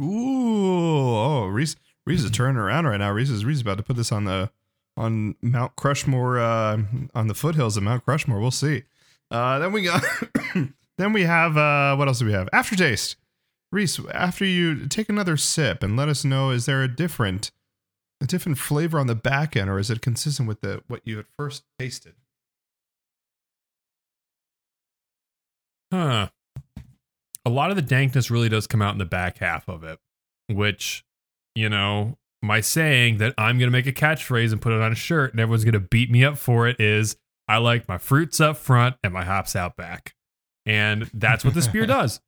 Ooh, 0.00 1.14
oh, 1.14 1.46
Rhys, 1.46 1.76
Rhys 2.06 2.24
is 2.24 2.30
turning 2.30 2.56
around 2.56 2.86
right 2.86 2.98
now. 2.98 3.12
Rhys 3.12 3.30
is 3.30 3.44
Rhys 3.44 3.58
is 3.58 3.60
about 3.60 3.76
to 3.76 3.84
put 3.84 3.96
this 3.96 4.10
on 4.10 4.24
the 4.24 4.50
on 4.96 5.36
Mount 5.40 5.76
Crushmore 5.76 6.40
uh, 6.40 6.82
on 7.14 7.28
the 7.28 7.34
foothills 7.34 7.76
of 7.76 7.82
Mount 7.82 8.04
Crushmore. 8.04 8.40
We'll 8.40 8.50
see. 8.50 8.84
Uh, 9.30 9.58
then 9.58 9.72
we 9.72 9.82
got 9.82 10.02
then 10.98 11.12
we 11.12 11.22
have 11.24 11.56
uh, 11.56 11.96
what 11.96 12.08
else 12.08 12.18
do 12.18 12.26
we 12.26 12.32
have? 12.32 12.48
Aftertaste. 12.52 13.16
Rhys, 13.70 13.98
after 14.12 14.44
you 14.44 14.86
take 14.86 15.08
another 15.08 15.38
sip 15.38 15.82
and 15.82 15.96
let 15.96 16.08
us 16.08 16.24
know, 16.24 16.50
is 16.50 16.66
there 16.66 16.82
a 16.82 16.94
different 16.94 17.50
a 18.20 18.26
different 18.26 18.58
flavor 18.58 18.98
on 18.98 19.06
the 19.06 19.14
back 19.14 19.56
end, 19.56 19.68
or 19.68 19.78
is 19.78 19.90
it 19.90 20.00
consistent 20.02 20.46
with 20.46 20.60
the 20.60 20.82
what 20.88 21.00
you 21.04 21.16
had 21.16 21.26
first 21.38 21.64
tasted? 21.78 22.14
Huh. 25.92 26.28
A 27.44 27.50
lot 27.50 27.70
of 27.70 27.76
the 27.76 27.82
dankness 27.82 28.30
really 28.30 28.48
does 28.48 28.66
come 28.66 28.80
out 28.80 28.92
in 28.92 28.98
the 28.98 29.04
back 29.04 29.38
half 29.38 29.68
of 29.68 29.82
it, 29.82 29.98
which, 30.48 31.04
you 31.54 31.68
know, 31.68 32.16
my 32.40 32.60
saying 32.60 33.18
that 33.18 33.34
I'm 33.36 33.58
going 33.58 33.68
to 33.68 33.72
make 33.72 33.86
a 33.86 33.92
catchphrase 33.92 34.52
and 34.52 34.60
put 34.60 34.72
it 34.72 34.80
on 34.80 34.92
a 34.92 34.96
shirt 34.96 35.32
and 35.32 35.40
everyone's 35.40 35.64
going 35.64 35.72
to 35.74 35.80
beat 35.80 36.10
me 36.10 36.24
up 36.24 36.38
for 36.38 36.66
it 36.66 36.80
is 36.80 37.16
I 37.48 37.58
like 37.58 37.88
my 37.88 37.98
fruits 37.98 38.40
up 38.40 38.56
front 38.56 38.96
and 39.02 39.12
my 39.12 39.24
hops 39.24 39.54
out 39.54 39.76
back. 39.76 40.14
And 40.66 41.10
that's 41.14 41.44
what 41.44 41.54
this 41.54 41.68
beer 41.68 41.86
does. 41.86 42.20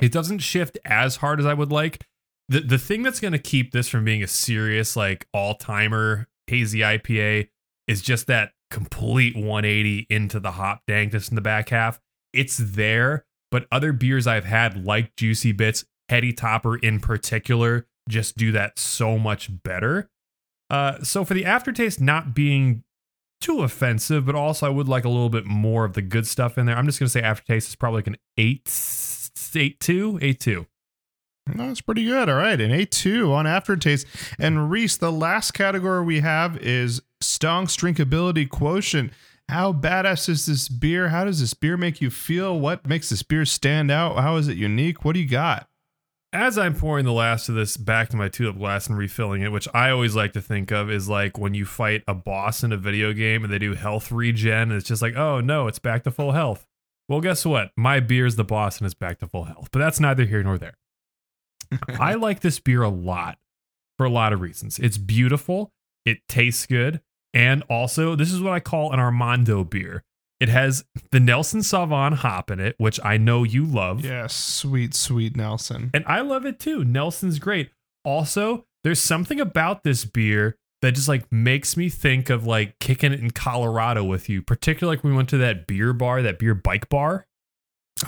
It 0.00 0.12
doesn't 0.12 0.38
shift 0.38 0.78
as 0.84 1.16
hard 1.16 1.40
as 1.40 1.46
I 1.46 1.54
would 1.54 1.70
like. 1.70 2.06
The 2.48 2.60
the 2.60 2.78
thing 2.78 3.02
that's 3.02 3.20
going 3.20 3.32
to 3.32 3.38
keep 3.38 3.72
this 3.72 3.88
from 3.88 4.04
being 4.04 4.22
a 4.22 4.26
serious 4.26 4.96
like 4.96 5.26
all-timer 5.32 6.28
hazy 6.46 6.80
IPA 6.80 7.48
is 7.86 8.02
just 8.02 8.26
that 8.26 8.52
complete 8.70 9.36
180 9.36 10.06
into 10.10 10.40
the 10.40 10.52
hop 10.52 10.82
dankness 10.86 11.28
in 11.28 11.34
the 11.34 11.40
back 11.40 11.68
half. 11.68 12.00
It's 12.32 12.56
there, 12.56 13.26
but 13.50 13.66
other 13.70 13.92
beers 13.92 14.26
I've 14.26 14.46
had 14.46 14.84
like 14.84 15.14
Juicy 15.16 15.52
Bits, 15.52 15.84
Heady 16.08 16.32
Topper 16.32 16.76
in 16.76 16.98
particular, 16.98 17.86
just 18.08 18.36
do 18.36 18.50
that 18.52 18.78
so 18.78 19.18
much 19.18 19.50
better. 19.62 20.10
Uh, 20.70 21.02
so 21.02 21.24
for 21.24 21.34
the 21.34 21.44
aftertaste 21.44 22.00
not 22.00 22.34
being 22.34 22.82
too 23.42 23.62
offensive, 23.62 24.24
but 24.24 24.34
also 24.34 24.66
I 24.66 24.70
would 24.70 24.88
like 24.88 25.04
a 25.04 25.08
little 25.08 25.28
bit 25.28 25.44
more 25.44 25.84
of 25.84 25.92
the 25.92 26.02
good 26.02 26.26
stuff 26.26 26.56
in 26.56 26.66
there. 26.66 26.76
I'm 26.76 26.86
just 26.86 26.98
gonna 26.98 27.10
say 27.10 27.20
aftertaste 27.20 27.68
is 27.68 27.76
probably 27.76 27.98
like 27.98 28.06
an 28.06 28.16
eight, 28.38 28.70
eight 29.54 29.80
two, 29.80 30.18
eight 30.22 30.40
two. 30.40 30.66
That's 31.46 31.80
pretty 31.80 32.04
good. 32.04 32.28
All 32.28 32.36
right, 32.36 32.60
an 32.60 32.70
A2 32.70 33.30
on 33.32 33.46
aftertaste. 33.46 34.06
And 34.38 34.70
Rhys, 34.70 34.98
the 34.98 35.10
last 35.10 35.52
category 35.52 36.04
we 36.04 36.20
have 36.20 36.56
is 36.58 37.02
Stonk's 37.20 37.76
drinkability 37.76 38.48
quotient. 38.48 39.12
How 39.48 39.72
badass 39.72 40.28
is 40.28 40.46
this 40.46 40.68
beer? 40.68 41.08
How 41.08 41.24
does 41.24 41.40
this 41.40 41.52
beer 41.52 41.76
make 41.76 42.00
you 42.00 42.10
feel? 42.10 42.58
What 42.58 42.86
makes 42.86 43.10
this 43.10 43.22
beer 43.22 43.44
stand 43.44 43.90
out? 43.90 44.16
How 44.18 44.36
is 44.36 44.48
it 44.48 44.56
unique? 44.56 45.04
What 45.04 45.14
do 45.14 45.20
you 45.20 45.28
got? 45.28 45.68
As 46.34 46.56
I'm 46.56 46.74
pouring 46.74 47.04
the 47.04 47.12
last 47.12 47.50
of 47.50 47.54
this 47.54 47.76
back 47.76 48.08
to 48.08 48.16
my 48.16 48.28
tulip 48.30 48.56
glass 48.56 48.86
and 48.86 48.96
refilling 48.96 49.42
it, 49.42 49.52
which 49.52 49.68
I 49.74 49.90
always 49.90 50.16
like 50.16 50.32
to 50.32 50.40
think 50.40 50.70
of 50.70 50.90
is 50.90 51.06
like 51.06 51.36
when 51.36 51.52
you 51.52 51.66
fight 51.66 52.02
a 52.08 52.14
boss 52.14 52.64
in 52.64 52.72
a 52.72 52.78
video 52.78 53.12
game 53.12 53.44
and 53.44 53.52
they 53.52 53.58
do 53.58 53.74
health 53.74 54.10
regen, 54.10 54.50
and 54.50 54.72
it's 54.72 54.88
just 54.88 55.02
like, 55.02 55.14
oh 55.14 55.40
no, 55.40 55.66
it's 55.66 55.78
back 55.78 56.04
to 56.04 56.10
full 56.10 56.32
health. 56.32 56.66
Well, 57.06 57.20
guess 57.20 57.44
what? 57.44 57.72
My 57.76 58.00
beer 58.00 58.24
is 58.24 58.36
the 58.36 58.44
boss 58.44 58.78
and 58.78 58.86
it's 58.86 58.94
back 58.94 59.18
to 59.18 59.26
full 59.26 59.44
health. 59.44 59.68
But 59.70 59.80
that's 59.80 60.00
neither 60.00 60.24
here 60.24 60.42
nor 60.42 60.56
there. 60.56 60.78
I 62.00 62.14
like 62.14 62.40
this 62.40 62.58
beer 62.58 62.82
a 62.82 62.88
lot 62.88 63.36
for 63.98 64.06
a 64.06 64.10
lot 64.10 64.32
of 64.32 64.40
reasons. 64.40 64.78
It's 64.78 64.96
beautiful, 64.96 65.70
it 66.06 66.26
tastes 66.28 66.64
good, 66.64 67.02
and 67.34 67.62
also 67.68 68.16
this 68.16 68.32
is 68.32 68.40
what 68.40 68.54
I 68.54 68.60
call 68.60 68.90
an 68.92 69.00
Armando 69.00 69.64
beer. 69.64 70.02
It 70.42 70.48
has 70.48 70.84
the 71.12 71.20
Nelson 71.20 71.60
Sauvin 71.60 72.14
hop 72.14 72.50
in 72.50 72.58
it, 72.58 72.74
which 72.76 72.98
I 73.04 73.16
know 73.16 73.44
you 73.44 73.64
love. 73.64 74.04
Yes, 74.04 74.34
sweet, 74.34 74.92
sweet 74.92 75.36
Nelson. 75.36 75.92
And 75.94 76.02
I 76.04 76.20
love 76.22 76.44
it 76.44 76.58
too. 76.58 76.84
Nelson's 76.84 77.38
great. 77.38 77.70
Also, 78.04 78.66
there's 78.82 78.98
something 78.98 79.40
about 79.40 79.84
this 79.84 80.04
beer 80.04 80.56
that 80.80 80.96
just 80.96 81.06
like 81.06 81.30
makes 81.30 81.76
me 81.76 81.88
think 81.88 82.28
of 82.28 82.44
like 82.44 82.76
kicking 82.80 83.12
it 83.12 83.20
in 83.20 83.30
Colorado 83.30 84.02
with 84.02 84.28
you, 84.28 84.42
particularly 84.42 84.96
like 84.96 85.04
when 85.04 85.12
we 85.12 85.16
went 85.16 85.28
to 85.28 85.38
that 85.38 85.68
beer 85.68 85.92
bar, 85.92 86.22
that 86.22 86.40
beer 86.40 86.56
bike 86.56 86.88
bar. 86.88 87.28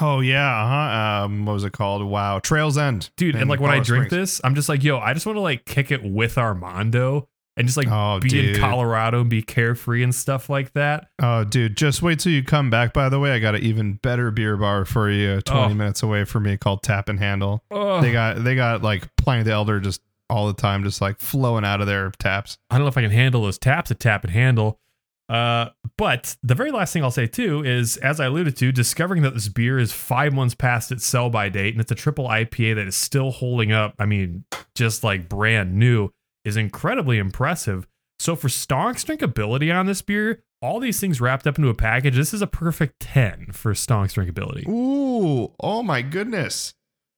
Oh 0.00 0.18
yeah, 0.18 0.64
uh-huh. 0.64 1.24
Um, 1.26 1.46
what 1.46 1.52
was 1.52 1.62
it 1.62 1.72
called? 1.72 2.02
Wow, 2.02 2.40
Trails 2.40 2.76
End, 2.76 3.10
Dude, 3.16 3.36
and 3.36 3.48
like 3.48 3.60
when 3.60 3.70
I 3.70 3.78
drink 3.78 4.06
Springs. 4.06 4.10
this, 4.10 4.40
I'm 4.42 4.56
just 4.56 4.68
like, 4.68 4.82
yo, 4.82 4.98
I 4.98 5.14
just 5.14 5.24
want 5.24 5.36
to 5.36 5.40
like 5.40 5.66
kick 5.66 5.92
it 5.92 6.02
with 6.02 6.36
Armando 6.36 7.28
and 7.56 7.66
just 7.66 7.76
like 7.76 7.88
Oh, 7.90 8.18
be 8.20 8.28
dude. 8.28 8.54
in 8.56 8.60
Colorado 8.60 9.20
and 9.20 9.30
be 9.30 9.42
carefree 9.42 10.02
and 10.02 10.14
stuff 10.14 10.48
like 10.50 10.72
that. 10.72 11.08
Oh, 11.22 11.44
dude, 11.44 11.76
just 11.76 12.02
wait 12.02 12.18
till 12.18 12.32
you 12.32 12.42
come 12.42 12.70
back. 12.70 12.92
By 12.92 13.08
the 13.08 13.20
way, 13.20 13.32
I 13.32 13.38
got 13.38 13.54
an 13.54 13.62
even 13.62 13.94
better 13.94 14.30
beer 14.30 14.56
bar 14.56 14.84
for 14.84 15.10
you, 15.10 15.40
twenty 15.42 15.72
Oh. 15.72 15.76
minutes 15.76 16.02
away 16.02 16.24
from 16.24 16.42
me, 16.44 16.56
called 16.56 16.82
Tap 16.82 17.08
and 17.08 17.18
Handle. 17.18 17.62
Oh, 17.70 18.00
They 18.00 18.12
got 18.12 18.42
they 18.44 18.54
got 18.54 18.82
like 18.82 19.08
Pliny 19.16 19.42
the 19.44 19.52
Elder 19.52 19.80
just 19.80 20.00
all 20.30 20.46
the 20.46 20.54
time, 20.54 20.82
just 20.84 21.00
like 21.00 21.20
flowing 21.20 21.64
out 21.64 21.80
of 21.80 21.86
their 21.86 22.10
taps. 22.18 22.56
I 22.70 22.76
don't 22.76 22.84
know 22.84 22.88
if 22.88 22.96
I 22.98 23.02
can 23.02 23.10
handle 23.10 23.42
those 23.42 23.58
taps 23.58 23.90
at 23.90 24.00
tap 24.00 24.24
and 24.24 24.32
handle. 24.32 24.80
Uh, 25.28 25.70
but 25.96 26.36
the 26.42 26.54
very 26.54 26.70
last 26.70 26.92
thing 26.92 27.02
I'll 27.02 27.10
say 27.10 27.26
too 27.26 27.64
is, 27.64 27.96
as 27.98 28.20
I 28.20 28.26
alluded 28.26 28.56
to, 28.58 28.72
discovering 28.72 29.22
that 29.22 29.32
this 29.32 29.48
beer 29.48 29.78
is 29.78 29.90
five 29.92 30.34
months 30.34 30.54
past 30.54 30.92
its 30.92 31.06
sell 31.06 31.30
by 31.30 31.48
date 31.48 31.72
and 31.72 31.80
it's 31.80 31.90
a 31.90 31.94
triple 31.94 32.26
IPA 32.28 32.74
that 32.74 32.86
is 32.86 32.94
still 32.96 33.30
holding 33.30 33.72
up. 33.72 33.94
I 33.98 34.04
mean, 34.04 34.44
just 34.74 35.02
like 35.02 35.28
brand 35.28 35.74
new 35.76 36.10
is 36.44 36.56
incredibly 36.56 37.18
impressive. 37.18 37.86
So 38.18 38.36
for 38.36 38.48
Stonk's 38.48 39.04
drinkability 39.04 39.74
on 39.74 39.86
this 39.86 40.02
beer, 40.02 40.42
all 40.62 40.80
these 40.80 41.00
things 41.00 41.20
wrapped 41.20 41.46
up 41.46 41.58
into 41.58 41.68
a 41.68 41.74
package, 41.74 42.16
this 42.16 42.32
is 42.32 42.40
a 42.42 42.46
perfect 42.46 43.00
10 43.00 43.48
for 43.52 43.74
Stonk's 43.74 44.14
drinkability. 44.14 44.66
Ooh, 44.68 45.52
oh 45.60 45.82
my 45.82 46.00
goodness. 46.02 46.74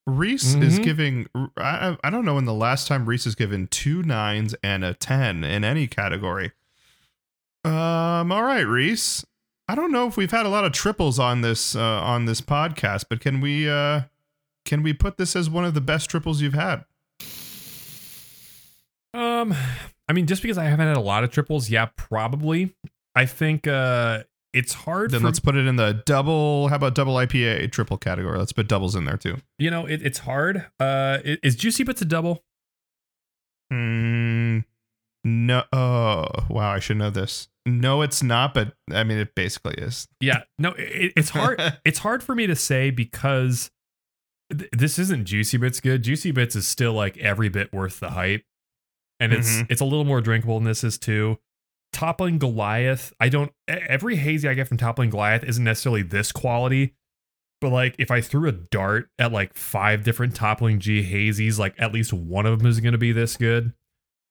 Rhys 0.08 0.54
is 0.54 0.78
Mhm. 0.78 0.84
giving 0.84 1.26
I, 1.56 1.96
I 2.04 2.10
don't 2.10 2.24
know 2.24 2.36
when 2.36 2.44
the 2.44 2.54
last 2.54 2.86
time 2.86 3.06
Rhys 3.06 3.24
has 3.24 3.34
given 3.34 3.66
two 3.66 4.04
nines 4.04 4.54
and 4.62 4.84
a 4.84 4.94
ten 4.94 5.42
in 5.42 5.64
any 5.64 5.88
category. 5.88 6.52
Um 7.64 8.30
all 8.32 8.44
right, 8.44 8.66
Rhys. 8.66 9.24
I 9.68 9.74
don't 9.74 9.90
know 9.90 10.06
if 10.06 10.16
we've 10.16 10.30
had 10.30 10.46
a 10.46 10.48
lot 10.48 10.64
of 10.64 10.70
triples 10.72 11.18
on 11.18 11.40
this 11.40 11.74
uh, 11.74 11.80
on 11.82 12.26
this 12.26 12.40
podcast, 12.40 13.06
but 13.10 13.20
can 13.20 13.40
we 13.40 13.68
uh 13.68 14.02
can 14.64 14.82
we 14.84 14.92
put 14.92 15.16
this 15.16 15.34
as 15.34 15.50
one 15.50 15.64
of 15.64 15.74
the 15.74 15.80
best 15.80 16.08
triples 16.08 16.40
you've 16.40 16.54
had? 16.54 16.84
Um, 19.16 19.54
I 20.08 20.12
mean, 20.12 20.26
just 20.26 20.42
because 20.42 20.58
I 20.58 20.64
haven't 20.64 20.86
had 20.86 20.96
a 20.96 21.00
lot 21.00 21.24
of 21.24 21.30
triples, 21.30 21.70
yeah, 21.70 21.86
probably. 21.96 22.74
I 23.14 23.26
think 23.26 23.66
uh 23.66 24.24
it's 24.52 24.72
hard 24.72 25.10
Then 25.10 25.20
for 25.20 25.26
let's 25.26 25.40
put 25.40 25.54
it 25.54 25.66
in 25.66 25.76
the 25.76 26.02
double 26.06 26.68
how 26.68 26.76
about 26.76 26.94
double 26.94 27.14
IPA 27.14 27.70
triple 27.72 27.98
category? 27.98 28.38
Let's 28.38 28.52
put 28.52 28.68
doubles 28.68 28.94
in 28.94 29.04
there 29.04 29.16
too. 29.16 29.36
you 29.58 29.70
know 29.70 29.86
it, 29.86 30.02
it's 30.02 30.20
hard. 30.20 30.66
Uh, 30.80 31.18
is 31.24 31.56
Juicy 31.56 31.84
Bits 31.84 32.00
a 32.02 32.04
double? 32.04 32.42
Mm, 33.72 34.64
no. 35.24 35.62
Oh, 35.72 36.26
wow. 36.48 36.72
I 36.72 36.78
should 36.78 36.96
know 36.98 37.10
this. 37.10 37.48
No, 37.66 38.02
it's 38.02 38.22
not, 38.22 38.54
but 38.54 38.74
I 38.92 39.02
mean, 39.02 39.18
it 39.18 39.34
basically 39.34 39.74
is. 39.74 40.06
Yeah, 40.20 40.42
no, 40.58 40.70
it, 40.78 41.12
it's 41.16 41.30
hard. 41.30 41.60
it's 41.84 41.98
hard 41.98 42.22
for 42.22 42.34
me 42.34 42.46
to 42.46 42.54
say 42.54 42.90
because 42.90 43.70
th- 44.56 44.70
this 44.72 44.98
isn't 45.00 45.24
Juicy 45.26 45.56
Bits 45.58 45.80
good. 45.80 46.04
Juicy 46.04 46.30
Bits 46.30 46.54
is 46.54 46.66
still 46.66 46.92
like 46.92 47.16
every 47.18 47.48
bit 47.48 47.72
worth 47.72 47.98
the 47.98 48.10
hype, 48.10 48.44
and 49.20 49.32
it's 49.32 49.58
Mhm. 49.58 49.66
it's 49.70 49.80
a 49.80 49.84
little 49.84 50.04
more 50.04 50.20
drinkable 50.20 50.58
than 50.58 50.64
this 50.64 50.84
is 50.84 50.98
too. 50.98 51.38
Toppling 51.92 52.38
Goliath, 52.38 53.12
I 53.20 53.28
don't. 53.28 53.52
Every 53.68 54.16
hazy 54.16 54.48
I 54.48 54.54
get 54.54 54.68
from 54.68 54.76
Toppling 54.76 55.10
Goliath 55.10 55.44
isn't 55.44 55.64
necessarily 55.64 56.02
this 56.02 56.30
quality, 56.32 56.94
but 57.60 57.70
like 57.70 57.94
if 57.98 58.10
I 58.10 58.20
threw 58.20 58.48
a 58.48 58.52
dart 58.52 59.08
at 59.18 59.32
like 59.32 59.54
five 59.54 60.04
different 60.04 60.34
Toppling 60.34 60.78
G 60.78 61.02
hazies, 61.02 61.58
like 61.58 61.74
at 61.78 61.92
least 61.94 62.12
one 62.12 62.44
of 62.44 62.58
them 62.58 62.66
is 62.68 62.80
going 62.80 62.92
to 62.92 62.98
be 62.98 63.12
this 63.12 63.36
good. 63.36 63.72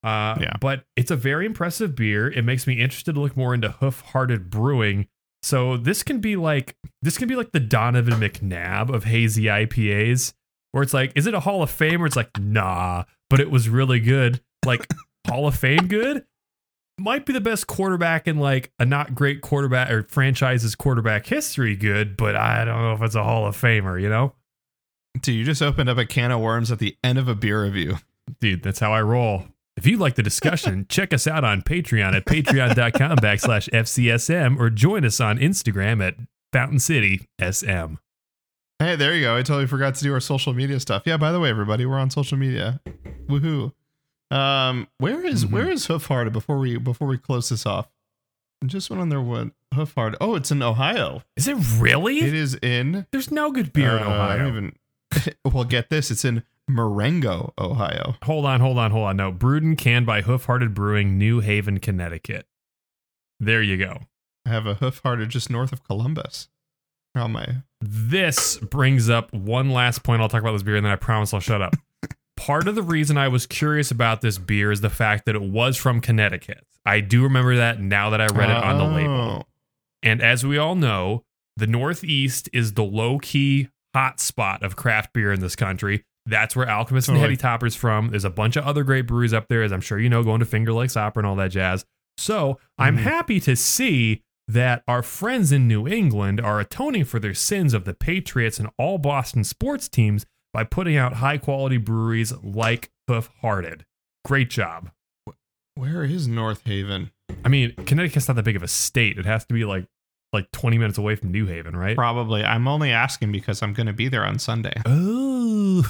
Uh, 0.04 0.38
Yeah. 0.40 0.54
But 0.62 0.86
it's 0.96 1.10
a 1.10 1.16
very 1.16 1.48
impressive 1.48 1.96
beer. 1.96 2.30
It 2.30 2.44
makes 2.46 2.68
me 2.68 2.76
interested 2.80 3.16
to 3.16 3.22
look 3.22 3.36
more 3.36 3.56
into 3.56 3.72
Hoof 3.72 4.02
Hearted 4.02 4.52
Brewing. 4.52 5.08
So 5.42 5.78
this 5.78 6.04
can 6.04 6.20
be 6.20 6.36
like 6.36 6.76
this 7.02 7.18
can 7.18 7.28
be 7.28 7.36
like 7.36 7.52
the 7.52 7.60
Donovan 7.60 8.16
McNabb 8.16 8.94
of 8.94 9.06
hazy 9.06 9.46
IPAs, 9.46 10.34
where 10.72 10.84
it's 10.84 10.94
like, 10.94 11.12
is 11.16 11.26
it 11.26 11.34
a 11.34 11.40
Hall 11.40 11.64
of 11.64 11.72
Fame? 11.72 12.04
Or 12.04 12.06
it's 12.06 12.16
like, 12.16 12.40
nah, 12.40 13.06
but 13.32 13.40
it 13.40 13.50
was 13.50 13.70
really 13.70 14.00
good. 14.00 14.42
Like 14.66 14.88
Hall 15.28 15.48
of 15.48 15.56
Fame 15.56 15.88
good 15.88 16.26
might 16.98 17.26
be 17.26 17.34
the 17.34 17.42
best 17.42 17.68
quarterback 17.68 18.28
in 18.28 18.38
like 18.38 18.72
a 18.80 18.86
not 18.86 19.16
great 19.16 19.42
quarterback 19.42 19.92
or 19.92 20.04
franchise's 20.04 20.76
quarterback 20.76 21.26
history 21.26 21.76
good, 21.76 22.16
but 22.16 22.36
I 22.36 22.64
don't 22.66 22.82
know 22.82 22.94
if 22.94 23.02
it's 23.02 23.16
a 23.16 23.24
Hall 23.24 23.46
of 23.46 23.56
Famer, 23.56 24.02
you 24.02 24.10
know? 24.10 24.34
Dude, 25.22 25.36
you 25.36 25.44
just 25.44 25.62
opened 25.62 25.90
up 25.90 25.98
a 25.98 26.06
can 26.06 26.32
of 26.32 26.42
worms 26.42 26.72
at 26.72 26.80
the 26.80 26.98
end 27.04 27.18
of 27.18 27.28
a 27.28 27.36
beer 27.36 27.64
review. 27.64 27.98
Dude, 28.40 28.64
that's 28.64 28.80
how 28.80 28.94
I 28.94 29.02
roll. 29.02 29.46
If 29.78 29.86
you 29.86 29.98
like 29.98 30.16
the 30.16 30.24
discussion, 30.24 30.86
check 30.90 31.14
us 31.14 31.28
out 31.28 31.44
on 31.44 31.62
Patreon 31.62 32.16
at 32.16 32.26
patreon.com 32.26 33.18
backslash 33.18 33.70
FCSM 33.70 34.60
or 34.60 34.70
join 34.70 35.06
us 35.06 35.20
on 35.20 35.38
Instagram 35.38 36.06
at 36.06 36.16
Fountain 36.54 36.80
City 36.80 37.28
SM. 37.40 37.96
Hey, 38.80 38.96
there 38.98 39.16
you 39.16 39.22
go. 39.22 39.36
I 39.38 39.42
totally 39.42 39.68
forgot 39.68 39.96
to 39.96 40.04
do 40.04 40.14
our 40.14 40.20
social 40.20 40.54
media 40.54 40.80
stuff. 40.80 41.04
Yeah, 41.06 41.18
by 41.18 41.32
the 41.32 41.40
way, 41.40 41.50
everybody, 41.50 41.86
we're 41.86 42.00
on 42.00 42.10
social 42.10 42.38
media. 42.38 42.82
Woohoo. 43.28 43.74
Um, 44.32 44.88
where 44.98 45.24
is- 45.26 45.46
Mhm. 45.46 45.52
where 45.52 45.70
is 45.72 45.86
Hoof 45.88 46.08
Hearted 46.08 46.34
before 46.34 46.58
we 46.58 46.78
before 46.78 47.08
we 47.08 47.18
close 47.18 47.50
this 47.50 47.66
off? 47.66 47.88
I 48.64 48.68
just 48.68 48.90
went 48.90 49.02
on 49.02 49.10
there 49.10 49.22
what 49.22 49.52
Hoof 49.74 49.94
Hearted. 49.96 50.18
Oh, 50.22 50.36
it's 50.36 50.52
in 50.52 50.64
Ohio. 50.64 51.24
Is 51.36 51.48
it 51.48 51.58
really? 51.78 52.20
It 52.20 52.34
is 52.34 52.56
in 52.56 53.06
There's 53.12 53.30
no 53.32 53.52
good 53.52 53.72
beer 53.74 53.98
in 53.98 54.04
uh, 54.04 54.08
I 54.08 54.14
Ohio. 54.34 54.38
don't 54.40 54.48
even 54.48 54.76
well, 55.54 55.64
get 55.66 55.90
this. 55.90 56.10
It's 56.10 56.26
in 56.26 56.44
Marengo, 56.68 57.54
Ohio. 57.60 58.16
Hold 58.24 58.46
on, 58.46 58.60
hold 58.60 58.80
on, 58.80 58.90
hold 58.92 59.06
on. 59.08 59.18
No, 59.18 59.32
brewed 59.32 59.62
and 59.64 59.78
canned 59.78 60.06
by 60.08 60.22
Hoof 60.22 60.46
Hearted 60.46 60.74
Brewing, 60.74 61.18
New 61.18 61.42
Haven, 61.42 61.80
Connecticut. 61.80 62.48
There 63.40 63.62
you 63.62 63.78
go. 63.78 64.02
I 64.46 64.50
have 64.50 64.66
a 64.66 64.76
hoof 64.76 65.02
hearted 65.04 65.30
just 65.30 65.50
north 65.50 65.72
of 65.74 65.84
Columbus. 65.84 66.48
Oh 67.16 67.28
my 67.28 67.64
This 67.82 68.58
brings 68.58 69.10
up 69.10 69.32
one 69.34 69.70
last 69.70 70.04
point. 70.04 70.22
I'll 70.22 70.30
talk 70.30 70.42
about 70.42 70.54
this 70.54 70.64
beer 70.64 70.76
and 70.76 70.86
then 70.86 70.92
I 70.94 70.98
promise 70.98 71.34
I'll 71.34 71.40
shut 71.40 71.62
up. 71.62 71.76
Part 72.38 72.68
of 72.68 72.76
the 72.76 72.84
reason 72.84 73.18
I 73.18 73.28
was 73.28 73.46
curious 73.46 73.92
about 73.92 74.22
this 74.22 74.38
beer 74.38 74.72
is 74.72 74.82
the 74.82 74.90
fact 74.90 75.26
that 75.26 75.36
it 75.36 75.42
was 75.42 75.78
from 75.78 76.02
Connecticut. 76.02 76.66
I 76.86 77.00
do 77.00 77.24
remember 77.24 77.56
that 77.56 77.80
now 77.80 78.10
that 78.12 78.22
I 78.22 78.28
read 78.28 78.50
it 78.50 78.64
on 78.64 78.78
the 78.78 78.84
label. 78.84 79.14
Oh. 79.14 79.44
And 80.04 80.22
as 80.22 80.46
we 80.46 80.58
all 80.58 80.76
know, 80.76 81.24
the 81.58 81.66
Northeast 81.68 82.50
is 82.54 82.74
the 82.74 82.84
low 82.84 83.18
key 83.20 83.70
hot 83.96 84.20
spot 84.20 84.62
of 84.64 84.76
craft 84.76 85.14
beer 85.14 85.32
in 85.32 85.40
this 85.40 85.56
country. 85.56 86.04
That's 86.28 86.56
where 86.56 86.70
Alchemist 86.70 87.08
and. 87.08 87.18
Heady 87.18 87.38
Topper's 87.38 87.76
from. 87.76 88.10
There's 88.10 88.26
a 88.26 88.30
bunch 88.30 88.56
of 88.58 88.66
other 88.66 88.84
great 88.84 89.08
breweries 89.08 89.34
up 89.34 89.48
there, 89.48 89.64
as 89.64 89.72
I'm 89.72 89.82
sure 89.82 89.98
you 90.00 90.10
know, 90.10 90.24
going 90.24 90.40
to 90.40 90.46
Finger 90.46 90.74
Lakes 90.74 90.98
Opera 90.98 91.22
and 91.22 91.28
all 91.28 91.36
that 91.38 91.52
jazz. 91.52 91.86
So 92.18 92.60
I'm 92.78 92.98
Mhm. 92.98 93.02
happy 93.02 93.40
to 93.42 93.56
see 93.56 94.24
that 94.48 94.84
our 94.88 95.02
friends 95.02 95.52
in 95.52 95.68
New 95.68 95.88
England 95.88 96.40
are 96.42 96.60
atoning 96.60 97.06
for 97.06 97.20
their 97.20 97.34
sins 97.34 97.74
of 97.74 97.86
the 97.86 97.94
Patriots 97.94 98.60
and 98.60 98.70
all 98.78 98.98
Boston 98.98 99.44
sports 99.44 99.88
teams 99.88 100.26
by 100.56 100.64
putting 100.64 100.96
out 100.96 101.12
high 101.16 101.38
quality 101.38 101.76
breweries 101.76 102.32
like 102.42 102.90
Hoof 103.10 103.30
Hearted. 103.42 103.86
Great 104.24 104.50
job. 104.50 104.90
Where 105.74 106.06
is 106.06 106.30
North 106.30 106.62
Haven? 106.66 107.12
I 107.44 107.50
mean, 107.50 107.74
Connecticut's 107.86 108.30
not 108.30 108.36
that 108.36 108.44
big 108.46 108.56
of 108.56 108.64
a 108.64 108.68
state. 108.70 109.18
It 109.18 109.26
has 109.26 109.44
to 109.48 109.54
be 109.54 109.66
like 109.66 109.86
like 110.32 110.50
20 110.52 110.78
minutes 110.78 110.98
away 110.98 111.18
from 111.18 111.34
New 111.34 111.46
Haven, 111.46 111.76
right? 111.76 111.98
Probably. 111.98 112.42
I'm 112.46 112.70
only 112.70 112.92
asking 112.94 113.34
because 113.34 113.62
I'm 113.62 113.74
going 113.74 113.88
to 113.88 113.94
be 113.94 114.08
there 114.08 114.24
on 114.26 114.40
Sunday. 114.40 114.72
Oh. 114.86 115.84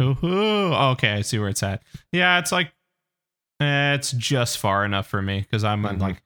Ooh, 0.00 0.74
okay, 0.92 1.12
I 1.12 1.20
see 1.22 1.38
where 1.38 1.48
it's 1.48 1.62
at. 1.62 1.82
Yeah, 2.10 2.40
it's 2.40 2.50
like 2.50 2.72
eh, 3.60 3.94
it's 3.94 4.10
just 4.10 4.58
far 4.58 4.84
enough 4.84 5.06
for 5.06 5.22
me 5.22 5.40
because 5.42 5.62
I'm 5.62 5.86
on 5.86 5.98
Mhm. 5.98 6.00
like 6.00 6.22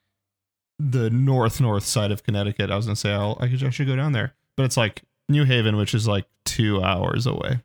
the 0.78 1.10
north 1.10 1.60
north 1.60 1.84
side 1.84 2.10
of 2.10 2.22
Connecticut. 2.22 2.70
I 2.70 2.76
was 2.76 2.86
gonna 2.86 2.96
say 2.96 3.12
I'll, 3.12 3.36
I 3.38 3.48
could 3.48 3.62
I 3.62 3.68
should 3.70 3.86
go 3.86 3.96
down 3.96 4.12
there, 4.12 4.34
but 4.56 4.64
it's 4.64 4.76
like 4.78 5.02
New 5.28 5.44
Haven, 5.44 5.76
which 5.76 5.94
is 5.94 6.06
like 6.08 6.26
two 6.44 6.82
hours 6.82 7.26
away. 7.26 7.60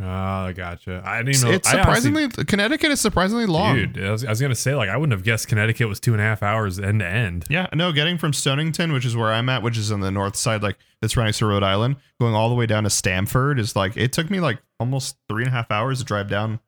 oh, 0.00 0.04
I 0.04 0.52
gotcha. 0.56 1.02
I 1.04 1.18
didn't 1.18 1.28
It's, 1.30 1.44
know. 1.44 1.50
it's 1.52 1.68
I 1.68 1.80
honestly- 1.80 2.10
surprisingly 2.10 2.44
Connecticut 2.46 2.90
is 2.90 3.00
surprisingly 3.00 3.46
long. 3.46 3.76
dude. 3.76 4.02
I 4.04 4.10
was, 4.10 4.24
I 4.24 4.30
was 4.30 4.40
gonna 4.40 4.54
say 4.54 4.74
like 4.74 4.88
I 4.88 4.96
wouldn't 4.96 5.12
have 5.12 5.22
guessed 5.22 5.46
Connecticut 5.48 5.88
was 5.88 6.00
two 6.00 6.12
and 6.12 6.20
a 6.20 6.24
half 6.24 6.42
hours 6.42 6.80
end 6.80 7.00
to 7.00 7.06
end. 7.06 7.44
Yeah, 7.48 7.68
no, 7.74 7.92
getting 7.92 8.18
from 8.18 8.32
Stonington, 8.32 8.92
which 8.92 9.04
is 9.04 9.14
where 9.16 9.32
I'm 9.32 9.48
at, 9.48 9.62
which 9.62 9.78
is 9.78 9.92
on 9.92 10.00
the 10.00 10.10
north 10.10 10.34
side, 10.36 10.62
like 10.62 10.78
that's 11.00 11.16
right 11.16 11.26
next 11.26 11.38
to 11.38 11.46
Rhode 11.46 11.62
Island, 11.62 11.96
going 12.20 12.34
all 12.34 12.48
the 12.48 12.54
way 12.56 12.66
down 12.66 12.84
to 12.84 12.90
Stamford 12.90 13.60
is 13.60 13.76
like 13.76 13.96
it 13.96 14.12
took 14.12 14.30
me 14.30 14.40
like 14.40 14.58
almost 14.80 15.16
three 15.28 15.42
and 15.44 15.48
a 15.48 15.52
half 15.52 15.70
hours 15.70 15.98
to 16.00 16.04
drive 16.04 16.28
down. 16.28 16.58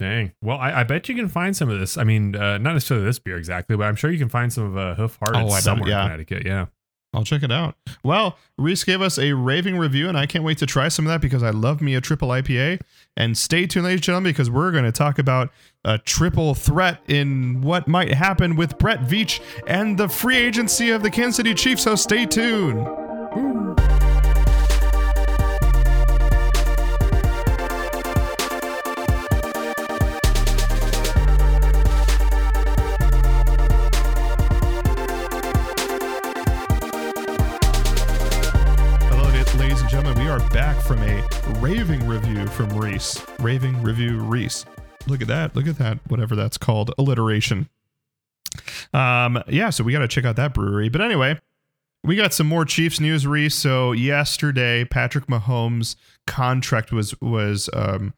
Dang. 0.00 0.32
Well, 0.42 0.58
I, 0.58 0.80
I 0.80 0.82
bet 0.82 1.08
you 1.08 1.14
can 1.14 1.28
find 1.28 1.56
some 1.56 1.70
of 1.70 1.78
this. 1.78 1.96
I 1.96 2.02
mean, 2.04 2.34
uh, 2.34 2.58
not 2.58 2.72
necessarily 2.74 3.06
this 3.06 3.20
beer 3.20 3.38
exactly, 3.38 3.76
but 3.76 3.84
I'm 3.84 3.94
sure 3.94 4.10
you 4.10 4.18
can 4.18 4.28
find 4.28 4.52
some 4.52 4.64
of 4.64 4.76
uh, 4.76 4.94
Hoof 4.96 5.18
Hearted 5.20 5.40
Oh, 5.40 5.58
somewhere 5.60 5.88
yeah. 5.88 6.00
in 6.02 6.10
Connecticut. 6.10 6.42
Yeah. 6.44 6.66
I'll 7.14 7.24
check 7.24 7.42
it 7.42 7.52
out. 7.52 7.76
Well, 8.02 8.36
Rhys 8.58 8.84
gave 8.84 9.00
us 9.00 9.18
a 9.18 9.32
raving 9.32 9.78
review, 9.78 10.08
and 10.08 10.18
I 10.18 10.26
can't 10.26 10.44
wait 10.44 10.58
to 10.58 10.66
try 10.66 10.88
some 10.88 11.06
of 11.06 11.10
that 11.10 11.20
because 11.20 11.42
I 11.42 11.50
love 11.50 11.80
me 11.80 11.94
a 11.94 12.00
triple 12.00 12.28
IPA. 12.28 12.80
And 13.16 13.38
stay 13.38 13.66
tuned, 13.66 13.84
ladies 13.84 13.98
and 13.98 14.04
gentlemen, 14.04 14.32
because 14.32 14.50
we're 14.50 14.72
going 14.72 14.84
to 14.84 14.92
talk 14.92 15.18
about 15.18 15.50
a 15.84 15.98
triple 15.98 16.54
threat 16.54 17.00
in 17.06 17.60
what 17.60 17.86
might 17.86 18.12
happen 18.12 18.56
with 18.56 18.78
Brett 18.78 19.00
Veach 19.00 19.40
and 19.66 19.96
the 19.96 20.08
free 20.08 20.36
agency 20.36 20.90
of 20.90 21.02
the 21.02 21.10
Kansas 21.10 21.36
City 21.36 21.54
Chiefs. 21.54 21.84
So 21.84 21.94
stay 21.94 22.26
tuned. 22.26 23.03
Are 40.34 40.50
back 40.50 40.82
from 40.82 41.00
a 41.04 41.24
raving 41.60 42.08
review 42.08 42.44
from 42.48 42.68
Rhys. 42.70 43.24
Raving 43.38 43.80
review 43.84 44.18
Rhys. 44.18 44.66
Look 45.06 45.22
at 45.22 45.28
that. 45.28 45.54
Look 45.54 45.68
at 45.68 45.78
that. 45.78 46.00
Whatever 46.08 46.34
that's 46.34 46.58
called. 46.58 46.92
Alliteration. 46.98 47.68
Um, 48.92 49.40
yeah, 49.46 49.70
so 49.70 49.84
we 49.84 49.92
got 49.92 50.00
to 50.00 50.08
check 50.08 50.24
out 50.24 50.34
that 50.34 50.52
brewery. 50.52 50.88
But 50.88 51.02
anyway, 51.02 51.38
we 52.02 52.16
got 52.16 52.34
some 52.34 52.48
more 52.48 52.64
Chiefs 52.64 52.98
news, 52.98 53.28
Rhys. 53.28 53.54
So 53.54 53.92
yesterday, 53.92 54.84
Patrick 54.84 55.28
Mahomes' 55.28 55.94
contract 56.26 56.90
was 56.90 57.14
was 57.20 57.70
um 57.72 58.12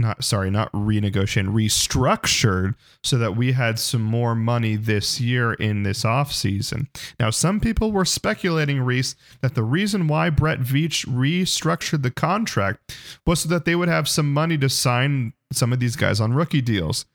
not 0.00 0.24
sorry, 0.24 0.50
not 0.50 0.72
renegotiated, 0.72 1.52
restructured 1.52 2.74
so 3.02 3.18
that 3.18 3.36
we 3.36 3.52
had 3.52 3.78
some 3.78 4.02
more 4.02 4.34
money 4.34 4.76
this 4.76 5.20
year 5.20 5.54
in 5.54 5.82
this 5.82 6.02
offseason. 6.02 6.86
Now, 7.18 7.30
some 7.30 7.60
people 7.60 7.92
were 7.92 8.04
speculating, 8.04 8.80
Rhys, 8.80 9.14
that 9.40 9.54
the 9.54 9.62
reason 9.62 10.08
why 10.08 10.30
Brett 10.30 10.60
Veach 10.60 11.06
restructured 11.06 12.02
the 12.02 12.10
contract 12.10 12.96
was 13.26 13.40
so 13.40 13.48
that 13.48 13.64
they 13.64 13.74
would 13.74 13.88
have 13.88 14.08
some 14.08 14.32
money 14.32 14.58
to 14.58 14.68
sign 14.68 15.32
some 15.52 15.72
of 15.72 15.80
these 15.80 15.96
guys 15.96 16.20
on 16.20 16.32
rookie 16.32 16.60
deals. 16.60 17.06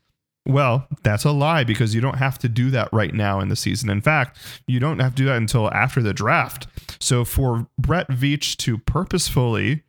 Well, 0.47 0.87
that's 1.01 1.23
a 1.23 1.31
lie 1.31 1.63
because 1.63 1.95
you 1.95 2.01
don't 2.01 2.19
have 2.19 2.37
to 2.39 2.49
do 2.49 2.69
that 2.69 2.89
right 2.93 3.13
now 3.13 3.39
in 3.39 3.49
the 3.49 3.55
season. 3.55 3.89
In 3.89 4.01
fact, 4.01 4.37
you 4.67 4.79
don't 4.79 4.99
have 4.99 5.15
to 5.15 5.23
do 5.23 5.25
that 5.25 5.37
until 5.37 5.73
after 5.73 6.03
the 6.03 6.13
draft. 6.13 6.67
So 6.99 7.25
for 7.25 7.67
Brett 7.79 8.07
Veach 8.09 8.55
to 8.57 8.77
purposefully 8.77 9.83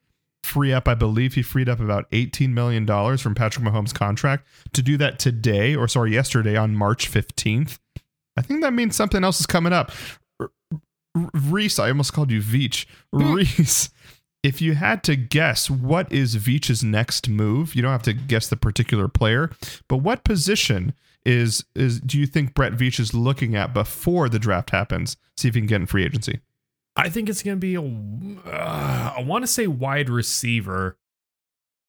free 0.47 0.73
up, 0.73 0.89
I 0.89 0.95
believe 0.95 1.35
he 1.35 1.43
freed 1.43 1.69
up 1.69 1.81
about 1.81 2.11
$18 2.11 2.51
million 2.51 2.87
from 3.19 3.35
Patrick 3.35 3.65
Mahomes' 3.65 3.93
contract 3.93 4.47
to 4.73 4.83
do 4.83 4.97
that 4.97 5.19
today, 5.19 5.75
or 5.75 5.89
sorry, 5.89 6.13
yesterday 6.13 6.57
on 6.57 6.75
March 6.75 7.11
15th. 7.11 7.79
I 8.37 8.43
think 8.43 8.63
that 8.63 8.73
means 8.73 8.97
something 8.97 9.25
else 9.25 9.41
is 9.41 9.47
coming 9.47 9.73
up. 9.73 9.91
Rhys, 11.35 11.79
I 11.79 11.89
almost 11.89 12.13
called 12.13 12.31
you 12.31 12.41
Veach. 12.41 12.87
Hmm. 13.13 13.35
Rhys, 13.35 13.91
if 14.43 14.63
you 14.63 14.75
had 14.75 15.03
to 15.05 15.17
guess 15.17 15.69
what 15.69 16.11
is 16.13 16.37
Veach's 16.37 16.85
next 16.85 17.29
move, 17.29 17.75
you 17.75 17.83
don't 17.83 17.93
have 17.93 18.03
to 18.03 18.13
guess 18.13 18.49
the 18.49 18.57
particular 18.57 19.09
player, 19.09 19.51
but 19.89 19.99
what 19.99 20.25
position 20.25 20.95
is 21.25 21.65
is 21.75 22.01
do 22.01 22.19
you 22.19 22.27
think 22.27 22.55
Brett 22.55 22.75
Veach 22.75 23.01
is 23.01 23.13
looking 23.13 23.57
at 23.57 23.75
before 23.75 24.29
the 24.29 24.39
draft 24.39 24.71
happens? 24.71 25.17
See 25.37 25.49
if 25.49 25.55
he 25.55 25.61
can 25.61 25.67
get 25.67 25.81
in 25.81 25.87
free 25.87 26.05
agency. 26.05 26.41
I 26.97 27.09
think 27.11 27.29
it's 27.29 27.43
going 27.43 27.57
to 27.57 27.61
be 27.61 27.75
a, 27.75 28.51
uh, 28.51 29.15
I 29.19 29.23
want 29.23 29.43
to 29.43 29.47
say 29.47 29.67
wide 29.67 30.09
receiver. 30.09 30.97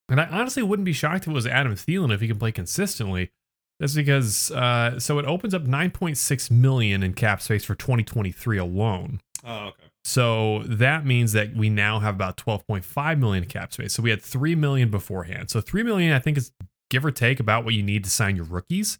And 0.09 0.21
I 0.21 0.25
honestly 0.25 0.63
wouldn't 0.63 0.85
be 0.85 0.93
shocked 0.93 1.23
if 1.23 1.29
it 1.29 1.33
was 1.33 1.47
Adam 1.47 1.73
Thielen 1.75 2.13
if 2.13 2.21
he 2.21 2.27
can 2.27 2.39
play 2.39 2.51
consistently. 2.51 3.31
That's 3.79 3.93
because, 3.93 4.51
uh, 4.51 4.99
so 4.99 5.19
it 5.19 5.25
opens 5.25 5.53
up 5.53 5.65
9.6 5.65 6.51
million 6.51 7.03
in 7.03 7.13
cap 7.13 7.41
space 7.41 7.63
for 7.63 7.75
2023 7.75 8.57
alone. 8.57 9.21
Oh, 9.45 9.67
okay. 9.67 9.83
So 10.03 10.63
that 10.63 11.05
means 11.05 11.33
that 11.33 11.53
we 11.53 11.69
now 11.69 11.99
have 11.99 12.15
about 12.15 12.37
12.5 12.37 13.19
million 13.19 13.43
in 13.43 13.49
cap 13.49 13.73
space. 13.73 13.93
So 13.93 14.01
we 14.01 14.09
had 14.09 14.21
3 14.21 14.55
million 14.55 14.89
beforehand. 14.89 15.49
So 15.49 15.61
3 15.61 15.83
million, 15.83 16.13
I 16.13 16.19
think, 16.19 16.37
is 16.37 16.51
give 16.89 17.05
or 17.05 17.11
take 17.11 17.39
about 17.39 17.65
what 17.65 17.73
you 17.73 17.83
need 17.83 18.03
to 18.05 18.09
sign 18.09 18.35
your 18.35 18.45
rookies. 18.45 18.99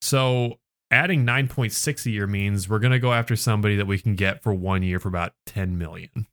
So 0.00 0.58
adding 0.90 1.24
9.6 1.24 2.06
a 2.06 2.10
year 2.10 2.26
means 2.26 2.68
we're 2.68 2.78
going 2.78 2.92
to 2.92 2.98
go 2.98 3.12
after 3.12 3.36
somebody 3.36 3.76
that 3.76 3.86
we 3.86 3.98
can 3.98 4.14
get 4.14 4.42
for 4.42 4.52
one 4.52 4.82
year 4.82 4.98
for 4.98 5.08
about 5.08 5.32
10 5.46 5.78
million. 5.78 6.26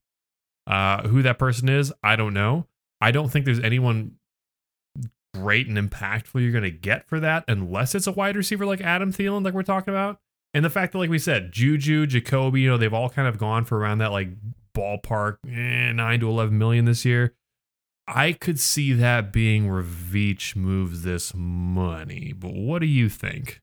Uh, 0.67 1.07
who 1.07 1.21
that 1.21 1.37
person 1.37 1.69
is, 1.69 1.93
I 2.03 2.15
don't 2.15 2.33
know. 2.33 2.65
I 2.99 3.11
don't 3.11 3.29
think 3.29 3.45
there's 3.45 3.59
anyone 3.59 4.13
great 5.33 5.67
and 5.67 5.77
impactful 5.77 6.41
you're 6.41 6.51
going 6.51 6.63
to 6.63 6.71
get 6.71 7.07
for 7.07 7.19
that 7.19 7.43
unless 7.47 7.93
it's 7.93 8.07
a 8.07 8.11
wide 8.11 8.35
receiver 8.35 8.65
like 8.65 8.81
Adam 8.81 9.11
Thielen, 9.11 9.43
like 9.43 9.53
we're 9.53 9.63
talking 9.63 9.93
about. 9.93 10.19
And 10.53 10.63
the 10.63 10.69
fact 10.69 10.93
that, 10.93 10.99
like 10.99 11.09
we 11.09 11.19
said, 11.19 11.51
Juju, 11.51 12.07
Jakobi, 12.07 12.61
you 12.61 12.69
know, 12.69 12.77
they've 12.77 12.93
all 12.93 13.09
kind 13.09 13.27
of 13.27 13.37
gone 13.37 13.65
for 13.65 13.77
around 13.77 13.97
that 13.97 14.11
like 14.11 14.29
ballpark 14.73 15.37
eh, 15.47 15.91
nine 15.91 16.21
to 16.21 16.29
eleven 16.29 16.57
million 16.57 16.85
this 16.85 17.03
year. 17.03 17.35
I 18.07 18.31
could 18.31 18.59
see 18.59 18.93
that 18.93 19.33
being 19.33 19.67
Veach 19.67 20.55
moves 20.55 21.01
this 21.01 21.33
money. 21.35 22.33
But 22.33 22.53
what 22.53 22.79
do 22.79 22.87
you 22.87 23.09
think? 23.09 23.61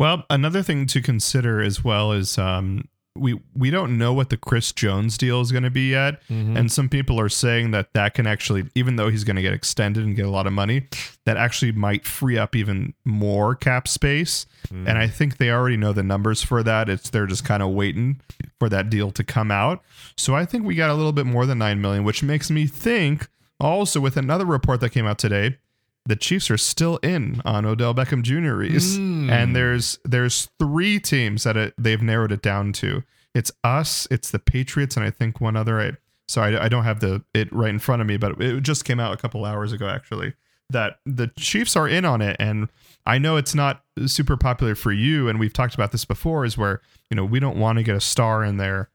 Well, 0.00 0.24
another 0.30 0.62
thing 0.62 0.86
to 0.86 1.02
consider 1.02 1.60
as 1.60 1.84
well 1.84 2.12
is 2.12 2.38
um, 2.38 2.88
we 3.14 3.38
we 3.54 3.70
don't 3.70 3.98
know 3.98 4.14
what 4.14 4.30
the 4.30 4.38
Chris 4.38 4.72
Jones 4.72 5.18
deal 5.18 5.42
is 5.42 5.52
going 5.52 5.64
to 5.64 5.70
be 5.70 5.90
yet, 5.90 6.22
Mm-hmm. 6.30 6.56
and 6.56 6.72
some 6.72 6.88
people 6.88 7.20
are 7.20 7.28
saying 7.28 7.72
that 7.72 7.92
that 7.92 8.14
can 8.14 8.26
actually, 8.26 8.64
even 8.74 8.96
though 8.96 9.10
he's 9.10 9.24
going 9.24 9.36
to 9.36 9.42
get 9.42 9.52
extended 9.52 10.02
and 10.02 10.16
get 10.16 10.24
a 10.24 10.30
lot 10.30 10.46
of 10.46 10.54
money, 10.54 10.86
that 11.26 11.36
actually 11.36 11.72
might 11.72 12.06
free 12.06 12.38
up 12.38 12.56
even 12.56 12.94
more 13.04 13.54
cap 13.54 13.86
space. 13.86 14.46
Mm-hmm. 14.68 14.88
And 14.88 14.96
I 14.96 15.06
think 15.06 15.36
they 15.36 15.50
already 15.50 15.76
know 15.76 15.92
the 15.92 16.02
numbers 16.02 16.42
for 16.42 16.62
that. 16.62 16.88
It's 16.88 17.10
they're 17.10 17.26
just 17.26 17.44
kind 17.44 17.62
of 17.62 17.68
waiting 17.70 18.22
for 18.58 18.70
that 18.70 18.88
deal 18.88 19.10
to 19.10 19.22
come 19.22 19.50
out. 19.50 19.82
So 20.16 20.34
I 20.34 20.46
think 20.46 20.64
we 20.64 20.76
got 20.76 20.88
a 20.88 20.94
little 20.94 21.12
bit 21.12 21.26
more 21.26 21.44
than 21.44 21.58
nine 21.58 21.78
million, 21.82 22.04
which 22.04 22.22
makes 22.22 22.50
me 22.50 22.66
think 22.66 23.28
also 23.60 24.00
with 24.00 24.16
another 24.16 24.46
report 24.46 24.80
that 24.80 24.90
came 24.90 25.04
out 25.06 25.18
today, 25.18 25.58
the 26.06 26.16
Chiefs 26.16 26.50
are 26.50 26.56
still 26.56 26.96
in 26.98 27.40
on 27.44 27.64
Odell 27.64 27.94
Beckham 27.94 28.22
Jr. 28.22 28.62
Mm. 28.62 29.30
And 29.30 29.54
there's 29.54 29.98
there's 30.04 30.48
three 30.58 30.98
teams 30.98 31.44
that 31.44 31.56
it, 31.56 31.74
they've 31.78 32.02
narrowed 32.02 32.32
it 32.32 32.42
down 32.42 32.72
to. 32.74 33.02
It's 33.34 33.52
us, 33.62 34.08
it's 34.10 34.30
the 34.30 34.38
Patriots, 34.38 34.96
and 34.96 35.04
I 35.04 35.10
think 35.10 35.40
one 35.40 35.56
other. 35.56 35.80
I 35.80 35.92
Sorry, 36.30 36.56
I 36.56 36.68
don't 36.68 36.84
have 36.84 37.00
the 37.00 37.24
it 37.34 37.52
right 37.52 37.70
in 37.70 37.80
front 37.80 38.00
of 38.00 38.06
me, 38.06 38.16
but 38.16 38.40
it 38.40 38.62
just 38.62 38.84
came 38.84 39.00
out 39.00 39.12
a 39.12 39.16
couple 39.16 39.44
hours 39.44 39.72
ago 39.72 39.88
actually. 39.88 40.34
That 40.70 41.00
the 41.04 41.28
Chiefs 41.36 41.74
are 41.74 41.88
in 41.88 42.04
on 42.04 42.22
it, 42.22 42.36
and 42.38 42.68
I 43.04 43.18
know 43.18 43.36
it's 43.36 43.54
not 43.54 43.82
super 44.06 44.36
popular 44.36 44.76
for 44.76 44.92
you, 44.92 45.28
and 45.28 45.40
we've 45.40 45.52
talked 45.52 45.74
about 45.74 45.90
this 45.90 46.04
before. 46.04 46.44
Is 46.44 46.56
where 46.56 46.80
you 47.10 47.16
know 47.16 47.24
we 47.24 47.40
don't 47.40 47.58
want 47.58 47.78
to 47.78 47.82
get 47.82 47.96
a 47.96 48.00
star 48.00 48.44
in 48.44 48.58
there 48.58 48.90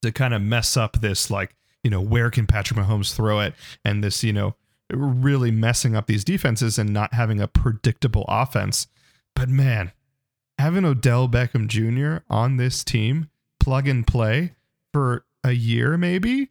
to 0.00 0.10
kind 0.10 0.32
of 0.32 0.40
mess 0.40 0.76
up 0.76 1.00
this 1.02 1.30
like 1.30 1.54
you 1.84 1.90
know 1.90 2.00
where 2.00 2.30
can 2.30 2.46
Patrick 2.46 2.80
Mahomes 2.80 3.14
throw 3.14 3.40
it, 3.40 3.54
and 3.84 4.02
this 4.02 4.24
you 4.24 4.32
know 4.32 4.54
really 4.92 5.50
messing 5.50 5.96
up 5.96 6.06
these 6.06 6.24
defenses 6.24 6.78
and 6.78 6.90
not 6.90 7.14
having 7.14 7.40
a 7.40 7.48
predictable 7.48 8.24
offense. 8.28 8.86
But 9.34 9.48
man, 9.48 9.92
having 10.58 10.84
Odell 10.84 11.28
Beckham 11.28 11.66
Jr. 11.66 12.24
on 12.28 12.56
this 12.56 12.84
team, 12.84 13.28
plug 13.60 13.88
and 13.88 14.06
play 14.06 14.54
for 14.92 15.24
a 15.44 15.52
year 15.52 15.96
maybe, 15.96 16.50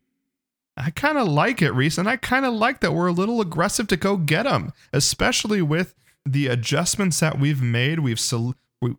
I 0.78 0.90
kind 0.90 1.18
of 1.18 1.28
like 1.28 1.62
it, 1.62 1.74
Rhys. 1.74 1.98
And 1.98 2.10
I 2.10 2.18
kind 2.18 2.46
of 2.46 2.54
like 2.54 2.80
that 2.80 2.94
we're 2.94 3.08
a 3.08 3.14
little 3.14 3.42
aggressive 3.42 3.88
to 3.88 3.98
go 3.98 4.18
get 4.18 4.46
him, 4.46 4.74
especially 4.94 5.62
with 5.62 5.94
the 6.26 6.48
adjustments 6.48 7.20
that 7.20 7.40
we've 7.40 7.62
made. 7.62 8.00
We've 8.00 8.20
sol- 8.20 8.56
we, 8.82 8.96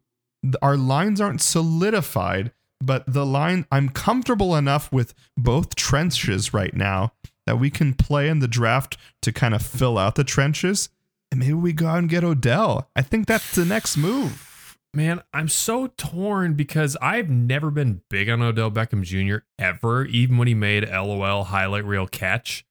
our 0.61 0.77
lines 0.77 1.21
aren't 1.21 1.41
solidified, 1.41 2.53
but 2.81 3.05
the 3.07 3.27
line 3.27 3.67
I'm 3.73 3.89
comfortable 3.89 4.55
enough 4.55 4.93
with 4.93 5.15
both 5.37 5.75
trenches 5.75 6.53
right 6.53 6.75
now 6.75 7.13
that 7.47 7.59
we 7.59 7.71
can 7.71 7.95
play 7.95 8.29
in 8.29 8.39
the 8.39 8.49
draft 8.49 8.97
to 9.23 9.33
kind 9.33 9.55
of 9.55 9.63
fill 9.63 9.99
out 9.99 10.15
the 10.15 10.25
trenches. 10.25 10.89
And 11.31 11.41
maybe 11.41 11.55
we 11.55 11.73
go 11.73 11.87
out 11.87 11.99
and 11.99 12.09
get 12.09 12.25
Odell. 12.25 12.91
I 12.95 13.03
think 13.03 13.27
that's 13.27 13.55
the 13.55 13.65
next 13.65 13.97
move. 13.97 14.77
Man, 14.95 15.23
I'm 15.33 15.49
so 15.49 15.87
torn 15.97 16.53
because 16.53 16.99
I've 17.01 17.31
never 17.31 17.71
been 17.71 18.03
big 18.11 18.29
on 18.29 18.43
Odell 18.43 18.71
Beckham 18.71 19.03
Jr. 19.03 19.45
ever, 19.59 20.05
even 20.05 20.37
when 20.37 20.49
he 20.49 20.55
made 20.55 20.87
LOL 20.87 21.45
highlight 21.45 21.87
reel 21.87 22.07
catch. 22.07 22.67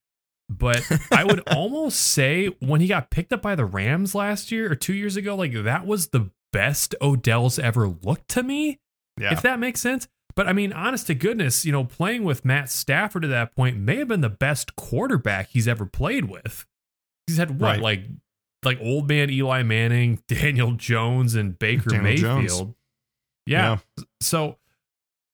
But 0.47 0.83
I 1.11 1.23
would 1.23 1.39
almost 1.49 1.99
say 1.99 2.47
when 2.59 2.79
he 2.81 2.87
got 2.87 3.09
picked 3.09 3.33
up 3.33 3.41
by 3.41 3.55
the 3.55 3.65
Rams 3.65 4.13
last 4.13 4.51
year 4.51 4.71
or 4.71 4.75
two 4.75 4.93
years 4.93 5.15
ago, 5.15 5.35
like 5.35 5.53
that 5.63 5.87
was 5.87 6.09
the 6.09 6.29
best 6.53 6.93
Odell's 7.01 7.57
ever 7.57 7.87
looked 7.87 8.27
to 8.29 8.43
me. 8.43 8.79
Yeah. 9.19 9.33
If 9.33 9.41
that 9.41 9.59
makes 9.59 9.81
sense. 9.81 10.07
But 10.41 10.47
I 10.47 10.53
mean, 10.53 10.73
honest 10.73 11.05
to 11.05 11.13
goodness, 11.13 11.65
you 11.65 11.71
know, 11.71 11.83
playing 11.83 12.23
with 12.23 12.43
Matt 12.43 12.71
Stafford 12.71 13.23
at 13.23 13.29
that 13.29 13.55
point 13.55 13.77
may 13.77 13.97
have 13.97 14.07
been 14.07 14.21
the 14.21 14.29
best 14.29 14.75
quarterback 14.75 15.49
he's 15.49 15.67
ever 15.67 15.85
played 15.85 16.25
with. 16.31 16.65
He's 17.27 17.37
had 17.37 17.61
what, 17.61 17.73
right. 17.73 17.79
like 17.79 18.05
like 18.65 18.79
old 18.81 19.07
man 19.07 19.29
Eli 19.29 19.61
Manning, 19.61 20.23
Daniel 20.27 20.71
Jones, 20.71 21.35
and 21.35 21.59
Baker 21.59 21.91
Daniel 21.91 22.03
Mayfield. 22.03 22.47
Jones. 22.47 22.75
Yeah. 23.45 23.77
yeah. 23.99 24.03
So, 24.19 24.57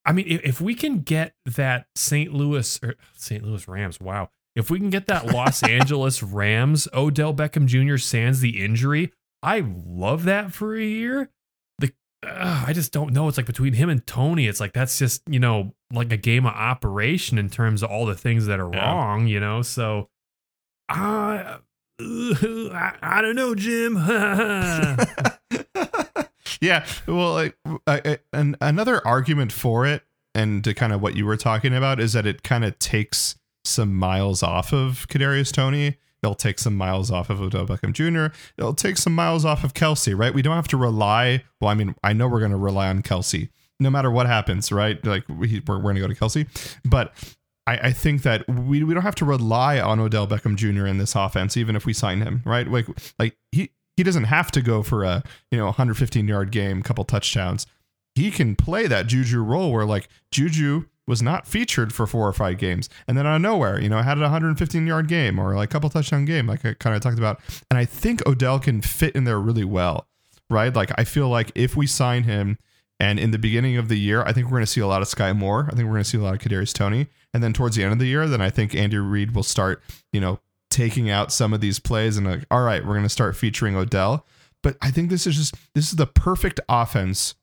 I 0.06 0.12
mean, 0.12 0.26
if, 0.28 0.42
if 0.42 0.60
we 0.60 0.76
can 0.76 1.00
get 1.00 1.36
that 1.46 1.88
St. 1.96 2.34
Louis 2.34 2.78
er, 2.84 2.90
or 2.90 2.96
St. 3.16 3.46
Louis 3.46 3.66
Rams, 3.66 4.02
wow. 4.02 4.30
If 4.58 4.70
we 4.70 4.78
can 4.78 4.90
get 4.90 5.08
that 5.08 5.28
Los 5.28 5.64
Angeles 5.70 6.22
Rams, 6.22 6.90
Odell 6.94 7.34
Beckham 7.34 7.66
Jr. 7.66 7.96
sans 7.96 8.42
the 8.42 8.62
injury, 8.62 9.14
I 9.42 9.62
love 9.66 10.26
that 10.26 10.52
for 10.52 10.76
a 10.76 10.84
year. 10.84 11.30
Uh, 12.28 12.66
I 12.68 12.74
just 12.74 12.91
don't 12.91 13.14
know. 13.14 13.28
It's 13.28 13.38
like 13.38 13.45
between 13.45 13.74
him 13.74 13.90
and 13.90 14.06
Toney, 14.06 14.48
it's 14.48 14.60
like 14.60 14.74
that's 14.74 14.99
just 14.99 15.22
you 15.28 15.40
know 15.40 15.74
like 15.91 16.12
a 16.12 16.18
game 16.18 16.45
of 16.45 16.54
operation 16.54 17.38
in 17.38 17.49
terms 17.49 17.84
of 17.84 17.90
all 17.90 18.06
the 18.06 18.16
things 18.16 18.45
that 18.48 18.60
are 18.60 18.70
yeah. 18.74 18.91
wrong. 18.91 19.28
You 19.28 19.40
know, 19.40 19.62
so 19.62 20.10
uh, 20.90 21.58
I, 21.99 22.94
I 23.02 23.22
don't 23.22 23.36
know, 23.36 23.56
Jim. 23.56 23.95
yeah. 26.62 26.86
Well, 27.08 27.34
like, 27.34 27.58
I, 27.86 28.20
and 28.34 28.56
another 28.62 29.06
argument 29.06 29.52
for 29.52 29.86
it, 29.86 30.04
and 30.36 30.64
to 30.64 30.74
kind 30.74 30.94
of 30.94 31.02
what 31.02 31.16
you 31.16 31.26
were 31.26 31.38
talking 31.38 31.74
about, 31.76 31.99
is 31.99 32.14
that 32.14 32.26
it 32.26 32.44
kind 32.44 32.64
of 32.66 32.78
takes 32.80 33.36
some 33.66 33.94
miles 33.95 34.44
off 34.44 34.74
of 34.74 35.08
Kadarius 35.10 35.52
Toney. 35.52 35.98
It'll 36.28 36.36
take 36.36 36.60
some 36.60 36.76
miles 36.76 37.10
off 37.10 37.30
of 37.30 37.41
Odell 37.41 37.66
Beckham 37.66 37.94
Jr. 37.94 38.36
It'll 38.58 38.74
take 38.74 38.98
some 38.98 39.16
miles 39.16 39.45
off 39.45 39.64
of 39.64 39.74
Kelce, 39.74 40.18
right? 40.18 40.34
We 40.34 40.41
don't 40.41 40.56
have 40.56 40.68
to 40.70 40.78
rely. 40.78 41.44
Well, 41.62 41.70
I 41.70 41.74
mean, 41.74 41.95
I 42.04 42.14
know 42.14 42.28
we're 42.28 42.40
going 42.40 42.52
to 42.52 42.58
rely 42.58 42.90
on 42.90 43.02
Kelce 43.02 43.49
no 43.80 43.90
matter 43.90 44.10
what 44.12 44.26
happens, 44.26 44.72
right? 44.72 45.04
Like 45.06 45.24
we, 45.30 45.62
we're, 45.68 45.78
we're 45.78 45.94
going 45.94 45.95
to 45.95 46.02
go 46.02 46.08
to 46.08 46.16
Kelce, 46.16 46.48
but 46.84 47.14
I, 47.66 47.78
I 47.78 47.91
think 47.91 48.24
that 48.24 48.48
we, 48.48 48.84
we 48.84 48.94
don't 48.94 49.04
have 49.04 49.16
to 49.16 49.26
rely 49.26 49.80
on 49.80 49.99
Odell 49.99 50.28
Beckham 50.28 50.56
Jr. 50.56 50.88
in 50.88 50.98
this 50.98 51.16
offense, 51.16 51.58
even 51.58 51.76
if 51.76 51.86
we 51.86 51.94
sign 51.94 52.22
him, 52.22 52.41
right? 52.45 52.68
Like 52.68 52.88
like 53.20 53.38
he 53.52 53.72
he 53.95 54.04
doesn't 54.04 54.26
have 54.26 54.52
to 54.52 54.62
go 54.62 54.84
for 54.84 55.04
a 55.04 55.24
you 55.52 55.58
know 55.58 55.66
115 55.66 56.28
yard 56.28 56.52
game, 56.52 56.82
couple 56.82 57.04
touchdowns. 57.04 57.68
He 58.16 58.32
can 58.32 58.56
play 58.56 58.88
that 58.88 59.08
Juju 59.08 59.44
role 59.44 59.72
where 59.72 59.86
like 59.86 60.10
Juju 60.32 60.86
was 61.08 61.22
not 61.22 61.48
featured 61.48 61.94
for 61.94 62.06
four 62.06 62.28
or 62.28 62.34
five 62.34 62.58
games, 62.58 62.90
and 63.08 63.18
then 63.18 63.26
out 63.26 63.38
of 63.38 63.42
nowhere, 63.42 63.80
you 63.82 63.90
know, 63.90 63.98
I 63.98 64.04
had 64.04 64.18
a 64.18 64.22
115 64.22 64.86
yard 64.86 65.08
game 65.08 65.40
or 65.40 65.56
like 65.56 65.70
a 65.70 65.72
couple 65.72 65.90
touchdown 65.90 66.26
game, 66.26 66.48
like 66.48 66.66
I 66.66 66.74
kind 66.74 66.96
of 66.96 67.02
talked 67.02 67.18
about. 67.18 67.40
And 67.72 67.78
I 67.78 67.86
think 67.86 68.26
Odell 68.28 68.60
can 68.60 68.82
fit 68.82 69.16
in 69.16 69.24
there 69.24 69.40
really 69.40 69.64
well, 69.64 70.08
right? 70.50 70.76
Like 70.76 70.92
I 70.98 71.04
feel 71.04 71.30
like 71.30 71.52
if 71.56 71.76
we 71.76 71.88
sign 71.88 72.24
him 72.24 72.58
and 73.00 73.20
in 73.20 73.32
the 73.32 73.38
beginning 73.38 73.78
of 73.78 73.90
the 73.90 73.98
year, 73.98 74.24
I 74.24 74.34
think 74.34 74.48
we're 74.48 74.58
going 74.58 74.64
to 74.64 74.72
see 74.72 74.82
a 74.82 74.88
lot 74.88 75.02
of 75.02 75.08
Skyy 75.08 75.36
Moore. 75.38 75.70
I 75.72 75.76
think 75.76 75.86
we're 75.86 75.94
going 75.94 76.04
to 76.04 76.10
see 76.10 76.18
a 76.18 76.22
lot 76.22 76.34
of 76.34 76.42
Kadarius 76.42 76.74
Toney. 76.74 77.08
And 77.34 77.44
then 77.44 77.54
towards 77.54 77.76
the 77.76 77.84
end 77.84 77.94
of 77.94 78.00
the 78.00 78.08
year, 78.08 78.28
then 78.28 78.42
I 78.42 78.50
think 78.50 78.74
Andy 78.74 78.98
Reid 78.98 79.36
will 79.36 79.44
start, 79.44 79.84
you 80.12 80.20
know, 80.20 80.40
taking 80.70 81.10
out 81.10 81.32
some 81.32 81.54
of 81.54 81.62
these 81.62 81.80
plays 81.80 82.18
and 82.18 82.26
like, 82.26 82.46
all 82.50 82.62
right, 82.62 82.84
we're 82.84 82.94
going 82.94 83.04
to 83.04 83.10
start 83.10 83.36
featuring 83.36 83.76
Odell. 83.76 84.26
But 84.64 84.78
I 84.82 84.92
think 84.92 85.10
this 85.10 85.28
is 85.28 85.36
just 85.36 85.56
this 85.76 85.90
is 85.90 85.96
the 85.96 86.08
perfect 86.08 86.60
offense 86.68 87.36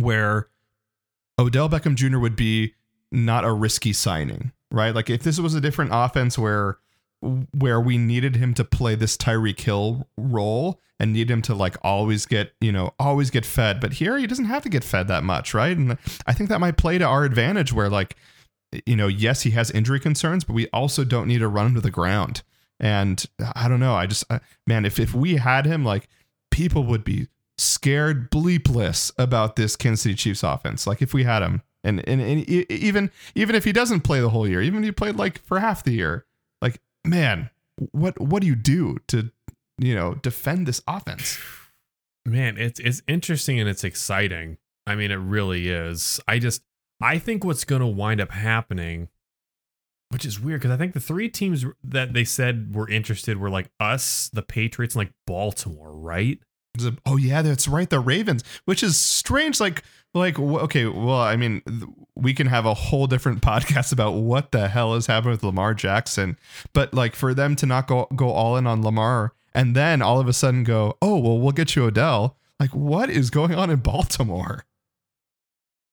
where 0.00 0.48
Odell 1.38 1.68
Beckham 1.68 1.94
Jr. 1.94 2.18
would 2.18 2.36
be 2.36 2.74
not 3.12 3.44
a 3.44 3.52
risky 3.52 3.92
signing, 3.92 4.52
right? 4.70 4.94
Like 4.94 5.10
if 5.10 5.22
this 5.22 5.38
was 5.38 5.54
a 5.54 5.60
different 5.60 5.90
offense 5.94 6.38
where 6.38 6.78
where 7.54 7.80
we 7.80 7.98
needed 7.98 8.34
him 8.34 8.52
to 8.54 8.64
play 8.64 8.96
this 8.96 9.16
Tyreek 9.16 9.60
Hill 9.60 10.08
role 10.16 10.80
and 10.98 11.12
need 11.12 11.30
him 11.30 11.40
to 11.42 11.54
like 11.54 11.76
always 11.82 12.26
get, 12.26 12.52
you 12.60 12.72
know, 12.72 12.94
always 12.98 13.30
get 13.30 13.46
fed. 13.46 13.80
But 13.80 13.94
here 13.94 14.18
he 14.18 14.26
doesn't 14.26 14.46
have 14.46 14.64
to 14.64 14.68
get 14.68 14.82
fed 14.82 15.06
that 15.06 15.22
much, 15.22 15.54
right? 15.54 15.76
And 15.76 15.98
I 16.26 16.32
think 16.32 16.48
that 16.50 16.60
might 16.60 16.76
play 16.76 16.98
to 16.98 17.04
our 17.04 17.24
advantage 17.24 17.72
where 17.72 17.88
like, 17.88 18.16
you 18.86 18.96
know, 18.96 19.06
yes, 19.06 19.42
he 19.42 19.50
has 19.50 19.70
injury 19.70 20.00
concerns, 20.00 20.42
but 20.42 20.54
we 20.54 20.68
also 20.72 21.04
don't 21.04 21.28
need 21.28 21.38
to 21.38 21.48
run 21.48 21.66
him 21.66 21.74
to 21.76 21.80
the 21.80 21.90
ground. 21.90 22.42
And 22.80 23.24
I 23.54 23.68
don't 23.68 23.80
know. 23.80 23.94
I 23.94 24.06
just, 24.06 24.24
uh, 24.28 24.40
man, 24.66 24.84
if, 24.84 24.98
if 24.98 25.14
we 25.14 25.36
had 25.36 25.64
him, 25.64 25.84
like 25.84 26.08
people 26.50 26.82
would 26.84 27.04
be 27.04 27.28
scared 27.56 28.30
bleepless 28.30 29.12
about 29.16 29.54
this 29.54 29.76
Kansas 29.76 30.02
City 30.02 30.16
Chiefs 30.16 30.42
offense. 30.42 30.88
Like 30.88 31.02
if 31.02 31.14
we 31.14 31.22
had 31.22 31.42
him 31.42 31.62
and, 31.84 32.06
and, 32.08 32.20
and 32.20 32.48
even, 32.48 33.10
even 33.34 33.54
if 33.54 33.64
he 33.64 33.72
doesn't 33.72 34.00
play 34.00 34.20
the 34.20 34.30
whole 34.30 34.48
year, 34.48 34.62
even 34.62 34.82
if 34.82 34.88
he 34.88 34.92
played 34.92 35.16
like 35.16 35.40
for 35.42 35.58
half 35.60 35.82
the 35.82 35.92
year, 35.92 36.26
like 36.60 36.80
man, 37.04 37.50
what 37.92 38.20
what 38.20 38.40
do 38.40 38.46
you 38.46 38.54
do 38.54 38.98
to 39.08 39.30
you 39.78 39.94
know 39.94 40.14
defend 40.14 40.66
this 40.66 40.82
offense? 40.86 41.38
Man, 42.24 42.56
it's 42.56 42.78
it's 42.80 43.02
interesting 43.08 43.58
and 43.58 43.68
it's 43.68 43.84
exciting. 43.84 44.58
I 44.86 44.94
mean, 44.94 45.10
it 45.10 45.16
really 45.16 45.68
is. 45.68 46.20
I 46.28 46.38
just 46.38 46.62
I 47.00 47.18
think 47.18 47.44
what's 47.44 47.64
going 47.64 47.80
to 47.80 47.86
wind 47.86 48.20
up 48.20 48.30
happening, 48.30 49.08
which 50.10 50.24
is 50.24 50.38
weird 50.38 50.60
because 50.60 50.72
I 50.72 50.76
think 50.76 50.94
the 50.94 51.00
three 51.00 51.28
teams 51.28 51.64
that 51.82 52.12
they 52.12 52.24
said 52.24 52.74
were 52.74 52.88
interested 52.88 53.38
were 53.38 53.50
like 53.50 53.70
us, 53.80 54.30
the 54.32 54.42
Patriots, 54.42 54.94
and 54.94 55.00
like 55.00 55.12
Baltimore, 55.26 55.92
right? 55.92 56.38
Oh 57.04 57.16
yeah, 57.16 57.42
that's 57.42 57.68
right. 57.68 57.88
The 57.88 58.00
Ravens, 58.00 58.42
which 58.64 58.82
is 58.82 58.98
strange. 58.98 59.60
Like, 59.60 59.82
like 60.14 60.38
okay, 60.38 60.86
well, 60.86 61.20
I 61.20 61.36
mean, 61.36 61.62
we 62.14 62.32
can 62.32 62.46
have 62.46 62.64
a 62.64 62.74
whole 62.74 63.06
different 63.06 63.42
podcast 63.42 63.92
about 63.92 64.12
what 64.12 64.52
the 64.52 64.68
hell 64.68 64.94
is 64.94 65.06
happening 65.06 65.32
with 65.32 65.42
Lamar 65.42 65.74
Jackson, 65.74 66.38
but 66.72 66.94
like 66.94 67.14
for 67.14 67.34
them 67.34 67.56
to 67.56 67.66
not 67.66 67.86
go 67.86 68.06
go 68.16 68.30
all 68.30 68.56
in 68.56 68.66
on 68.66 68.82
Lamar 68.82 69.34
and 69.54 69.76
then 69.76 70.02
all 70.02 70.18
of 70.18 70.28
a 70.28 70.32
sudden 70.32 70.64
go, 70.64 70.96
oh 71.02 71.18
well, 71.18 71.38
we'll 71.38 71.52
get 71.52 71.76
you 71.76 71.84
Odell. 71.84 72.36
Like, 72.58 72.74
what 72.74 73.10
is 73.10 73.30
going 73.30 73.54
on 73.54 73.70
in 73.70 73.80
Baltimore? 73.80 74.64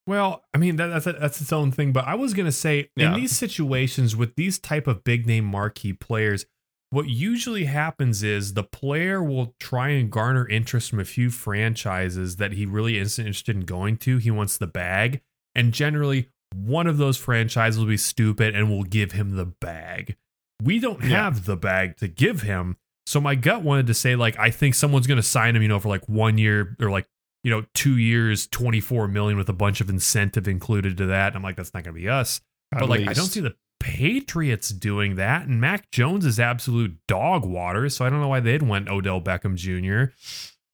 Well, 0.05 0.43
I 0.53 0.57
mean 0.57 0.77
that, 0.77 0.87
that's 0.87 1.07
a, 1.07 1.13
that's 1.13 1.41
its 1.41 1.53
own 1.53 1.71
thing, 1.71 1.91
but 1.91 2.05
I 2.05 2.15
was 2.15 2.33
gonna 2.33 2.51
say 2.51 2.89
yeah. 2.95 3.13
in 3.13 3.19
these 3.19 3.35
situations 3.35 4.15
with 4.15 4.35
these 4.35 4.57
type 4.57 4.87
of 4.87 5.03
big 5.03 5.27
name 5.27 5.45
marquee 5.45 5.93
players, 5.93 6.45
what 6.91 7.07
usually 7.07 7.65
happens 7.65 8.23
is 8.23 8.53
the 8.53 8.63
player 8.63 9.23
will 9.23 9.53
try 9.59 9.89
and 9.89 10.11
garner 10.11 10.47
interest 10.47 10.89
from 10.89 10.99
a 10.99 11.05
few 11.05 11.29
franchises 11.29 12.37
that 12.37 12.53
he 12.53 12.65
really 12.65 12.97
isn't 12.97 13.23
interested 13.23 13.55
in 13.55 13.65
going 13.65 13.97
to. 13.97 14.17
He 14.17 14.31
wants 14.31 14.57
the 14.57 14.67
bag. 14.67 15.21
And 15.53 15.71
generally, 15.71 16.29
one 16.55 16.87
of 16.87 16.97
those 16.97 17.17
franchises 17.17 17.79
will 17.79 17.85
be 17.85 17.97
stupid 17.97 18.55
and 18.55 18.69
will 18.69 18.83
give 18.83 19.11
him 19.11 19.35
the 19.35 19.45
bag. 19.45 20.15
We 20.63 20.79
don't 20.79 21.03
have 21.03 21.45
the 21.45 21.55
bag 21.55 21.97
to 21.97 22.07
give 22.07 22.41
him. 22.41 22.77
So 23.05 23.21
my 23.21 23.35
gut 23.35 23.61
wanted 23.61 23.87
to 23.87 23.93
say, 23.93 24.15
like, 24.15 24.37
I 24.37 24.49
think 24.49 24.75
someone's 24.75 25.07
going 25.07 25.17
to 25.17 25.23
sign 25.23 25.55
him, 25.55 25.61
you 25.61 25.67
know, 25.67 25.79
for 25.79 25.89
like 25.89 26.07
one 26.09 26.37
year 26.37 26.75
or 26.79 26.89
like, 26.89 27.07
you 27.43 27.51
know, 27.51 27.65
two 27.73 27.97
years, 27.97 28.47
24 28.47 29.07
million 29.07 29.37
with 29.37 29.47
a 29.47 29.53
bunch 29.53 29.79
of 29.79 29.89
incentive 29.89 30.47
included 30.47 30.97
to 30.97 31.05
that. 31.07 31.27
And 31.27 31.37
I'm 31.37 31.43
like, 31.43 31.55
that's 31.55 31.73
not 31.73 31.83
going 31.83 31.95
to 31.95 32.01
be 32.01 32.09
us. 32.09 32.41
At 32.73 32.81
but 32.81 32.89
like. 32.89 33.07
I 33.07 33.13
don't 33.13 33.25
see 33.25 33.39
the 33.39 33.55
Patriots 33.79 34.69
doing 34.69 35.15
that, 35.15 35.47
and 35.47 35.61
Mac 35.61 35.89
Jones 35.91 36.25
is 36.25 36.39
absolute 36.39 36.97
dog 37.07 37.45
water. 37.45 37.89
So 37.89 38.05
I 38.05 38.09
don't 38.09 38.21
know 38.21 38.27
why 38.27 38.39
they'd 38.39 38.63
went 38.63 38.89
Odell 38.89 39.21
Beckham 39.21 39.55
Jr. 39.55 40.13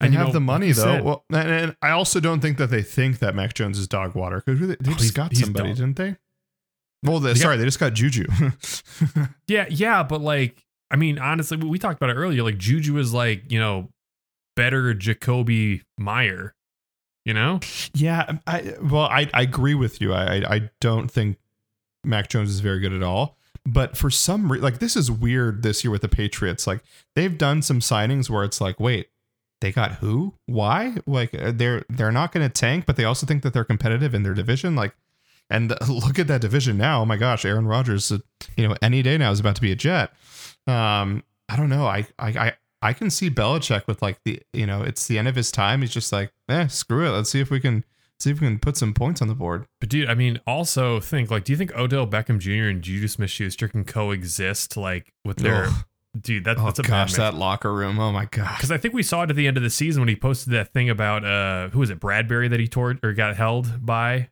And 0.02 0.12
you 0.14 0.20
have 0.20 0.28
know, 0.28 0.34
the 0.34 0.42
money 0.42 0.68
like 0.68 0.76
though. 0.76 0.82
Said, 0.84 1.04
well, 1.04 1.26
and, 1.32 1.50
and, 1.50 1.76
I 1.82 1.92
also 1.92 2.20
don't 2.20 2.42
think 2.42 2.58
that 2.58 2.70
they 2.70 2.82
think 2.82 3.20
that 3.20 3.34
Mac 3.34 3.54
Jones 3.54 3.80
is 3.80 3.88
dog 3.88 4.14
water 4.14 4.44
because 4.46 4.60
they, 4.60 4.76
they 4.80 4.92
oh, 4.92 4.96
just 4.96 5.14
got 5.14 5.36
somebody, 5.36 5.74
didn't 5.74 5.96
they? 5.96 6.18
Well, 7.04 7.20
they, 7.20 7.30
They 7.30 7.40
got- 7.40 7.42
sorry, 7.42 7.58
they 7.58 7.66
just 7.66 7.80
got 7.80 7.94
Juju. 7.94 8.26
Yeah, 9.48 9.68
yeah, 9.70 10.04
but 10.04 10.22
like, 10.22 10.66
I 10.90 10.96
mean, 10.96 11.20
honestly, 11.20 11.58
we 11.58 11.70
we 11.70 11.80
talked 11.80 11.98
about 12.02 12.10
it 12.10 12.20
earlier. 12.20 12.44
Like, 12.44 12.58
Juju 12.58 12.98
is 12.98 13.14
like, 13.14 13.52
you 13.52 13.60
know, 13.60 13.90
better 14.56 14.94
Jakobi 14.94 15.82
Meyer. 15.98 16.54
You 17.26 17.34
know, 17.34 17.60
yeah, 17.96 18.38
I 18.46 18.76
well, 18.82 19.06
I, 19.06 19.28
I 19.34 19.42
agree 19.42 19.74
with 19.74 20.00
you. 20.00 20.14
I 20.14 20.44
I 20.48 20.70
don't 20.80 21.10
think 21.10 21.38
Mac 22.06 22.30
Jones 22.30 22.50
is 22.50 22.60
very 22.60 22.80
good 22.80 22.94
at 22.94 23.04
all. 23.04 23.38
But 23.66 23.98
for 23.98 24.12
some 24.12 24.52
reason, 24.52 24.64
like 24.64 24.80
this 24.80 24.96
is 24.96 25.10
weird 25.10 25.64
this 25.64 25.84
year 25.84 25.92
with 25.92 26.02
the 26.02 26.08
Patriots. 26.08 26.68
Like 26.68 26.82
they've 27.16 27.36
done 27.36 27.62
some 27.62 27.80
signings 27.80 28.30
where 28.30 28.44
it's 28.44 28.62
like, 28.62 28.80
wait, 28.80 29.10
they 29.62 29.72
got 29.72 29.94
who? 29.94 30.36
Why? 30.46 30.98
Like 31.08 31.34
uh, 31.34 31.52
they're 31.54 31.84
they're 31.90 32.12
not 32.12 32.32
going 32.32 32.48
to 32.48 32.54
tank, 32.54 32.86
but 32.86 32.96
they 32.96 33.06
also 33.06 33.26
think 33.26 33.42
that 33.44 33.54
they're 33.54 33.64
competitive 33.64 34.14
in 34.14 34.22
their 34.24 34.36
division. 34.36 34.76
Like, 34.76 34.96
and 35.50 35.76
look 35.90 36.20
at 36.20 36.28
that 36.28 36.42
division 36.42 36.78
now. 36.78 37.02
Oh 37.02 37.06
my 37.06 37.18
gosh, 37.18 37.44
Aaron 37.46 37.68
Rodgers, 37.68 38.12
uh, 38.12 38.20
you 38.56 38.68
know, 38.68 38.76
any 38.82 39.02
day 39.02 39.18
now 39.18 39.32
is 39.32 39.40
about 39.40 39.56
to 39.56 39.62
be 39.62 39.72
a 39.72 39.76
Jet. 39.76 40.12
Um, 40.68 41.24
I 41.50 41.56
don't 41.56 41.70
know. 41.70 41.88
I 41.88 42.06
I 42.20 42.30
I, 42.30 42.54
I 42.82 42.94
can 42.94 43.10
see 43.10 43.32
Belichick 43.32 43.88
with 43.88 44.02
like 44.04 44.20
the 44.26 44.42
you 44.54 44.68
know 44.68 44.84
it's 44.84 45.08
the 45.08 45.18
end 45.18 45.28
of 45.28 45.36
his 45.36 45.52
time. 45.52 45.82
He's 45.82 45.94
just 45.94 46.12
like, 46.12 46.32
eh, 46.50 46.68
screw 46.68 47.08
it. 47.08 47.12
Let's 47.12 47.32
see 47.32 47.42
if 47.42 47.50
we 47.50 47.60
can 47.60 47.84
see 48.20 48.32
if 48.32 48.40
we 48.42 48.48
can 48.48 48.60
put 48.60 48.78
some 48.78 48.94
points 48.94 49.22
on 49.22 49.28
the 49.28 49.36
board. 49.36 49.66
but 49.80 49.90
dude, 49.90 50.10
I 50.10 50.14
mean, 50.16 50.40
also 50.48 51.00
think 51.00 51.30
like, 51.32 51.44
do 51.44 51.52
you 51.54 51.58
think 51.58 51.76
Odell 51.76 52.08
Beckham 52.08 52.40
Jr. 52.40 52.70
and 52.70 52.82
Juju 52.82 53.08
Smith 53.08 53.30
Schuster 53.30 53.68
can 53.68 53.84
coexist 53.84 54.78
like 54.78 55.12
with 55.24 55.38
their 55.38 55.66
Ugh. 55.66 55.74
dude? 56.20 56.44
That's 56.46 56.60
Oh 56.60 56.66
that's 56.66 56.80
a 56.80 56.84
gosh, 56.84 57.14
that 57.14 57.34
locker 57.36 57.74
room. 57.74 58.00
Oh 58.00 58.12
my 58.12 58.26
gosh. 58.26 58.58
because 58.58 58.72
I 58.72 58.78
think 58.78 58.94
we 58.94 59.04
saw 59.04 59.24
it 59.24 59.30
at 59.30 59.36
the 59.36 59.48
end 59.48 59.58
of 59.58 59.64
the 59.64 59.70
season 59.70 60.02
when 60.02 60.10
he 60.10 60.16
posted 60.16 60.54
that 60.54 60.72
thing 60.74 60.90
about 60.90 61.24
uh 61.26 61.70
who 61.70 61.80
was 61.80 61.90
it 61.90 62.00
Bradberry 62.00 62.50
that 62.50 62.60
he 62.60 62.68
tore 62.68 62.98
or 63.04 63.14
got 63.14 63.36
held 63.36 63.86
by. 63.86 64.30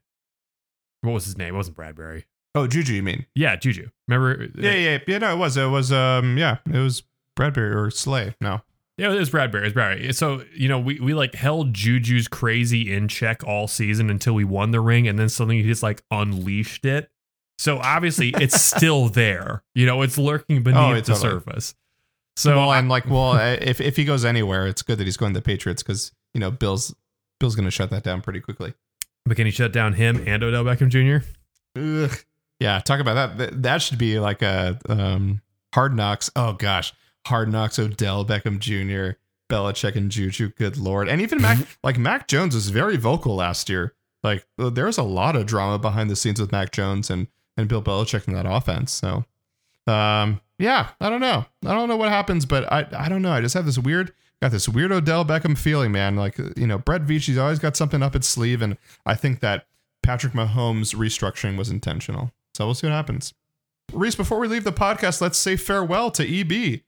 What 1.02 1.12
was 1.12 1.26
his 1.26 1.38
name? 1.38 1.54
It 1.54 1.58
wasn't 1.58 1.76
Bradberry. 1.78 2.24
Oh, 2.56 2.68
Juju, 2.68 2.94
you 2.94 3.04
mean? 3.04 3.26
Yeah, 3.36 3.56
Juju. 3.56 3.90
Remember? 4.08 4.48
Yeah, 4.56 4.74
yeah, 4.76 5.00
yeah. 5.08 5.18
No, 5.18 5.34
it 5.34 5.38
was. 5.38 5.58
It 5.58 5.66
was. 5.66 5.92
Um, 5.92 6.38
yeah, 6.38 6.58
it 6.72 6.78
was 6.78 7.04
Bradberry 7.38 7.76
or 7.76 7.90
Slay. 7.90 8.36
No. 8.40 8.62
Yeah, 8.98 9.12
it 9.12 9.18
was 9.20 9.30
Bradberry. 9.32 9.62
It 9.62 9.64
was 9.64 9.74
Bradberry. 9.74 10.14
So, 10.16 10.44
you 10.56 10.70
know, 10.70 10.80
we, 10.80 11.00
we 11.00 11.14
like 11.14 11.34
held 11.34 11.74
Juju's 11.74 12.28
crazy 12.28 12.94
in 12.94 13.08
check 13.08 13.44
all 13.44 13.68
season 13.68 14.10
until 14.10 14.34
we 14.36 14.44
won 14.44 14.72
the 14.72 14.80
ring, 14.82 15.08
and 15.08 15.18
then 15.18 15.30
suddenly 15.30 15.62
he 15.64 15.68
just 15.68 15.82
like 15.84 16.04
unleashed 16.12 16.86
it. 16.86 17.10
So 17.58 17.78
obviously 17.80 18.30
it's 18.40 18.60
still 18.76 19.10
there. 19.10 19.64
You 19.74 19.86
know, 19.86 20.02
it's 20.04 20.18
lurking 20.18 20.62
beneath 20.64 20.80
Oh, 20.80 20.94
the 20.94 21.02
totally- 21.02 21.20
surface. 21.20 21.76
So 22.36 22.56
well, 22.58 22.72
I'm 22.72 22.88
like, 22.90 23.06
well, 23.08 23.34
uh, 23.34 23.58
if 23.62 23.80
if 23.80 23.96
he 23.96 24.06
goes 24.06 24.26
anywhere, 24.26 24.66
it's 24.66 24.82
good 24.82 24.98
that 24.98 25.04
he's 25.06 25.18
going 25.18 25.34
to 25.36 25.40
the 25.40 25.44
Patriots 25.44 25.84
because 25.84 26.12
you 26.34 26.40
know 26.40 26.50
Bill's 26.50 26.94
Bill's 27.40 27.56
going 27.56 27.66
to 27.66 27.72
shut 27.72 27.92
that 27.92 28.02
down 28.04 28.22
pretty 28.22 28.40
quickly. 28.40 28.74
but 29.26 29.38
can 29.38 29.46
he 29.46 29.52
shut 29.52 29.72
down 29.72 29.94
him 29.94 30.24
and 30.26 30.44
Odell 30.44 30.64
Beckham 30.64 30.90
Jr.? 30.90 31.28
Ugh. 31.80 32.12
Yeah, 32.60 32.80
talk 32.80 33.00
about 33.00 33.14
that. 33.14 33.38
That, 33.38 33.62
that 33.64 33.82
should 33.84 34.00
be 34.00 34.20
like 34.20 34.42
a 34.42 34.80
um, 34.90 35.42
hard 35.76 35.96
knocks. 35.96 36.32
Oh 36.36 36.54
gosh, 36.54 36.92
hard 37.28 37.52
knocks. 37.52 37.80
Odell 37.80 38.26
Beckham 38.26 38.60
Jr., 38.60 39.18
Belichick, 39.50 39.96
and 39.96 40.10
Juju. 40.10 40.50
Good 40.50 40.78
lord, 40.78 41.08
and 41.08 41.22
even 41.22 41.42
Mac 41.42 41.60
like 41.84 41.98
Mac 41.98 42.28
Jones 42.28 42.56
was 42.56 42.70
very 42.70 42.98
vocal 42.98 43.36
last 43.36 43.70
year. 43.70 43.94
Like 44.24 44.46
uh, 44.58 44.70
there 44.70 44.86
was 44.86 44.98
a 44.98 45.04
lot 45.04 45.36
of 45.36 45.46
drama 45.46 45.80
behind 45.80 46.10
the 46.10 46.16
scenes 46.16 46.40
with 46.40 46.52
Mac 46.52 46.72
Jones 46.72 47.10
and 47.10 47.28
and 47.58 47.68
Bill 47.68 47.82
Belichick 47.82 48.28
in 48.28 48.34
that 48.34 48.46
offense. 48.46 48.92
So, 48.92 49.26
um, 49.86 50.42
yeah, 50.58 50.90
I 51.00 51.10
don't 51.10 51.22
know. 51.22 51.46
I 51.66 51.74
don't 51.74 51.90
know 51.90 51.98
what 51.98 52.10
happens, 52.10 52.46
but 52.46 52.72
I 52.72 52.88
I 52.98 53.10
don't 53.10 53.22
know. 53.22 53.32
I 53.32 53.42
just 53.42 53.54
have 53.54 53.66
this 53.66 53.78
weird 53.78 54.14
got 54.42 54.52
this 54.52 54.68
weird 54.68 54.92
Odell 54.92 55.26
Beckham 55.26 55.58
feeling, 55.58 55.92
man. 55.92 56.16
Like 56.16 56.38
you 56.58 56.68
know, 56.68 56.78
Brett 56.78 57.04
Veach's 57.04 57.38
always 57.38 57.60
got 57.60 57.78
something 57.78 58.04
up 58.04 58.16
its 58.16 58.28
sleeve, 58.28 58.62
and 58.62 58.78
I 59.06 59.16
think 59.16 59.40
that 59.40 59.68
Patrick 60.02 60.34
Mahomes' 60.34 60.94
restructuring 60.94 61.58
was 61.58 61.70
intentional. 61.70 62.32
So 62.54 62.66
we'll 62.66 62.76
see 62.76 62.88
what 62.88 62.94
happens. 62.94 63.34
Rhys, 63.92 64.16
before 64.16 64.40
we 64.40 64.48
leave 64.48 64.64
the 64.64 64.72
podcast, 64.72 65.22
let's 65.22 65.38
say 65.38 65.56
farewell 65.56 66.12
to 66.12 66.24
EB. 66.24 66.82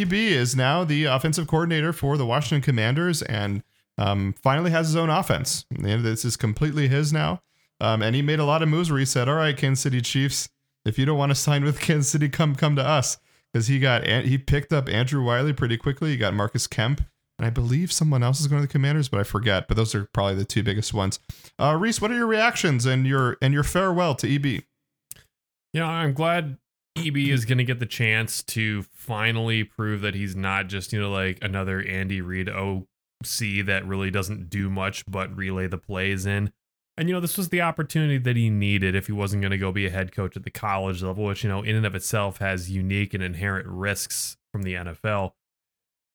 EB 0.00 0.12
is 0.12 0.56
now 0.56 0.84
the 0.84 1.04
offensive 1.04 1.46
coordinator 1.46 1.92
for 1.92 2.16
the 2.16 2.26
Washington 2.26 2.62
Commanders 2.62 3.22
and 3.22 3.62
um, 3.98 4.34
finally 4.42 4.70
has 4.70 4.86
his 4.86 4.96
own 4.96 5.10
offense. 5.10 5.64
This 5.70 6.24
is 6.24 6.36
completely 6.36 6.88
his 6.88 7.12
now. 7.12 7.42
Um, 7.80 8.00
and 8.00 8.14
he 8.14 8.22
made 8.22 8.38
a 8.38 8.44
lot 8.44 8.62
of 8.62 8.68
moves 8.68 8.90
where 8.90 9.00
he 9.00 9.04
said, 9.04 9.28
"All 9.28 9.34
right, 9.34 9.56
Kansas 9.56 9.82
City 9.82 10.00
Chiefs, 10.00 10.48
if 10.84 10.98
you 10.98 11.04
don't 11.04 11.18
want 11.18 11.30
to 11.30 11.34
sign 11.34 11.64
with 11.64 11.80
Kansas 11.80 12.10
City, 12.10 12.28
come 12.28 12.54
come 12.54 12.76
to 12.76 12.86
us." 12.86 13.18
Because 13.52 13.66
he 13.66 13.78
got 13.80 14.06
he 14.06 14.38
picked 14.38 14.72
up 14.72 14.88
Andrew 14.88 15.22
Wylie 15.22 15.52
pretty 15.52 15.76
quickly. 15.76 16.10
He 16.10 16.16
got 16.16 16.32
Marcus 16.32 16.66
Kemp, 16.66 17.02
and 17.38 17.44
I 17.44 17.50
believe 17.50 17.92
someone 17.92 18.22
else 18.22 18.40
is 18.40 18.46
going 18.46 18.62
to 18.62 18.68
the 18.68 18.72
Commanders, 18.72 19.08
but 19.08 19.20
I 19.20 19.24
forget. 19.24 19.68
But 19.68 19.76
those 19.76 19.94
are 19.94 20.08
probably 20.14 20.36
the 20.36 20.44
two 20.44 20.62
biggest 20.62 20.94
ones. 20.94 21.18
Uh, 21.58 21.76
Rhys, 21.78 22.00
what 22.00 22.10
are 22.10 22.16
your 22.16 22.26
reactions 22.26 22.86
and 22.86 23.06
your 23.06 23.36
and 23.42 23.52
your 23.52 23.64
farewell 23.64 24.14
to 24.14 24.32
EB? 24.32 24.46
You 24.46 25.80
know, 25.80 25.86
I'm 25.86 26.12
glad 26.12 26.58
EB 26.96 27.16
is 27.16 27.44
going 27.44 27.58
to 27.58 27.64
get 27.64 27.80
the 27.80 27.86
chance 27.86 28.42
to 28.42 28.82
finally 28.92 29.64
prove 29.64 30.02
that 30.02 30.14
he's 30.14 30.36
not 30.36 30.68
just, 30.68 30.92
you 30.92 31.00
know, 31.00 31.10
like 31.10 31.38
another 31.42 31.80
Andy 31.80 32.20
Reid 32.20 32.48
OC 32.48 33.64
that 33.66 33.82
really 33.86 34.10
doesn't 34.10 34.50
do 34.50 34.68
much 34.68 35.04
but 35.06 35.34
relay 35.36 35.66
the 35.66 35.78
plays 35.78 36.26
in. 36.26 36.52
And, 36.98 37.08
you 37.08 37.14
know, 37.14 37.20
this 37.20 37.38
was 37.38 37.48
the 37.48 37.62
opportunity 37.62 38.18
that 38.18 38.36
he 38.36 38.50
needed 38.50 38.94
if 38.94 39.06
he 39.06 39.12
wasn't 39.12 39.40
going 39.40 39.52
to 39.52 39.58
go 39.58 39.72
be 39.72 39.86
a 39.86 39.90
head 39.90 40.12
coach 40.12 40.36
at 40.36 40.44
the 40.44 40.50
college 40.50 41.02
level, 41.02 41.24
which, 41.24 41.42
you 41.42 41.48
know, 41.48 41.62
in 41.62 41.74
and 41.74 41.86
of 41.86 41.94
itself 41.94 42.38
has 42.38 42.70
unique 42.70 43.14
and 43.14 43.22
inherent 43.22 43.66
risks 43.66 44.36
from 44.52 44.62
the 44.62 44.74
NFL. 44.74 45.32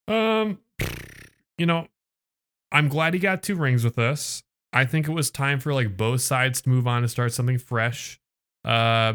Um, 0.07 0.59
you 1.57 1.65
know, 1.65 1.87
I'm 2.71 2.87
glad 2.89 3.15
he 3.15 3.19
got 3.19 3.41
two 3.41 3.55
rings 3.55 3.83
with 3.83 3.97
us. 3.97 4.43
I 4.71 4.85
think 4.85 5.07
it 5.07 5.13
was 5.13 5.31
time 5.31 5.59
for 5.59 5.73
like 5.73 5.97
both 5.97 6.21
sides 6.21 6.61
to 6.61 6.69
move 6.69 6.85
on 6.85 6.99
and 6.99 7.09
start 7.09 7.33
something 7.33 7.57
fresh. 7.57 8.19
Uh, 8.63 9.13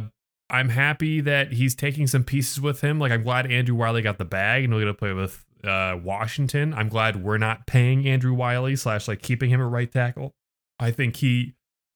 I'm 0.53 0.69
happy 0.69 1.21
that 1.23 1.55
he's 1.55 1.75
taking 1.75 2.07
some 2.07 2.25
pieces 2.25 2.61
with 2.61 2.83
him. 2.83 2.99
Like 2.99 3.11
I'm 3.11 3.23
glad 3.23 3.51
Andrew 3.51 3.75
Wylie 3.75 4.03
got 4.03 4.19
the 4.19 4.25
bag 4.27 4.65
and 4.65 4.75
we're 4.75 4.81
gonna 4.81 4.95
play 4.95 5.15
with 5.15 5.45
uh, 5.65 5.97
Washington. 6.03 6.75
I'm 6.75 6.89
glad 6.89 7.25
we're 7.25 7.39
not 7.39 7.67
paying 7.67 8.07
Andrew 8.07 8.35
Wylie 8.35 8.77
slash 8.77 9.09
like 9.09 9.23
keeping 9.23 9.51
him 9.51 9.61
at 9.61 9.69
right 9.69 9.91
tackle. 9.91 10.35
I 10.79 10.91
think 10.91 11.17
he, 11.17 11.55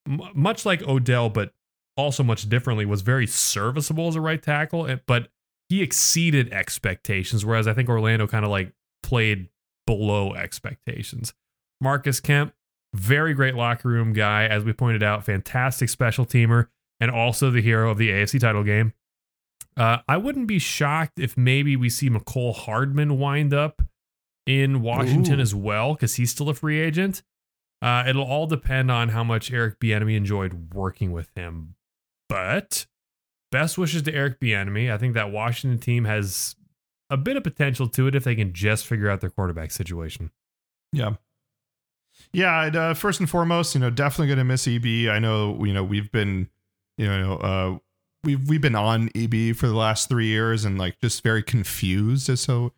m- 0.09 0.31
much 0.35 0.65
like 0.65 0.83
Odell, 0.83 1.29
but 1.29 1.53
also 1.97 2.23
much 2.23 2.49
differently, 2.49 2.87
was 2.87 3.03
very 3.03 3.27
serviceable 3.27 4.09
as 4.09 4.17
a 4.17 4.21
right 4.21 4.43
tackle. 4.43 4.89
But 5.07 5.29
he 5.69 5.83
exceeded 5.83 6.53
expectations, 6.53 7.45
whereas 7.45 7.67
I 7.67 7.75
think 7.75 7.89
Orlando 7.89 8.27
kind 8.27 8.45
of 8.45 8.51
like 8.51 8.73
played 9.03 9.49
below 9.87 10.33
expectations. 10.35 11.35
Marcus 11.81 12.21
Kemp, 12.21 12.55
very 12.95 13.35
great 13.35 13.55
locker 13.55 13.89
room 13.89 14.13
guy, 14.13 14.47
as 14.47 14.65
we 14.65 14.73
pointed 14.73 15.03
out, 15.03 15.25
fantastic 15.25 15.89
special 15.89 16.25
teamer, 16.25 16.69
and 17.01 17.11
also 17.11 17.51
the 17.51 17.63
hero 17.63 17.91
of 17.91 17.99
the 17.99 18.11
AFC 18.11 18.41
title 18.41 18.65
game. 18.65 18.93
Uh, 19.77 19.99
I 20.09 20.17
wouldn't 20.17 20.47
be 20.47 20.59
shocked 20.59 21.19
if 21.19 21.37
maybe 21.37 21.77
we 21.77 21.91
see 21.91 22.09
Mecole 22.09 22.55
Hardman 22.55 23.19
wind 23.19 23.53
up 23.53 23.83
in 24.47 24.81
Washington 24.81 25.39
Ooh. 25.39 25.43
as 25.43 25.55
well, 25.55 25.95
because 25.95 26.15
he's 26.15 26.31
still 26.31 26.49
a 26.49 26.55
free 26.55 26.81
agent. 26.81 27.23
Uh, 27.83 28.05
it'll 28.07 28.25
all 28.25 28.47
depend 28.47 28.91
on 28.91 29.11
how 29.11 29.23
much 29.23 29.53
Eric 29.53 29.79
Bieniemy 29.79 30.17
enjoyed 30.17 30.73
working 30.73 31.13
with 31.13 31.29
him. 31.37 31.75
But 32.29 32.87
best 33.53 33.77
wishes 33.77 34.03
to 34.03 34.15
Eric 34.15 34.41
Bieniemy. 34.41 34.91
I 34.91 34.99
think 34.99 35.15
that 35.15 35.31
Washington 35.31 35.79
team 35.79 36.05
has 36.05 36.57
a 37.11 37.17
bit 37.17 37.37
of 37.37 37.45
potential 37.45 37.89
to 37.89 38.07
it 38.07 38.15
if 38.15 38.25
they 38.25 38.35
can 38.35 38.53
just 38.53 38.87
figure 38.87 39.11
out 39.11 39.21
their 39.21 39.31
quarterback 39.31 39.71
situation. 39.71 40.31
Yeah. 40.93 41.15
Yeah, 42.33 42.71
uh, 42.75 42.95
first 42.95 43.21
and 43.21 43.29
foremost, 43.29 43.75
you 43.75 43.81
know, 43.81 43.91
definitely 43.91 44.29
going 44.29 44.39
to 44.39 44.45
miss 44.45 44.67
EB. 44.67 45.11
I 45.11 45.19
know, 45.19 45.63
you 45.65 45.75
know, 45.75 45.85
we've 45.85 46.11
been, 46.11 46.49
you 46.97 47.07
know, 47.07 47.37
uh, 47.37 47.79
we've 48.25 48.49
we've 48.49 48.61
been 48.61 48.75
on 48.75 49.11
EB 49.15 49.55
for 49.57 49.67
the 49.67 49.75
last 49.75 50.09
three 50.09 50.27
years 50.27 50.65
and 50.65 50.79
like 50.79 51.01
just 51.01 51.23
very 51.23 51.43
confused 51.43 52.29
as 52.29 52.41
so, 52.41 52.73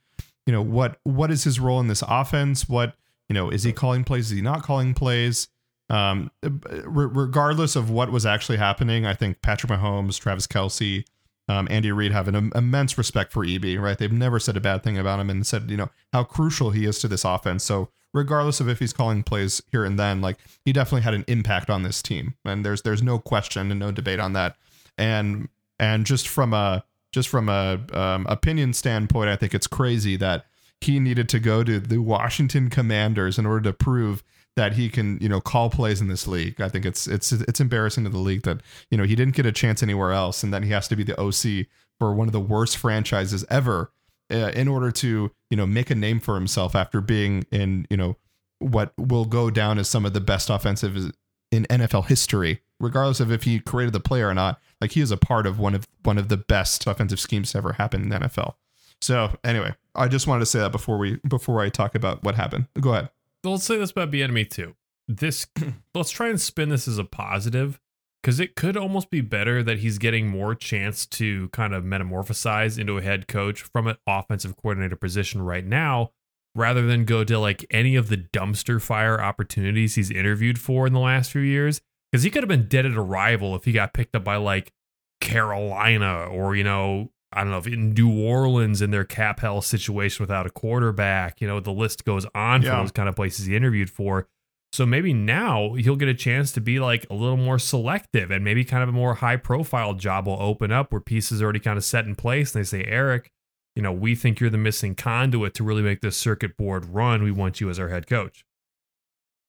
you 0.47 0.53
know, 0.53 0.62
what 0.62 0.99
what 1.05 1.31
is 1.31 1.45
his 1.45 1.59
role 1.59 1.81
in 1.81 1.89
this 1.89 2.03
offense? 2.07 2.69
What 2.69 2.95
you 3.28 3.35
know, 3.35 3.51
is 3.51 3.65
he 3.65 3.73
calling 3.73 4.05
plays? 4.05 4.31
Is 4.31 4.36
he 4.36 4.43
not 4.43 4.62
calling 4.62 4.95
plays? 4.95 5.49
Um, 5.90 6.31
re- 6.43 7.09
regardless 7.11 7.77
of 7.77 7.90
what 7.90 8.12
was 8.12 8.27
actually 8.27 8.59
happening, 8.59 9.07
I 9.07 9.15
think 9.15 9.40
Patrick 9.40 9.73
Mahomes, 9.73 10.20
Travis 10.20 10.47
Kelce, 10.47 11.05
um, 11.49 11.66
Andy 11.70 11.90
Reid 11.93 12.12
have 12.12 12.28
an 12.28 12.35
im- 12.35 12.53
immense 12.55 12.99
respect 12.99 13.32
for 13.32 13.45
EB. 13.45 13.78
Right? 13.78 13.97
They've 13.97 14.12
never 14.12 14.39
said 14.39 14.57
a 14.57 14.61
bad 14.61 14.82
thing 14.82 14.99
about 14.99 15.20
him 15.20 15.31
and 15.31 15.47
said, 15.47 15.70
you 15.70 15.77
know, 15.77 15.90
how 16.12 16.24
crucial 16.24 16.70
he 16.70 16.85
is 16.85 16.99
to 17.01 17.09
this 17.09 17.24
offense. 17.24 17.65
So 17.65 17.90
regardless 18.19 18.61
of 18.61 18.69
if 18.69 18.81
he's 18.81 18.93
calling 18.93 19.23
plays 19.23 19.62
here 19.70 19.85
and 19.85 19.99
then, 19.99 20.20
like 20.20 20.36
he 20.65 20.73
definitely 20.73 21.03
had 21.03 21.15
an 21.15 21.24
impact 21.28 21.70
on 21.70 21.85
this 21.85 22.03
team, 22.03 22.35
and 22.45 22.65
there's 22.65 22.82
there's 22.82 23.03
no 23.03 23.19
question 23.19 23.70
and 23.70 23.81
no 23.81 23.90
debate 23.90 24.20
on 24.20 24.35
that. 24.35 24.57
And 24.99 25.49
and 25.78 26.05
just 26.05 26.28
from 26.28 26.53
a 26.53 26.85
just 27.12 27.28
from 27.28 27.49
a 27.49 27.81
um, 27.93 28.27
opinion 28.28 28.74
standpoint, 28.74 29.31
I 29.31 29.36
think 29.36 29.55
it's 29.55 29.66
crazy 29.66 30.16
that 30.16 30.45
he 30.81 31.01
needed 31.01 31.28
to 31.31 31.39
go 31.39 31.65
to 31.65 31.81
the 31.81 31.99
Washington 31.99 32.69
Commanders 32.69 33.39
in 33.39 33.47
order 33.47 33.62
to 33.62 33.73
prove 33.73 34.23
that 34.57 34.74
he 34.74 34.89
can 34.90 35.19
you 35.20 35.28
know 35.28 35.40
call 35.40 35.70
plays 35.70 36.01
in 36.01 36.09
this 36.09 36.27
league. 36.27 36.61
I 36.61 36.69
think 36.69 36.85
it's 36.85 37.07
it's 37.07 37.32
it's 37.32 37.61
embarrassing 37.61 38.05
to 38.05 38.11
the 38.11 38.19
league 38.19 38.43
that 38.43 38.61
you 38.90 38.99
know 38.99 39.05
he 39.05 39.15
didn't 39.15 39.36
get 39.36 39.47
a 39.47 39.53
chance 39.53 39.82
anywhere 39.82 40.12
else, 40.12 40.43
and 40.43 40.53
then 40.53 40.65
he 40.65 40.70
has 40.70 40.89
to 40.89 40.97
be 40.97 41.05
the 41.05 41.19
OC 41.19 41.66
for 41.99 42.15
one 42.15 42.28
of 42.28 42.32
the 42.32 42.40
worst 42.40 42.77
franchises 42.77 43.45
ever 43.49 43.93
uh, 44.31 44.53
in 44.55 44.69
order 44.69 44.91
to 44.91 45.31
you 45.51 45.57
know 45.57 45.67
make 45.67 45.91
a 45.91 45.95
name 45.95 46.21
for 46.21 46.35
himself 46.35 46.75
after 46.75 47.01
being 47.01 47.47
in 47.51 47.87
you 47.91 47.97
know 47.97 48.17
what 48.59 48.93
will 48.99 49.25
go 49.25 49.51
down 49.51 49.79
as 49.79 49.89
some 49.89 50.05
of 50.05 50.13
the 50.13 50.21
best 50.21 50.51
offensive 50.51 51.13
in 51.51 51.65
NFL 51.67 52.07
history 52.07 52.61
regardless 52.81 53.21
of 53.21 53.33
if 53.33 53.45
he 53.45 53.61
created 53.61 53.93
the 53.93 54.01
play 54.01 54.23
or 54.23 54.35
not. 54.35 54.61
Like 54.81 54.93
he 54.93 55.01
is 55.01 55.11
a 55.11 55.17
part 55.17 55.47
of 55.47 55.59
one 55.59 55.75
of 55.75 55.87
one 56.05 56.19
of 56.19 56.29
the 56.29 56.37
best 56.37 56.87
offensive 56.87 57.21
schemes 57.21 57.53
to 57.53 57.59
ever 57.59 57.73
happen 57.73 58.03
in 58.03 58.09
the 58.09 58.19
NFL. 58.19 58.55
So 59.01 59.37
anyway, 59.45 59.75
I 59.95 60.09
just 60.09 60.27
wanted 60.27 60.41
to 60.41 60.47
say 60.47 60.61
that 60.61 60.73
before 60.73 60.99
we 60.99 61.17
before 61.29 61.61
I 61.61 61.69
talk 61.69 61.95
about 61.95 62.23
what 62.23 62.35
happened. 62.35 62.67
Go 62.81 62.93
ahead. 62.93 63.11
let's 63.45 63.65
say 63.65 63.77
this 63.77 63.91
about 63.91 64.11
Bieniemy 64.11 64.49
too. 64.49 64.75
This 65.09 65.47
let's 65.95 66.11
try 66.11 66.29
and 66.29 66.41
spin 66.41 66.69
this 66.69 66.87
as 66.87 66.99
a 66.99 67.05
positive 67.05 67.81
because 68.23 68.40
it 68.40 68.57
could 68.57 68.77
almost 68.77 69.11
be 69.11 69.20
better 69.20 69.62
that 69.62 69.78
he's 69.78 69.99
getting 69.99 70.28
more 70.28 70.55
chance 70.55 71.07
to 71.07 71.49
kind 71.51 71.74
of 71.74 71.85
metamorphosize 71.85 72.78
into 72.78 72.99
a 72.99 73.03
head 73.03 73.28
coach 73.28 73.62
from 73.62 73.86
an 73.86 73.97
offensive 74.07 74.57
coordinator 74.57 74.97
position 74.97 75.43
right 75.43 75.65
now 75.65 76.11
rather 76.55 76.86
than 76.86 77.05
go 77.05 77.23
to 77.24 77.39
like 77.39 77.65
any 77.70 77.95
of 77.95 78.09
the 78.09 78.16
dumpster 78.16 78.81
fire 78.82 79.20
opportunities 79.20 79.95
he's 79.95 80.11
interviewed 80.11 80.59
for 80.59 80.86
in 80.86 80.93
the 80.93 80.99
last 80.99 81.31
few 81.31 81.40
years 81.43 81.81
because 82.11 82.24
he 82.24 82.31
could 82.31 82.43
have 82.43 82.49
been 82.49 82.66
dead 82.69 82.86
at 82.86 82.97
arrival 82.97 83.55
if 83.55 83.65
he 83.65 83.73
got 83.73 83.93
picked 83.95 84.16
up 84.16 84.24
by 84.24 84.36
like 84.36 84.73
Carolina 85.20 86.24
or 86.27 86.57
you 86.57 86.65
know 86.65 87.11
I 87.32 87.43
don't 87.43 87.51
know 87.51 87.59
if 87.59 87.66
in 87.66 87.93
New 87.93 88.11
Orleans 88.24 88.81
in 88.81 88.90
their 88.90 89.05
cap 89.05 89.40
hell 89.40 89.61
situation 89.61 90.23
without 90.23 90.47
a 90.47 90.51
quarterback. 90.51 91.40
You 91.43 91.47
know 91.47 91.61
the 91.61 91.73
list 91.73 92.05
goes 92.05 92.27
on 92.35 92.62
Yeah. 92.62 92.70
for 92.77 92.82
those 92.85 92.93
kind 92.93 93.09
of 93.09 93.15
places 93.16 93.47
he 93.47 93.55
interviewed 93.55 93.90
for. 93.90 94.27
So 94.73 94.85
maybe 94.85 95.15
now 95.15 95.74
he'll 95.74 95.97
get 95.97 96.09
a 96.09 96.15
chance 96.15 96.53
to 96.53 96.61
be 96.61 96.78
like 96.78 97.07
a 97.11 97.15
little 97.15 97.39
more 97.39 97.59
selective 97.59 98.31
and 98.31 98.45
maybe 98.45 98.65
kind 98.65 98.82
of 98.82 98.89
a 98.89 98.93
more 98.93 99.15
high 99.15 99.36
profile 99.36 99.95
job 99.95 100.27
will 100.27 100.40
open 100.40 100.70
up 100.70 100.93
where 100.93 101.01
pieces 101.01 101.40
are 101.40 101.45
already 101.45 101.61
kind 101.61 101.78
of 101.78 101.85
set 101.85 102.05
in 102.05 102.15
place 102.15 102.55
and 102.55 102.62
they 102.62 102.66
say, 102.66 102.85
Eric, 102.85 103.31
you 103.74 103.82
know, 103.82 103.93
we 103.93 104.15
think 104.15 104.40
you're 104.40 104.51
the 104.51 104.59
missing 104.59 104.95
conduit 104.95 105.55
to 105.55 105.65
really 105.65 105.82
make 105.82 106.01
this 106.01 106.16
circuit 106.16 106.57
board 106.57 106.85
run. 106.85 107.23
We 107.23 107.31
want 107.31 107.61
you 107.61 107.70
as 107.70 107.78
our 107.78 107.89
head 107.89 108.07
coach. 108.07 108.45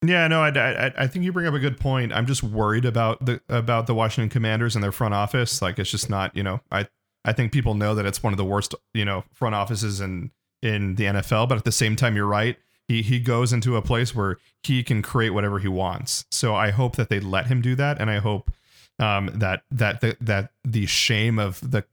Yeah, 0.01 0.27
no, 0.27 0.41
I, 0.41 0.49
I, 0.49 0.93
I 0.97 1.07
think 1.07 1.25
you 1.25 1.33
bring 1.33 1.47
up 1.47 1.53
a 1.53 1.59
good 1.59 1.79
point. 1.79 2.13
I'm 2.13 2.25
just 2.25 2.41
worried 2.41 2.85
about 2.85 3.25
the 3.25 3.41
about 3.49 3.85
the 3.85 3.93
Washington 3.93 4.29
Commanders 4.29 4.75
and 4.75 4.83
their 4.83 4.93
front 4.93 5.13
office. 5.13 5.61
Like 5.61 5.77
it's 5.77 5.91
just 5.91 6.09
not, 6.09 6.33
you 6.35 6.43
know, 6.43 6.61
I 6.71 6.87
I 7.25 7.33
think 7.33 7.51
people 7.51 7.73
know 7.73 7.95
that 7.95 8.05
it's 8.05 8.23
one 8.23 8.31
of 8.31 8.37
the 8.37 8.45
worst, 8.45 8.73
you 8.93 9.03
know, 9.03 9.25
front 9.33 9.55
offices 9.55 9.99
in 9.99 10.31
in 10.61 10.95
the 10.95 11.05
NFL. 11.05 11.49
But 11.49 11.57
at 11.57 11.65
the 11.65 11.71
same 11.71 11.97
time, 11.97 12.15
you're 12.15 12.27
right. 12.27 12.57
He 12.89 13.03
he 13.03 13.19
goes 13.19 13.53
into 13.53 13.77
a 13.77 13.81
place 13.81 14.15
where 14.15 14.37
he 14.63 14.83
can 14.83 15.01
create 15.01 15.29
whatever 15.29 15.59
he 15.59 15.67
wants. 15.67 16.25
So 16.31 16.55
I 16.55 16.71
hope 16.71 16.95
that 16.95 17.09
they 17.09 17.19
let 17.19 17.45
him 17.45 17.61
do 17.61 17.75
that, 17.75 18.01
and 18.01 18.09
I 18.09 18.17
hope 18.17 18.51
um, 18.97 19.29
that 19.35 19.61
that 19.71 20.01
the, 20.01 20.17
that 20.19 20.51
the 20.65 20.87
shame 20.87 21.37
of 21.37 21.59
the 21.71 21.85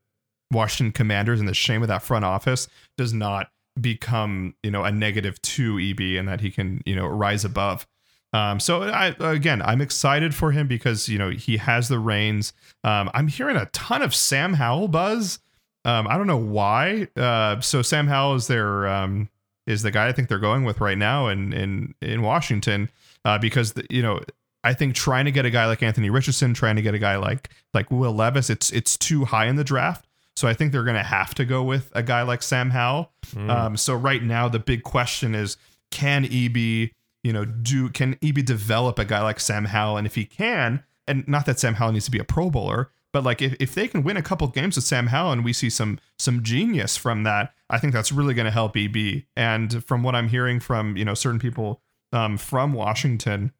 Washington 0.50 0.92
Commanders 0.92 1.38
and 1.38 1.48
the 1.48 1.54
shame 1.54 1.82
of 1.82 1.88
that 1.88 2.02
front 2.02 2.24
office 2.24 2.66
does 2.96 3.12
not 3.12 3.50
become 3.78 4.54
you 4.62 4.70
know 4.70 4.84
a 4.84 4.90
negative 4.90 5.40
to 5.42 5.78
EB, 5.78 6.18
and 6.18 6.26
that 6.26 6.40
he 6.40 6.50
can 6.50 6.82
you 6.86 6.96
know 6.96 7.06
rise 7.06 7.44
above. 7.44 7.86
Um, 8.32 8.58
so 8.58 8.84
I 8.84 9.14
again, 9.20 9.60
I'm 9.60 9.82
excited 9.82 10.34
for 10.34 10.50
him 10.50 10.66
because 10.66 11.10
you 11.10 11.18
know 11.18 11.28
he 11.28 11.58
has 11.58 11.88
the 11.88 11.98
reins. 11.98 12.54
Um, 12.84 13.10
I'm 13.12 13.28
hearing 13.28 13.56
a 13.56 13.66
ton 13.66 14.00
of 14.00 14.14
Sam 14.14 14.54
Howell 14.54 14.88
buzz. 14.88 15.40
Um, 15.84 16.08
I 16.08 16.16
don't 16.16 16.26
know 16.26 16.36
why. 16.36 17.08
Uh, 17.16 17.60
so 17.60 17.82
Sam 17.82 18.06
Howell 18.08 18.36
is 18.36 18.46
their 18.46 18.88
um, 18.88 19.28
is 19.66 19.82
the 19.82 19.90
guy 19.90 20.08
I 20.08 20.12
think 20.12 20.28
they're 20.28 20.38
going 20.38 20.64
with 20.64 20.80
right 20.80 20.98
now 20.98 21.28
in 21.28 21.52
in 21.52 21.94
in 22.00 22.22
Washington 22.22 22.90
uh, 23.24 23.38
because 23.38 23.72
the, 23.74 23.86
you 23.90 24.02
know 24.02 24.20
I 24.64 24.74
think 24.74 24.94
trying 24.94 25.26
to 25.26 25.30
get 25.30 25.44
a 25.44 25.50
guy 25.50 25.66
like 25.66 25.82
Anthony 25.82 26.10
Richardson, 26.10 26.54
trying 26.54 26.76
to 26.76 26.82
get 26.82 26.94
a 26.94 26.98
guy 26.98 27.16
like 27.16 27.50
like 27.74 27.90
Will 27.90 28.12
Levis, 28.12 28.50
it's 28.50 28.70
it's 28.70 28.96
too 28.96 29.24
high 29.24 29.46
in 29.46 29.56
the 29.56 29.64
draft. 29.64 30.06
So 30.34 30.46
I 30.46 30.52
think 30.52 30.72
they're 30.72 30.84
going 30.84 30.96
to 30.96 31.02
have 31.02 31.34
to 31.36 31.46
go 31.46 31.62
with 31.62 31.90
a 31.94 32.02
guy 32.02 32.20
like 32.20 32.42
Sam 32.42 32.68
Howell. 32.68 33.10
Mm. 33.28 33.48
Um, 33.48 33.76
so 33.78 33.94
right 33.94 34.22
now 34.22 34.48
the 34.48 34.58
big 34.58 34.82
question 34.82 35.34
is, 35.34 35.56
can 35.90 36.26
EB 36.26 36.90
you 37.26 37.32
know, 37.32 37.44
do 37.44 37.88
can 37.88 38.16
EB 38.22 38.44
develop 38.44 39.00
a 39.00 39.04
guy 39.04 39.20
like 39.20 39.40
Sam 39.40 39.64
Howell? 39.64 39.96
And 39.96 40.06
if 40.06 40.14
he 40.14 40.24
can, 40.24 40.84
and 41.08 41.26
not 41.26 41.44
that 41.46 41.58
Sam 41.58 41.74
Howell 41.74 41.90
needs 41.90 42.04
to 42.04 42.12
be 42.12 42.20
a 42.20 42.24
Pro 42.24 42.50
Bowler, 42.50 42.92
but 43.16 43.24
like 43.24 43.40
if, 43.40 43.54
if 43.58 43.74
they 43.74 43.88
can 43.88 44.02
win 44.02 44.18
a 44.18 44.22
couple 44.22 44.46
games 44.48 44.76
with 44.76 44.84
Sam 44.84 45.06
Howell 45.06 45.32
and 45.32 45.42
we 45.42 45.54
see 45.54 45.70
some 45.70 45.98
some 46.18 46.42
genius 46.42 46.98
from 46.98 47.22
that, 47.22 47.54
I 47.70 47.78
think 47.78 47.94
that's 47.94 48.12
really 48.12 48.34
going 48.34 48.44
to 48.44 48.50
help 48.50 48.76
EB. 48.76 49.22
And 49.34 49.82
from 49.86 50.02
what 50.02 50.14
I'm 50.14 50.28
hearing 50.28 50.60
from 50.60 50.98
you 50.98 51.04
know 51.06 51.14
certain 51.14 51.38
people 51.40 51.80
um, 52.12 52.36
from 52.36 52.74
Washington, 52.74 53.52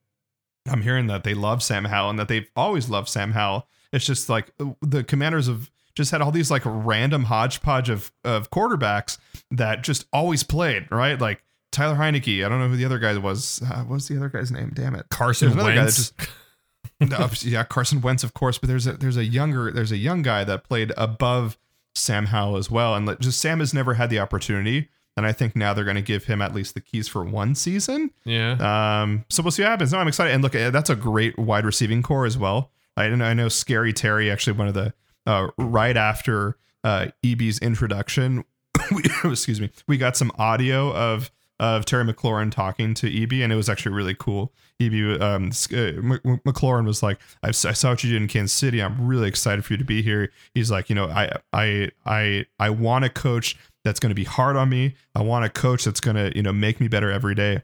I'm 0.71 0.83
hearing 0.83 1.07
that 1.07 1.25
they 1.25 1.33
love 1.33 1.63
Sam 1.63 1.87
Howell 1.87 2.11
and 2.11 2.19
that 2.19 2.29
they've 2.29 2.47
always 2.55 2.91
loved 2.91 3.09
Sam 3.09 3.33
Howell. 3.33 3.67
It's 3.95 4.05
just 4.05 4.29
like 4.29 4.53
the 4.83 5.03
Commanders 5.03 5.47
have 5.47 5.71
just 5.95 6.11
had 6.11 6.21
all 6.21 6.33
these 6.33 6.51
like 6.51 6.61
random 6.67 7.25
hodgepodge 7.25 7.89
of 7.89 8.13
of 8.25 8.51
quarterbacks 8.51 9.17
that 9.53 9.83
just 9.83 10.05
always 10.13 10.43
played 10.43 10.87
right, 10.93 11.19
like. 11.19 11.43
Tyler 11.73 11.97
Heinicke. 11.97 12.43
I 12.45 12.49
don't 12.49 12.61
know 12.61 12.69
who 12.69 12.77
the 12.77 12.87
other 12.87 12.99
guy 12.99 13.15
was. 13.19 13.61
Uh, 13.61 13.83
what 13.83 13.95
was 13.95 14.09
the 14.09 14.17
other 14.17 14.31
guy's 14.31 14.51
name? 14.51 14.71
Damn 14.73 14.95
it. 14.95 15.07
Carson 15.11 15.53
another 15.53 15.75
guy 15.75 15.77
Wentz. 15.81 15.97
just- 16.13 16.15
no, 17.01 17.29
yeah, 17.41 17.65
Carson 17.65 18.01
Wentz, 18.01 18.25
of 18.25 18.35
course, 18.35 18.59
but 18.59 18.69
there's 18.69 18.87
a 18.87 18.93
there's 18.95 19.17
a 19.17 19.25
younger 19.25 19.71
there's 19.71 19.93
a 19.93 19.97
young 19.97 20.23
guy 20.23 20.45
that 20.45 20.65
played 20.65 20.93
above 20.97 21.59
Sam 21.95 22.27
Howell 22.27 22.57
as 22.57 22.71
well, 22.71 22.95
and 22.95 23.17
just 23.21 23.41
Sam 23.41 23.61
has 23.61 23.73
never 23.73 23.95
had 23.95 24.11
the 24.11 24.19
opportunity, 24.19 24.89
and 25.17 25.27
I 25.27 25.33
think 25.33 25.57
now 25.57 25.75
they're 25.75 25.85
going 25.85 25.97
to 25.97 26.03
give 26.03 26.25
him 26.25 26.43
at 26.43 26.55
least 26.55 26.75
the 26.75 26.81
keys 26.81 27.09
for 27.09 27.25
one 27.25 27.55
season. 27.55 28.11
yeah. 28.25 29.03
Um, 29.03 29.25
so 29.29 29.43
we'll 29.43 29.53
see 29.53 29.63
what 29.63 29.71
happens. 29.71 29.93
No, 29.93 29.99
I'm 29.99 30.09
excited, 30.09 30.35
and 30.35 30.43
look, 30.43 30.55
eh, 30.55 30.71
that's 30.71 30.91
a 30.91 30.97
great 30.97 31.39
wide 31.39 31.65
receiving 31.65 32.03
core 32.03 32.27
as 32.27 32.37
well. 32.37 32.71
I 32.97 33.09
know 33.09 33.25
I 33.25 33.35
know 33.35 33.49
Scary 33.49 33.93
Terry 33.93 34.31
actually 34.31 34.57
one 34.57 34.69
of 34.69 34.75
the 34.75 34.95
uh, 35.27 35.49
right 35.59 35.97
after 35.97 36.57
uh, 36.85 37.09
EB's 37.25 37.59
introduction. 37.59 38.45
we, 38.93 39.03
excuse 39.31 39.61
me, 39.61 39.71
we 39.87 39.99
got 39.99 40.17
some 40.17 40.33
audio 40.39 40.95
of 40.95 41.31
of 41.59 41.85
Terry 41.85 42.05
McLaurin 42.05 42.51
talking 42.51 42.95
to 42.95 43.23
EB, 43.23 43.33
and 43.35 43.53
it 43.53 43.57
was 43.57 43.69
actually 43.69 43.95
really 43.95 44.15
cool. 44.15 44.53
EB 44.81 45.21
um, 45.23 45.47
uh, 45.49 45.97
McLaurin 46.45 46.85
was 46.85 47.03
like, 47.03 47.19
"I 47.43 47.51
saw 47.51 47.91
what 47.91 48.05
you 48.05 48.11
did 48.11 48.23
in 48.23 48.29
Kansas 48.29 48.57
City. 48.57 48.83
I'm 48.83 49.07
really 49.07 49.29
excited 49.29 49.65
for 49.65 49.73
you 49.73 49.79
to 49.79 49.85
be 49.85 50.03
here." 50.03 50.31
He's 50.55 50.71
like, 50.71 50.91
"You 50.91 50.97
know, 50.97 51.07
I 51.07 51.39
I 51.53 51.91
I 52.05 52.47
I 52.59 52.71
want 52.71 53.05
a 53.05 53.09
coach 53.09 53.57
that's 53.85 54.01
going 54.01 54.11
to 54.11 54.15
be 54.15 54.25
hard 54.25 54.57
on 54.57 54.69
me. 54.69 54.95
I 55.15 55.23
want 55.23 55.45
a 55.45 55.49
coach 55.49 55.85
that's 55.85 56.01
going 56.01 56.17
to 56.17 56.37
you 56.37 56.43
know 56.43 56.53
make 56.53 56.81
me 56.81 56.89
better 56.89 57.11
every 57.11 57.35
day." 57.35 57.63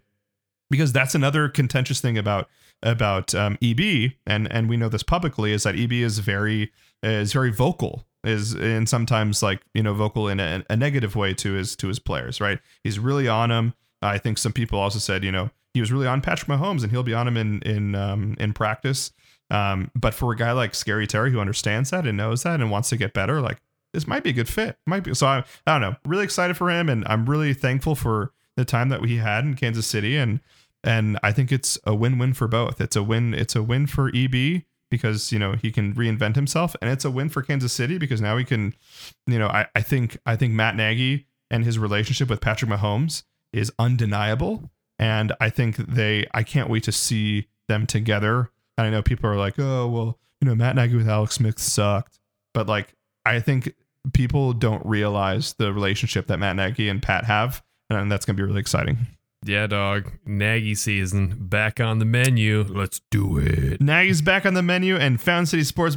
Because 0.71 0.93
that's 0.93 1.15
another 1.15 1.51
contentious 1.51 2.01
thing 2.01 2.17
about 2.17 2.49
about 2.83 3.35
um, 3.35 3.59
EB, 3.61 4.13
and 4.27 4.51
and 4.51 4.69
we 4.71 4.79
know 4.79 4.89
this 4.89 5.03
publicly 5.03 5.53
is 5.53 5.65
that 5.65 5.79
EB 5.79 5.93
is 5.93 6.19
very 6.21 6.73
is 7.03 7.33
very 7.33 7.51
vocal 7.51 8.07
is 8.25 8.55
and 8.55 8.89
sometimes 8.89 9.43
like 9.43 9.61
you 9.75 9.83
know 9.83 9.95
vocal 9.95 10.29
in 10.29 10.39
a, 10.41 10.65
a 10.71 10.77
negative 10.77 11.17
way 11.17 11.35
to 11.35 11.55
his 11.55 11.75
to 11.77 11.89
his 11.89 11.99
players 11.99 12.41
right? 12.41 12.59
He's 12.85 12.99
really 12.99 13.29
on 13.29 13.51
him 13.51 13.75
i 14.05 14.19
think 14.19 14.37
some 14.37 14.53
people 14.53 14.81
also 14.81 14.99
said 14.99 15.23
you 15.23 15.31
know 15.31 15.49
he 15.75 15.81
was 15.81 15.93
really 15.93 16.07
on 16.07 16.21
patrick 16.21 16.49
mahomes 16.49 16.83
and 16.83 16.91
he'll 16.91 17.03
be 17.03 17.15
on 17.15 17.27
him 17.27 17.37
in 17.37 17.63
in 17.63 17.95
um 17.95 18.37
in 18.39 18.53
practice. 18.53 19.13
Um 19.51 19.91
but 19.95 20.15
for 20.15 20.33
a 20.33 20.37
guy 20.37 20.53
like 20.53 20.75
scary 20.75 21.07
terry 21.07 21.31
who 21.33 21.41
understands 21.41 21.91
that 21.91 22.07
and 22.07 22.17
knows 22.17 22.43
that 22.43 22.61
and 22.61 22.71
wants 22.71 22.89
to 22.91 22.97
get 22.97 23.13
better 23.13 23.41
like 23.41 23.59
this 23.93 24.07
might 24.07 24.23
be 24.23 24.31
a 24.31 24.33
good 24.33 24.49
fit. 24.49 24.77
Might 24.87 25.05
be 25.05 25.15
so 25.15 25.27
i, 25.27 25.45
I 25.67 25.79
don't 25.79 25.81
know. 25.81 25.97
Really 26.05 26.25
excited 26.25 26.57
for 26.57 26.71
him 26.71 26.89
and 26.89 27.07
i'm 27.07 27.29
really 27.29 27.55
thankful 27.55 27.95
for 27.95 28.33
the 28.57 28.65
time 28.65 28.89
that 28.91 29.01
we 29.01 29.17
had 29.17 29.45
in 29.45 29.55
kansas 29.55 29.87
city 29.87 30.17
and 30.17 30.41
and 30.85 31.19
i 31.23 31.33
think 31.33 31.53
it's 31.53 31.79
a 31.85 31.95
win-win 31.95 32.35
for 32.35 32.49
both. 32.49 32.81
It's 32.81 32.97
a 32.97 33.03
win 33.03 33.35
it's 33.35 33.57
a 33.57 33.63
win 33.63 33.87
for 33.87 34.11
eb 34.15 34.63
because 34.93 35.33
you 35.33 35.39
know 35.41 35.55
he 35.55 35.73
can 35.73 35.95
reinvent 35.95 36.37
himself. 36.37 36.77
And 36.81 36.89
it's 36.89 37.05
a 37.05 37.11
win 37.11 37.31
for 37.31 37.43
Kansas 37.43 37.73
City 37.73 37.99
because 37.99 38.21
now 38.21 38.37
he 38.37 38.45
can 38.45 38.75
you 39.27 39.41
know 39.41 39.49
I, 39.49 39.67
I 39.75 39.81
think 39.83 40.19
I 40.25 40.37
think 40.37 40.53
Matt 40.53 40.77
Nagy 40.77 41.27
and 41.51 41.65
his 41.65 41.79
relationship 41.79 42.31
with 42.31 42.41
Patrick 42.41 42.71
Mahomes 42.71 43.25
is 43.53 43.73
undeniable. 43.79 44.71
And 44.99 45.33
I 45.41 45.51
think 45.51 45.77
they 45.77 46.27
I 46.33 46.45
can't 46.45 46.71
wait 46.71 46.85
to 46.85 46.93
see 46.93 47.49
them 47.67 47.87
together. 47.87 48.51
And 48.79 48.87
I 48.87 48.91
know 48.91 49.03
people 49.03 49.29
are 49.29 49.37
like 49.37 49.59
oh 49.59 49.89
well 49.89 50.19
you 50.41 50.47
know 50.47 50.55
Matt 50.55 50.77
Nagy 50.77 50.95
with 50.95 51.09
Alex 51.09 51.35
Smith 51.35 51.59
sucked. 51.59 52.21
But 52.55 52.69
like 52.69 52.95
I 53.25 53.41
think 53.41 53.75
people 54.13 54.53
don't 54.53 54.85
realize 54.85 55.55
the 55.55 55.73
relationship 55.73 56.27
that 56.27 56.39
Matt 56.39 56.57
Nagy 56.57 56.89
and 56.89 57.03
Pat 57.03 57.25
have. 57.25 57.63
And 57.89 58.11
that's 58.11 58.25
going 58.25 58.37
to 58.37 58.43
be 58.43 58.47
really 58.47 58.61
exciting. 58.61 58.99
Yeah, 59.45 59.67
dog. 59.67 60.13
Nagy 60.25 60.75
season 60.75 61.37
back 61.39 61.81
on 61.81 61.99
the 61.99 62.05
menu. 62.05 62.65
Let's 62.69 63.01
do 63.11 63.39
it. 63.39 63.81
Nagy's 63.81 64.23
back 64.23 64.47
on 64.47 64.55
the 64.55 64.63
menu, 64.63 64.97
and 64.97 65.21
Fountain 65.21 65.47
City 65.47 65.65
Sports, 65.65 65.97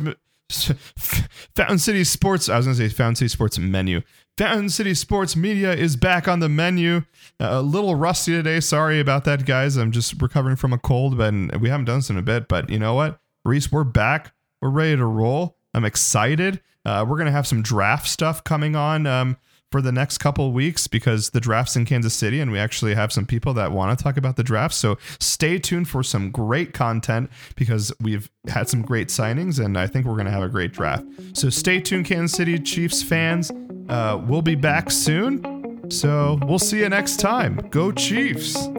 Fountain 1.56 1.78
City 1.78 2.04
Sports. 2.04 2.50
I 2.50 2.58
was 2.58 2.66
gonna 2.66 2.76
say 2.76 2.90
Fountain 2.90 3.16
City 3.16 3.30
Sports 3.30 3.60
menu. 3.60 4.02
Fountain 4.38 4.70
City 4.70 4.94
Sports 4.94 5.36
Media 5.36 5.74
is 5.74 5.96
back 5.96 6.28
on 6.28 6.40
the 6.40 6.50
menu. 6.50 7.04
Uh, 7.40 7.50
a 7.52 7.62
little 7.62 7.96
rusty 7.96 8.32
today. 8.32 8.60
Sorry 8.60 9.00
about 9.00 9.26
that, 9.26 9.46
guys. 9.46 9.78
I'm 9.78 9.92
just 9.92 10.22
recovering 10.22 10.56
from 10.56 10.74
a 10.74 10.78
cold, 10.80 11.18
but 11.18 11.34
we 11.62 11.70
haven't 11.70 11.86
done 11.86 12.00
this 12.00 12.10
in 12.10 12.18
a 12.18 12.24
bit. 12.24 12.48
But 12.48 12.70
you 12.70 12.80
know 12.80 12.96
what, 12.96 13.20
Rhys, 13.46 13.72
we're 13.72 13.84
back. 13.84 14.34
We're 14.62 14.70
ready 14.72 14.98
to 14.98 15.06
roll. 15.06 15.58
I'm 15.74 15.86
excited. 15.86 16.62
Uh, 16.84 17.06
we're 17.08 17.18
gonna 17.18 17.32
have 17.32 17.48
some 17.48 17.62
draft 17.62 18.08
stuff 18.08 18.44
coming 18.44 18.76
on. 18.76 19.06
Um, 19.06 19.38
for 19.76 19.82
the 19.82 19.92
next 19.92 20.20
couple 20.20 20.54
weeks 20.54 20.88
because 20.88 21.32
the 21.32 21.42
draft's 21.42 21.76
in 21.76 21.84
Kansas 21.84 22.14
City 22.14 22.40
and 22.40 22.50
we 22.50 22.58
actually 22.58 22.96
have 22.96 23.12
some 23.12 23.26
people 23.26 23.54
that 23.54 23.74
want 23.74 24.00
to 24.00 24.02
talk 24.02 24.16
about 24.16 24.38
the 24.38 24.44
draft. 24.44 24.74
So 24.74 24.98
stay 25.20 25.60
tuned 25.60 25.90
for 25.90 26.02
some 26.02 26.32
great 26.32 26.74
content 26.74 27.30
because 27.58 27.92
we've 28.00 28.32
had 28.48 28.70
some 28.70 28.84
great 28.84 29.10
signings 29.10 29.62
and 29.62 29.78
I 29.78 29.88
think 29.88 30.06
we're 30.06 30.14
going 30.14 30.28
to 30.28 30.32
have 30.32 30.44
a 30.44 30.48
great 30.48 30.72
draft. 30.72 31.04
So 31.34 31.50
stay 31.50 31.82
tuned, 31.82 32.06
Kansas 32.06 32.38
City 32.38 32.58
Chiefs 32.58 33.04
fans. 33.04 33.52
Uh, 33.90 34.24
we'll 34.26 34.42
be 34.42 34.56
back 34.56 34.90
soon. 34.90 35.92
So 35.92 36.40
we'll 36.44 36.58
see 36.58 36.80
you 36.80 36.88
next 36.88 37.20
time. 37.20 37.58
Go 37.70 37.92
Chiefs. 37.92 38.70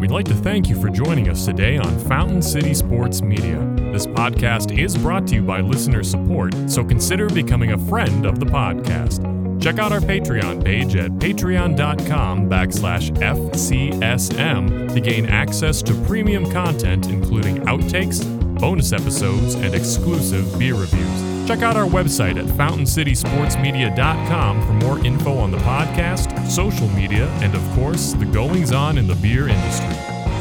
We'd 0.00 0.10
like 0.10 0.26
to 0.26 0.34
thank 0.34 0.68
you 0.68 0.80
for 0.80 0.90
joining 0.90 1.28
us 1.28 1.44
today 1.44 1.78
on 1.78 1.96
Fountain 2.08 2.42
City 2.42 2.74
Sports 2.74 3.22
Media. 3.22 3.60
This 3.92 4.04
podcast 4.04 4.76
is 4.76 4.98
brought 4.98 5.28
to 5.28 5.36
you 5.36 5.42
by 5.42 5.60
listener 5.60 6.02
support, 6.02 6.52
so 6.68 6.82
consider 6.82 7.28
becoming 7.28 7.70
a 7.70 7.78
friend 7.86 8.26
of 8.26 8.40
the 8.40 8.46
podcast. 8.46 9.43
Check 9.60 9.78
out 9.78 9.92
our 9.92 10.00
Patreon 10.00 10.64
page 10.64 10.96
at 10.96 11.12
patreon.com 11.12 12.50
backslash 12.50 13.10
FCSM 13.18 14.92
to 14.92 15.00
gain 15.00 15.26
access 15.26 15.80
to 15.82 15.94
premium 16.06 16.50
content, 16.50 17.06
including 17.08 17.58
outtakes, 17.66 18.24
bonus 18.60 18.92
episodes, 18.92 19.54
and 19.54 19.74
exclusive 19.74 20.58
beer 20.58 20.74
reviews. 20.74 21.46
Check 21.46 21.62
out 21.62 21.76
our 21.76 21.86
website 21.86 22.38
at 22.38 22.46
fountaincitysportsmedia.com 22.46 24.66
for 24.66 24.72
more 24.86 24.98
info 25.04 25.36
on 25.38 25.50
the 25.50 25.58
podcast, 25.58 26.48
social 26.48 26.88
media, 26.88 27.28
and 27.42 27.54
of 27.54 27.62
course, 27.74 28.14
the 28.14 28.24
goings 28.26 28.72
on 28.72 28.98
in 28.98 29.06
the 29.06 29.14
beer 29.16 29.48
industry. 29.48 29.94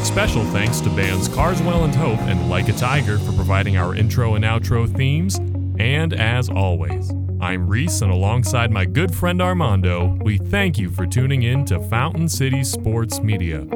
Special 0.03 0.43
thanks 0.45 0.79
to 0.81 0.89
bands 0.89 1.27
Carswell 1.29 1.83
and 1.85 1.95
Hope 1.95 2.19
and 2.21 2.49
Like 2.49 2.67
a 2.69 2.73
Tiger 2.73 3.19
for 3.19 3.31
providing 3.33 3.77
our 3.77 3.95
intro 3.95 4.35
and 4.35 4.43
outro 4.45 4.87
themes. 4.93 5.39
And 5.79 6.13
as 6.13 6.49
always, 6.49 7.11
I'm 7.43 7.67
Rhys, 7.67 8.01
and 8.01 8.09
alongside 8.09 8.71
my 8.71 8.85
good 8.85 9.13
friend 9.13 9.41
Armando, 9.41 10.17
we 10.23 10.37
thank 10.37 10.77
you 10.77 10.89
for 10.89 11.05
tuning 11.05 11.43
in 11.43 11.65
to 11.65 11.77
Fountain 11.77 12.29
City 12.29 12.63
Sports 12.63 13.19
Media. 13.19 13.67